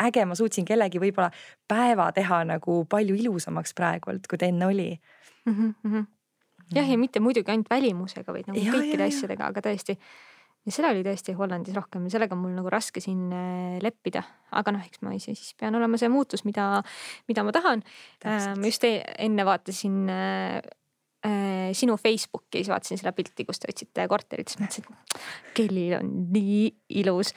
äge, 0.08 0.24
ma 0.28 0.38
suutsin 0.38 0.66
kellegi 0.68 1.00
võib-olla 1.02 1.30
päeva 1.68 2.10
teha 2.16 2.42
nagu 2.48 2.82
palju 2.90 3.16
ilusamaks 3.18 3.76
praegult, 3.78 4.26
kui 4.30 4.40
ta 4.40 4.48
enne 4.48 4.66
oli 4.66 4.90
mm. 5.46 5.74
-hmm. 5.84 6.10
jah, 6.74 6.90
ja 6.90 6.98
mitte 6.98 7.20
muidugi 7.20 7.50
ainult 7.50 7.70
välimusega, 7.70 8.32
vaid 8.32 8.50
nagu 8.50 8.60
ja, 8.60 8.72
kõikide 8.72 9.06
ja, 9.06 9.10
asjadega, 9.12 9.50
aga 9.52 9.64
tõesti 9.68 9.98
ja 10.66 10.74
seda 10.74 10.92
oli 10.94 11.02
tõesti 11.06 11.34
Hollandis 11.36 11.74
rohkem 11.76 12.04
ja 12.06 12.14
sellega 12.14 12.36
on 12.36 12.42
mul 12.44 12.54
nagu 12.56 12.70
raske 12.70 13.02
siin 13.02 13.32
äh, 13.34 13.78
leppida, 13.82 14.22
aga 14.54 14.74
noh, 14.76 14.84
eks 14.86 15.02
ma 15.02 15.14
ise 15.16 15.34
siis 15.34 15.56
pean 15.58 15.74
olema 15.78 15.98
see 16.00 16.10
muutus, 16.12 16.44
mida, 16.48 16.82
mida 17.30 17.44
ma 17.46 17.54
tahan. 17.54 17.82
ma 18.24 18.68
just 18.68 18.86
e-, 18.86 19.02
enne 19.26 19.46
vaatasin 19.48 19.98
äh, 20.12 20.60
äh, 21.26 21.70
sinu 21.76 21.96
Facebooki, 21.98 22.60
siis 22.60 22.70
vaatasin 22.70 23.00
seda 23.00 23.14
pilti, 23.16 23.46
kus 23.48 23.62
te 23.62 23.72
otsite 23.72 24.06
korterit, 24.10 24.52
siis 24.52 24.62
mõtlesin, 24.62 24.86
et 24.92 25.56
kellil 25.58 25.98
on 25.98 26.12
nii 26.34 26.68
ilus 27.02 27.34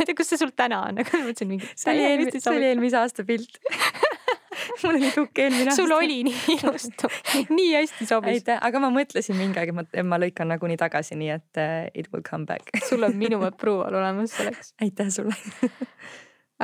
ma 0.00 0.04
ei 0.04 0.08
tea, 0.08 0.16
kus 0.16 0.32
see 0.32 0.40
sul 0.40 0.54
täna 0.56 0.80
on, 0.88 1.02
aga 1.02 1.18
mõtlesin 1.20 1.50
mingi. 1.50 1.68
see 1.76 1.92
oli 1.92 2.06
eelmise, 2.06 2.40
see 2.40 2.54
oli 2.56 2.68
eelmise 2.70 2.96
aasta 3.00 3.24
pilt 3.28 3.60
mul 4.82 4.96
oli 4.96 5.10
tukk 5.12 5.40
eelmine 5.42 5.68
aasta. 5.68 5.76
sul 5.82 5.92
oli 5.94 6.20
nii 6.26 6.54
ilus 6.56 6.86
tukk, 7.00 7.34
nii 7.52 7.74
hästi 7.74 8.08
sobis. 8.08 8.40
aitäh, 8.40 8.60
aga 8.66 8.82
ma 8.82 8.90
mõtlesin 8.94 9.36
mingi 9.38 9.60
aeg, 9.60 9.72
et 9.92 10.06
ma 10.06 10.18
lõikan 10.20 10.48
nagunii 10.52 10.78
tagasi, 10.80 11.18
nii 11.20 11.32
et 11.34 11.60
uh, 11.60 11.84
it 11.92 12.08
will 12.14 12.24
come 12.26 12.48
back 12.48 12.72
sul 12.88 13.04
on 13.06 13.16
minu 13.20 13.42
approval 13.46 14.00
olemas 14.00 14.34
selleks. 14.38 14.72
aitäh 14.80 15.12
sulle 15.12 15.36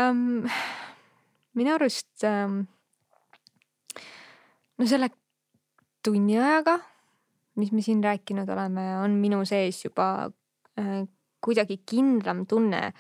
um,. 0.01 0.49
minu 1.57 1.75
arust 1.77 2.27
um, 2.29 2.63
no 4.77 4.89
selle 4.89 5.11
tunni 6.05 6.39
ajaga, 6.39 6.79
mis 7.61 7.73
me 7.75 7.83
siin 7.83 8.03
rääkinud 8.05 8.49
oleme, 8.53 8.89
on 9.03 9.21
minu 9.21 9.43
sees 9.49 9.85
juba 9.85 10.09
uh, 10.29 11.05
kuidagi 11.45 11.81
kindlam 11.87 12.47
tunne 12.49 12.91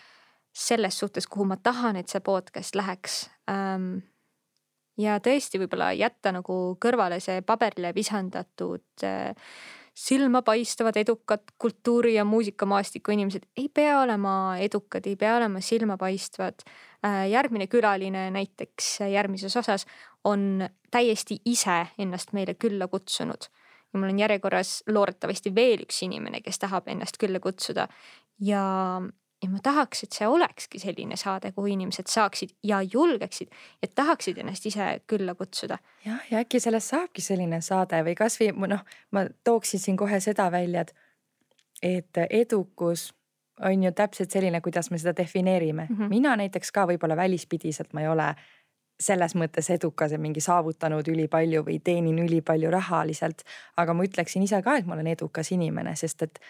selles 0.57 0.99
suhtes, 0.99 1.27
kuhu 1.29 1.45
ma 1.45 1.59
tahan, 1.61 1.99
et 2.01 2.09
see 2.09 2.23
podcast 2.25 2.77
läheks. 2.79 3.17
Um, 3.51 3.99
ja 5.01 5.19
tõesti 5.21 5.61
võib-olla 5.61 5.91
jätta 5.97 6.33
nagu 6.33 6.77
kõrvale 6.81 7.19
see 7.21 7.43
paberile 7.45 7.93
visandatud 7.97 9.05
äh, 9.05 9.35
silmapaistvad 9.97 10.97
edukad 11.01 11.53
kultuuri 11.59 12.15
ja 12.15 12.25
muusikamaastiku 12.25 13.13
inimesed. 13.13 13.45
Ei 13.57 13.69
pea 13.69 14.01
olema 14.01 14.57
edukad, 14.61 15.07
ei 15.07 15.17
pea 15.17 15.37
olema 15.37 15.61
silmapaistvad. 15.61 16.65
Äh, 17.05 17.27
järgmine 17.33 17.69
külaline 17.73 18.31
näiteks 18.33 19.01
järgmises 19.13 19.57
osas 19.57 19.87
on 20.25 20.65
täiesti 20.91 21.39
ise 21.45 21.87
ennast 21.99 22.33
meile 22.33 22.55
külla 22.55 22.89
kutsunud. 22.89 23.49
Ja 23.93 24.01
mul 24.01 24.09
on 24.13 24.25
järjekorras 24.25 24.81
loodetavasti 24.89 25.55
veel 25.55 25.85
üks 25.85 26.01
inimene, 26.05 26.41
kes 26.41 26.59
tahab 26.65 26.89
ennast 26.89 27.21
külla 27.21 27.41
kutsuda. 27.41 27.87
Ja 28.41 28.65
ja 29.47 29.53
ma 29.53 29.61
tahaks, 29.63 30.03
et 30.03 30.17
see 30.17 30.27
olekski 30.27 30.81
selline 30.83 31.17
saade, 31.17 31.53
kuhu 31.55 31.71
inimesed 31.71 32.11
saaksid 32.11 32.57
ja 32.67 32.81
julgeksid 32.83 33.53
ja 33.83 33.89
tahaksid 33.95 34.39
ennast 34.43 34.67
ise 34.67 34.89
külla 35.07 35.35
kutsuda. 35.35 35.79
jah, 36.05 36.23
ja 36.31 36.43
äkki 36.43 36.61
sellest 36.61 36.91
saabki 36.95 37.23
selline 37.23 37.61
saade 37.63 38.03
või 38.07 38.17
kasvõi 38.19 38.51
noh, 38.67 38.83
ma 39.15 39.27
tooksin 39.45 39.81
siin 39.81 39.97
kohe 39.97 40.21
seda 40.21 40.51
välja, 40.53 40.83
et, 40.83 40.95
et 41.83 42.23
edukus 42.31 43.13
on 43.63 43.87
ju 43.87 43.93
täpselt 43.93 44.35
selline, 44.35 44.61
kuidas 44.61 44.91
me 44.91 44.99
seda 44.99 45.15
defineerime 45.17 45.87
mm. 45.89 45.97
-hmm. 45.97 46.09
mina 46.09 46.37
näiteks 46.37 46.73
ka 46.73 46.87
võib-olla 46.91 47.17
välispidiselt 47.17 47.93
ma 47.93 48.03
ei 48.03 48.09
ole 48.09 48.35
selles 49.01 49.35
mõttes 49.37 49.69
edukas 49.71 50.13
ja 50.13 50.19
mingi 50.19 50.41
saavutanud 50.41 51.09
ülipalju 51.09 51.63
või 51.63 51.79
teenin 51.85 52.19
ülipalju 52.19 52.71
rahaliselt. 52.71 53.43
aga 53.77 53.95
ma 53.95 54.05
ütleksin 54.05 54.43
ise 54.43 54.63
ka, 54.63 54.77
et 54.77 54.87
ma 54.87 54.95
olen 54.95 55.07
edukas 55.07 55.53
inimene, 55.53 55.97
sest 55.97 56.23
et 56.23 56.41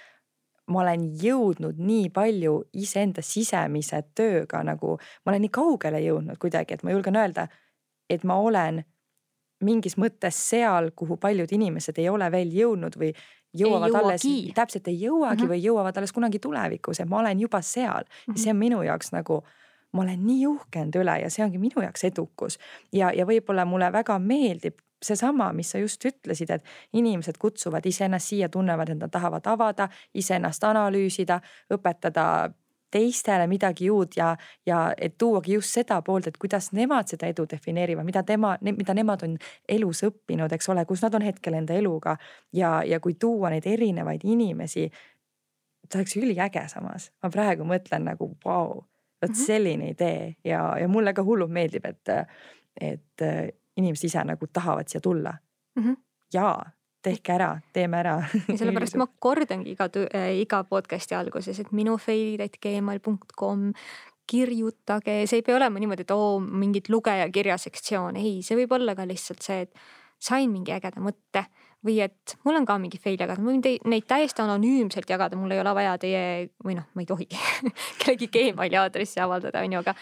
ma 0.67 0.81
olen 0.83 1.07
jõudnud 1.23 1.79
nii 1.79 2.11
palju 2.14 2.57
iseenda 2.73 3.23
sisemise 3.23 4.03
tööga 4.14 4.62
nagu, 4.67 4.97
ma 5.25 5.33
olen 5.33 5.45
nii 5.47 5.55
kaugele 5.55 6.01
jõudnud 6.03 6.39
kuidagi, 6.43 6.75
et 6.75 6.83
ma 6.83 6.95
julgen 6.95 7.17
öelda, 7.17 7.47
et 8.11 8.25
ma 8.27 8.39
olen 8.43 8.83
mingis 9.64 9.97
mõttes 9.97 10.37
seal, 10.51 10.91
kuhu 10.97 11.17
paljud 11.17 11.53
inimesed 11.53 11.99
ei 11.99 12.09
ole 12.12 12.29
veel 12.33 12.51
jõudnud 12.53 12.99
või 13.01 13.12
jõuavad 13.57 13.95
alles, 14.03 14.25
täpselt 14.55 14.89
ei 14.89 14.99
jõuagi 15.01 15.43
mm 15.43 15.47
-hmm. 15.47 15.53
või 15.55 15.62
jõuavad 15.64 15.97
alles 15.97 16.12
kunagi 16.12 16.39
tulevikus, 16.39 17.01
et 17.01 17.09
ma 17.09 17.21
olen 17.23 17.41
juba 17.41 17.62
seal 17.62 18.05
mm. 18.05 18.33
-hmm. 18.33 18.43
see 18.43 18.51
on 18.51 18.57
minu 18.57 18.83
jaoks 18.83 19.12
nagu, 19.12 19.43
ma 19.93 20.03
olen 20.03 20.27
nii 20.27 20.47
uhke 20.47 20.81
enda 20.81 21.01
üle 21.01 21.21
ja 21.23 21.31
see 21.31 21.45
ongi 21.45 21.59
minu 21.59 21.83
jaoks 21.83 22.05
edukus. 22.05 22.59
ja, 22.93 23.12
ja 23.12 23.27
võib-olla 23.27 23.64
mulle 23.64 23.93
väga 23.93 24.19
meeldib 24.19 24.79
seesama, 25.03 25.53
mis 25.53 25.70
sa 25.70 25.78
just 25.78 26.05
ütlesid, 26.05 26.51
et 26.51 26.64
inimesed 26.97 27.38
kutsuvad 27.38 27.86
iseennast 27.86 28.32
siia, 28.32 28.49
tunnevad, 28.49 28.90
et 28.92 29.01
nad 29.01 29.12
tahavad 29.12 29.47
avada, 29.47 29.88
iseennast 30.14 30.64
analüüsida, 30.64 31.40
õpetada 31.74 32.26
teistele 32.90 33.47
midagi 33.47 33.90
uut 33.90 34.16
ja, 34.16 34.36
ja 34.66 34.94
et 34.97 35.18
tuuagi 35.18 35.57
just 35.57 35.74
seda 35.74 35.99
poolt, 36.03 36.26
et 36.30 36.38
kuidas 36.40 36.70
nemad 36.72 37.11
seda 37.11 37.28
edu 37.28 37.44
defineerivad, 37.51 38.07
mida 38.07 38.22
tema, 38.22 38.55
mida 38.62 38.94
nemad 38.94 39.24
on 39.26 39.36
elus 39.68 40.05
õppinud, 40.07 40.53
eks 40.53 40.70
ole, 40.72 40.86
kus 40.88 41.03
nad 41.05 41.14
on 41.18 41.26
hetkel 41.26 41.59
enda 41.59 41.74
eluga. 41.74 42.16
ja, 42.53 42.80
ja 42.86 43.01
kui 43.01 43.14
tuua 43.20 43.51
neid 43.51 43.66
erinevaid 43.66 44.24
inimesi, 44.24 44.86
see 45.86 46.01
oleks 46.01 46.16
üliäge 46.16 46.66
samas, 46.68 47.11
ma 47.22 47.30
praegu 47.30 47.66
mõtlen 47.68 48.07
nagu 48.07 48.30
vau 48.44 48.68
wow,, 48.68 48.84
vot 49.22 49.30
mhm. 49.30 49.42
selline 49.44 49.92
idee 49.92 50.34
ja, 50.44 50.62
ja 50.80 50.88
mulle 50.88 51.14
ka 51.14 51.24
hullult 51.26 51.53
meeldib, 51.53 51.84
et, 51.84 52.14
et 52.80 53.26
inimesed 53.77 54.09
ise 54.09 54.24
nagu 54.24 54.49
tahavad 54.53 54.89
siia 54.89 55.01
tulla 55.01 55.35
mm. 55.77 55.83
-hmm. 55.83 55.97
jaa, 56.35 56.70
tehke 57.03 57.33
ära, 57.33 57.61
teeme 57.72 58.01
ära. 58.03 58.16
ja 58.49 58.59
sellepärast 58.59 58.97
ma 58.97 59.07
kordangi 59.18 59.77
iga, 59.77 59.89
äh, 60.14 60.33
iga 60.41 60.64
podcast'i 60.64 61.14
alguses, 61.14 61.61
et 61.61 61.72
minu 61.72 61.99
failid.gmail.com 61.99 63.72
kirjutage, 64.27 65.20
see 65.31 65.39
ei 65.39 65.43
pea 65.47 65.57
olema 65.57 65.79
niimoodi, 65.79 66.03
et 66.03 66.11
oo 66.11 66.41
mingit 66.41 66.89
lugejakirja 66.91 67.59
sektsioon, 67.62 68.16
ei, 68.18 68.41
see 68.43 68.59
võib 68.59 68.74
olla 68.74 68.97
ka 68.99 69.07
lihtsalt 69.07 69.43
see, 69.43 69.61
et 69.68 69.87
sain 70.18 70.51
mingi 70.51 70.74
ägeda 70.74 71.03
mõtte 71.03 71.45
või 71.87 72.01
et 72.03 72.35
mul 72.45 72.59
on 72.59 72.66
ka 72.66 72.79
mingi 72.83 72.99
fail 72.99 73.18
jagada, 73.20 73.39
ma 73.43 73.53
võin 73.53 73.62
teid, 73.62 73.85
neid 73.87 74.07
täiesti 74.09 74.43
anonüümselt 74.43 75.11
jagada, 75.11 75.39
mul 75.39 75.55
ei 75.55 75.61
ole 75.62 75.74
vaja 75.77 75.95
teie 76.03 76.22
või 76.64 76.74
noh, 76.79 76.89
ma 76.95 77.05
ei 77.05 77.07
tohigi 77.09 77.39
kellegi 78.03 78.31
Gmaili 78.35 78.81
aadressi 78.81 79.22
avaldada, 79.22 79.62
on 79.62 79.77
ju, 79.77 79.85
aga, 79.85 79.95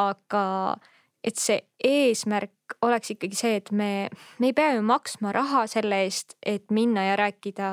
aga 0.00 0.44
et 1.24 1.40
see 1.40 1.58
eesmärk 1.84 2.76
oleks 2.84 3.12
ikkagi 3.14 3.36
see, 3.36 3.58
et 3.58 3.70
me, 3.74 4.08
me 4.38 4.50
ei 4.50 4.54
pea 4.56 4.74
ju 4.76 4.82
maksma 4.86 5.32
raha 5.34 5.64
selle 5.70 6.02
eest, 6.04 6.36
et 6.46 6.68
minna 6.74 7.06
ja 7.06 7.16
rääkida 7.18 7.68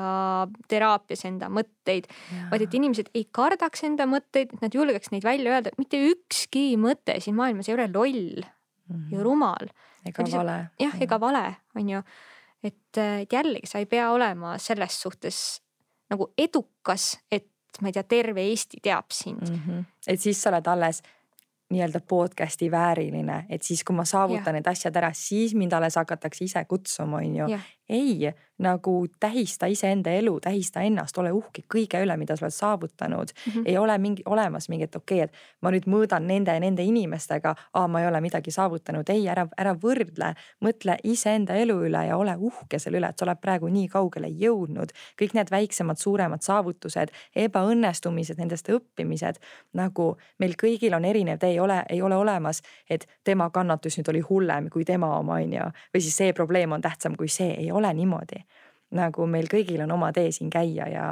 teraapias 0.70 1.26
enda 1.28 1.50
mõtteid, 1.52 2.08
vaid 2.50 2.64
et 2.64 2.76
inimesed 2.78 3.10
ei 3.14 3.26
kardaks 3.36 3.84
enda 3.86 4.08
mõtteid, 4.10 4.54
et 4.54 4.64
nad 4.64 4.74
julgeks 4.74 5.12
neid 5.12 5.26
välja 5.26 5.52
öelda, 5.54 5.74
mitte 5.78 6.00
ükski 6.10 6.68
mõte 6.80 7.18
siin 7.22 7.36
maailmas 7.38 7.68
ei 7.68 7.76
ole 7.76 7.90
loll 7.92 8.40
mm 8.40 8.96
-hmm. 8.96 9.12
ja 9.12 9.22
rumal. 9.22 9.68
ega 10.06 10.24
vale. 10.32 10.56
jah, 10.80 10.96
ega 11.02 11.20
vale, 11.20 11.44
on 11.76 11.88
ju. 11.90 12.02
et 12.64 13.02
jällegi, 13.32 13.66
sa 13.66 13.78
ei 13.78 13.86
pea 13.86 14.10
olema 14.10 14.58
selles 14.58 15.02
suhtes 15.02 15.60
nagu 16.10 16.32
edukas, 16.38 17.18
et 17.30 17.46
ma 17.80 17.88
ei 17.88 17.92
tea, 17.92 18.02
terve 18.02 18.42
Eesti 18.42 18.80
teab 18.82 19.10
sind 19.12 19.48
mm. 19.50 19.60
-hmm. 19.66 19.84
et 20.06 20.20
siis 20.20 20.42
sa 20.42 20.50
oled 20.50 20.66
alles 20.66 21.02
nii-öelda 21.70 22.00
podcast'i 22.08 22.70
vääriline, 22.70 23.44
et 23.50 23.62
siis, 23.62 23.82
kui 23.84 23.96
ma 23.96 24.04
saavutan 24.06 24.52
ja. 24.52 24.60
need 24.60 24.68
asjad 24.70 24.96
ära, 24.96 25.10
siis 25.14 25.54
mind 25.54 25.72
alles 25.74 25.96
hakatakse 25.98 26.44
ise 26.44 26.64
kutsuma, 26.64 27.16
on 27.16 27.36
ju. 27.36 27.48
Ei, 27.88 28.32
nagu 28.58 29.06
tähista 29.20 29.66
iseenda 29.66 30.10
elu, 30.10 30.40
tähista 30.40 30.80
ennast, 30.80 31.18
ole 31.18 31.32
uhke 31.32 31.62
kõige 31.74 32.00
üle, 32.00 32.16
mida 32.16 32.36
sa 32.36 32.46
oled 32.46 32.54
saavutanud 32.54 33.28
mm. 33.34 33.52
-hmm. 33.52 33.62
ei 33.66 33.78
ole 33.78 33.98
mingi 33.98 34.22
olemas 34.26 34.68
mingit 34.68 34.96
okei 34.96 35.18
okay,, 35.18 35.24
et 35.24 35.32
ma 35.60 35.70
nüüd 35.70 35.84
mõõdan 35.86 36.24
nende 36.26 36.54
ja 36.54 36.60
nende 36.60 36.82
inimestega, 36.82 37.54
ma 37.88 38.00
ei 38.00 38.08
ole 38.08 38.20
midagi 38.20 38.50
saavutanud, 38.50 39.08
ei, 39.08 39.28
ära, 39.28 39.46
ära 39.58 39.74
võrdle, 39.74 40.34
mõtle 40.64 40.96
iseenda 41.04 41.54
elu 41.54 41.76
üle 41.88 42.06
ja 42.06 42.16
ole 42.16 42.36
uhke 42.36 42.78
selle 42.78 42.98
üle, 42.98 43.08
et 43.08 43.18
sa 43.18 43.24
oled 43.24 43.40
praegu 43.40 43.68
nii 43.68 43.88
kaugele 43.88 44.28
jõudnud. 44.28 44.92
kõik 45.22 45.34
need 45.34 45.50
väiksemad, 45.50 45.96
suuremad 45.96 46.42
saavutused, 46.42 47.12
ebaõnnestumised, 47.36 48.38
nendest 48.38 48.68
õppimised 48.68 49.36
nagu 49.72 50.16
meil 50.38 50.54
kõigil 50.62 50.94
on 50.96 51.04
erinev 51.04 51.44
ei 51.44 51.60
ole, 51.60 51.82
ei 51.88 52.02
ole 52.02 52.16
olemas, 52.16 52.62
et 52.90 53.06
tema 53.24 53.50
kannatus 53.50 53.98
nüüd 53.98 54.08
oli 54.08 54.20
hullem 54.20 54.70
kui 54.70 54.84
tema 54.84 55.18
oma, 55.18 55.34
on 55.34 55.52
ju. 55.52 55.68
või 55.94 56.00
siis 56.00 56.16
see 56.16 56.32
probleem 56.32 56.72
on 56.72 56.80
tähtsam 56.80 57.16
kui 57.16 57.28
see, 57.28 57.52
ei 57.58 57.72
ole 57.72 57.75
niimoodi 57.92 58.44
nagu 58.94 59.26
meil 59.30 59.50
kõigil 59.50 59.82
on 59.84 59.94
oma 59.96 60.12
tee 60.14 60.32
siin 60.34 60.50
käia 60.52 60.88
ja 60.90 61.06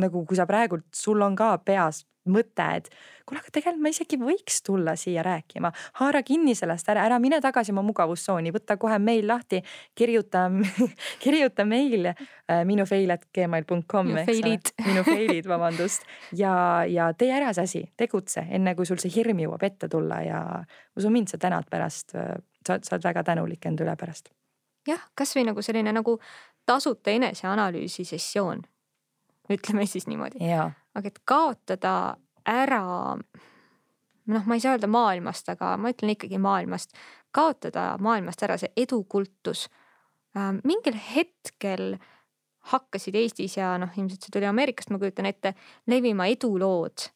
nagu 0.00 0.24
kui 0.28 0.38
sa 0.38 0.48
praegult, 0.48 0.88
sul 0.96 1.20
on 1.24 1.36
ka 1.36 1.54
peas 1.64 2.06
mõte, 2.32 2.64
et 2.78 2.86
kuule, 3.26 3.40
aga 3.42 3.50
tegelikult 3.50 3.82
ma 3.82 3.90
isegi 3.90 4.16
võiks 4.20 4.60
tulla 4.62 4.92
siia 4.96 5.24
rääkima. 5.26 5.72
haara 5.98 6.22
kinni 6.22 6.54
sellest 6.54 6.88
ära, 6.88 7.02
ära 7.08 7.18
mine 7.18 7.40
tagasi 7.42 7.72
oma 7.74 7.82
mugavustsooni, 7.82 8.52
võta 8.54 8.76
kohe 8.78 8.98
meil 9.02 9.26
lahti, 9.26 9.58
kirjuta 9.98 10.44
kirjuta 11.24 11.66
meil 11.66 12.12
äh, 12.12 12.62
minu 12.68 12.86
fail 12.86 13.10
at 13.10 13.26
gmail.com. 13.34 14.12
minu 14.86 15.02
fail'id, 15.08 15.48
vabandust. 15.50 16.06
ja, 16.38 16.84
ja 16.86 17.10
tee 17.18 17.32
ära 17.34 17.50
see 17.52 17.66
asi, 17.66 17.82
tegutse, 17.98 18.46
enne 18.50 18.76
kui 18.78 18.86
sul 18.86 19.02
see 19.02 19.10
hirm 19.16 19.42
jõuab 19.42 19.66
ette 19.66 19.90
tulla 19.90 20.22
ja 20.22 20.44
usu 20.96 21.10
mind, 21.10 21.32
sa 21.32 21.42
tänad 21.42 21.66
pärast, 21.70 22.14
äh, 22.14 22.38
sa 22.62 22.78
oled 22.78 23.10
väga 23.10 23.26
tänulik 23.32 23.66
enda 23.66 23.82
üle 23.82 23.98
pärast 23.98 24.30
jah, 24.88 25.02
kasvõi 25.18 25.46
nagu 25.46 25.62
selline 25.62 25.92
nagu 25.94 26.18
tasuta 26.66 27.10
eneseanalüüsi 27.10 28.04
sessioon. 28.04 28.62
ütleme 29.50 29.86
siis 29.86 30.06
niimoodi. 30.06 30.38
aga 30.94 31.08
et 31.08 31.18
kaotada 31.24 32.16
ära, 32.46 33.16
noh, 34.26 34.46
ma 34.46 34.54
ei 34.54 34.60
saa 34.60 34.76
öelda 34.76 34.86
maailmast, 34.86 35.48
aga 35.48 35.76
ma 35.76 35.90
ütlen 35.92 36.14
ikkagi 36.14 36.38
maailmast, 36.38 36.96
kaotada 37.30 37.96
maailmast 38.00 38.42
ära 38.42 38.58
see 38.58 38.72
edukultus 38.76 39.68
äh,. 40.36 40.52
mingil 40.64 40.98
hetkel 41.14 41.96
hakkasid 42.72 43.14
Eestis 43.18 43.56
ja 43.56 43.74
noh, 43.78 43.90
ilmselt 43.96 44.22
see 44.22 44.34
tuli 44.34 44.46
Ameerikast, 44.46 44.90
ma 44.90 45.00
kujutan 45.02 45.26
ette, 45.26 45.54
levima 45.86 46.28
edulood 46.30 47.10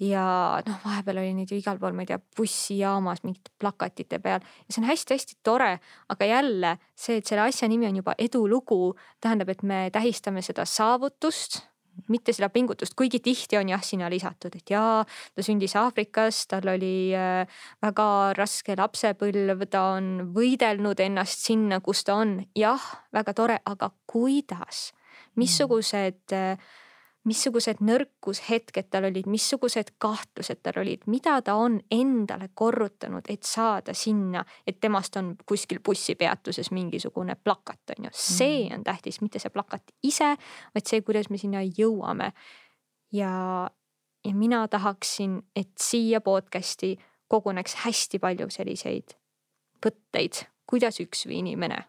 ja 0.00 0.24
noh, 0.66 0.80
vahepeal 0.84 1.22
oli 1.22 1.34
neid 1.36 1.52
ju 1.52 1.58
igal 1.60 1.78
pool, 1.80 1.94
ma 1.96 2.04
ei 2.04 2.10
tea, 2.10 2.18
bussijaamas 2.36 3.22
mingite 3.24 3.52
plakatite 3.60 4.20
peal. 4.22 4.44
Ja 4.66 4.74
see 4.74 4.82
on 4.82 4.90
hästi-hästi 4.90 5.38
tore, 5.46 5.76
aga 6.12 6.28
jälle 6.28 6.76
see, 6.92 7.20
et 7.20 7.28
selle 7.28 7.46
asja 7.46 7.68
nimi 7.68 7.88
on 7.88 8.02
juba 8.02 8.16
edulugu, 8.18 8.96
tähendab, 9.24 9.54
et 9.54 9.64
me 9.64 9.86
tähistame 9.94 10.44
seda 10.44 10.68
saavutust 10.68 11.62
mitte 12.12 12.32
seda 12.36 12.48
pingutust, 12.52 12.94
kuigi 12.96 13.20
tihti 13.24 13.56
on 13.56 13.70
jah 13.72 13.82
sinna 13.84 14.10
lisatud, 14.12 14.54
et 14.58 14.70
jaa, 14.70 15.00
ta 15.06 15.44
sündis 15.44 15.72
Aafrikas, 15.80 16.42
tal 16.50 16.68
oli 16.74 17.10
äh, 17.16 17.62
väga 17.80 18.08
raske 18.36 18.76
lapsepõlv, 18.78 19.64
ta 19.72 19.86
on 19.96 20.10
võidelnud 20.36 21.00
ennast 21.02 21.46
sinna, 21.48 21.80
kus 21.80 22.04
ta 22.04 22.18
on. 22.20 22.38
jah, 22.56 22.82
väga 23.16 23.32
tore, 23.36 23.60
aga 23.64 23.90
kuidas, 24.12 24.90
missugused 25.40 26.36
äh, 26.36 26.60
missugused 27.26 27.80
nõrkushetked 27.84 28.88
tal 28.90 29.08
olid, 29.08 29.26
missugused 29.30 29.92
kahtlused 30.02 30.60
tal 30.64 30.80
olid, 30.82 31.04
mida 31.10 31.36
ta 31.44 31.56
on 31.58 31.78
endale 31.92 32.48
korrutanud, 32.54 33.26
et 33.32 33.46
saada 33.46 33.94
sinna, 33.96 34.44
et 34.66 34.78
temast 34.80 35.18
on 35.18 35.34
kuskil 35.46 35.80
bussipeatuses 35.84 36.70
mingisugune 36.74 37.36
plakat, 37.42 37.96
on 37.96 38.08
ju. 38.08 38.14
see 38.14 38.68
mm. 38.68 38.78
on 38.78 38.86
tähtis, 38.86 39.20
mitte 39.24 39.42
see 39.42 39.52
plakat 39.54 39.94
ise, 40.06 40.34
vaid 40.74 40.86
see, 40.86 41.02
kuidas 41.06 41.30
me 41.30 41.40
sinna 41.42 41.64
jõuame. 41.66 42.32
ja, 43.12 43.34
ja 44.24 44.34
mina 44.34 44.66
tahaksin, 44.68 45.40
et 45.56 45.72
siia 45.80 46.20
podcast'i 46.20 46.96
koguneks 47.28 47.80
hästi 47.82 48.22
palju 48.22 48.50
selliseid 48.54 49.16
võtteid, 49.84 50.46
kuidas 50.66 51.00
üks 51.02 51.26
või 51.26 51.42
inimene, 51.42 51.82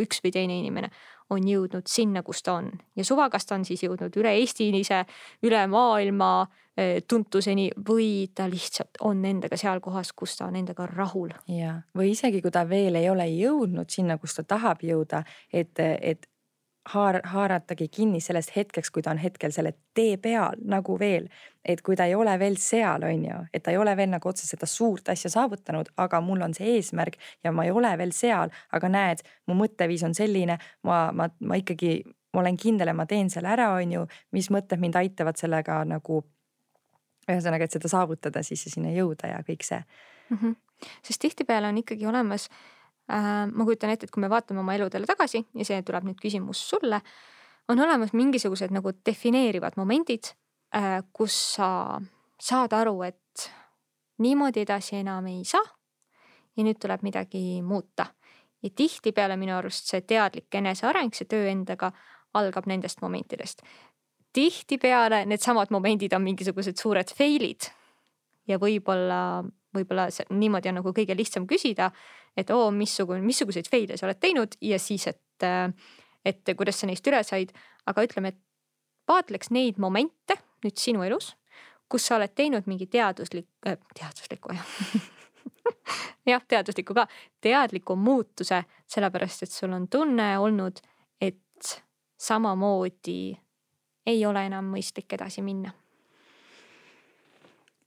üks 0.00 0.20
või 0.24 0.32
teine 0.32 0.58
inimene 0.60 0.92
on 1.30 1.48
jõudnud 1.48 1.88
sinna, 1.90 2.22
kus 2.22 2.42
ta 2.46 2.58
on 2.60 2.70
ja 2.96 3.04
suva, 3.04 3.28
kas 3.30 3.46
ta 3.46 3.56
on 3.56 3.64
siis 3.66 3.82
jõudnud 3.82 4.14
üle-eestilise, 4.20 5.02
üle 5.46 5.64
maailma 5.70 6.30
eh, 6.76 7.02
tuntuseni 7.08 7.70
või 7.88 8.28
ta 8.34 8.46
lihtsalt 8.50 9.00
on 9.06 9.24
endaga 9.24 9.58
seal 9.58 9.82
kohas, 9.84 10.12
kus 10.12 10.36
ta 10.38 10.46
on 10.46 10.56
endaga 10.62 10.86
rahul. 10.90 11.34
ja, 11.50 11.80
või 11.96 12.12
isegi 12.14 12.42
kui 12.44 12.54
ta 12.54 12.66
veel 12.68 13.00
ei 13.00 13.10
ole 13.10 13.28
jõudnud 13.32 13.90
sinna, 13.90 14.18
kus 14.22 14.38
ta 14.38 14.46
tahab 14.56 14.84
jõuda, 14.86 15.24
et, 15.52 15.74
et 15.80 16.30
haar-, 16.94 17.20
haaratagi 17.24 17.88
kinni 17.88 18.20
sellest 18.20 18.52
hetkeks, 18.56 18.90
kui 18.90 19.02
ta 19.02 19.10
on 19.10 19.20
hetkel 19.20 19.52
selle 19.54 19.72
tee 19.94 20.16
peal 20.22 20.58
nagu 20.64 20.98
veel. 20.98 21.28
et 21.66 21.80
kui 21.82 21.96
ta 21.98 22.04
ei 22.06 22.14
ole 22.14 22.30
veel 22.38 22.54
seal, 22.62 23.02
on 23.02 23.24
ju, 23.26 23.36
et 23.54 23.62
ta 23.62 23.72
ei 23.74 23.76
ole 23.76 23.96
veel 23.98 24.06
nagu 24.12 24.28
otseselt 24.28 24.52
seda 24.54 24.66
suurt 24.70 25.08
asja 25.10 25.30
saavutanud, 25.32 25.88
aga 25.98 26.20
mul 26.22 26.44
on 26.46 26.52
see 26.54 26.76
eesmärk 26.76 27.16
ja 27.44 27.50
ma 27.52 27.64
ei 27.66 27.72
ole 27.74 27.90
veel 27.98 28.12
seal, 28.14 28.52
aga 28.72 28.88
näed, 28.88 29.24
mu 29.50 29.56
mõtteviis 29.58 30.04
on 30.06 30.14
selline, 30.14 30.60
ma, 30.86 31.00
ma, 31.10 31.26
ma 31.40 31.58
ikkagi, 31.58 32.04
ma 32.34 32.44
olen 32.44 32.60
kindel, 32.62 32.92
et 32.92 32.98
ma 33.00 33.08
teen 33.10 33.32
selle 33.34 33.50
ära, 33.50 33.72
on 33.80 33.96
ju, 33.96 34.04
mis 34.38 34.46
mõtted 34.54 34.78
mind 34.78 35.00
aitavad 35.02 35.42
sellega 35.42 35.82
nagu. 35.84 36.22
ühesõnaga, 37.26 37.66
et 37.66 37.74
seda 37.74 37.88
saavutada 37.90 38.42
siis 38.46 38.62
ja 38.62 38.70
sinna 38.70 38.94
jõuda 38.94 39.26
ja 39.26 39.42
kõik 39.42 39.66
see 39.66 39.80
mm. 40.30 40.36
-hmm. 40.38 40.54
sest 41.02 41.20
tihtipeale 41.20 41.66
on 41.66 41.78
ikkagi 41.82 42.06
olemas 42.06 42.46
Äh, 42.46 42.75
ma 43.08 43.64
kujutan 43.64 43.92
ette, 43.92 44.06
et 44.06 44.10
kui 44.10 44.20
me 44.20 44.30
vaatame 44.30 44.60
oma 44.60 44.74
eludele 44.74 45.06
tagasi 45.06 45.44
ja 45.54 45.64
see 45.64 45.82
tuleb 45.86 46.08
nüüd 46.08 46.18
küsimus 46.18 46.62
sulle, 46.70 47.00
on 47.68 47.80
olemas 47.80 48.12
mingisugused 48.12 48.74
nagu 48.74 48.92
defineerivad 49.06 49.78
momendid, 49.78 50.32
äh, 50.76 51.00
kus 51.12 51.36
sa 51.54 52.00
saad 52.40 52.74
aru, 52.76 53.00
et 53.06 53.50
niimoodi 54.22 54.64
edasi 54.66 55.00
enam 55.02 55.26
ei 55.26 55.44
saa. 55.44 55.64
ja 56.56 56.64
nüüd 56.64 56.78
tuleb 56.80 57.02
midagi 57.04 57.62
muuta. 57.62 58.06
ja 58.62 58.70
tihtipeale 58.70 59.36
minu 59.36 59.56
arust 59.56 59.86
see 59.86 60.00
teadlik 60.00 60.54
eneseareng, 60.54 61.12
see 61.14 61.28
töö 61.28 61.50
endaga 61.50 61.92
algab 62.34 62.66
nendest 62.66 63.02
momentidest. 63.02 63.62
tihtipeale 64.32 65.24
needsamad 65.26 65.70
momendid 65.70 66.12
on 66.12 66.22
mingisugused 66.22 66.76
suured 66.76 67.12
fail'id 67.18 67.70
ja 68.48 68.58
võib-olla 68.58 69.44
võib-olla 69.76 70.08
niimoodi 70.30 70.70
on 70.70 70.80
nagu 70.80 70.92
kõige 70.96 71.16
lihtsam 71.16 71.46
küsida, 71.46 71.90
et 72.36 72.50
oo, 72.50 72.70
missugune, 72.70 73.22
missuguseid 73.24 73.68
fail'e 73.70 73.96
sa 73.96 74.06
oled 74.08 74.20
teinud 74.20 74.56
ja 74.60 74.78
siis, 74.82 75.06
et, 75.08 75.46
et 76.24 76.54
kuidas 76.56 76.80
sa 76.80 76.88
neist 76.90 77.06
üle 77.08 77.22
said. 77.24 77.52
aga 77.86 78.02
ütleme, 78.02 78.34
et 78.34 78.40
vaatleks 79.08 79.52
neid 79.54 79.78
momente 79.78 80.36
nüüd 80.64 80.78
sinu 80.80 81.04
elus, 81.06 81.34
kus 81.88 82.06
sa 82.08 82.16
oled 82.18 82.34
teinud 82.34 82.66
mingi 82.66 82.88
teaduslik 82.90 83.48
äh,, 83.66 83.78
teadusliku 83.94 84.56
jah. 84.56 84.72
Jah, 86.26 86.42
teadusliku 86.42 86.94
ka, 86.94 87.04
teadliku 87.40 87.94
muutuse, 87.96 88.64
sellepärast 88.90 89.44
et 89.46 89.52
sul 89.54 89.70
on 89.74 89.84
tunne 89.90 90.26
olnud, 90.42 90.80
et 91.22 91.68
samamoodi 92.18 93.36
ei 94.06 94.24
ole 94.26 94.42
enam 94.48 94.72
mõistlik 94.74 95.14
edasi 95.14 95.44
minna. 95.46 95.70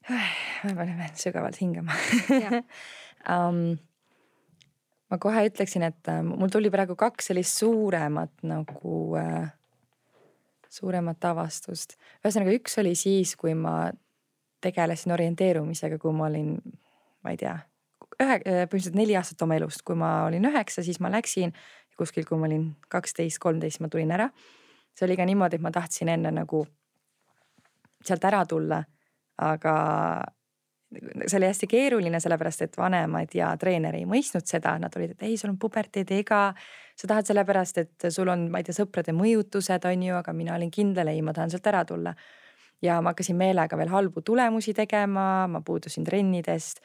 Ma 0.10 0.86
pean 0.86 1.20
sügavalt 1.20 1.60
hingama. 1.62 1.96
Um, 3.28 3.74
ma 5.10 5.18
kohe 5.22 5.46
ütleksin, 5.50 5.86
et 5.88 6.12
äh, 6.12 6.22
mul 6.26 6.52
tuli 6.54 6.72
praegu 6.74 6.96
kaks 7.00 7.32
sellist 7.32 7.62
suuremat 7.62 8.44
nagu 8.48 9.00
äh,, 9.20 9.50
suuremat 10.70 11.26
avastust. 11.32 11.98
ühesõnaga, 12.24 12.54
üks 12.60 12.78
oli 12.82 12.94
siis, 12.98 13.36
kui 13.40 13.56
ma 13.58 13.90
tegelesin 14.62 15.16
orienteerumisega, 15.16 15.98
kui 16.02 16.14
ma 16.14 16.28
olin, 16.28 16.56
ma 17.24 17.34
ei 17.34 17.40
tea, 17.42 17.56
ühe, 18.20 18.38
äh, 18.38 18.42
põhimõtteliselt 18.44 19.00
neli 19.00 19.18
aastat 19.18 19.42
oma 19.46 19.58
elust, 19.58 19.84
kui 19.88 19.98
ma 19.98 20.26
olin 20.28 20.46
üheksa, 20.52 20.86
siis 20.86 21.02
ma 21.02 21.12
läksin 21.14 21.56
kuskil, 22.00 22.24
kui 22.28 22.40
ma 22.40 22.48
olin 22.48 22.70
kaksteist, 22.88 23.42
kolmteist, 23.44 23.82
ma 23.84 23.90
tulin 23.92 24.12
ära. 24.16 24.30
see 24.96 25.08
oli 25.08 25.16
ka 25.16 25.26
niimoodi, 25.26 25.56
et 25.56 25.64
ma 25.64 25.72
tahtsin 25.72 26.10
enne 26.12 26.32
nagu 26.32 26.66
sealt 28.04 28.24
ära 28.28 28.46
tulla 28.48 28.84
aga 29.40 29.76
see 30.92 31.38
oli 31.38 31.46
hästi 31.46 31.68
keeruline, 31.70 32.20
sellepärast 32.20 32.64
et 32.66 32.78
vanemad 32.78 33.34
ja 33.38 33.52
treener 33.62 33.96
ei 34.00 34.08
mõistnud 34.10 34.48
seda, 34.50 34.74
nad 34.82 34.96
olid, 34.98 35.14
et 35.14 35.26
ei, 35.28 35.38
sul 35.38 35.52
on 35.52 35.60
puberteediiga. 35.62 36.54
sa 37.00 37.08
tahad 37.08 37.30
sellepärast, 37.30 37.78
et 37.78 38.08
sul 38.10 38.28
on, 38.28 38.50
ma 38.52 38.60
ei 38.60 38.68
tea, 38.68 38.76
sõprade 38.76 39.14
mõjutused 39.16 39.86
on 39.86 40.04
ju, 40.04 40.16
aga 40.16 40.34
mina 40.34 40.56
olin 40.56 40.72
kindel, 40.72 41.08
ei, 41.08 41.22
ma 41.22 41.34
tahan 41.34 41.50
sealt 41.54 41.68
ära 41.68 41.86
tulla. 41.86 42.16
ja 42.82 43.02
ma 43.02 43.12
hakkasin 43.12 43.36
meelega 43.36 43.78
veel 43.78 43.90
halbu 43.92 44.22
tulemusi 44.22 44.74
tegema, 44.74 45.48
ma 45.48 45.62
puudusin 45.62 46.04
trennidest. 46.04 46.80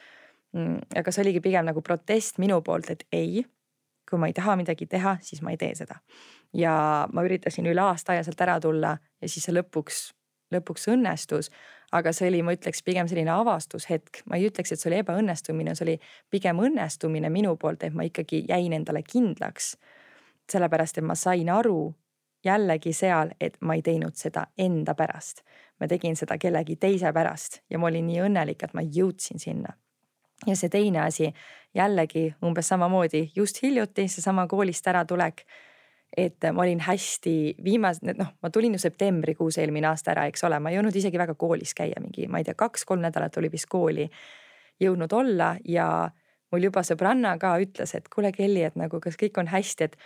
Mm, 0.55 0.79
aga 0.99 1.11
see 1.11 1.23
oligi 1.23 1.41
pigem 1.41 1.65
nagu 1.65 1.81
protest 1.81 2.37
minu 2.37 2.61
poolt, 2.61 2.89
et 2.91 3.05
ei, 3.11 3.45
kui 4.09 4.19
ma 4.19 4.27
ei 4.27 4.33
taha 4.33 4.55
midagi 4.59 4.85
teha, 4.85 5.17
siis 5.21 5.41
ma 5.41 5.51
ei 5.51 5.57
tee 5.57 5.75
seda. 5.75 5.95
ja 6.53 7.07
ma 7.11 7.23
üritasin 7.23 7.65
üle 7.67 7.81
aasta 7.81 8.13
aja 8.13 8.23
sealt 8.23 8.41
ära 8.41 8.59
tulla 8.63 8.97
ja 9.21 9.27
siis 9.27 9.43
see 9.43 9.55
lõpuks, 9.55 10.13
lõpuks 10.53 10.89
õnnestus 10.93 11.49
aga 11.95 12.11
see 12.13 12.29
oli, 12.29 12.41
ma 12.45 12.55
ütleks 12.55 12.83
pigem 12.85 13.09
selline 13.09 13.31
avastushetk, 13.33 14.23
ma 14.29 14.39
ei 14.39 14.49
ütleks, 14.49 14.73
et 14.73 14.81
see 14.81 14.89
oli 14.91 15.01
ebaõnnestumine, 15.03 15.75
see 15.77 15.85
oli 15.87 15.95
pigem 16.33 16.59
õnnestumine 16.63 17.31
minu 17.33 17.55
poolt, 17.61 17.85
et 17.87 17.95
ma 17.95 18.07
ikkagi 18.07 18.45
jäin 18.49 18.73
endale 18.73 19.03
kindlaks. 19.05 19.75
sellepärast, 20.51 20.99
et 20.99 21.03
ma 21.03 21.15
sain 21.15 21.49
aru 21.49 21.95
jällegi 22.45 22.93
seal, 22.93 23.31
et 23.41 23.55
ma 23.61 23.73
ei 23.73 23.81
teinud 23.81 24.15
seda 24.15 24.47
enda 24.57 24.95
pärast. 24.95 25.43
ma 25.79 25.87
tegin 25.87 26.15
seda 26.15 26.37
kellegi 26.37 26.75
teise 26.75 27.11
pärast 27.13 27.61
ja 27.69 27.79
ma 27.79 27.87
olin 27.87 28.07
nii 28.07 28.21
õnnelik, 28.29 28.63
et 28.63 28.73
ma 28.73 28.81
jõudsin 28.81 29.39
sinna. 29.39 29.73
ja 30.45 30.55
see 30.55 30.69
teine 30.69 30.99
asi 30.99 31.33
jällegi 31.73 32.35
umbes 32.43 32.67
samamoodi 32.67 33.31
just 33.35 33.61
hiljuti 33.63 34.07
seesama 34.07 34.47
koolist 34.47 34.87
äratulek 34.87 35.45
et 36.17 36.47
ma 36.53 36.63
olin 36.63 36.79
hästi 36.79 37.55
viimase, 37.63 38.15
noh, 38.17 38.33
ma 38.41 38.49
tulin 38.49 38.75
ju 38.77 38.81
septembrikuus 38.81 39.57
eelmine 39.61 39.89
aasta 39.89 40.13
ära, 40.13 40.25
eks 40.31 40.43
ole, 40.47 40.59
ma 40.59 40.71
ei 40.71 40.79
jõudnud 40.79 40.95
isegi 40.95 41.19
väga 41.19 41.35
koolis 41.39 41.73
käia, 41.77 41.99
mingi, 42.03 42.27
ma 42.31 42.41
ei 42.41 42.47
tea, 42.47 42.57
kaks-kolm 42.57 43.03
nädalat 43.05 43.37
oli 43.41 43.51
vist 43.51 43.69
kooli 43.71 44.07
jõudnud 44.81 45.13
olla 45.15 45.55
ja 45.67 45.87
mul 46.51 46.67
juba 46.69 46.83
sõbranna 46.87 47.35
ka 47.41 47.55
ütles, 47.63 47.95
et 47.97 48.07
kuule, 48.13 48.31
Kelly, 48.35 48.63
et 48.67 48.77
nagu 48.79 48.99
kas 49.03 49.17
kõik 49.19 49.39
on 49.41 49.51
hästi, 49.51 49.89
et 49.89 49.97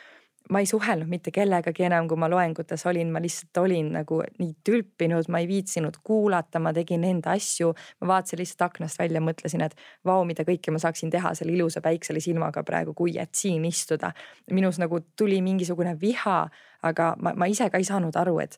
ma 0.49 0.60
ei 0.60 0.66
suhelnud 0.66 1.10
mitte 1.10 1.32
kellegagi 1.32 1.84
enam, 1.86 2.07
kui 2.10 2.18
ma 2.18 2.30
loengutes 2.32 2.86
olin, 2.90 3.11
ma 3.14 3.22
lihtsalt 3.22 3.57
olin 3.61 3.91
nagu 3.99 4.22
nii 4.40 4.53
tülpinud, 4.66 5.30
ma 5.30 5.41
ei 5.44 5.48
viitsinud 5.49 5.99
kuulata, 6.03 6.61
ma 6.64 6.74
tegin 6.74 7.03
enda 7.06 7.36
asju. 7.38 7.74
ma 8.02 8.07
vaatasin 8.14 8.41
lihtsalt 8.41 8.66
aknast 8.70 8.99
välja, 8.99 9.22
mõtlesin, 9.22 9.61
et 9.66 9.76
vau, 10.06 10.24
mida 10.26 10.45
kõike 10.48 10.74
ma 10.74 10.82
saaksin 10.82 11.14
teha 11.14 11.34
selle 11.38 11.53
ilusa 11.53 11.82
päikselise 11.86 12.32
ilmaga 12.32 12.64
praegu, 12.64 12.94
kui 12.98 13.18
et 13.20 13.36
siin 13.36 13.66
istuda. 13.66 14.11
minus 14.52 14.80
nagu 14.80 14.99
tuli 15.16 15.41
mingisugune 15.41 15.95
viha, 16.02 16.40
aga 16.82 17.14
ma, 17.22 17.34
ma 17.36 17.45
ise 17.45 17.70
ka 17.70 17.78
ei 17.78 17.86
saanud 17.86 18.16
aru, 18.16 18.40
et, 18.40 18.57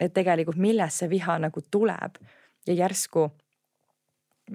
et 0.00 0.14
tegelikult 0.14 0.58
millest 0.58 1.04
see 1.04 1.10
viha 1.10 1.38
nagu 1.38 1.62
tuleb 1.70 2.18
ja 2.66 2.74
järsku 2.74 3.28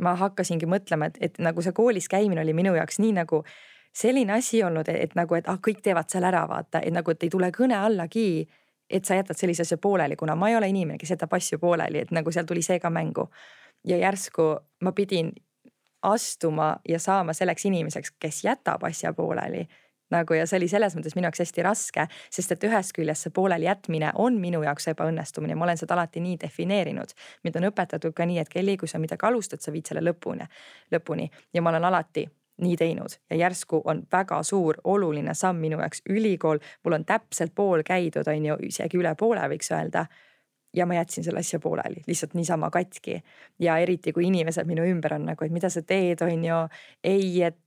ma 0.02 0.16
hakkasingi 0.18 0.68
mõtlema, 0.70 1.10
et, 1.12 1.18
et 1.22 1.40
nagu 1.44 1.62
see 1.62 1.76
koolis 1.76 2.10
käimine 2.10 2.42
oli 2.42 2.54
minu 2.58 2.74
jaoks 2.76 3.00
nii 3.00 3.14
nagu 3.20 3.44
selline 3.94 4.34
asi 4.34 4.64
olnud, 4.64 4.90
et 4.90 5.16
nagu, 5.16 5.36
et 5.38 5.48
ah, 5.50 5.60
kõik 5.62 5.82
teevad 5.86 6.10
seal 6.10 6.26
ära, 6.26 6.44
vaata, 6.50 6.82
et 6.82 6.94
nagu, 6.94 7.12
et 7.12 7.24
ei 7.24 7.30
tule 7.30 7.52
kõne 7.54 7.78
allagi, 7.78 8.48
et 8.90 9.06
sa 9.06 9.18
jätad 9.18 9.38
sellise 9.38 9.66
asja 9.66 9.78
pooleli, 9.78 10.16
kuna 10.16 10.36
ma 10.36 10.50
ei 10.50 10.58
ole 10.58 10.70
inimene, 10.70 10.98
kes 11.02 11.14
jätab 11.16 11.34
asju 11.38 11.60
pooleli, 11.62 12.04
et 12.04 12.12
nagu 12.12 12.32
seal 12.32 12.48
tuli 12.50 12.62
see 12.66 12.80
ka 12.80 12.90
mängu. 12.90 13.30
ja 13.88 13.98
järsku 13.98 14.44
ma 14.82 14.92
pidin 14.92 15.34
astuma 16.02 16.78
ja 16.90 17.00
saama 17.00 17.34
selleks 17.34 17.66
inimeseks, 17.66 18.12
kes 18.20 18.44
jätab 18.44 18.84
asja 18.84 19.14
pooleli. 19.14 19.68
nagu 20.12 20.34
ja 20.34 20.46
see 20.46 20.60
oli 20.60 20.68
selles 20.70 20.94
mõttes 20.94 21.16
minu 21.16 21.26
jaoks 21.26 21.40
hästi 21.42 21.64
raske, 21.66 22.04
sest 22.30 22.52
et 22.52 22.64
ühest 22.68 22.94
küljest 22.94 23.26
see 23.26 23.34
pooleli 23.34 23.66
jätmine 23.66 24.12
on 24.22 24.38
minu 24.38 24.62
jaoks 24.64 24.88
ebaõnnestumine, 24.92 25.56
ma 25.56 25.66
olen 25.66 25.78
seda 25.78 25.96
alati 25.98 26.22
nii 26.22 26.38
defineerinud. 26.42 27.16
mind 27.44 27.56
on 27.56 27.70
õpetatud 27.72 28.14
ka 28.14 28.26
nii, 28.26 28.40
et 28.40 28.50
Kelly, 28.50 28.78
kui 28.78 28.88
sa 28.88 29.00
midagi 29.00 29.26
alustad, 29.26 29.62
sa 29.62 29.72
viid 29.72 29.90
selle 29.90 30.02
lõpuni, 30.06 30.46
lõpuni 30.92 31.30
ja 31.54 31.62
ma 31.62 31.70
olen 31.70 31.86
alati 31.90 32.28
nii 32.62 32.76
teinud 32.78 33.16
ja 33.30 33.36
järsku 33.36 33.82
on 33.86 34.04
väga 34.12 34.44
suur 34.44 34.78
oluline 34.84 35.34
samm 35.34 35.58
minu 35.64 35.80
jaoks 35.82 36.04
ülikool, 36.10 36.60
mul 36.84 37.00
on 37.00 37.06
täpselt 37.06 37.56
pool 37.56 37.82
käidud, 37.86 38.28
on 38.28 38.46
ju, 38.46 38.60
isegi 38.70 39.00
üle 39.00 39.16
poole 39.20 39.48
võiks 39.50 39.72
öelda 39.74 40.06
ja 40.74 40.86
ma 40.86 40.94
jätsin 40.94 41.24
selle 41.24 41.40
asja 41.40 41.60
pooleli, 41.60 42.04
lihtsalt 42.08 42.34
niisama 42.34 42.70
katki. 42.70 43.24
ja 43.60 43.78
eriti, 43.78 44.14
kui 44.14 44.28
inimesed 44.28 44.68
minu 44.68 44.86
ümber 44.86 45.14
on 45.14 45.26
nagu, 45.26 45.46
et 45.46 45.52
mida 45.52 45.70
sa 45.70 45.82
teed, 45.82 46.22
on 46.22 46.46
ju. 46.46 46.62
ei, 47.04 47.44
et 47.44 47.60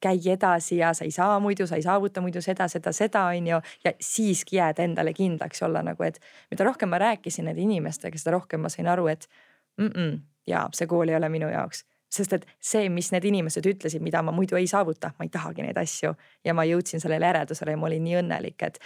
käi 0.00 0.20
edasi 0.32 0.76
ja 0.76 0.94
sa 0.94 1.04
ei 1.04 1.10
saa 1.10 1.40
muidu, 1.40 1.66
sa 1.66 1.76
ei 1.76 1.82
saavuta 1.82 2.20
muidu 2.20 2.40
seda, 2.40 2.68
seda, 2.68 2.92
seda 2.92 3.24
on 3.24 3.46
ju. 3.46 3.60
ja 3.84 3.92
siiski 4.00 4.56
jääd 4.56 4.78
endale 4.78 5.12
kindlaks 5.12 5.62
olla 5.62 5.82
nagu, 5.82 6.02
et 6.02 6.20
mida 6.50 6.64
rohkem 6.64 6.88
ma 6.88 6.98
rääkisin 6.98 7.44
nende 7.44 7.60
inimestega, 7.60 8.18
seda 8.18 8.36
rohkem 8.38 8.60
ma 8.60 8.68
sain 8.68 8.88
aru, 8.88 9.06
et 9.06 9.28
mm 9.76 9.90
-mm, 9.94 10.20
jaa, 10.46 10.68
see 10.72 10.86
kool 10.86 11.08
ei 11.08 11.16
ole 11.16 11.28
minu 11.28 11.48
jaoks 11.48 11.84
sest 12.10 12.32
et 12.32 12.46
see, 12.58 12.88
mis 12.90 13.12
need 13.14 13.24
inimesed 13.30 13.66
ütlesid, 13.66 14.02
mida 14.02 14.22
ma 14.22 14.32
muidu 14.34 14.58
ei 14.58 14.66
saavuta, 14.70 15.12
ma 15.18 15.26
ei 15.26 15.32
tahagi 15.32 15.62
neid 15.62 15.78
asju 15.78 16.14
ja 16.44 16.54
ma 16.54 16.64
jõudsin 16.66 17.02
sellele 17.02 17.28
järeldusele 17.30 17.76
ja 17.76 17.80
ma 17.80 17.86
olin 17.86 18.04
nii 18.04 18.16
õnnelik, 18.22 18.64
et 18.66 18.80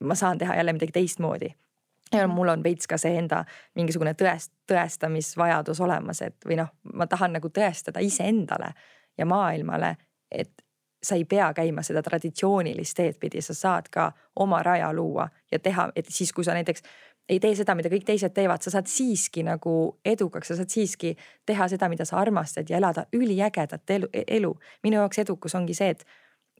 ma 0.00 0.14
saan 0.14 0.38
teha 0.38 0.56
jälle 0.56 0.72
midagi 0.72 0.94
teistmoodi. 0.94 1.50
Ja 2.12 2.28
mul 2.28 2.48
on 2.48 2.62
veits 2.64 2.86
ka 2.88 2.96
see 2.96 3.18
enda 3.20 3.42
mingisugune 3.76 4.14
tõest-, 4.16 4.54
tõestamisvajadus 4.70 5.80
olemas, 5.84 6.22
et 6.24 6.46
või 6.46 6.56
noh, 6.62 6.70
ma 6.94 7.06
tahan 7.06 7.34
nagu 7.36 7.50
tõestada 7.52 8.00
iseendale 8.00 8.70
ja 9.18 9.26
maailmale, 9.28 9.96
et 10.30 10.64
sa 11.02 11.14
ei 11.14 11.24
pea 11.24 11.50
käima 11.54 11.82
seda 11.86 12.02
traditsioonilist 12.02 12.96
teed 12.96 13.18
pidi, 13.20 13.42
sa 13.44 13.54
saad 13.54 13.90
ka 13.92 14.08
oma 14.36 14.62
raja 14.62 14.88
luua 14.92 15.28
ja 15.52 15.58
teha, 15.58 15.90
et 15.96 16.08
siis, 16.10 16.32
kui 16.32 16.44
sa 16.44 16.56
näiteks 16.56 16.82
ei 17.28 17.40
tee 17.40 17.54
seda, 17.58 17.74
mida 17.76 17.90
kõik 17.92 18.06
teised 18.08 18.32
teevad, 18.34 18.62
sa 18.64 18.72
saad 18.72 18.88
siiski 18.90 19.42
nagu 19.46 19.72
edukaks, 20.06 20.48
sa 20.48 20.58
saad 20.58 20.72
siiski 20.72 21.14
teha 21.46 21.68
seda, 21.68 21.88
mida 21.92 22.06
sa 22.08 22.20
armastad 22.20 22.70
ja 22.70 22.78
elada 22.80 23.04
üliägedat 23.12 23.90
elu, 23.90 24.08
elu. 24.26 24.54
minu 24.82 25.02
jaoks 25.02 25.20
edukus 25.24 25.54
ongi 25.58 25.76
see, 25.76 25.90
et, 25.92 26.06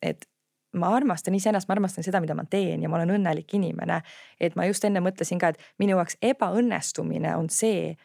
et 0.03 0.29
ma 0.73 0.91
armastan 0.97 1.35
iseennast, 1.35 1.69
ma 1.69 1.79
armastan 1.79 2.05
seda, 2.05 2.21
mida 2.21 2.37
ma 2.37 2.45
teen 2.45 2.83
ja 2.83 2.89
ma 2.89 2.99
olen 3.01 3.17
õnnelik 3.17 3.55
inimene. 3.57 4.03
et 4.41 4.57
ma 4.57 4.67
just 4.69 4.85
enne 4.85 5.01
mõtlesin 5.01 5.41
ka, 5.41 5.49
et 5.49 5.73
minu 5.79 5.97
jaoks 5.97 6.19
ebaõnnestumine 6.23 7.37
on 7.37 7.49
see, 7.49 7.97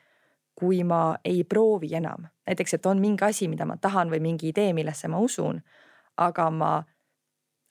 kui 0.56 0.84
ma 0.84 1.18
ei 1.26 1.44
proovi 1.44 1.94
enam. 1.96 2.28
näiteks, 2.48 2.74
et 2.74 2.86
on 2.86 3.00
mingi 3.00 3.26
asi, 3.26 3.48
mida 3.48 3.66
ma 3.66 3.78
tahan 3.78 4.10
või 4.10 4.20
mingi 4.20 4.48
idee, 4.50 4.74
millesse 4.74 5.08
ma 5.08 5.20
usun, 5.20 5.62
aga 6.18 6.50
ma 6.50 6.84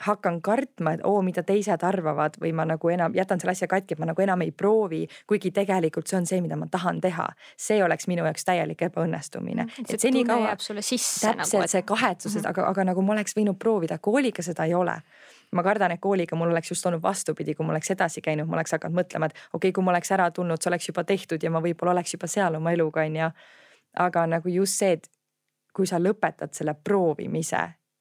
hakkan 0.07 0.41
kartma, 0.43 0.97
et 0.97 1.05
oo, 1.05 1.23
mida 1.23 1.43
teised 1.47 1.85
arvavad 1.87 2.37
või 2.43 2.53
ma 2.57 2.67
nagu 2.69 2.91
enam 2.93 3.15
jätan 3.17 3.41
selle 3.41 3.55
asja 3.57 3.69
katki, 3.71 3.97
et 3.97 4.03
ma 4.03 4.09
nagu 4.11 4.23
enam 4.23 4.43
ei 4.45 4.51
proovi, 4.53 5.03
kuigi 5.31 5.53
tegelikult 5.55 6.11
see 6.11 6.19
on 6.19 6.27
see, 6.29 6.41
mida 6.45 6.57
ma 6.59 6.67
tahan 6.71 7.01
teha. 7.01 7.29
see 7.57 7.83
oleks 7.85 8.09
minu 8.11 8.25
jaoks 8.27 8.45
täielik 8.45 8.83
ebaõnnestumine. 8.89 9.65
Mm, 9.65 9.89
et 9.89 10.01
senikaua 10.01 10.49
jääb 10.53 10.65
sulle 10.65 10.83
sisse. 10.83 11.27
täpselt 11.27 11.59
nagu, 11.61 11.65
et... 11.65 11.71
see 11.71 11.83
kahetsus 11.83 12.35
mm, 12.35 12.41
-hmm. 12.41 12.49
aga, 12.51 12.67
aga 12.69 12.85
nagu 12.85 13.03
ma 13.03 13.13
oleks 13.13 13.37
võinud 13.37 13.59
proovida, 13.59 13.99
kooliga 13.99 14.43
seda 14.43 14.65
ei 14.65 14.75
ole 14.75 15.01
ma 15.53 15.63
kardan, 15.63 15.93
et 15.93 16.01
kooliga 16.01 16.37
mul 16.37 16.51
oleks 16.51 16.71
just 16.71 16.87
olnud 16.87 17.03
vastupidi, 17.03 17.55
kui 17.55 17.67
ma 17.67 17.73
oleks 17.73 17.91
edasi 17.91 18.21
käinud, 18.25 18.49
ma 18.49 18.57
oleks 18.57 18.73
hakanud 18.73 18.97
mõtlema, 18.97 19.29
et 19.29 19.37
okei 19.37 19.53
okay,, 19.53 19.73
kui 19.73 19.85
ma 19.85 19.93
oleks 19.93 20.13
ära 20.13 20.31
tulnud, 20.31 20.63
see 20.63 20.71
oleks 20.71 20.89
juba 20.89 21.05
tehtud 21.05 21.43
ja 21.43 21.51
ma 21.51 21.61
võib-olla 21.61 21.93
oleks 21.93 22.15
juba 22.15 22.27
seal 22.27 22.55
oma 22.55 22.73
eluga 22.73 23.05
onju. 23.05 23.31
aga 23.93 24.27
nagu 24.27 24.49
just 24.49 24.79
see, 24.81 24.93
et 24.93 25.11
kui 25.77 25.87
sa 25.87 25.99
lõpetad 26.01 26.53
selle 26.57 26.75
proovimise 26.75 27.61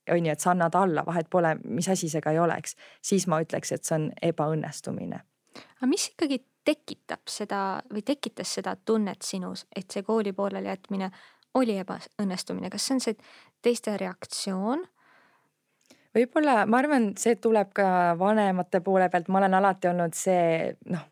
on 0.09 0.25
ju, 0.25 0.31
et 0.31 0.39
sa 0.39 0.51
annad 0.51 0.75
alla, 0.75 1.03
vahet 1.05 1.29
pole, 1.29 1.55
mis 1.63 1.89
asi 1.89 2.09
see 2.09 2.21
ka 2.21 2.33
ei 2.33 2.39
oleks, 2.39 2.75
siis 3.05 3.27
ma 3.27 3.41
ütleks, 3.43 3.71
et 3.71 3.85
see 3.85 3.97
on 3.97 4.07
ebaõnnestumine. 4.31 5.21
aga 5.77 5.89
mis 5.89 6.07
ikkagi 6.13 6.41
tekitab 6.65 7.29
seda 7.29 7.81
või 7.91 8.03
tekitas 8.05 8.53
seda 8.59 8.75
tunnet 8.85 9.21
sinus, 9.25 9.65
et 9.75 9.91
see 9.91 10.03
kooli 10.05 10.33
pooleli 10.33 10.69
jätmine 10.69 11.11
oli 11.53 11.77
ebaõnnestumine, 11.81 12.69
kas 12.69 12.87
see 12.87 12.95
on 12.95 13.05
see 13.07 13.15
teiste 13.61 13.97
reaktsioon? 13.97 14.85
võib-olla, 16.15 16.65
ma 16.67 16.81
arvan, 16.81 17.11
see 17.17 17.37
tuleb 17.39 17.71
ka 17.75 17.87
vanemate 18.19 18.81
poole 18.83 19.07
pealt, 19.09 19.29
ma 19.31 19.39
olen 19.39 19.53
alati 19.61 19.87
olnud 19.91 20.17
see 20.17 20.75
noh 20.91 21.10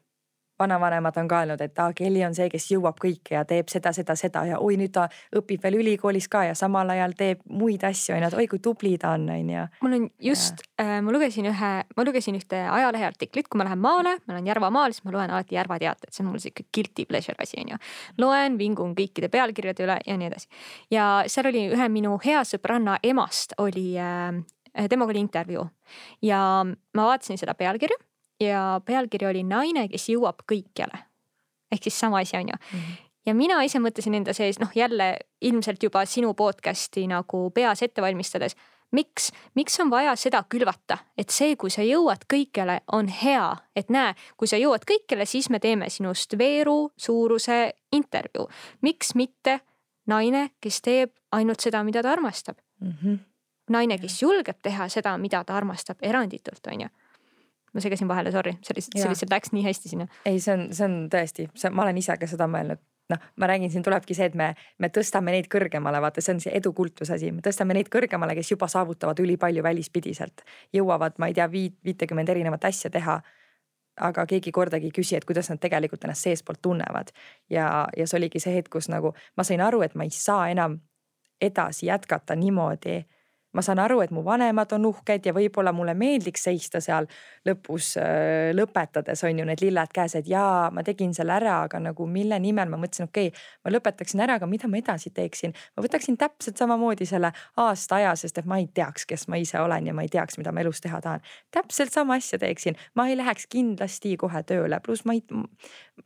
vanavanemad 0.59 1.17
on 1.17 1.27
ka 1.27 1.41
öelnud, 1.43 1.61
et 1.61 1.79
aa, 1.79 1.93
Kelly 1.95 2.23
on 2.25 2.35
see, 2.35 2.49
kes 2.51 2.67
jõuab 2.73 2.99
kõike 3.01 3.35
ja 3.35 3.43
teeb 3.47 3.69
seda, 3.71 3.93
seda, 3.95 4.15
seda 4.19 4.43
ja 4.49 4.59
oi, 4.63 4.77
nüüd 4.79 4.93
ta 4.95 5.07
õpib 5.35 5.63
veel 5.63 5.79
ülikoolis 5.79 6.27
ka 6.31 6.43
ja 6.49 6.55
samal 6.57 6.89
ajal 6.93 7.15
teeb 7.17 7.43
muid 7.49 7.83
asju 7.87 8.15
on 8.15 8.23
ju, 8.23 8.31
et 8.31 8.37
oi 8.41 8.47
kui 8.51 8.61
tubli 8.63 8.95
ta 9.01 9.13
on, 9.17 9.27
on 9.33 9.53
ju. 9.53 9.65
mul 9.85 9.97
on 9.97 10.09
just, 10.29 10.63
äh, 10.81 10.97
ma 11.05 11.15
lugesin 11.15 11.49
ühe, 11.51 11.71
ma 11.95 12.07
lugesin 12.07 12.37
ühte 12.39 12.61
ajalehe 12.67 13.07
artiklit, 13.07 13.47
kui 13.47 13.61
ma 13.61 13.67
lähen 13.69 13.83
maale, 13.83 14.17
ma 14.25 14.35
olen 14.35 14.49
Järva 14.49 14.71
maal, 14.73 14.95
siis 14.95 15.05
ma 15.07 15.15
loen 15.15 15.33
alati 15.33 15.57
Järva 15.57 15.79
Teatet, 15.81 16.11
see 16.13 16.25
on 16.25 16.31
mul 16.33 16.43
sihuke 16.43 16.67
guilty 16.75 17.05
pleasure 17.09 17.37
asi 17.39 17.59
on 17.63 17.75
ju. 17.75 17.81
loen, 18.21 18.57
vingun 18.59 18.95
kõikide 18.97 19.31
pealkirjade 19.31 19.85
üle 19.85 19.99
ja 20.05 20.17
nii 20.19 20.31
edasi. 20.31 20.51
ja 20.91 21.09
seal 21.27 21.51
oli 21.51 21.67
ühe 21.73 21.89
minu 21.91 22.17
hea 22.23 22.43
sõbranna 22.47 22.99
emast 23.03 23.55
oli 23.63 23.93
äh, 23.99 24.43
temaga 24.89 25.13
oli 25.15 25.23
intervjuu 25.23 25.65
ja 26.21 26.39
ma 26.65 27.09
vaatasin 27.11 27.39
seda 27.41 27.55
pealkirja 27.57 27.97
ja 28.39 28.81
pealkiri 28.85 29.27
oli 29.27 29.43
Naine, 29.43 29.87
kes 29.87 30.09
jõuab 30.09 30.43
kõikjale. 30.51 31.05
ehk 31.71 31.83
siis 31.83 31.99
sama 31.99 32.19
asi 32.19 32.37
on 32.37 32.47
ju 32.47 32.55
mm. 32.55 32.79
-hmm 32.79 33.09
ja 33.29 33.35
mina 33.37 33.61
ise 33.65 33.79
mõtlesin 33.81 34.17
enda 34.19 34.33
sees, 34.33 34.59
noh 34.61 34.73
jälle 34.75 35.17
ilmselt 35.41 35.83
juba 35.83 36.05
sinu 36.09 36.33
podcast'i 36.33 37.05
nagu 37.09 37.49
peas 37.55 37.83
ette 37.83 38.01
valmistades. 38.01 38.55
miks, 38.91 39.31
miks 39.55 39.79
on 39.79 39.89
vaja 39.89 40.15
seda 40.15 40.43
külvata, 40.49 40.97
et 41.17 41.29
see, 41.29 41.55
kui 41.55 41.69
sa 41.69 41.83
jõuad 41.85 42.23
kõikjale, 42.33 42.79
on 42.91 43.07
hea, 43.07 43.55
et 43.75 43.89
näe, 43.89 44.15
kui 44.37 44.47
sa 44.47 44.57
jõuad 44.57 44.81
kõikjale, 44.81 45.25
siis 45.29 45.49
me 45.49 45.59
teeme 45.59 45.89
sinust 45.89 46.37
veeru 46.37 46.91
suuruse 46.97 47.73
intervjuu. 47.91 48.49
miks 48.81 49.15
mitte 49.15 49.59
naine, 50.07 50.49
kes 50.61 50.81
teeb 50.81 51.11
ainult 51.31 51.59
seda, 51.59 51.83
mida 51.83 52.01
ta 52.03 52.11
armastab 52.11 52.57
mm? 52.81 52.93
-hmm. 53.03 53.19
naine, 53.69 53.97
kes 53.97 54.21
julgeb 54.21 54.57
teha 54.61 54.89
seda, 54.89 55.17
mida 55.17 55.43
ta 55.43 55.53
armastab 55.53 55.97
eranditult, 56.01 56.67
on 56.67 56.81
ju 56.81 56.89
ma 57.73 57.83
segasin 57.83 58.09
vahele, 58.09 58.31
sorry, 58.35 58.55
see 58.65 58.77
lihtsalt, 58.77 59.01
see 59.01 59.11
lihtsalt 59.11 59.33
läks 59.35 59.53
nii 59.55 59.65
hästi 59.65 59.91
sinna. 59.95 60.07
ei, 60.25 60.39
see 60.43 60.55
on, 60.55 60.69
see 60.75 60.85
on 60.87 61.01
tõesti, 61.13 61.49
see, 61.55 61.73
ma 61.73 61.85
olen 61.85 61.99
ise 62.01 62.17
ka 62.19 62.29
seda 62.29 62.47
mõelnud 62.51 62.81
noh, 63.09 63.17
ma 63.35 63.47
räägin, 63.49 63.71
siin 63.71 63.83
tulebki 63.83 64.13
see, 64.13 64.29
et 64.29 64.35
me, 64.37 64.51
me 64.77 64.89
tõstame 64.93 65.33
neid 65.33 65.49
kõrgemale, 65.51 66.01
vaata, 66.01 66.21
see 66.21 66.35
on 66.35 66.41
see 66.43 66.53
edukultuse 66.57 67.15
asi, 67.15 67.31
me 67.33 67.41
tõstame 67.45 67.73
neid 67.77 67.89
kõrgemale, 67.93 68.35
kes 68.37 68.51
juba 68.53 68.69
saavutavad 68.69 69.19
ülipalju 69.23 69.63
välispidiselt. 69.65 70.43
jõuavad, 70.73 71.17
ma 71.17 71.29
ei 71.29 71.37
tea, 71.37 71.47
viit, 71.51 71.77
viitekümmet 71.85 72.29
erinevat 72.29 72.69
asja 72.69 72.89
teha. 72.93 73.21
aga 73.99 74.23
keegi 74.25 74.51
kordagi 74.55 74.85
ei 74.87 74.93
küsi, 74.95 75.15
et 75.17 75.25
kuidas 75.27 75.49
nad 75.49 75.59
tegelikult 75.59 76.03
ennast 76.03 76.23
seestpoolt 76.23 76.61
tunnevad. 76.61 77.11
ja, 77.49 77.87
ja 77.97 78.07
see 78.07 78.17
oligi 78.17 78.39
see 78.39 78.53
hetk, 78.55 78.69
kus 78.71 78.89
nagu 78.89 79.13
ma 79.37 79.43
sain 79.43 79.61
aru, 79.61 79.81
et 79.81 79.95
ma 79.95 80.03
ei 80.03 80.13
saa 80.13 80.49
enam 80.49 80.79
edasi 81.41 81.85
jätkata 81.85 82.35
niimoodi 82.35 83.05
ma 83.53 83.63
saan 83.65 83.79
aru, 83.81 83.99
et 84.03 84.11
mu 84.13 84.21
vanemad 84.25 84.73
on 84.77 84.85
uhked 84.89 85.25
ja 85.25 85.33
võib-olla 85.33 85.73
mulle 85.73 85.95
meeldiks 85.97 86.43
seista 86.45 86.81
seal 86.83 87.07
lõpus 87.47 87.95
lõpetades 88.55 89.23
on 89.25 89.41
ju 89.41 89.45
need 89.47 89.63
lilled 89.63 89.93
käes, 89.93 90.15
et 90.19 90.27
jaa, 90.29 90.69
ma 90.73 90.83
tegin 90.85 91.13
selle 91.17 91.33
ära, 91.33 91.55
aga 91.65 91.81
nagu 91.81 92.05
mille 92.09 92.37
nimel 92.39 92.69
ma 92.69 92.77
mõtlesin, 92.81 93.09
okei 93.09 93.31
okay,, 93.31 93.47
ma 93.65 93.73
lõpetaksin 93.73 94.21
ära, 94.25 94.37
aga 94.39 94.49
mida 94.49 94.69
ma 94.69 94.77
edasi 94.81 95.09
teeksin. 95.15 95.55
ma 95.77 95.85
võtaksin 95.85 96.17
täpselt 96.19 96.61
samamoodi 96.61 97.07
selle 97.09 97.31
aasta 97.57 97.99
aja, 97.99 98.15
sest 98.19 98.37
et 98.37 98.49
ma 98.49 98.59
ei 98.61 98.67
teaks, 98.73 99.07
kes 99.09 99.27
ma 99.27 99.39
ise 99.41 99.59
olen 99.59 99.89
ja 99.89 99.95
ma 99.97 100.05
ei 100.05 100.13
teaks, 100.13 100.37
mida 100.37 100.53
ma 100.53 100.61
elus 100.61 100.81
teha 100.81 101.01
tahan. 101.01 101.25
täpselt 101.51 101.93
sama 101.93 102.19
asja 102.19 102.39
teeksin, 102.39 102.77
ma 102.95 103.07
ei 103.09 103.17
läheks 103.17 103.49
kindlasti 103.49 104.15
kohe 104.17 104.43
tööle, 104.43 104.79
pluss 104.85 105.05
ma 105.05 105.17
ei, 105.17 105.23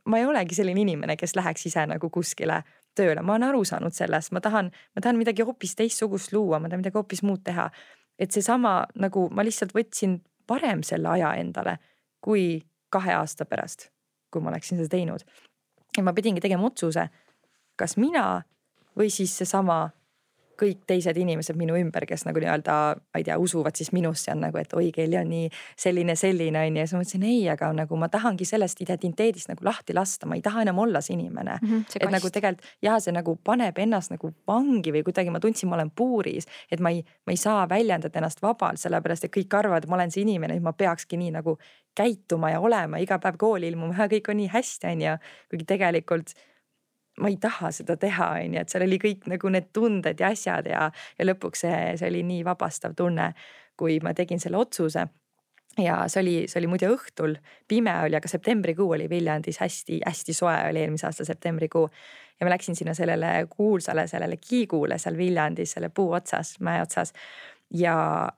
ma 0.04 0.18
ei 0.18 0.26
olegi 0.26 0.56
selline 0.56 0.80
inimene, 0.80 1.16
kes 1.20 1.36
läheks 1.36 1.66
ise 1.68 1.86
nagu 1.86 2.10
kuskile 2.10 2.62
tööle, 2.94 3.22
ma 3.22 3.34
olen 3.34 3.48
aru 3.48 3.64
saanud 3.64 3.94
sellest, 3.94 4.32
ma 4.32 4.40
tahan, 4.40 4.70
ma 4.94 5.02
tahan 5.02 5.18
midagi 5.18 5.46
hoopis 5.46 5.74
teistsugust 5.78 6.32
luua, 6.32 6.60
ma 6.60 6.68
tahan 6.68 6.82
midagi 6.84 6.98
hoopis 6.98 7.22
muud 7.22 7.44
teha. 7.44 7.70
et 8.18 8.30
seesama 8.30 8.86
nagu 8.94 9.28
ma 9.34 9.42
lihtsalt 9.42 9.72
võtsin 9.74 10.20
varem 10.48 10.82
selle 10.86 11.08
aja 11.08 11.32
endale 11.34 11.78
kui 12.22 12.62
kahe 12.94 13.14
aasta 13.14 13.44
pärast, 13.44 13.88
kui 14.30 14.42
ma 14.42 14.52
oleksin 14.52 14.78
seda 14.78 14.88
teinud. 14.88 15.24
ja 15.96 16.02
ma 16.02 16.12
pidingi 16.12 16.40
tegema 16.40 16.66
otsuse, 16.66 17.08
kas 17.76 17.96
mina 17.96 18.42
või 18.98 19.10
siis 19.10 19.36
seesama 19.38 19.90
kõik 20.60 20.84
teised 20.86 21.16
inimesed 21.18 21.56
minu 21.58 21.76
ümber, 21.78 22.06
kes 22.08 22.24
nagu 22.26 22.40
nii-öelda, 22.42 22.74
ma 22.96 23.20
ei 23.20 23.26
tea, 23.26 23.36
usuvad 23.40 23.76
siis 23.78 23.90
minusse 23.94 24.32
on 24.32 24.44
nagu, 24.46 24.58
et 24.60 24.72
oi, 24.76 24.90
Kelly 24.94 25.18
on 25.20 25.30
nii 25.30 25.48
selline, 25.80 26.16
selline 26.18 26.60
on 26.60 26.76
ju. 26.76 26.80
ja 26.80 26.86
siis 26.86 26.96
ma 26.96 27.02
mõtlesin 27.02 27.26
ei, 27.28 27.42
aga 27.52 27.70
nagu 27.76 27.98
ma 28.00 28.08
tahangi 28.12 28.46
sellest 28.48 28.80
identiteedist 28.84 29.50
nagu 29.50 29.66
lahti 29.66 29.96
lasta, 29.96 30.28
ma 30.30 30.38
ei 30.38 30.44
taha 30.44 30.64
enam 30.66 30.78
olla 30.84 31.02
see 31.04 31.16
inimene 31.18 31.58
mm. 31.60 31.68
-hmm, 31.68 31.84
see 31.90 32.02
et 32.04 32.14
nagu 32.14 32.30
tegelikult 32.30 32.72
ja 32.82 32.98
see 33.00 33.14
nagu 33.14 33.36
paneb 33.44 33.78
ennast 33.78 34.14
nagu 34.14 34.32
vangi 34.46 34.92
või 34.94 35.04
kuidagi 35.06 35.30
ma 35.34 35.40
tundsin, 35.40 35.68
ma 35.68 35.78
olen 35.80 35.90
puuris, 35.90 36.46
et 36.70 36.80
ma 36.80 36.90
ei, 36.94 37.04
ma 37.26 37.34
ei 37.34 37.40
saa 37.40 37.68
väljendada 37.68 38.18
ennast 38.18 38.42
vabalt, 38.42 38.80
sellepärast 38.80 39.24
et 39.24 39.34
kõik 39.36 39.58
arvavad, 39.58 39.84
et 39.84 39.90
ma 39.90 39.98
olen 40.00 40.10
see 40.14 40.22
inimene, 40.22 40.56
et 40.56 40.62
ma 40.62 40.72
peakski 40.72 41.16
nii 41.20 41.34
nagu 41.38 41.58
käituma 41.94 42.50
ja 42.50 42.60
olema 42.60 42.98
iga 42.98 43.18
päev 43.18 43.38
kooli 43.38 43.68
ilmuma, 43.72 44.08
kõik 44.14 44.30
on 44.30 44.42
nii 44.42 44.50
hästi, 44.54 44.92
on 44.92 45.06
ju. 45.08 45.16
kuigi 45.50 45.64
tegelikult 45.64 46.34
ma 47.20 47.30
ei 47.30 47.36
taha 47.40 47.70
seda 47.74 47.96
teha, 48.00 48.30
on 48.40 48.56
ju, 48.56 48.60
et 48.60 48.72
seal 48.72 48.86
oli 48.86 48.98
kõik 49.02 49.28
nagu 49.30 49.50
need 49.52 49.68
tunded 49.76 50.20
ja 50.20 50.32
asjad 50.34 50.66
ja, 50.70 50.88
ja 51.18 51.26
lõpuks 51.26 51.66
see, 51.66 51.82
see 52.00 52.08
oli 52.10 52.24
nii 52.26 52.46
vabastav 52.46 52.96
tunne. 52.98 53.34
kui 53.76 53.98
ma 53.98 54.12
tegin 54.14 54.38
selle 54.38 54.54
otsuse 54.54 55.02
ja 55.78 55.96
see 56.08 56.20
oli, 56.22 56.34
see 56.48 56.60
oli 56.60 56.68
muide 56.70 56.88
õhtul, 56.92 57.34
pime 57.68 57.94
oli, 58.04 58.14
aga 58.14 58.30
septembrikuu 58.30 58.92
oli 58.94 59.08
Viljandis 59.10 59.58
hästi-hästi 59.62 60.36
soe 60.36 60.54
oli 60.68 60.84
eelmise 60.84 61.08
aasta 61.08 61.24
septembrikuu. 61.24 61.88
ja 62.40 62.46
ma 62.46 62.50
läksin 62.50 62.76
sinna 62.76 62.94
sellele 62.94 63.46
kuulsale, 63.50 64.06
sellele 64.06 64.36
kiigule 64.36 64.98
seal 64.98 65.16
Viljandis, 65.16 65.72
selle 65.72 65.88
puu 65.88 66.12
otsas, 66.12 66.56
mäe 66.60 66.82
otsas. 66.82 67.12
ja, 67.70 68.28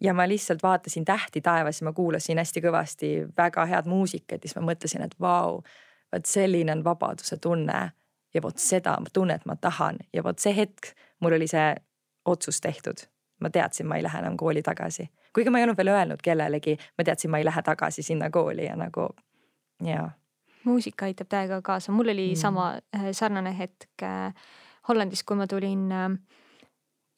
ja 0.00 0.14
ma 0.14 0.28
lihtsalt 0.28 0.62
vaatasin 0.62 1.04
tähti 1.04 1.40
taevas 1.40 1.80
ja 1.80 1.84
ma 1.84 1.92
kuulasin 1.92 2.38
hästi 2.38 2.60
kõvasti 2.60 3.14
väga 3.36 3.66
head 3.66 3.88
muusikat 3.88 4.38
ja 4.42 4.48
siis 4.48 4.56
ma 4.60 4.66
mõtlesin, 4.72 5.04
et 5.08 5.16
vau, 5.20 5.62
vot 6.12 6.26
selline 6.26 6.72
on 6.72 6.84
vabaduse 6.84 7.36
tunne. 7.36 7.90
ja 8.34 8.42
vot 8.42 8.58
seda 8.58 8.96
tunnet 9.12 9.44
ma 9.46 9.56
tahan 9.56 9.98
ja 10.12 10.22
vot 10.24 10.38
see 10.38 10.56
hetk 10.56 10.94
mul 11.20 11.32
oli 11.32 11.46
see 11.46 11.74
otsus 12.24 12.60
tehtud. 12.60 13.08
ma 13.40 13.50
teadsin, 13.50 13.86
ma 13.86 13.96
ei 13.96 14.02
lähe 14.02 14.18
enam 14.18 14.36
kooli 14.36 14.62
tagasi 14.62 15.10
kuigi 15.34 15.50
ma 15.50 15.60
ei 15.60 15.66
olnud 15.66 15.78
veel 15.78 15.92
öelnud 15.92 16.22
kellelegi, 16.24 16.76
ma 16.98 17.04
teadsin, 17.04 17.32
ma 17.32 17.40
ei 17.40 17.46
lähe 17.48 17.62
tagasi 17.64 18.04
sinna 18.04 18.30
kooli 18.30 18.66
ja 18.66 18.76
nagu 18.76 19.08
ja. 19.84 20.10
muusika 20.64 21.08
aitab 21.08 21.30
täiega 21.32 21.62
kaasa, 21.64 21.92
mul 21.92 22.12
oli 22.12 22.32
mm. 22.32 22.40
sama 22.40 22.68
äh, 22.96 23.10
sarnane 23.12 23.54
hetk 23.58 24.04
äh, 24.06 24.34
Hollandis, 24.88 25.22
kui 25.24 25.38
ma 25.38 25.46
tulin 25.46 25.88
äh, 25.92 26.08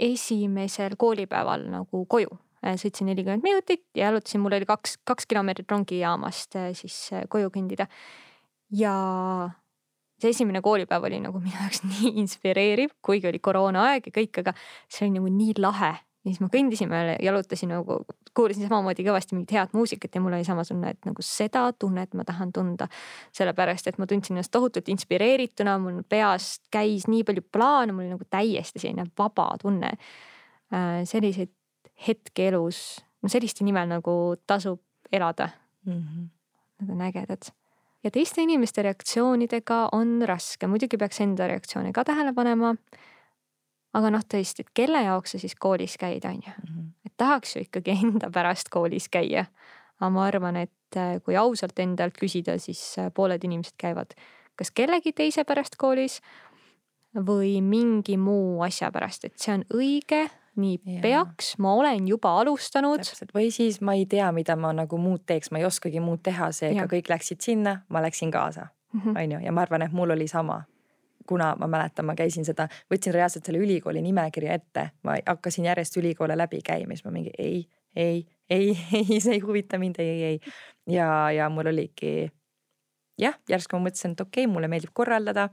esimesel 0.01 0.99
koolipäeval 0.99 1.69
nagu 1.73 2.07
koju 2.07 2.41
sõitsin 2.65 3.11
nelikümmend 3.11 3.45
minutit 3.45 3.83
ja 3.93 4.07
jalutasin, 4.07 4.41
mul 4.41 4.55
oli 4.57 4.65
kaks, 4.65 4.95
kaks 5.05 5.27
kilomeetrit 5.29 5.69
rongijaamast 5.69 6.57
siis 6.73 6.95
koju 7.29 7.51
kõndida. 7.53 7.85
Ja 8.75 8.95
see 10.21 10.33
esimene 10.35 10.63
koolipäev 10.65 11.07
oli 11.09 11.21
nagu 11.23 11.41
minu 11.43 11.57
jaoks 11.61 11.85
nii 11.91 12.17
inspireeriv, 12.23 12.97
kuigi 13.05 13.31
oli 13.31 13.43
koroonaaeg 13.43 14.11
ja 14.11 14.19
kõik, 14.19 14.43
aga 14.45 14.57
see 14.89 15.07
oli 15.07 15.19
nagu 15.19 15.33
nii 15.33 15.57
lahe 15.63 15.95
ja 16.25 16.33
siis 16.33 16.41
ma 16.41 16.49
kõndisin, 16.53 16.89
ma 16.89 17.03
jalutasin 17.21 17.71
nagu, 17.75 17.99
kuulasin 18.37 18.65
samamoodi 18.65 19.05
kõvasti 19.05 19.37
mingit 19.37 19.53
head 19.55 19.75
muusikat 19.77 20.15
ja 20.17 20.23
mul 20.25 20.37
oli 20.39 20.47
sama 20.47 20.65
tunne, 20.65 20.95
et 20.95 21.09
nagu 21.09 21.25
seda 21.25 21.67
tunnet 21.79 22.15
ma 22.17 22.25
tahan 22.25 22.53
tunda. 22.53 22.89
sellepärast, 23.37 23.91
et 23.91 23.99
ma 24.01 24.09
tundsin 24.09 24.39
ennast 24.39 24.53
tohutult 24.55 24.89
inspireerituna, 24.89 25.77
mul 25.83 26.01
peas 26.09 26.63
käis 26.73 27.05
nii 27.13 27.27
palju 27.29 27.45
plaane, 27.53 27.93
mul 27.93 28.07
oli 28.07 28.15
nagu 28.15 28.25
täiesti 28.31 28.81
selline 28.81 29.05
vaba 29.19 29.51
tunne. 29.61 29.93
Äh, 30.73 31.03
selliseid 31.05 31.53
hetki 32.09 32.49
elus, 32.49 33.05
no 33.23 33.29
selliste 33.29 33.65
nimel 33.65 33.91
nagu 33.91 34.37
tasub 34.47 34.81
elada 35.13 35.51
mm. 35.85 35.93
-hmm. 35.93 36.31
Need 36.81 36.91
on 36.91 37.01
ägedad 37.01 37.53
ja 38.05 38.11
teiste 38.13 38.43
inimeste 38.43 38.83
reaktsioonidega 38.83 39.89
on 39.93 40.23
raske, 40.29 40.69
muidugi 40.71 40.99
peaks 41.01 41.21
enda 41.25 41.49
reaktsioone 41.51 41.93
ka 41.93 42.05
tähele 42.05 42.35
panema 42.37 42.75
aga 43.95 44.11
noh, 44.11 44.23
tõesti, 44.27 44.65
et 44.65 44.73
kelle 44.75 45.03
jaoks 45.07 45.37
sa 45.37 45.43
siis 45.43 45.55
koolis 45.55 45.97
käid, 46.01 46.25
on 46.29 46.41
ju. 46.43 46.55
Mhm. 46.69 46.87
et 47.07 47.13
tahaks 47.17 47.57
ju 47.57 47.65
ikkagi 47.65 47.99
enda 48.05 48.31
pärast 48.31 48.71
koolis 48.71 49.09
käia. 49.09 49.47
aga 50.01 50.11
ma 50.11 50.25
arvan, 50.27 50.57
et 50.57 50.97
äh, 50.97 51.21
kui 51.25 51.37
ausalt 51.37 51.79
endalt 51.79 52.17
küsida, 52.19 52.59
siis 52.59 52.99
äh, 52.99 53.13
pooled 53.15 53.45
inimesed 53.45 53.79
käivad 53.79 54.15
kas 54.59 54.71
kellegi 54.71 55.13
teise 55.13 55.45
pärast 55.47 55.79
koolis 55.81 56.21
või 57.15 57.61
mingi 57.63 58.17
muu 58.19 58.63
asja 58.67 58.91
pärast, 58.95 59.27
et 59.27 59.39
see 59.39 59.55
on 59.55 59.65
õige, 59.75 60.25
nii 60.57 60.79
ja. 60.97 61.01
peaks, 61.03 61.55
ma 61.59 61.75
olen 61.75 62.09
juba 62.09 62.35
alustanud. 62.41 63.03
või 63.35 63.51
siis 63.55 63.81
ma 63.81 63.97
ei 63.99 64.07
tea, 64.07 64.31
mida 64.33 64.57
ma 64.57 64.73
nagu 64.77 64.99
muud 64.99 65.25
teeks, 65.27 65.51
ma 65.51 65.63
ei 65.63 65.67
oskagi 65.69 66.03
muud 66.05 66.23
teha, 66.23 66.53
seega 66.53 66.87
kõik 66.91 67.11
läksid 67.11 67.43
sinna, 67.45 67.81
ma 67.89 68.03
läksin 68.05 68.31
kaasa, 68.35 68.69
mhm. 68.93 69.17
on 69.17 69.37
ju, 69.37 69.43
ja 69.47 69.53
ma 69.53 69.67
arvan, 69.67 69.87
et 69.87 69.93
mul 69.93 70.15
oli 70.17 70.29
sama 70.31 70.63
kuna 71.27 71.55
ma 71.57 71.67
mäletan, 71.67 72.05
ma 72.05 72.15
käisin 72.15 72.45
seda, 72.45 72.67
võtsin 72.93 73.15
reaalselt 73.15 73.47
selle 73.47 73.63
ülikooli 73.65 74.03
nimekirja 74.05 74.59
ette, 74.59 74.89
ma 75.09 75.17
hakkasin 75.27 75.65
järjest 75.65 75.97
ülikoole 75.97 76.37
läbi 76.37 76.61
käima, 76.65 76.93
siis 76.93 77.07
ma 77.07 77.15
mingi 77.15 77.33
ei, 77.39 77.63
ei, 77.97 78.27
ei, 78.51 78.75
ei, 79.01 79.21
see 79.21 79.39
ei 79.39 79.41
huvita 79.41 79.81
mind, 79.81 80.01
ei, 80.05 80.09
ei, 80.09 80.23
ei. 80.35 80.41
ja, 80.97 81.09
ja 81.33 81.49
mul 81.49 81.73
oligi 81.73 82.29
jah, 83.21 83.39
järsku 83.49 83.79
ma 83.79 83.89
mõtlesin, 83.89 84.17
et 84.17 84.25
okei 84.25 84.45
okay,, 84.45 84.53
mulle 84.53 84.69
meeldib 84.71 84.93
korraldada 84.93 85.49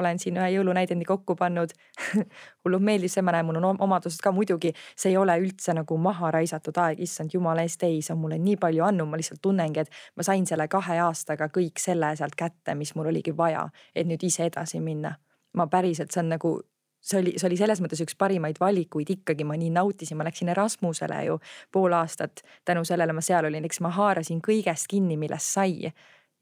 olen 0.00 0.18
siin 0.18 0.38
ühe 0.40 0.50
jõulunäidendi 0.56 1.06
kokku 1.08 1.36
pannud. 1.38 1.72
Hullult 2.64 2.84
meeldis 2.84 3.16
see, 3.16 3.24
ma 3.26 3.34
näen, 3.34 3.46
mul 3.46 3.60
on 3.60 3.80
omadused 3.86 4.22
ka 4.24 4.32
muidugi, 4.32 4.74
see 4.96 5.12
ei 5.12 5.18
ole 5.20 5.36
üldse 5.42 5.74
nagu 5.76 5.98
maha 5.98 6.30
raisatud 6.34 6.78
aeg, 6.84 7.00
issand 7.04 7.34
jumala 7.34 7.64
eest, 7.66 7.82
ei, 7.86 8.00
see 8.02 8.14
on 8.14 8.22
mulle 8.24 8.38
nii 8.42 8.56
palju 8.60 8.84
andnud, 8.86 9.10
ma 9.10 9.20
lihtsalt 9.20 9.42
tunnengi, 9.44 9.84
et 9.84 10.04
ma 10.16 10.26
sain 10.26 10.46
selle 10.46 10.68
kahe 10.72 10.98
aastaga 11.06 11.50
kõik 11.54 11.82
selle 11.82 12.14
sealt 12.18 12.36
kätte, 12.38 12.74
mis 12.78 12.94
mul 12.94 13.12
oligi 13.12 13.36
vaja, 13.36 13.68
et 13.94 14.08
nüüd 14.08 14.22
ise 14.26 14.48
edasi 14.50 14.80
minna. 14.80 15.16
ma 15.54 15.68
päriselt, 15.70 16.10
see 16.10 16.18
on 16.18 16.32
nagu 16.32 16.56
see 17.04 17.20
oli, 17.20 17.34
see 17.38 17.48
oli 17.48 17.58
selles 17.60 17.82
mõttes 17.84 18.00
üks 18.04 18.16
parimaid 18.18 18.58
valikuid. 18.60 19.10
Ikkagi, 19.18 19.44
ma 19.46 19.58
nii 19.60 19.70
nautisin, 19.74 20.18
ma 20.18 20.26
läksin 20.26 20.50
Erasmusele 20.54 21.20
ju 21.28 21.38
pool 21.72 21.92
aastat. 21.92 22.42
tänu 22.64 22.84
sellele 22.84 23.12
ma 23.12 23.20
seal 23.20 23.44
olin, 23.44 23.64
eks 23.64 23.80
ma 23.84 23.92
haarasin 23.94 24.40
kõigest 24.44 24.88
kinni, 24.90 25.16
millest 25.20 25.52
sai. 25.58 25.92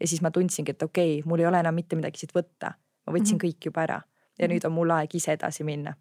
ja 0.00 0.08
siis 0.08 0.22
ma 0.22 0.30
tundsingi, 0.30 0.70
et 0.70 0.82
okei 0.82 1.18
okay,, 1.18 1.28
mul 1.28 1.42
ei 1.42 1.46
ole 1.46 1.60
enam 1.60 1.74
mitte 1.74 1.96
midagi 1.96 2.22
siit 2.22 2.34
võtta 2.34 2.72
ma 3.06 3.12
võtsin 3.12 3.36
mm 3.36 3.38
-hmm. 3.38 3.46
kõik 3.46 3.70
juba 3.70 3.82
ära 3.86 4.00
ja 4.38 4.48
nüüd 4.50 4.66
on 4.66 4.74
mul 4.76 4.92
aeg 4.94 5.14
ise 5.14 5.36
edasi 5.36 5.64
minna. 5.64 5.94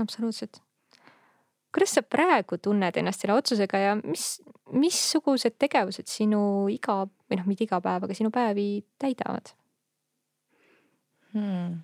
absoluutselt. 0.00 0.60
kuidas 1.74 1.94
sa 1.94 2.02
praegu 2.02 2.58
tunned 2.58 2.96
ennast 2.96 3.20
selle 3.20 3.34
otsusega 3.34 3.78
ja 3.78 3.96
mis, 3.96 4.42
missugused 4.72 5.58
tegevused 5.58 6.08
sinu 6.08 6.68
iga 6.72 7.04
või 7.06 7.40
noh, 7.40 7.46
mitte 7.46 7.64
iga 7.64 7.80
päev, 7.80 8.04
aga 8.04 8.14
sinu 8.14 8.30
päevi 8.30 8.84
täidavad 8.98 9.52
hmm.? 11.34 11.82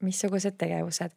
missugused 0.00 0.58
tegevused? 0.58 1.16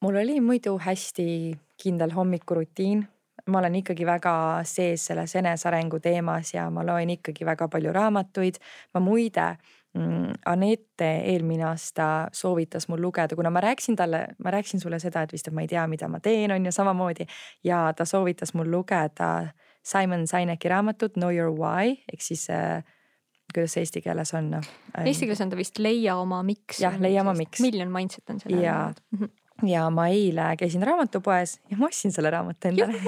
mul 0.00 0.16
oli 0.22 0.40
muidu 0.40 0.78
hästi 0.78 1.58
kindel 1.76 2.14
hommikurutiin 2.14 3.06
ma 3.46 3.58
olen 3.58 3.74
ikkagi 3.74 4.06
väga 4.06 4.34
sees 4.64 5.06
selles 5.06 5.34
enesearengu 5.36 5.98
teemas 6.00 6.54
ja 6.54 6.70
ma 6.70 6.84
loen 6.86 7.10
ikkagi 7.10 7.44
väga 7.44 7.68
palju 7.68 7.92
raamatuid. 7.92 8.56
ma 8.94 9.00
muide 9.00 9.48
Mm, 9.52 9.83
Anette 10.46 11.08
eelmine 11.30 11.68
aasta 11.68 12.28
soovitas 12.34 12.88
mul 12.90 12.98
lugeda, 13.04 13.36
kuna 13.38 13.50
ma 13.54 13.60
rääkisin 13.62 13.96
talle, 13.96 14.24
ma 14.42 14.50
rääkisin 14.50 14.80
sulle 14.82 14.98
seda, 14.98 15.22
et 15.22 15.32
vist, 15.32 15.46
et 15.48 15.54
ma 15.54 15.62
ei 15.62 15.70
tea, 15.70 15.84
mida 15.86 16.08
ma 16.10 16.18
teen, 16.20 16.50
on 16.50 16.66
ju 16.66 16.72
samamoodi. 16.74 17.26
ja 17.64 17.92
ta 17.96 18.04
soovitas 18.04 18.54
mul 18.54 18.70
lugeda 18.70 19.48
Simon 19.84 20.26
Sineki 20.26 20.68
raamatut 20.68 21.14
Know 21.14 21.30
your 21.30 21.52
why 21.54 21.94
ehk 22.12 22.22
siis 22.22 22.48
äh, 22.50 22.82
kuidas 23.54 23.76
eesti 23.76 24.02
keeles 24.02 24.34
on? 24.34 24.50
Eesti 25.04 25.28
keeles 25.28 25.40
on 25.44 25.52
ta 25.52 25.56
vist 25.56 25.78
Leia 25.78 26.16
oma 26.16 26.42
miks. 26.42 26.80
jah, 26.82 26.98
Leia 27.00 27.22
oma 27.22 27.34
miks. 27.38 27.60
Million 27.62 27.92
mindset 27.92 28.30
on 28.30 28.40
selle. 28.40 28.62
ja, 28.64 28.92
ja 29.62 29.84
ma 29.94 30.06
eile 30.10 30.48
käisin 30.58 30.82
raamatupoes 30.82 31.60
ja 31.70 31.76
ma 31.78 31.86
ostsin 31.86 32.12
selle 32.12 32.30
raamatu 32.30 32.68
endale 32.68 32.98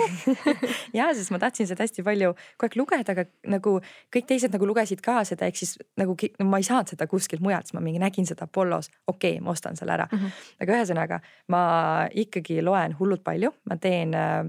ja, 0.98 1.08
sest 1.14 1.32
ma 1.34 1.40
tahtsin 1.42 1.66
seda 1.66 1.82
hästi 1.82 2.04
palju 2.06 2.32
kogu 2.36 2.68
aeg 2.68 2.76
lugeda, 2.78 3.16
aga 3.16 3.24
nagu 3.50 3.76
kõik 4.14 4.28
teised 4.30 4.54
nagu 4.54 4.68
lugesid 4.68 5.02
ka 5.04 5.18
seda, 5.26 5.48
ehk 5.50 5.58
siis 5.58 5.74
nagu 5.98 6.14
ma 6.46 6.60
ei 6.62 6.68
saanud 6.68 6.94
seda 6.94 7.08
kuskilt 7.10 7.42
mujalt, 7.42 7.66
siis 7.66 7.78
ma 7.78 7.82
mingi 7.84 8.02
nägin 8.02 8.28
seda 8.28 8.46
Apollos, 8.46 8.90
okei 9.06 9.36
okay,, 9.36 9.42
ma 9.44 9.56
ostan 9.56 9.78
selle 9.78 9.96
ära 9.96 10.06
mm. 10.10 10.18
-hmm. 10.18 10.46
aga 10.62 10.78
ühesõnaga 10.78 11.20
ma 11.52 11.62
ikkagi 12.14 12.62
loen 12.62 12.94
hullult 13.00 13.24
palju, 13.26 13.52
ma 13.70 13.76
teen 13.76 14.14
äh,. 14.14 14.46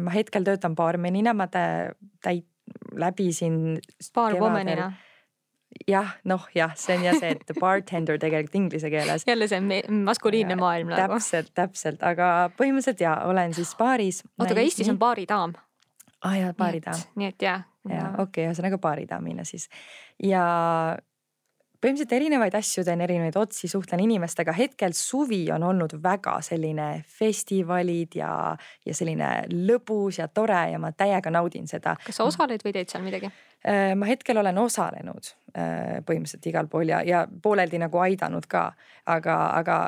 ma 0.00 0.10
hetkel 0.14 0.44
töötan 0.46 0.76
baarmenina, 0.78 1.34
ma 1.34 1.48
täit-, 1.50 2.46
läbisin. 2.94 3.80
baarwomanina 4.14 4.92
jah, 5.88 6.14
noh 6.28 6.46
jah, 6.54 6.72
see 6.78 6.96
on 6.96 7.04
jah 7.06 7.18
see, 7.20 7.34
et 7.36 7.52
bartender 7.60 8.18
tegelikult 8.20 8.56
inglise 8.58 8.90
keeles. 8.92 9.26
jälle 9.26 9.48
see 9.50 9.82
maskuliinne 9.88 10.56
maailm 10.60 10.92
nagu. 10.92 11.14
täpselt, 11.14 11.52
täpselt, 11.54 12.02
aga 12.06 12.50
põhimõtteliselt 12.58 13.04
ja 13.04 13.16
olen 13.28 13.54
siis 13.56 13.74
baaris. 13.78 14.22
oota, 14.38 14.52
aga 14.54 14.64
Eestis 14.64 14.90
on 14.92 14.98
baaridaam. 15.00 15.54
aa 16.22 16.30
ah, 16.30 16.38
jaa, 16.40 16.52
baaridaam. 16.58 17.06
nii 17.20 17.32
et 17.32 17.48
jah. 17.48 17.64
ja 17.88 18.10
okei 18.12 18.22
okay,, 18.24 18.50
ühesõnaga 18.50 18.78
baaridaamina 18.82 19.46
siis 19.48 19.68
ja 20.22 20.44
põhimõtteliselt 21.82 22.14
erinevaid 22.16 22.54
asju 22.54 22.84
teen, 22.86 23.00
erinevaid 23.02 23.36
otsi, 23.40 23.68
suhtlen 23.68 24.04
inimestega. 24.04 24.54
hetkel 24.56 24.94
suvi 24.96 25.44
on 25.54 25.62
olnud 25.66 25.96
väga 26.02 26.36
selline 26.46 26.88
festivalid 27.18 28.14
ja, 28.18 28.32
ja 28.86 28.94
selline 28.94 29.30
lõbus 29.52 30.20
ja 30.20 30.28
tore 30.28 30.62
ja 30.72 30.78
ma 30.78 30.92
täiega 30.92 31.32
naudin 31.34 31.66
seda. 31.68 31.96
kas 32.06 32.20
sa 32.20 32.28
osaled 32.28 32.62
või 32.64 32.76
teed 32.76 32.92
seal 32.92 33.02
midagi? 33.02 33.32
Äh, 33.66 33.92
ma 33.98 34.06
hetkel 34.10 34.38
olen 34.38 34.58
osalenud 34.58 35.34
äh, 35.56 35.98
põhimõtteliselt 36.06 36.48
igal 36.50 36.70
pool 36.70 36.94
ja, 36.94 37.02
ja 37.06 37.26
pooleldi 37.42 37.82
nagu 37.82 37.98
aidanud 38.02 38.46
ka, 38.50 38.70
aga, 39.06 39.38
aga 39.58 39.82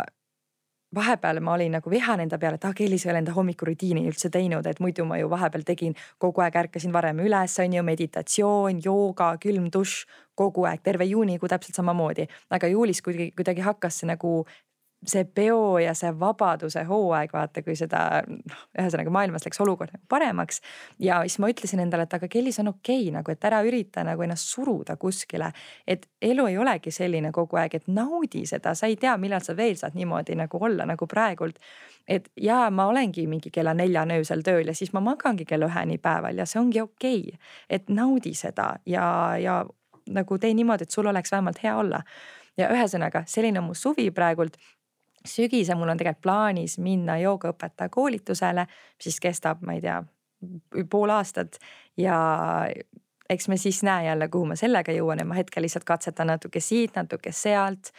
vahepeal 0.95 1.41
ma 1.41 1.55
olin 1.55 1.77
nagu 1.79 1.91
vihane 1.91 2.27
enda 2.27 2.39
peale, 2.39 2.59
et 2.59 2.65
ah, 2.65 2.75
Keelis 2.77 3.07
ei 3.07 3.13
ole 3.13 3.23
enda 3.23 3.35
hommikurutiini 3.37 4.05
üldse 4.09 4.31
teinud, 4.33 4.67
et 4.67 4.81
muidu 4.81 5.07
ma 5.09 5.19
ju 5.21 5.31
vahepeal 5.31 5.65
tegin, 5.67 5.97
kogu 6.19 6.45
aeg 6.45 6.59
ärkasin 6.65 6.93
varem 6.95 7.23
üles, 7.25 7.59
on 7.63 7.79
ju, 7.79 7.83
meditatsioon, 7.87 8.83
jooga, 8.85 9.35
külm 9.43 9.71
dušš, 9.75 10.05
kogu 10.35 10.67
aeg, 10.67 10.83
terve 10.83 11.07
juunikuu 11.07 11.49
täpselt 11.49 11.79
samamoodi. 11.79 12.27
aga 12.51 12.69
juulis 12.69 13.03
kuidagi, 13.03 13.31
kuidagi 13.37 13.63
hakkas 13.63 14.01
see 14.01 14.09
nagu 14.11 14.47
see 15.07 15.25
peo 15.25 15.79
ja 15.79 15.95
see 15.97 16.11
vabaduse 16.19 16.85
hooaeg, 16.89 17.33
vaata, 17.33 17.63
kui 17.65 17.77
seda 17.79 18.23
noh, 18.29 18.63
ühesõnaga 18.79 19.13
maailmas 19.13 19.45
läks 19.47 19.61
olukord 19.61 19.93
nagu 19.95 20.05
paremaks. 20.09 20.61
ja 20.99 21.21
siis 21.27 21.39
ma 21.43 21.51
ütlesin 21.53 21.83
endale, 21.85 22.07
et 22.09 22.17
aga 22.17 22.29
Kelly, 22.29 22.53
see 22.53 22.65
on 22.65 22.73
okei 22.75 23.03
okay, 23.03 23.15
nagu, 23.19 23.33
et 23.33 23.45
ära 23.45 23.61
ürita 23.67 24.05
nagu 24.07 24.25
ennast 24.25 24.51
suruda 24.53 24.97
kuskile. 25.01 25.53
et 25.87 26.07
elu 26.23 26.47
ei 26.47 26.59
olegi 26.59 26.91
selline 26.95 27.33
kogu 27.33 27.61
aeg, 27.61 27.75
et 27.75 27.89
naudi 27.89 28.45
seda, 28.47 28.75
sa 28.75 28.91
ei 28.91 28.97
tea, 28.97 29.17
millal 29.21 29.45
sa 29.45 29.57
veel 29.57 29.77
saad 29.81 29.97
niimoodi 29.99 30.37
nagu 30.39 30.59
olla 30.61 30.87
nagu 30.87 31.07
praegult. 31.07 31.59
et 32.09 32.29
ja 32.41 32.71
ma 32.71 32.87
olengi 32.87 33.27
mingi 33.27 33.51
kella 33.51 33.75
neljani 33.75 34.21
öösel 34.21 34.43
tööl 34.45 34.67
ja 34.67 34.75
siis 34.75 34.93
ma 34.93 35.01
magangi 35.01 35.45
kella 35.45 35.69
üheni 35.71 35.99
päeval 35.99 36.39
ja 36.39 36.47
see 36.47 36.61
ongi 36.61 36.81
okei 36.81 37.21
okay.. 37.29 37.39
et 37.69 37.89
naudi 37.89 38.35
seda 38.35 38.75
ja, 38.87 39.37
ja 39.41 39.65
nagu 40.11 40.39
tee 40.39 40.55
niimoodi, 40.55 40.85
et 40.85 40.91
sul 40.91 41.07
oleks 41.07 41.33
vähemalt 41.33 41.63
hea 41.63 41.77
olla 41.77 42.03
ja 42.59 42.71
ühesõnaga, 42.73 43.25
selline 43.27 43.61
on 43.61 43.71
mu 43.71 43.75
suvi 43.79 44.11
praegult 44.15 44.59
sügisel 45.29 45.79
mul 45.79 45.89
on 45.89 46.01
tegelikult 46.01 46.23
plaanis 46.23 46.79
minna 46.79 47.17
joogaõpetaja 47.23 47.93
koolitusele, 47.93 48.67
siis 49.01 49.21
kestab, 49.21 49.63
ma 49.65 49.77
ei 49.77 49.81
tea, 49.85 50.03
pool 50.91 51.13
aastat 51.15 51.59
ja 51.97 52.17
eks 53.31 53.49
me 53.49 53.57
siis 53.57 53.83
näe 53.83 54.07
jälle, 54.07 54.29
kuhu 54.29 54.51
ma 54.51 54.57
sellega 54.57 54.93
jõuan 54.93 55.23
ja 55.23 55.29
ma 55.29 55.39
hetkel 55.39 55.65
lihtsalt 55.65 55.87
katsetan 55.89 56.29
natuke 56.35 56.61
siit, 56.61 56.97
natuke 56.97 57.33
sealt 57.33 57.93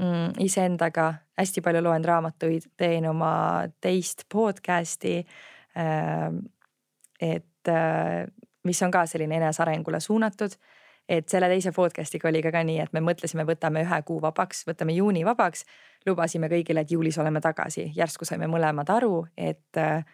mm,. 0.00 0.38
iseendaga 0.44 1.12
hästi 1.38 1.60
palju 1.64 1.82
loen 1.84 2.04
raamatuid, 2.04 2.70
teen 2.76 3.08
oma 3.10 3.34
teist 3.80 4.24
podcast'i 4.32 5.18
äh,. 5.76 6.30
et 7.20 7.68
äh, 7.68 8.24
mis 8.64 8.82
on 8.82 8.90
ka 8.90 9.06
selline 9.06 9.36
enesearengule 9.36 10.00
suunatud 10.00 10.56
et 11.08 11.28
selle 11.28 11.48
teise 11.52 11.72
podcast'iga 11.76 12.28
oli 12.30 12.40
ka, 12.44 12.52
ka 12.54 12.62
nii, 12.64 12.78
et 12.84 12.94
me 12.96 13.02
mõtlesime, 13.04 13.44
võtame 13.48 13.84
ühe 13.84 14.00
kuu 14.08 14.20
vabaks, 14.24 14.64
võtame 14.68 14.96
juuni 14.96 15.24
vabaks. 15.26 15.64
Lubasime 16.06 16.48
kõigile, 16.48 16.84
et 16.84 16.90
juulis 16.90 17.18
oleme 17.18 17.40
tagasi, 17.40 17.90
järsku 17.96 18.24
saime 18.24 18.48
mõlemad 18.50 18.90
aru, 18.90 19.24
et 19.36 19.80
äh, 19.80 20.04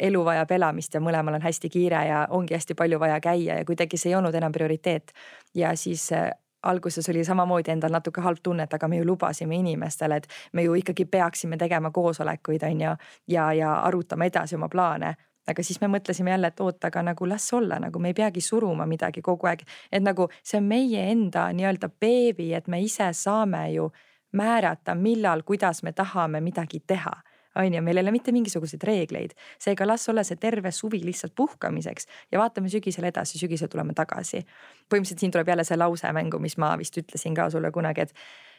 elu 0.00 0.24
vajab 0.24 0.50
elamist 0.50 0.94
ja 0.94 1.00
mõlemal 1.00 1.38
on 1.38 1.44
hästi 1.44 1.70
kiire 1.72 2.02
ja 2.08 2.26
ongi 2.30 2.54
hästi 2.54 2.74
palju 2.74 2.98
vaja 3.00 3.20
käia 3.20 3.60
ja 3.60 3.64
kuidagi 3.64 3.96
see 3.96 4.12
ei 4.12 4.18
olnud 4.18 4.34
enam 4.34 4.52
prioriteet. 4.52 5.12
ja 5.54 5.76
siis 5.76 6.12
äh, 6.12 6.30
alguses 6.62 7.08
oli 7.08 7.24
samamoodi 7.24 7.70
endal 7.70 7.92
natuke 7.94 8.20
halb 8.20 8.42
tunne, 8.42 8.62
et 8.62 8.74
aga 8.74 8.88
me 8.88 8.98
ju 8.98 9.06
lubasime 9.06 9.56
inimestele, 9.56 10.16
et 10.16 10.26
me 10.52 10.62
ju 10.62 10.74
ikkagi 10.74 11.04
peaksime 11.04 11.56
tegema 11.56 11.90
koosolekuid, 11.90 12.62
on 12.62 12.80
ju, 12.80 12.96
ja, 13.28 13.52
ja 13.52 13.74
arutama 13.74 14.24
edasi 14.24 14.56
oma 14.56 14.68
plaane 14.68 15.14
aga 15.48 15.62
siis 15.64 15.80
me 15.80 15.88
mõtlesime 15.88 16.30
jälle, 16.34 16.50
et 16.52 16.60
oot, 16.60 16.84
aga 16.84 17.02
nagu 17.02 17.28
las 17.28 17.46
olla, 17.56 17.78
nagu 17.80 17.98
me 17.98 18.12
ei 18.12 18.14
peagi 18.14 18.40
suruma 18.44 18.86
midagi 18.86 19.22
kogu 19.24 19.48
aeg. 19.48 19.62
et 19.92 20.02
nagu 20.02 20.28
see 20.42 20.58
on 20.58 20.68
meie 20.68 21.10
enda 21.10 21.48
nii-öelda 21.52 21.88
beebi, 22.00 22.52
et 22.54 22.68
me 22.68 22.82
ise 22.84 23.08
saame 23.12 23.62
ju 23.72 23.88
määrata, 24.32 24.94
millal, 24.94 25.42
kuidas 25.42 25.82
me 25.82 25.92
tahame 25.92 26.40
midagi 26.40 26.80
teha 26.86 27.12
on 27.58 27.74
ju, 27.74 27.82
meil 27.82 27.96
ei 27.96 28.02
ole 28.02 28.12
mitte 28.14 28.32
mingisuguseid 28.32 28.82
reegleid, 28.86 29.34
seega 29.58 29.86
las 29.86 30.08
olla 30.08 30.24
see 30.26 30.38
terve 30.40 30.70
suvi 30.72 31.00
lihtsalt 31.04 31.34
puhkamiseks 31.36 32.06
ja 32.32 32.38
vaatame 32.38 32.68
sügisel 32.68 33.08
edasi, 33.08 33.38
sügisel 33.38 33.70
tuleme 33.72 33.94
tagasi. 33.94 34.44
põhimõtteliselt 34.88 35.24
siin 35.24 35.32
tuleb 35.34 35.48
jälle 35.48 35.64
see 35.64 35.76
lause 35.76 36.12
mängu, 36.12 36.38
mis 36.38 36.58
ma 36.58 36.76
vist 36.78 36.96
ütlesin 36.98 37.34
ka 37.34 37.50
sulle 37.50 37.70
kunagi, 37.74 38.06
et 38.06 38.14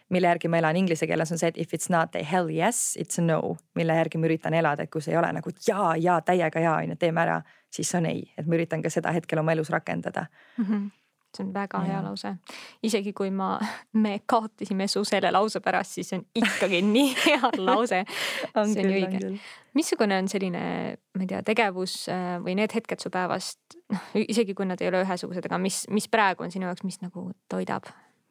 mille 0.10 0.28
järgi 0.28 0.48
ma 0.48 0.58
elan 0.58 0.76
inglise 0.76 1.08
keeles 1.08 1.32
on 1.32 1.38
see, 1.38 1.48
et 1.48 1.58
if 1.58 1.74
it's 1.74 1.90
not 1.90 2.16
a 2.16 2.24
hell 2.24 2.50
yes, 2.50 2.98
it's 2.98 3.20
a 3.20 3.22
no. 3.22 3.58
mille 3.76 3.96
järgi 3.96 4.18
ma 4.18 4.30
üritan 4.30 4.54
elada, 4.54 4.84
et 4.84 4.92
kui 4.92 5.02
see 5.02 5.14
ei 5.14 5.20
ole 5.22 5.32
nagu 5.34 5.54
ja, 5.68 5.96
ja 5.98 6.22
täiega 6.22 6.60
ja 6.60 6.76
on 6.76 6.96
ju, 6.96 7.00
teeme 7.00 7.22
ära, 7.22 7.42
siis 7.72 7.90
see 7.90 8.02
on 8.02 8.10
ei, 8.10 8.24
et 8.38 8.48
ma 8.48 8.58
üritan 8.58 8.84
ka 8.84 8.90
seda 8.90 9.14
hetkel 9.16 9.40
oma 9.40 9.56
elus 9.56 9.70
rakendada 9.70 10.26
mm. 10.58 10.66
-hmm 10.66 10.90
see 11.36 11.46
on 11.46 11.54
väga 11.54 11.82
ja. 11.84 11.92
hea 11.92 12.02
lause. 12.04 12.34
isegi 12.84 13.14
kui 13.14 13.32
ma, 13.32 13.52
me 14.04 14.20
kaotasime 14.26 14.88
su 14.88 15.04
selle 15.08 15.32
lause 15.32 15.62
pärast, 15.64 15.98
siis 15.98 16.12
see 16.12 16.20
on 16.20 16.26
ikkagi 16.42 16.82
nii 16.96 17.14
hea 17.26 17.52
lause 17.58 18.04
see 18.10 18.52
on 18.56 18.76
ju 18.76 18.88
õige. 18.90 19.32
missugune 19.78 20.18
on 20.18 20.30
selline, 20.32 20.64
ma 21.16 21.26
ei 21.26 21.32
tea, 21.32 21.44
tegevus 21.46 22.02
äh, 22.14 22.36
või 22.44 22.58
need 22.60 22.74
hetked 22.76 23.04
su 23.04 23.14
päevast, 23.14 23.80
noh 23.94 24.12
isegi 24.26 24.58
kui 24.58 24.68
nad 24.70 24.82
ei 24.82 24.92
ole 24.92 25.04
ühesugused, 25.06 25.46
aga 25.46 25.62
mis, 25.62 25.84
mis 25.94 26.10
praegu 26.12 26.46
on 26.46 26.54
sinu 26.54 26.70
jaoks, 26.70 26.86
mis 26.88 27.02
nagu 27.04 27.30
toidab 27.52 27.90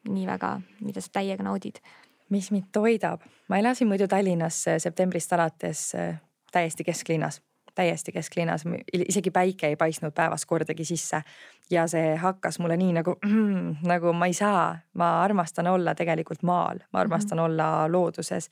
nii 0.09 0.27
väga, 0.29 0.53
mida 0.83 1.03
sa 1.03 1.19
täiega 1.19 1.45
naudid? 1.45 1.81
mis 2.29 2.51
mind 2.53 2.67
toidab, 2.69 3.23
ma 3.49 3.57
elasin 3.57 3.87
muidu 3.89 4.05
Tallinnas 4.07 4.61
septembrist 4.77 5.31
alates 5.33 5.87
äh, 5.97 6.19
täiesti 6.53 6.85
kesklinnas, 6.85 7.39
täiesti 7.79 8.11
kesklinnas, 8.11 8.65
isegi 8.93 9.31
päike 9.31 9.71
ei 9.71 9.77
paistnud 9.79 10.13
päevas 10.15 10.45
kordagi 10.45 10.85
sisse. 10.85 11.21
ja 11.71 11.87
see 11.87 12.15
hakkas 12.19 12.59
mulle 12.59 12.77
nii 12.77 12.93
nagu 12.99 13.15
mm,, 13.25 13.75
nagu 13.93 14.13
ma 14.13 14.27
ei 14.29 14.35
saa, 14.35 14.77
ma 14.93 15.09
armastan 15.23 15.67
olla 15.67 15.95
tegelikult 15.95 16.43
maal, 16.43 16.83
ma 16.93 16.99
armastan 16.99 17.37
mm 17.37 17.41
-hmm. 17.41 17.45
olla 17.45 17.91
looduses. 17.91 18.49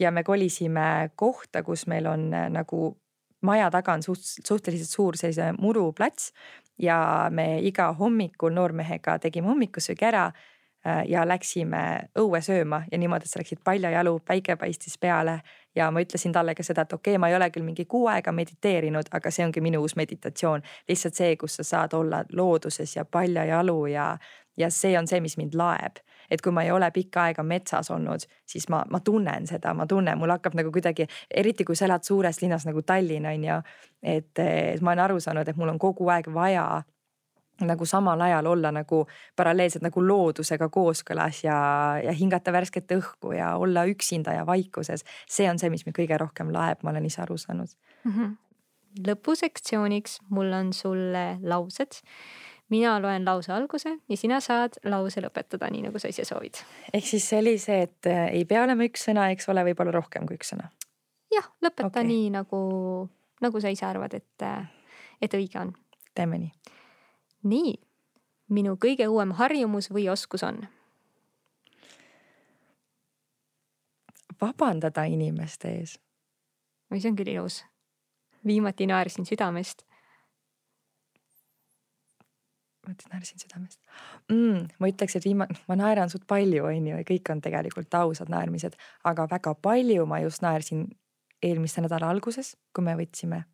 ja 0.00 0.10
me 0.10 0.24
kolisime 0.24 1.10
kohta, 1.16 1.62
kus 1.62 1.86
meil 1.86 2.06
on 2.06 2.34
äh, 2.34 2.50
nagu 2.50 2.96
maja 3.40 3.70
taga 3.70 3.92
on 3.92 4.02
suht, 4.02 4.20
suhteliselt 4.46 4.88
suur 4.88 5.16
sellise 5.16 5.52
muruplats 5.58 6.32
ja 6.78 7.28
me 7.30 7.58
iga 7.58 7.92
hommikul 7.92 8.52
noormehega 8.52 9.18
tegime 9.18 9.48
hommikusöögi 9.48 10.04
ära 10.04 10.32
Äh, 10.84 11.06
ja 11.08 11.22
läksime 11.24 12.10
õue 12.20 12.42
sööma 12.44 12.82
ja 12.92 12.98
niimoodi, 13.00 13.24
et 13.24 13.32
sa 13.32 13.40
läksid 13.40 13.62
paljajalu, 13.64 14.18
päike 14.28 14.58
paistis 14.60 14.98
peale 15.00 15.38
ja 15.74 15.90
ma 15.90 16.00
ütlesin 16.00 16.32
talle 16.32 16.54
ka 16.54 16.62
seda, 16.62 16.82
et 16.82 16.92
okei 16.92 17.12
okay,, 17.12 17.20
ma 17.20 17.28
ei 17.28 17.36
ole 17.36 17.50
küll 17.50 17.66
mingi 17.66 17.84
kuu 17.84 18.06
aega 18.10 18.32
mediteerinud, 18.32 19.10
aga 19.12 19.30
see 19.30 19.46
ongi 19.46 19.60
minu 19.60 19.80
uus 19.82 19.96
meditatsioon. 19.96 20.62
lihtsalt 20.88 21.14
see, 21.14 21.36
kus 21.36 21.56
sa 21.60 21.64
saad 21.64 21.92
olla 21.92 22.24
looduses 22.32 22.96
ja 22.96 23.04
paljajalu 23.04 23.86
ja, 23.86 24.16
ja 24.56 24.70
see 24.70 24.98
on 24.98 25.06
see, 25.06 25.20
mis 25.20 25.36
mind 25.36 25.54
laeb. 25.54 26.02
et 26.30 26.40
kui 26.40 26.52
ma 26.52 26.62
ei 26.64 26.70
ole 26.72 26.90
pikka 26.90 27.22
aega 27.22 27.42
metsas 27.42 27.90
olnud, 27.90 28.22
siis 28.48 28.68
ma, 28.72 28.82
ma 28.90 29.00
tunnen 29.00 29.46
seda, 29.46 29.74
ma 29.74 29.86
tunnen, 29.86 30.18
mul 30.18 30.30
hakkab 30.32 30.54
nagu 30.56 30.72
kuidagi, 30.72 31.06
eriti 31.30 31.64
kui 31.64 31.76
sa 31.76 31.84
elad 31.84 32.02
suures 32.02 32.40
linnas 32.42 32.64
nagu 32.66 32.82
Tallinn 32.82 33.26
on 33.26 33.44
ju. 33.44 33.60
et, 34.02 34.38
et 34.38 34.80
ma 34.80 34.94
olen 34.94 35.04
aru 35.04 35.20
saanud, 35.20 35.48
et 35.48 35.56
mul 35.56 35.74
on 35.74 35.78
kogu 35.78 36.08
aeg 36.08 36.30
vaja 36.34 36.82
nagu 37.60 37.86
samal 37.86 38.20
ajal 38.20 38.46
olla 38.46 38.72
nagu 38.74 39.04
paralleelselt 39.36 39.84
nagu 39.86 40.02
loodusega 40.02 40.68
kooskõlas 40.72 41.44
ja, 41.44 41.56
ja 42.02 42.12
hingata 42.12 42.52
värsket 42.52 42.90
õhku 42.96 43.34
ja 43.36 43.54
olla 43.56 43.84
üksinda 43.86 44.34
ja 44.34 44.46
vaikuses. 44.46 45.04
see 45.30 45.46
on 45.50 45.58
see, 45.58 45.70
mis 45.70 45.86
mind 45.86 45.96
kõige 45.98 46.18
rohkem 46.18 46.50
laeb, 46.54 46.82
ma 46.82 46.90
olen 46.90 47.06
ise 47.06 47.22
aru 47.22 47.38
saanud 47.38 47.70
mm. 48.04 48.10
-hmm. 48.10 48.34
lõpusektsiooniks 49.06 50.18
mul 50.28 50.52
on 50.52 50.72
sulle 50.72 51.38
laused. 51.42 52.02
mina 52.68 52.98
loen 53.02 53.24
lause 53.24 53.52
alguse 53.52 53.98
ja 54.08 54.16
sina 54.16 54.40
saad 54.40 54.80
lause 54.84 55.20
lõpetada, 55.20 55.70
nii 55.70 55.82
nagu 55.82 55.98
sa 55.98 56.08
ise 56.08 56.24
soovid. 56.24 56.58
ehk 56.92 57.06
siis 57.06 57.28
see 57.28 57.38
oli 57.38 57.58
see, 57.58 57.82
et 57.82 58.06
äh, 58.06 58.26
ei 58.32 58.44
pea 58.44 58.64
olema 58.64 58.82
üks 58.82 59.06
sõna, 59.06 59.30
eks 59.30 59.48
ole, 59.48 59.64
võib 59.64 59.80
olla 59.80 59.92
rohkem 59.92 60.26
kui 60.26 60.36
üks 60.36 60.50
sõna. 60.54 60.70
jah, 61.30 61.50
lõpeta 61.62 61.86
okay. 61.86 62.04
nii 62.04 62.30
nagu, 62.30 63.08
nagu 63.40 63.60
sa 63.60 63.68
ise 63.68 63.86
arvad, 63.86 64.14
et, 64.14 64.42
äh, 64.42 64.66
et 65.22 65.34
õige 65.34 65.60
on. 65.60 65.74
teeme 66.14 66.38
nii 66.38 66.73
nii, 67.44 67.74
minu 68.48 68.76
kõige 68.80 69.08
uuem 69.08 69.34
harjumus 69.38 69.90
või 69.92 70.08
oskus 70.12 70.42
on? 70.46 70.64
vabandada 74.40 75.04
inimeste 75.08 75.70
ees. 75.78 75.98
oi, 76.90 77.00
see 77.00 77.10
on 77.10 77.16
küll 77.16 77.32
ilus. 77.32 77.62
viimati 78.46 78.86
naersin 78.86 79.26
südamest. 79.26 79.84
viimati 82.82 83.08
naersin 83.12 83.38
südamest 83.38 83.80
mm,. 84.28 84.66
ma 84.78 84.90
ütleks, 84.90 85.16
et 85.16 85.24
viimane, 85.24 85.56
ma 85.68 85.76
naeran 85.76 86.10
suht 86.10 86.26
palju, 86.26 86.64
on 86.66 86.90
ju, 86.90 86.98
ja 86.98 87.08
kõik 87.08 87.32
on 87.32 87.40
tegelikult 87.40 87.94
ausad 87.94 88.28
naermised, 88.28 88.76
aga 89.04 89.28
väga 89.30 89.54
palju 89.54 90.06
ma 90.06 90.20
just 90.20 90.42
naersin 90.42 90.88
eelmise 91.42 91.84
nädala 91.84 92.10
alguses, 92.10 92.56
kui 92.74 92.84
me 92.84 92.96
võtsime 92.98 93.44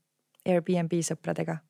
Airbnb 0.49 0.95
sõpradega 1.05 1.61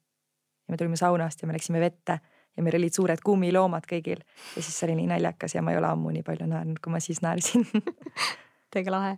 ja 0.70 0.74
me 0.74 0.78
tulime 0.78 0.96
saunast 0.96 1.42
ja 1.42 1.48
me 1.50 1.56
läksime 1.56 1.82
vette 1.82 2.20
ja 2.56 2.62
meil 2.62 2.76
olid 2.78 2.94
suured 2.94 3.22
kummiloomad 3.24 3.86
kõigil 3.90 4.22
ja 4.22 4.62
siis 4.62 4.72
see 4.76 4.86
oli 4.88 5.00
nii 5.00 5.10
naljakas 5.10 5.56
ja 5.56 5.64
ma 5.64 5.74
ei 5.74 5.80
ole 5.80 5.90
ammu 5.90 6.12
nii 6.14 6.22
palju 6.26 6.46
naernud, 6.50 6.78
kui 6.82 6.94
ma 6.94 7.00
siis 7.02 7.22
naersin 7.24 7.66
täiega 8.74 8.94
lahe. 8.94 9.16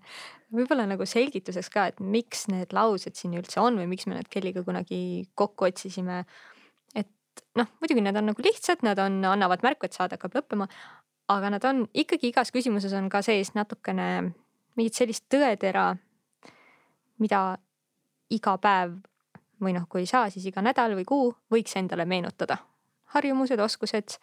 võib-olla 0.54 0.86
nagu 0.88 1.06
selgituseks 1.08 1.68
ka, 1.72 1.86
et 1.92 2.00
miks 2.00 2.46
need 2.52 2.72
laused 2.76 3.18
siin 3.18 3.36
üldse 3.36 3.60
on 3.60 3.76
või 3.80 3.90
miks 3.90 4.08
me 4.08 4.16
need 4.16 4.30
Kelliga 4.32 4.64
kunagi 4.64 5.28
kokku 5.38 5.68
otsisime. 5.68 6.24
et 6.94 7.44
noh, 7.58 7.68
muidugi 7.80 8.04
need 8.04 8.16
on 8.16 8.30
nagu 8.32 8.44
lihtsad, 8.44 8.84
nad 8.86 9.00
on, 9.02 9.20
annavad 9.28 9.64
märku, 9.64 9.86
et 9.86 9.96
saade 9.96 10.16
hakkab 10.16 10.40
lõppema. 10.40 10.68
aga 11.32 11.52
nad 11.56 11.64
on 11.68 11.86
ikkagi 11.92 12.32
igas 12.32 12.52
küsimuses 12.52 12.92
on 12.96 13.08
ka 13.12 13.22
sees 13.22 13.54
natukene 13.54 14.32
mingit 14.76 14.96
sellist 14.96 15.28
tõetera, 15.32 15.92
mida 17.20 17.42
iga 18.32 18.56
päev 18.58 18.96
või 19.62 19.74
noh, 19.76 19.86
kui 19.88 20.02
ei 20.02 20.10
saa, 20.10 20.30
siis 20.30 20.46
iga 20.48 20.62
nädal 20.64 20.96
või 20.98 21.04
kuu 21.08 21.32
võiks 21.52 21.76
endale 21.78 22.04
meenutada. 22.04 22.56
harjumused, 23.12 23.60
oskused, 23.60 24.16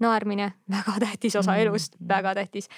naermine, 0.00 0.52
väga 0.70 0.92
tähtis 1.00 1.36
osa 1.36 1.52
mm. 1.52 1.58
elust, 1.58 1.96
väga 2.08 2.34
tähtis. 2.34 2.68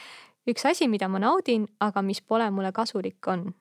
üks 0.49 0.65
asi, 0.67 0.89
mida 0.89 1.09
ma 1.09 1.19
naudin, 1.19 1.67
aga 1.81 2.03
mis 2.03 2.23
pole 2.23 2.51
mulle 2.51 2.73
kasulik, 2.73 3.27
on. 3.27 3.55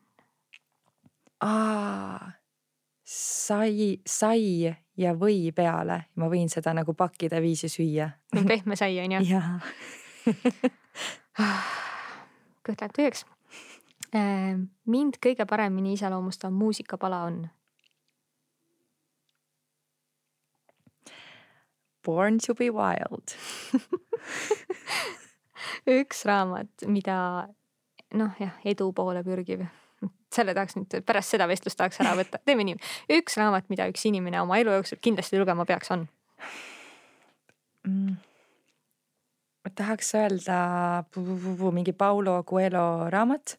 sai, 3.03 3.99
sai 4.05 4.76
ja 4.97 5.14
või 5.14 5.51
peale, 5.51 6.05
ma 6.15 6.30
võin 6.30 6.49
seda 6.49 6.73
nagu 6.73 6.93
pakkida 6.93 7.41
viisi 7.41 7.69
süüa. 7.69 8.10
pehme 8.47 8.76
sai 8.76 8.99
on 8.99 9.11
ju? 9.11 9.19
jaa 9.34 9.60
kõht 12.64 12.80
läheb 12.80 12.93
tühjaks 12.95 13.26
Äh, 14.14 14.60
mind 14.85 15.18
kõige 15.18 15.45
paremini 15.49 15.95
iseloomustav 15.97 16.51
muusikapala 16.53 17.23
on 17.26 17.39
Born 22.03 22.39
to 22.45 22.55
be 22.57 22.69
wild 22.73 23.35
üks 25.88 26.23
raamat, 26.27 26.85
mida 26.88 27.17
noh, 28.17 28.35
jah, 28.39 28.53
edu 28.65 28.91
poole 28.95 29.23
pürgiv. 29.25 29.65
selle 30.34 30.55
tahaks 30.57 30.73
nüüd 30.75 30.95
pärast 31.05 31.35
seda 31.35 31.45
vestlust 31.47 31.77
tahaks 31.77 31.99
ära 32.01 32.15
võtta, 32.17 32.39
teeme 32.45 32.65
nii, 32.65 32.75
üks 33.19 33.38
raamat, 33.38 33.69
mida 33.71 33.85
üks 33.91 34.03
inimene 34.09 34.41
oma 34.41 34.57
elu 34.59 34.73
jooksul 34.80 34.99
kindlasti 35.01 35.39
lugema 35.39 35.65
peaks, 35.69 35.91
on 35.93 36.07
mm.? 37.88 38.15
ma 39.63 39.71
tahaks 39.77 40.13
öelda 40.19 40.57
mingi 41.71 41.93
Paulo 41.93 42.41
Coelho 42.43 43.09
raamat. 43.13 43.57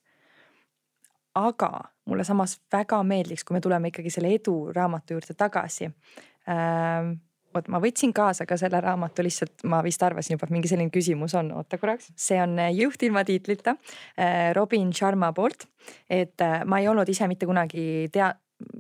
aga 1.34 1.70
mulle 2.04 2.24
samas 2.24 2.58
väga 2.72 3.02
meeldiks, 3.02 3.44
kui 3.44 3.56
me 3.56 3.60
tuleme 3.60 3.88
ikkagi 3.88 4.10
selle 4.12 4.34
edu 4.34 4.72
raamatu 4.74 5.16
juurde 5.16 5.34
tagasi 5.38 5.88
ähm, 6.50 7.14
vot 7.54 7.70
ma 7.72 7.80
võtsin 7.82 8.12
kaasa 8.14 8.46
ka 8.48 8.58
selle 8.60 8.80
raamatu 8.84 9.24
lihtsalt, 9.24 9.64
ma 9.70 9.80
vist 9.86 10.02
arvasin 10.04 10.36
juba, 10.36 10.48
et 10.48 10.54
mingi 10.54 10.70
selline 10.70 10.92
küsimus 10.94 11.36
on, 11.38 11.52
oota 11.60 11.78
korraks. 11.80 12.10
see 12.16 12.40
on 12.42 12.58
äh, 12.58 12.72
Juht 12.74 13.02
ilma 13.02 13.24
tiitlita 13.24 13.76
äh, 13.76 14.52
Robin 14.56 14.92
Sharma 14.92 15.32
poolt. 15.32 15.68
et 16.10 16.40
äh, 16.40 16.64
ma 16.64 16.80
ei 16.80 16.88
olnud 16.88 17.08
ise 17.08 17.28
mitte 17.28 17.46
kunagi 17.46 18.08
tea-, 18.12 18.32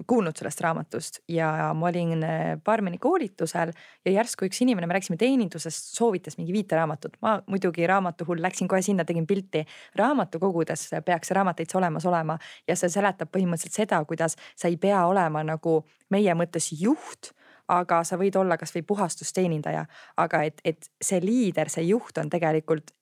kuulnud 0.08 0.36
sellest 0.38 0.60
raamatust 0.64 1.18
ja 1.28 1.48
ma 1.76 1.88
olin 1.90 2.22
baarmeni 2.64 2.96
koolitusel 3.02 3.72
ja 4.06 4.12
järsku 4.14 4.46
üks 4.46 4.62
inimene, 4.62 4.86
me 4.86 4.94
rääkisime 4.96 5.18
teenindusest, 5.20 5.90
soovitas 5.98 6.38
mingi 6.38 6.54
viiteraamatut. 6.54 7.18
ma 7.20 7.34
muidugi 7.50 7.86
raamatu 7.86 8.24
hull 8.28 8.42
läksin 8.42 8.70
kohe 8.70 8.82
sinna, 8.82 9.04
tegin 9.04 9.26
pilti. 9.26 9.64
raamatukogudes 9.98 10.88
peaks 11.04 11.34
raamat 11.36 11.60
täitsa 11.60 11.78
olemas 11.78 12.06
olema 12.06 12.38
ja 12.68 12.76
see 12.78 12.88
seletab 12.88 13.34
põhimõtteliselt 13.34 13.82
seda, 13.82 14.04
kuidas 14.04 14.38
sa 14.56 14.70
ei 14.70 14.78
pea 14.80 15.04
olema 15.06 15.42
nagu 15.44 15.82
meie 16.10 16.38
mõttes 16.38 16.70
juht 16.80 17.34
aga 17.68 18.02
sa 18.04 18.18
võid 18.20 18.36
olla 18.36 18.56
kasvõi 18.60 18.82
puhastusteenindaja, 18.82 19.86
aga 20.16 20.42
et, 20.42 20.60
et 20.64 20.90
see 21.02 21.20
liider, 21.20 21.70
see 21.72 21.86
juht 21.88 22.18
on 22.18 22.30
tegelikult 22.30 22.92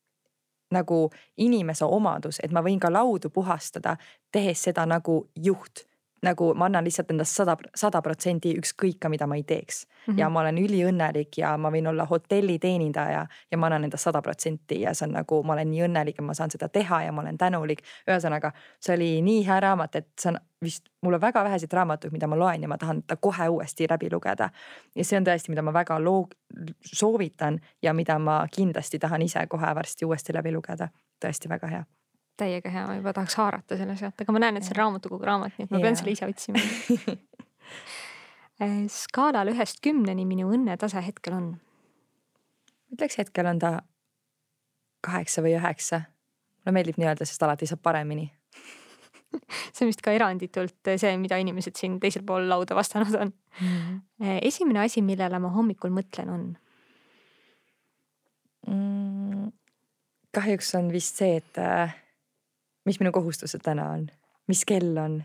nagu 0.72 1.10
inimese 1.36 1.84
omadus, 1.84 2.40
et 2.42 2.52
ma 2.52 2.62
võin 2.64 2.80
ka 2.80 2.88
laudu 2.92 3.30
puhastada, 3.30 3.96
tehes 4.32 4.62
seda 4.62 4.86
nagu 4.88 5.26
juht 5.36 5.84
nagu 6.22 6.52
ma 6.54 6.64
annan 6.64 6.84
lihtsalt 6.84 7.10
endast 7.10 7.36
sada, 7.36 7.56
sada 7.74 8.02
protsenti 8.02 8.54
ükskõik 8.58 9.00
ka, 9.02 9.10
mida 9.10 9.26
ma 9.26 9.36
ei 9.36 9.42
teeks 9.42 9.86
mm. 9.86 10.12
-hmm. 10.12 10.18
ja 10.18 10.28
ma 10.30 10.40
olen 10.40 10.58
üliõnnelik 10.58 11.38
ja 11.38 11.56
ma 11.58 11.70
võin 11.70 11.88
olla 11.88 12.04
hotelliteenindaja 12.06 13.26
ja 13.50 13.58
ma 13.58 13.66
annan 13.66 13.84
endast 13.84 14.04
sada 14.04 14.22
protsenti 14.22 14.80
ja 14.80 14.94
see 14.94 15.06
on 15.08 15.14
nagu, 15.18 15.42
ma 15.42 15.52
olen 15.52 15.70
nii 15.70 15.84
õnnelik 15.88 16.18
ja 16.18 16.24
ma 16.24 16.34
saan 16.34 16.50
seda 16.50 16.68
teha 16.68 17.02
ja 17.02 17.12
ma 17.12 17.22
olen 17.22 17.38
tänulik. 17.38 17.82
ühesõnaga, 18.08 18.52
see 18.80 18.94
oli 18.94 19.22
nii 19.22 19.46
hea 19.46 19.60
raamat, 19.60 19.96
et 19.96 20.08
see 20.20 20.30
on 20.32 20.38
vist, 20.62 20.84
mul 21.02 21.14
on 21.14 21.20
väga 21.20 21.44
väheseid 21.44 21.72
raamatuid, 21.72 22.12
mida 22.12 22.26
ma 22.26 22.38
loen 22.38 22.62
ja 22.62 22.68
ma 22.68 22.78
tahan 22.78 23.02
ta 23.02 23.16
kohe 23.16 23.48
uuesti 23.48 23.86
läbi 23.90 24.10
lugeda. 24.12 24.50
ja 24.94 25.04
see 25.04 25.18
on 25.18 25.24
tõesti, 25.24 25.50
mida 25.50 25.62
ma 25.62 25.72
väga 25.72 25.98
loog-, 25.98 26.36
soovitan 26.84 27.58
ja 27.82 27.92
mida 27.92 28.18
ma 28.18 28.46
kindlasti 28.56 28.98
tahan 28.98 29.22
ise 29.22 29.46
kohe 29.46 29.74
varsti 29.74 30.04
uuesti 30.04 30.34
läbi 30.34 30.52
lugeda. 30.52 30.88
tõesti 31.24 31.48
väga 31.48 31.66
hea 31.66 31.84
täiega 32.40 32.72
hea, 32.72 32.84
ma 32.88 32.96
juba 32.98 33.14
tahaks 33.16 33.36
haarata 33.40 33.78
selle 33.78 33.96
sealt, 34.00 34.24
aga 34.24 34.34
ma 34.34 34.42
näen, 34.42 34.58
et 34.58 34.66
see 34.66 34.74
on 34.74 34.80
raamatukogu 34.80 35.28
raamat, 35.28 35.58
nii 35.58 35.68
et 35.68 35.74
ma 35.74 35.82
pean 35.82 35.98
selle 35.98 36.14
ise 36.14 36.28
otsima 36.28 36.62
äh, 38.62 38.82
skaalal 38.92 39.52
ühest 39.52 39.82
kümneni 39.84 40.26
minu 40.28 40.50
õnnetase 40.54 41.02
hetkel 41.04 41.38
on? 41.38 41.50
ütleks 42.92 43.18
hetkel 43.20 43.48
on 43.48 43.60
ta 43.62 43.74
kaheksa 45.02 45.44
või 45.44 45.56
üheksa. 45.58 46.04
mulle 46.62 46.78
meeldib 46.78 47.00
nii 47.00 47.10
öelda, 47.10 47.28
sest 47.28 47.42
alati 47.42 47.68
saab 47.68 47.82
paremini 47.84 48.30
see 49.72 49.84
on 49.84 49.92
vist 49.92 50.04
ka 50.04 50.14
eranditult 50.16 50.92
see, 50.96 51.14
mida 51.20 51.38
inimesed 51.40 51.76
siin 51.78 51.98
teisel 52.00 52.24
pool 52.28 52.48
lauda 52.48 52.76
vastanud 52.78 53.14
on 53.18 53.32
mm. 53.60 54.02
esimene 54.40 54.84
asi, 54.84 55.04
millele 55.04 55.40
ma 55.42 55.52
hommikul 55.54 55.92
mõtlen, 55.94 56.32
on 56.32 56.46
mm,? 58.68 59.50
kahjuks 60.32 60.72
on 60.78 60.88
vist 60.92 61.20
see, 61.20 61.36
et 61.42 61.60
äh, 61.60 61.92
mis 62.88 62.98
minu 63.00 63.12
kohustused 63.12 63.62
täna 63.64 63.90
on, 63.96 64.06
mis 64.50 64.64
kell 64.68 64.96
on, 64.98 65.20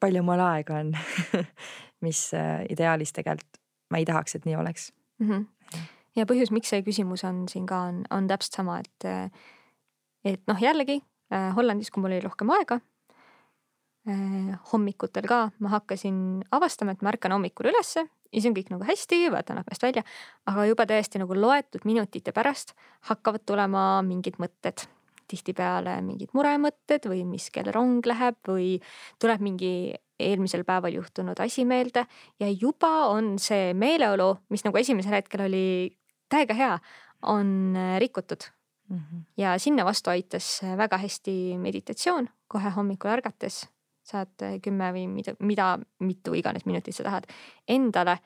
palju 0.00 0.22
mul 0.26 0.42
aega 0.42 0.82
on? 0.82 0.94
Mis 2.02 2.32
äh, 2.34 2.64
ideaalis 2.66 3.12
tegelikult 3.14 3.60
ma 3.94 4.00
ei 4.00 4.06
tahaks, 4.08 4.34
et 4.34 4.46
nii 4.48 4.56
oleks? 4.58 4.88
Mm. 5.22 5.28
-hmm. 5.28 5.82
ja 6.18 6.24
põhjus, 6.26 6.50
miks 6.50 6.72
see 6.72 6.82
küsimus 6.82 7.22
on 7.28 7.44
siin 7.48 7.66
ka 7.66 7.78
on, 7.90 8.00
on 8.10 8.26
täpselt 8.26 8.56
sama, 8.58 8.78
et, 8.80 9.06
äh, 9.06 9.30
et 10.24 10.42
noh, 10.50 10.58
jällegi 10.58 10.98
äh, 11.32 11.54
Hollandis, 11.54 11.90
kui 11.90 12.02
mul 12.02 12.16
oli 12.16 12.24
rohkem 12.24 12.50
aega 12.50 12.80
hommikutel 14.72 15.28
ka 15.30 15.52
ma 15.62 15.68
hakkasin 15.76 16.16
avastama, 16.50 16.90
et 16.90 17.02
ma 17.06 17.12
ärkan 17.12 17.36
hommikul 17.36 17.68
ülesse 17.70 18.02
ja 18.32 18.40
see 18.40 18.50
on 18.50 18.56
kõik 18.56 18.72
nagu 18.72 18.86
hästi, 18.88 19.20
vaatan 19.30 19.60
aknast 19.60 19.84
välja, 19.84 20.02
aga 20.50 20.64
juba 20.66 20.86
täiesti 20.90 21.20
nagu 21.22 21.36
loetud 21.36 21.84
minutite 21.88 22.34
pärast 22.34 22.74
hakkavad 23.10 23.44
tulema 23.46 23.84
mingid 24.06 24.40
mõtted 24.42 24.86
tihtipeale 25.32 25.96
mingid 26.04 26.32
muremõtted 26.36 27.08
või 27.10 27.24
mis 27.28 27.48
kell 27.54 27.72
rong 27.74 28.04
läheb 28.06 28.38
või 28.48 28.76
tuleb 29.22 29.44
mingi 29.44 29.72
eelmisel 30.22 30.64
päeval 30.68 30.94
juhtunud 31.00 31.40
asi 31.42 31.64
meelde 31.66 32.04
ja 32.40 32.50
juba 32.50 33.08
on 33.10 33.34
see 33.42 33.72
meeleolu, 33.74 34.34
mis 34.52 34.64
nagu 34.66 34.78
esimesel 34.78 35.18
hetkel 35.18 35.46
oli 35.48 35.66
täiega 36.32 36.56
hea, 36.56 36.72
on 37.28 37.76
äh, 37.76 37.98
rikutud 38.00 38.48
mm. 38.88 38.98
-hmm. 38.98 39.22
ja 39.36 39.58
sinna 39.58 39.84
vastu 39.84 40.10
aitas 40.10 40.60
väga 40.76 40.98
hästi 40.98 41.58
meditatsioon 41.58 42.28
kohe 42.48 42.70
hommikul 42.70 43.10
ärgates 43.10 43.64
saad 44.06 44.42
äh, 44.42 44.58
kümme 44.62 44.90
või 44.94 45.06
mida, 45.10 45.34
mida, 45.38 45.68
mitu 46.02 46.34
iganes 46.34 46.66
minutit 46.66 46.96
sa 46.96 47.06
tahad 47.06 47.28
endale. 47.68 48.18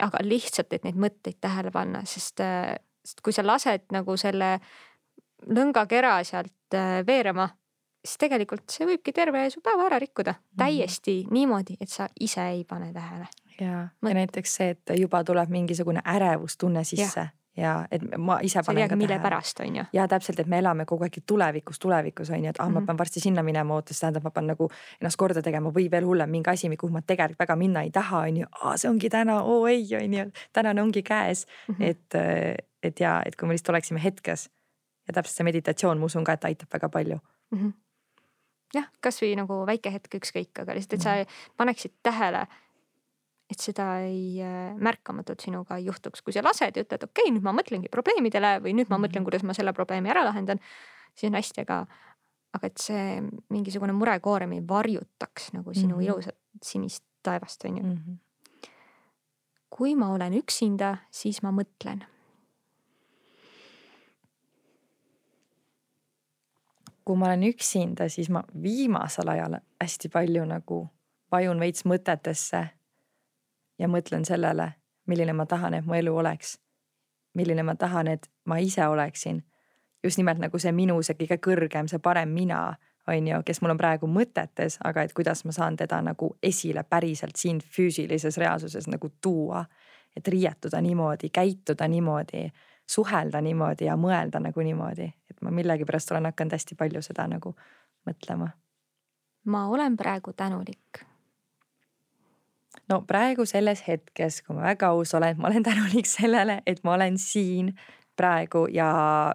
aga 0.00 0.20
lihtsalt, 0.22 0.72
et 0.72 0.84
neid 0.86 0.96
mõtteid 0.96 1.40
tähele 1.42 1.72
panna, 1.74 2.04
sest, 2.06 2.40
äh, 2.40 2.76
sest 3.04 3.20
kui 3.26 3.32
sa 3.32 3.42
lased 3.42 3.90
nagu 3.92 4.14
selle 4.16 4.60
lõngakera 5.46 6.18
sealt 6.24 6.76
äh, 6.76 7.00
veerema, 7.06 7.48
siis 8.04 8.20
tegelikult 8.20 8.70
see 8.72 8.88
võibki 8.88 9.12
terve 9.16 9.46
su 9.50 9.62
päeva 9.64 9.88
ära 9.88 9.98
rikkuda 10.02 10.34
mm. 10.36 10.56
täiesti 10.62 11.16
niimoodi, 11.30 11.76
et 11.80 11.92
sa 11.92 12.08
ise 12.20 12.46
ei 12.54 12.64
pane 12.64 12.92
tähele. 12.92 13.28
ja, 13.60 13.88
ja 13.88 14.14
näiteks 14.14 14.56
see, 14.56 14.70
et 14.76 14.96
juba 14.98 15.24
tuleb 15.24 15.52
mingisugune 15.52 16.02
ärevustunne 16.06 16.84
sisse 16.84 17.20
ja 17.20 17.28
ja 17.56 17.72
et 17.90 18.02
ma 18.18 18.38
ise 18.46 18.62
panen 18.66 18.88
ka 18.88 18.96
mille 18.96 19.08
tähele. 19.08 19.22
pärast 19.22 19.60
on 19.60 19.76
ju. 19.76 19.84
ja 19.92 20.08
täpselt, 20.08 20.40
et 20.40 20.46
me 20.46 20.58
elame 20.58 20.84
kogu 20.86 21.04
aeg 21.04 21.18
tulevikus, 21.26 21.78
tulevikus 21.78 22.30
on 22.30 22.44
ju, 22.44 22.50
et 22.50 22.60
ah 22.60 22.68
ma 22.68 22.78
mhm. 22.80 22.86
pean 22.86 22.98
varsti 22.98 23.20
sinna 23.20 23.42
minema, 23.42 23.74
oota, 23.74 23.94
see 23.94 24.04
tähendab, 24.04 24.24
ma 24.24 24.30
pean 24.30 24.46
nagu 24.52 24.70
ennast 25.00 25.18
korda 25.18 25.42
tegema 25.42 25.72
või 25.74 25.88
veel 25.90 26.06
hullem, 26.06 26.30
mingi 26.30 26.50
asi, 26.50 26.70
kuhu 26.76 26.92
ma 26.92 27.02
tegelikult 27.02 27.42
väga 27.42 27.56
minna 27.56 27.82
ei 27.82 27.90
taha, 27.90 28.24
on 28.28 28.40
ju. 28.42 28.46
see 28.76 28.90
ongi 28.90 29.10
täna, 29.10 29.40
oo 29.42 29.66
ei, 29.66 29.84
on 29.98 30.14
ju, 30.14 30.30
tänane 30.52 30.82
ongi 30.82 31.02
käes 31.02 31.46
mm. 31.68 31.74
-hmm. 31.74 31.84
et, 31.90 32.58
et 32.82 33.00
ja, 33.00 33.20
et 33.26 33.36
kui 33.36 33.48
me 33.48 33.54
lihtsalt 33.54 33.74
oleksime 33.74 34.02
hetkes 34.04 34.48
ja 35.10 35.18
täpselt 35.18 35.40
see 35.40 35.46
meditatsioon, 35.48 36.00
ma 36.00 36.10
usun 36.10 36.26
ka, 36.26 36.38
et 36.38 36.48
aitab 36.50 36.72
väga 36.72 36.90
palju 36.92 37.18
mm. 37.18 37.58
-hmm. 37.58 37.72
jah, 38.78 38.90
kasvõi 39.04 39.34
nagu 39.38 39.62
väike 39.68 39.92
hetk 39.92 40.18
ükskõik, 40.20 40.52
aga 40.62 40.76
lihtsalt, 40.78 40.98
et 40.98 41.06
sa 41.06 41.14
mm 41.14 41.22
-hmm. 41.22 41.54
paneksid 41.56 41.94
tähele, 42.02 42.46
et 43.50 43.58
seda 43.58 43.88
ei 44.06 44.42
äh, 44.42 44.76
märkamatult 44.78 45.40
sinuga 45.40 45.76
ei 45.76 45.88
juhtuks, 45.90 46.22
kui 46.22 46.32
sa 46.32 46.44
lased 46.46 46.76
ja 46.76 46.84
ütled, 46.86 47.02
okei 47.02 47.26
okay,, 47.26 47.34
nüüd 47.34 47.42
ma 47.42 47.52
mõtlengi 47.56 47.90
probleemidele 47.90 48.60
või 48.62 48.74
nüüd 48.78 48.88
ma 48.88 48.96
-hmm. 48.96 49.06
mõtlen, 49.06 49.26
kuidas 49.26 49.42
ma 49.42 49.54
selle 49.54 49.72
probleemi 49.72 50.10
ära 50.10 50.24
lahendan, 50.24 50.60
siis 51.14 51.30
on 51.30 51.38
hästi, 51.38 51.66
aga, 51.66 51.86
aga 52.52 52.66
et 52.66 52.78
see 52.78 53.20
mingisugune 53.48 53.92
murekoorem 53.92 54.52
ei 54.52 54.62
varjutaks 54.68 55.52
nagu 55.52 55.74
sinu 55.74 55.96
mm 55.96 56.00
-hmm. 56.00 56.04
ilusat 56.04 56.38
sinist 56.62 57.04
taevast, 57.22 57.64
on 57.64 57.76
ju 57.76 57.82
mm. 57.82 57.92
-hmm. 57.92 58.16
kui 59.70 59.94
ma 59.94 60.12
olen 60.12 60.34
üksinda, 60.34 60.96
siis 61.10 61.42
ma 61.42 61.50
mõtlen 61.50 62.04
kui 67.10 67.18
ma 67.18 67.26
olen 67.26 67.42
üksinda, 67.42 68.08
siis 68.08 68.28
ma 68.30 68.42
viimasel 68.62 69.28
ajal 69.28 69.56
hästi 69.82 70.08
palju 70.08 70.44
nagu 70.46 70.76
vajun 71.32 71.58
veits 71.58 71.82
mõtetesse 71.82 72.60
ja 73.78 73.88
mõtlen 73.90 74.22
sellele, 74.22 74.68
milline 75.10 75.34
ma 75.34 75.46
tahan, 75.50 75.74
et 75.74 75.86
mu 75.86 75.96
elu 75.98 76.12
oleks. 76.16 76.60
milline 77.34 77.62
ma 77.62 77.74
tahan, 77.74 78.08
et 78.08 78.30
ma 78.44 78.58
ise 78.58 78.86
oleksin. 78.86 79.42
just 80.04 80.18
nimelt 80.18 80.38
nagu 80.38 80.58
see 80.58 80.72
minu, 80.72 81.02
see 81.02 81.14
kõige 81.14 81.38
kõrgem, 81.38 81.88
see 81.88 81.98
parem 81.98 82.28
mina, 82.28 82.76
on 83.08 83.26
ju, 83.26 83.42
kes 83.42 83.60
mul 83.60 83.70
on 83.70 83.78
praegu 83.78 84.06
mõtetes, 84.06 84.78
aga 84.84 85.02
et 85.02 85.12
kuidas 85.12 85.44
ma 85.44 85.52
saan 85.52 85.76
teda 85.76 86.00
nagu 86.02 86.36
esile 86.42 86.82
päriselt 86.82 87.36
siin 87.36 87.58
füüsilises 87.60 88.38
reaalsuses 88.38 88.86
nagu 88.86 89.10
tuua. 89.20 89.64
et 90.16 90.28
riietuda 90.28 90.80
niimoodi, 90.80 91.28
käituda 91.30 91.88
niimoodi 91.88 92.50
suhelda 92.86 93.40
niimoodi 93.40 93.84
ja 93.84 93.96
mõelda 93.96 94.40
nagu 94.40 94.60
niimoodi, 94.60 95.12
et 95.40 95.46
ma 95.48 95.50
millegipärast 95.50 96.10
olen 96.12 96.28
hakanud 96.28 96.52
hästi 96.52 96.76
palju 96.76 97.02
seda 97.02 97.26
nagu 97.28 97.54
mõtlema. 98.08 98.50
ma 99.44 99.68
olen 99.68 99.96
praegu 99.96 100.32
tänulik. 100.32 101.04
no 102.88 103.02
praegu 103.02 103.46
selles 103.46 103.86
hetkes, 103.88 104.42
kui 104.42 104.56
ma 104.56 104.62
väga 104.62 104.88
aus 104.88 105.14
olen, 105.14 105.40
ma 105.40 105.48
olen 105.48 105.62
tänulik 105.70 106.06
sellele, 106.06 106.62
et 106.66 106.84
ma 106.84 106.94
olen 106.94 107.18
siin 107.18 107.74
praegu 108.16 108.66
ja 108.72 109.34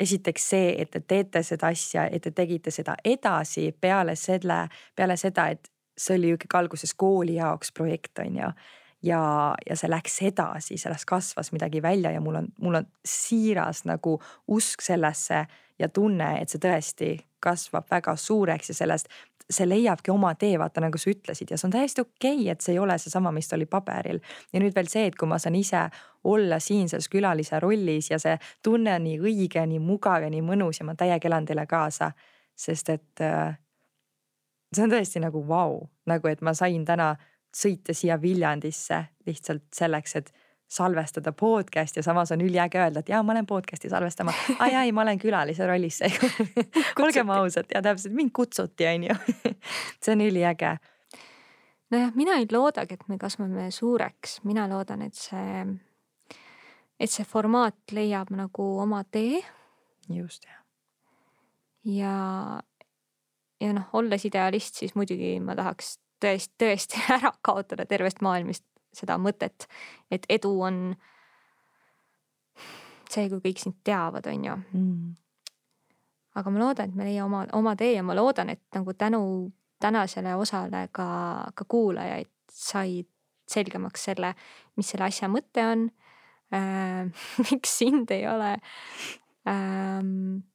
esiteks 0.00 0.48
see, 0.50 0.74
et 0.82 0.90
te 0.90 1.00
teete 1.00 1.42
seda 1.42 1.66
asja, 1.72 2.04
et 2.12 2.22
te 2.22 2.30
tegite 2.30 2.70
seda 2.70 2.96
edasi 3.04 3.72
peale 3.80 4.16
selle, 4.16 4.68
peale 4.96 5.16
seda, 5.16 5.48
et 5.48 5.72
see 5.96 6.18
oli 6.18 6.28
ju 6.28 6.36
ikkagi 6.36 6.58
alguses 6.58 6.92
kooli 6.94 7.38
jaoks 7.38 7.72
projekt, 7.72 8.18
on 8.18 8.36
ju 8.36 8.42
ja, 8.42 8.52
ja 9.02 9.76
see 9.76 9.90
läks 9.90 10.20
edasi, 10.22 10.78
sellest 10.80 11.04
kasvas 11.08 11.52
midagi 11.52 11.82
välja 11.82 12.10
ja 12.10 12.20
mul 12.20 12.40
on, 12.40 12.48
mul 12.60 12.80
on 12.80 12.86
siiras 13.04 13.84
nagu 13.84 14.16
usk 14.48 14.82
sellesse 14.82 15.46
ja 15.78 15.88
tunne, 15.88 16.38
et 16.40 16.48
see 16.48 16.62
tõesti 16.62 17.10
kasvab 17.42 17.90
väga 17.90 18.16
suureks 18.16 18.72
ja 18.72 18.74
sellest, 18.74 19.10
see 19.50 19.66
leiabki 19.68 20.10
oma 20.10 20.32
tee, 20.34 20.56
vaata 20.58 20.82
nagu 20.82 20.98
sa 20.98 21.10
ütlesid 21.12 21.52
ja 21.52 21.58
see 21.58 21.68
on 21.68 21.74
täiesti 21.76 22.02
okei 22.02 22.40
okay,, 22.40 22.48
et 22.50 22.64
see 22.64 22.74
ei 22.74 22.80
ole 22.82 22.96
seesama, 22.98 23.30
mis 23.32 23.48
ta 23.48 23.56
oli 23.56 23.68
paberil. 23.70 24.18
ja 24.52 24.62
nüüd 24.62 24.74
veel 24.74 24.88
see, 24.90 25.06
et 25.06 25.18
kui 25.18 25.28
ma 25.30 25.38
saan 25.38 25.54
ise 25.54 25.84
olla 26.26 26.58
siin 26.60 26.88
selles 26.90 27.08
külalise 27.12 27.60
rollis 27.62 28.10
ja 28.10 28.18
see 28.18 28.34
tunne 28.64 28.96
on 28.96 29.06
nii 29.06 29.20
õige, 29.22 29.62
nii 29.66 29.78
mugav 29.82 30.26
ja 30.26 30.32
nii 30.32 30.42
mõnus 30.42 30.80
ja 30.80 30.88
ma 30.88 30.96
täiega 30.98 31.30
elan 31.30 31.46
teile 31.46 31.66
kaasa. 31.66 32.10
sest 32.56 32.88
et 32.88 33.20
äh, 33.20 33.54
see 34.74 34.84
on 34.84 34.90
tõesti 34.90 35.22
nagu 35.22 35.44
vau 35.46 35.76
wow., 35.76 35.88
nagu 36.06 36.28
et 36.28 36.42
ma 36.42 36.54
sain 36.54 36.84
täna 36.84 37.14
sõita 37.56 37.94
siia 37.96 38.18
Viljandisse 38.20 39.04
lihtsalt 39.26 39.64
selleks, 39.74 40.16
et 40.16 40.32
salvestada 40.68 41.32
podcast 41.32 41.96
ja 41.96 42.02
samas 42.02 42.32
on 42.32 42.40
üliäge 42.40 42.78
öelda, 42.78 43.00
et 43.00 43.08
jaa, 43.08 43.22
ma 43.22 43.34
lähen 43.34 43.46
podcast'i 43.46 43.88
salvestama. 43.88 44.34
aa 44.58 44.68
jaa, 44.68 44.82
ei, 44.82 44.92
ma 44.92 45.04
olen 45.06 45.18
külalise 45.22 45.66
rollis 45.66 45.98
seekord 46.02 47.06
olgem 47.06 47.30
ausad 47.30 47.70
ja 47.74 47.82
täpselt 47.82 48.14
mind 48.14 48.34
kutsuti, 48.34 48.86
on 48.90 49.04
ju. 49.08 49.16
see 50.02 50.12
on 50.12 50.24
üliäge. 50.26 50.76
nojah, 51.90 52.14
mina 52.14 52.38
ei 52.42 52.48
loodagi, 52.52 52.98
et 52.98 53.08
me 53.08 53.18
kasvame 53.18 53.70
suureks, 53.70 54.40
mina 54.44 54.66
loodan, 54.68 55.06
et 55.06 55.14
see, 55.14 55.66
et 57.00 57.10
see 57.10 57.24
formaat 57.24 57.94
leiab 57.94 58.34
nagu 58.34 58.70
oma 58.82 59.04
tee. 59.04 59.44
just 60.10 60.44
jah. 60.50 60.64
ja, 61.84 62.16
ja 63.60 63.72
noh, 63.72 63.86
olles 63.92 64.26
idealist, 64.26 64.82
siis 64.82 64.98
muidugi 64.98 65.38
ma 65.40 65.54
tahaks 65.54 66.00
tõesti, 66.22 66.54
tõesti 66.62 67.02
ära 67.18 67.32
kaotada 67.42 67.86
tervest 67.86 68.22
maailmast 68.24 68.64
seda 68.96 69.18
mõtet, 69.20 69.68
et 70.10 70.24
edu 70.32 70.54
on 70.64 70.80
see, 73.10 73.28
kui 73.28 73.40
kõik 73.44 73.60
sind 73.60 73.76
teavad, 73.84 74.26
on 74.30 74.48
ju 74.48 74.56
mm.. 74.56 75.10
aga 76.40 76.52
ma 76.52 76.62
loodan, 76.64 76.90
et 76.90 76.96
me 76.96 77.08
leiame 77.08 77.28
oma, 77.28 77.44
oma 77.58 77.76
tee 77.76 77.92
ja 77.94 78.04
ma 78.06 78.16
loodan, 78.16 78.50
et 78.54 78.64
nagu 78.74 78.94
tänu 78.96 79.22
tänasele 79.80 80.34
osale 80.34 80.88
ka, 80.92 81.08
ka 81.54 81.64
kuulajaid 81.68 82.32
said 82.50 83.08
selgemaks 83.46 84.08
selle, 84.08 84.32
mis 84.76 84.90
selle 84.90 85.06
asja 85.06 85.28
mõte 85.30 85.62
on. 85.62 85.86
Äh,. 86.54 87.10
miks 87.50 87.78
sind 87.78 88.10
ei 88.14 88.26
ole. 88.30 88.56
Ähm, 89.48 90.46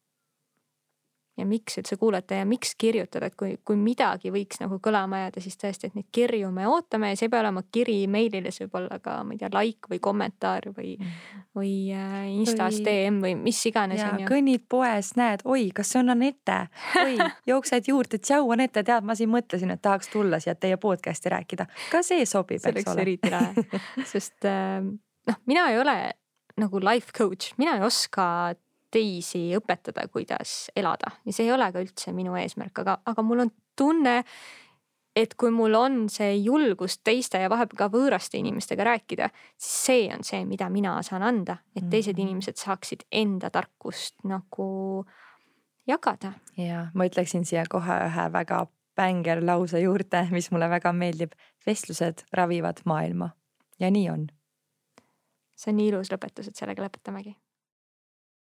ja 1.41 1.47
miks 1.49 1.77
üldse 1.81 1.97
kuulata 1.99 2.37
ja 2.39 2.45
miks 2.47 2.73
kirjutada, 2.79 3.27
et 3.31 3.35
kui, 3.39 3.55
kui 3.65 3.77
midagi 3.79 4.31
võiks 4.33 4.61
nagu 4.61 4.77
kõlama 4.83 5.23
jääda, 5.25 5.43
siis 5.43 5.57
tõesti, 5.59 5.89
et 5.89 5.97
neid 5.97 6.07
kirju 6.13 6.51
me 6.53 6.67
ootame 6.69 7.11
ja 7.11 7.19
see 7.19 7.27
ei 7.27 7.33
pea 7.33 7.41
olema 7.43 7.63
kiri 7.73 7.97
meilile, 8.11 8.53
see 8.53 8.67
võib 8.67 8.79
olla 8.81 8.99
ka, 9.03 9.17
ma 9.27 9.35
ei 9.35 9.41
tea, 9.41 9.51
like 9.55 9.91
või 9.91 10.01
kommentaar 10.03 10.69
või 10.75 10.95
mm., 10.97 11.19
või 11.57 11.73
äh, 11.95 12.29
Instas 12.31 12.79
või... 12.79 12.85
DM 12.87 13.19
või 13.25 13.35
mis 13.41 13.59
iganes. 13.67 14.01
ja 14.01 14.27
kõnnid 14.27 14.65
poes, 14.71 15.13
näed, 15.19 15.45
oi, 15.45 15.67
kas 15.75 15.91
see 15.91 16.01
on 16.03 16.15
Anette, 16.15 16.57
oi, 17.01 17.17
jooksed 17.51 17.91
juurde, 17.91 18.21
tšau 18.21 18.49
Anette, 18.55 18.85
tead, 18.87 19.07
ma 19.07 19.17
siin 19.17 19.31
mõtlesin, 19.33 19.73
et 19.75 19.83
tahaks 19.83 20.11
tulla 20.13 20.39
siia 20.43 20.55
teie 20.55 20.79
podcast'i 20.81 21.33
rääkida, 21.33 21.67
ka 21.91 22.03
see 22.05 22.25
sobib, 22.29 22.63
eks 22.71 22.87
ole. 22.91 23.05
eriti 23.05 23.33
lahe, 23.33 23.67
sest 24.13 24.47
äh, 24.49 24.79
noh, 25.27 25.41
mina 25.49 25.69
ei 25.73 25.79
ole 25.81 25.97
nagu 26.61 26.81
life 26.83 27.15
coach, 27.17 27.53
mina 27.57 27.77
ei 27.77 27.85
oska 27.85 28.53
teisi 28.91 29.49
õpetada, 29.57 30.07
kuidas 30.11 30.71
elada 30.75 31.13
ja 31.25 31.33
see 31.33 31.47
ei 31.47 31.53
ole 31.55 31.71
ka 31.71 31.83
üldse 31.83 32.13
minu 32.15 32.35
eesmärk, 32.39 32.83
aga, 32.83 32.97
aga 33.05 33.23
mul 33.25 33.45
on 33.45 33.51
tunne, 33.79 34.17
et 35.15 35.33
kui 35.39 35.51
mul 35.51 35.75
on 35.75 35.97
see 36.11 36.35
julgus 36.39 36.99
teiste 37.03 37.41
ja 37.41 37.49
vahepeal 37.51 37.79
ka 37.79 37.89
võõraste 37.91 38.39
inimestega 38.39 38.85
rääkida, 38.87 39.29
siis 39.57 39.85
see 39.87 40.05
on 40.13 40.23
see, 40.27 40.43
mida 40.47 40.69
mina 40.71 40.97
saan 41.07 41.25
anda, 41.27 41.57
et 41.75 41.89
teised 41.91 42.15
mhm. 42.15 42.27
inimesed 42.27 42.59
saaksid 42.61 43.07
enda 43.11 43.51
tarkust 43.53 44.21
nagu 44.27 44.69
jagada. 45.87 46.33
ja 46.57 46.87
ma 46.93 47.07
ütleksin 47.09 47.47
siia 47.47 47.65
kohe 47.69 47.99
ühe 48.07 48.27
väga 48.33 48.65
bänger 48.95 49.41
lause 49.45 49.79
juurde, 49.79 50.25
mis 50.31 50.51
mulle 50.51 50.69
väga 50.69 50.93
meeldib. 50.93 51.31
vestlused 51.65 52.25
ravivad 52.33 52.81
maailma 52.85 53.29
ja 53.79 53.91
nii 53.91 54.09
on. 54.09 54.27
see 55.55 55.71
on 55.71 55.77
nii 55.77 55.91
ilus 55.93 56.11
lõpetus, 56.11 56.47
et 56.47 56.55
sellega 56.55 56.83
lõpetamegi 56.83 57.35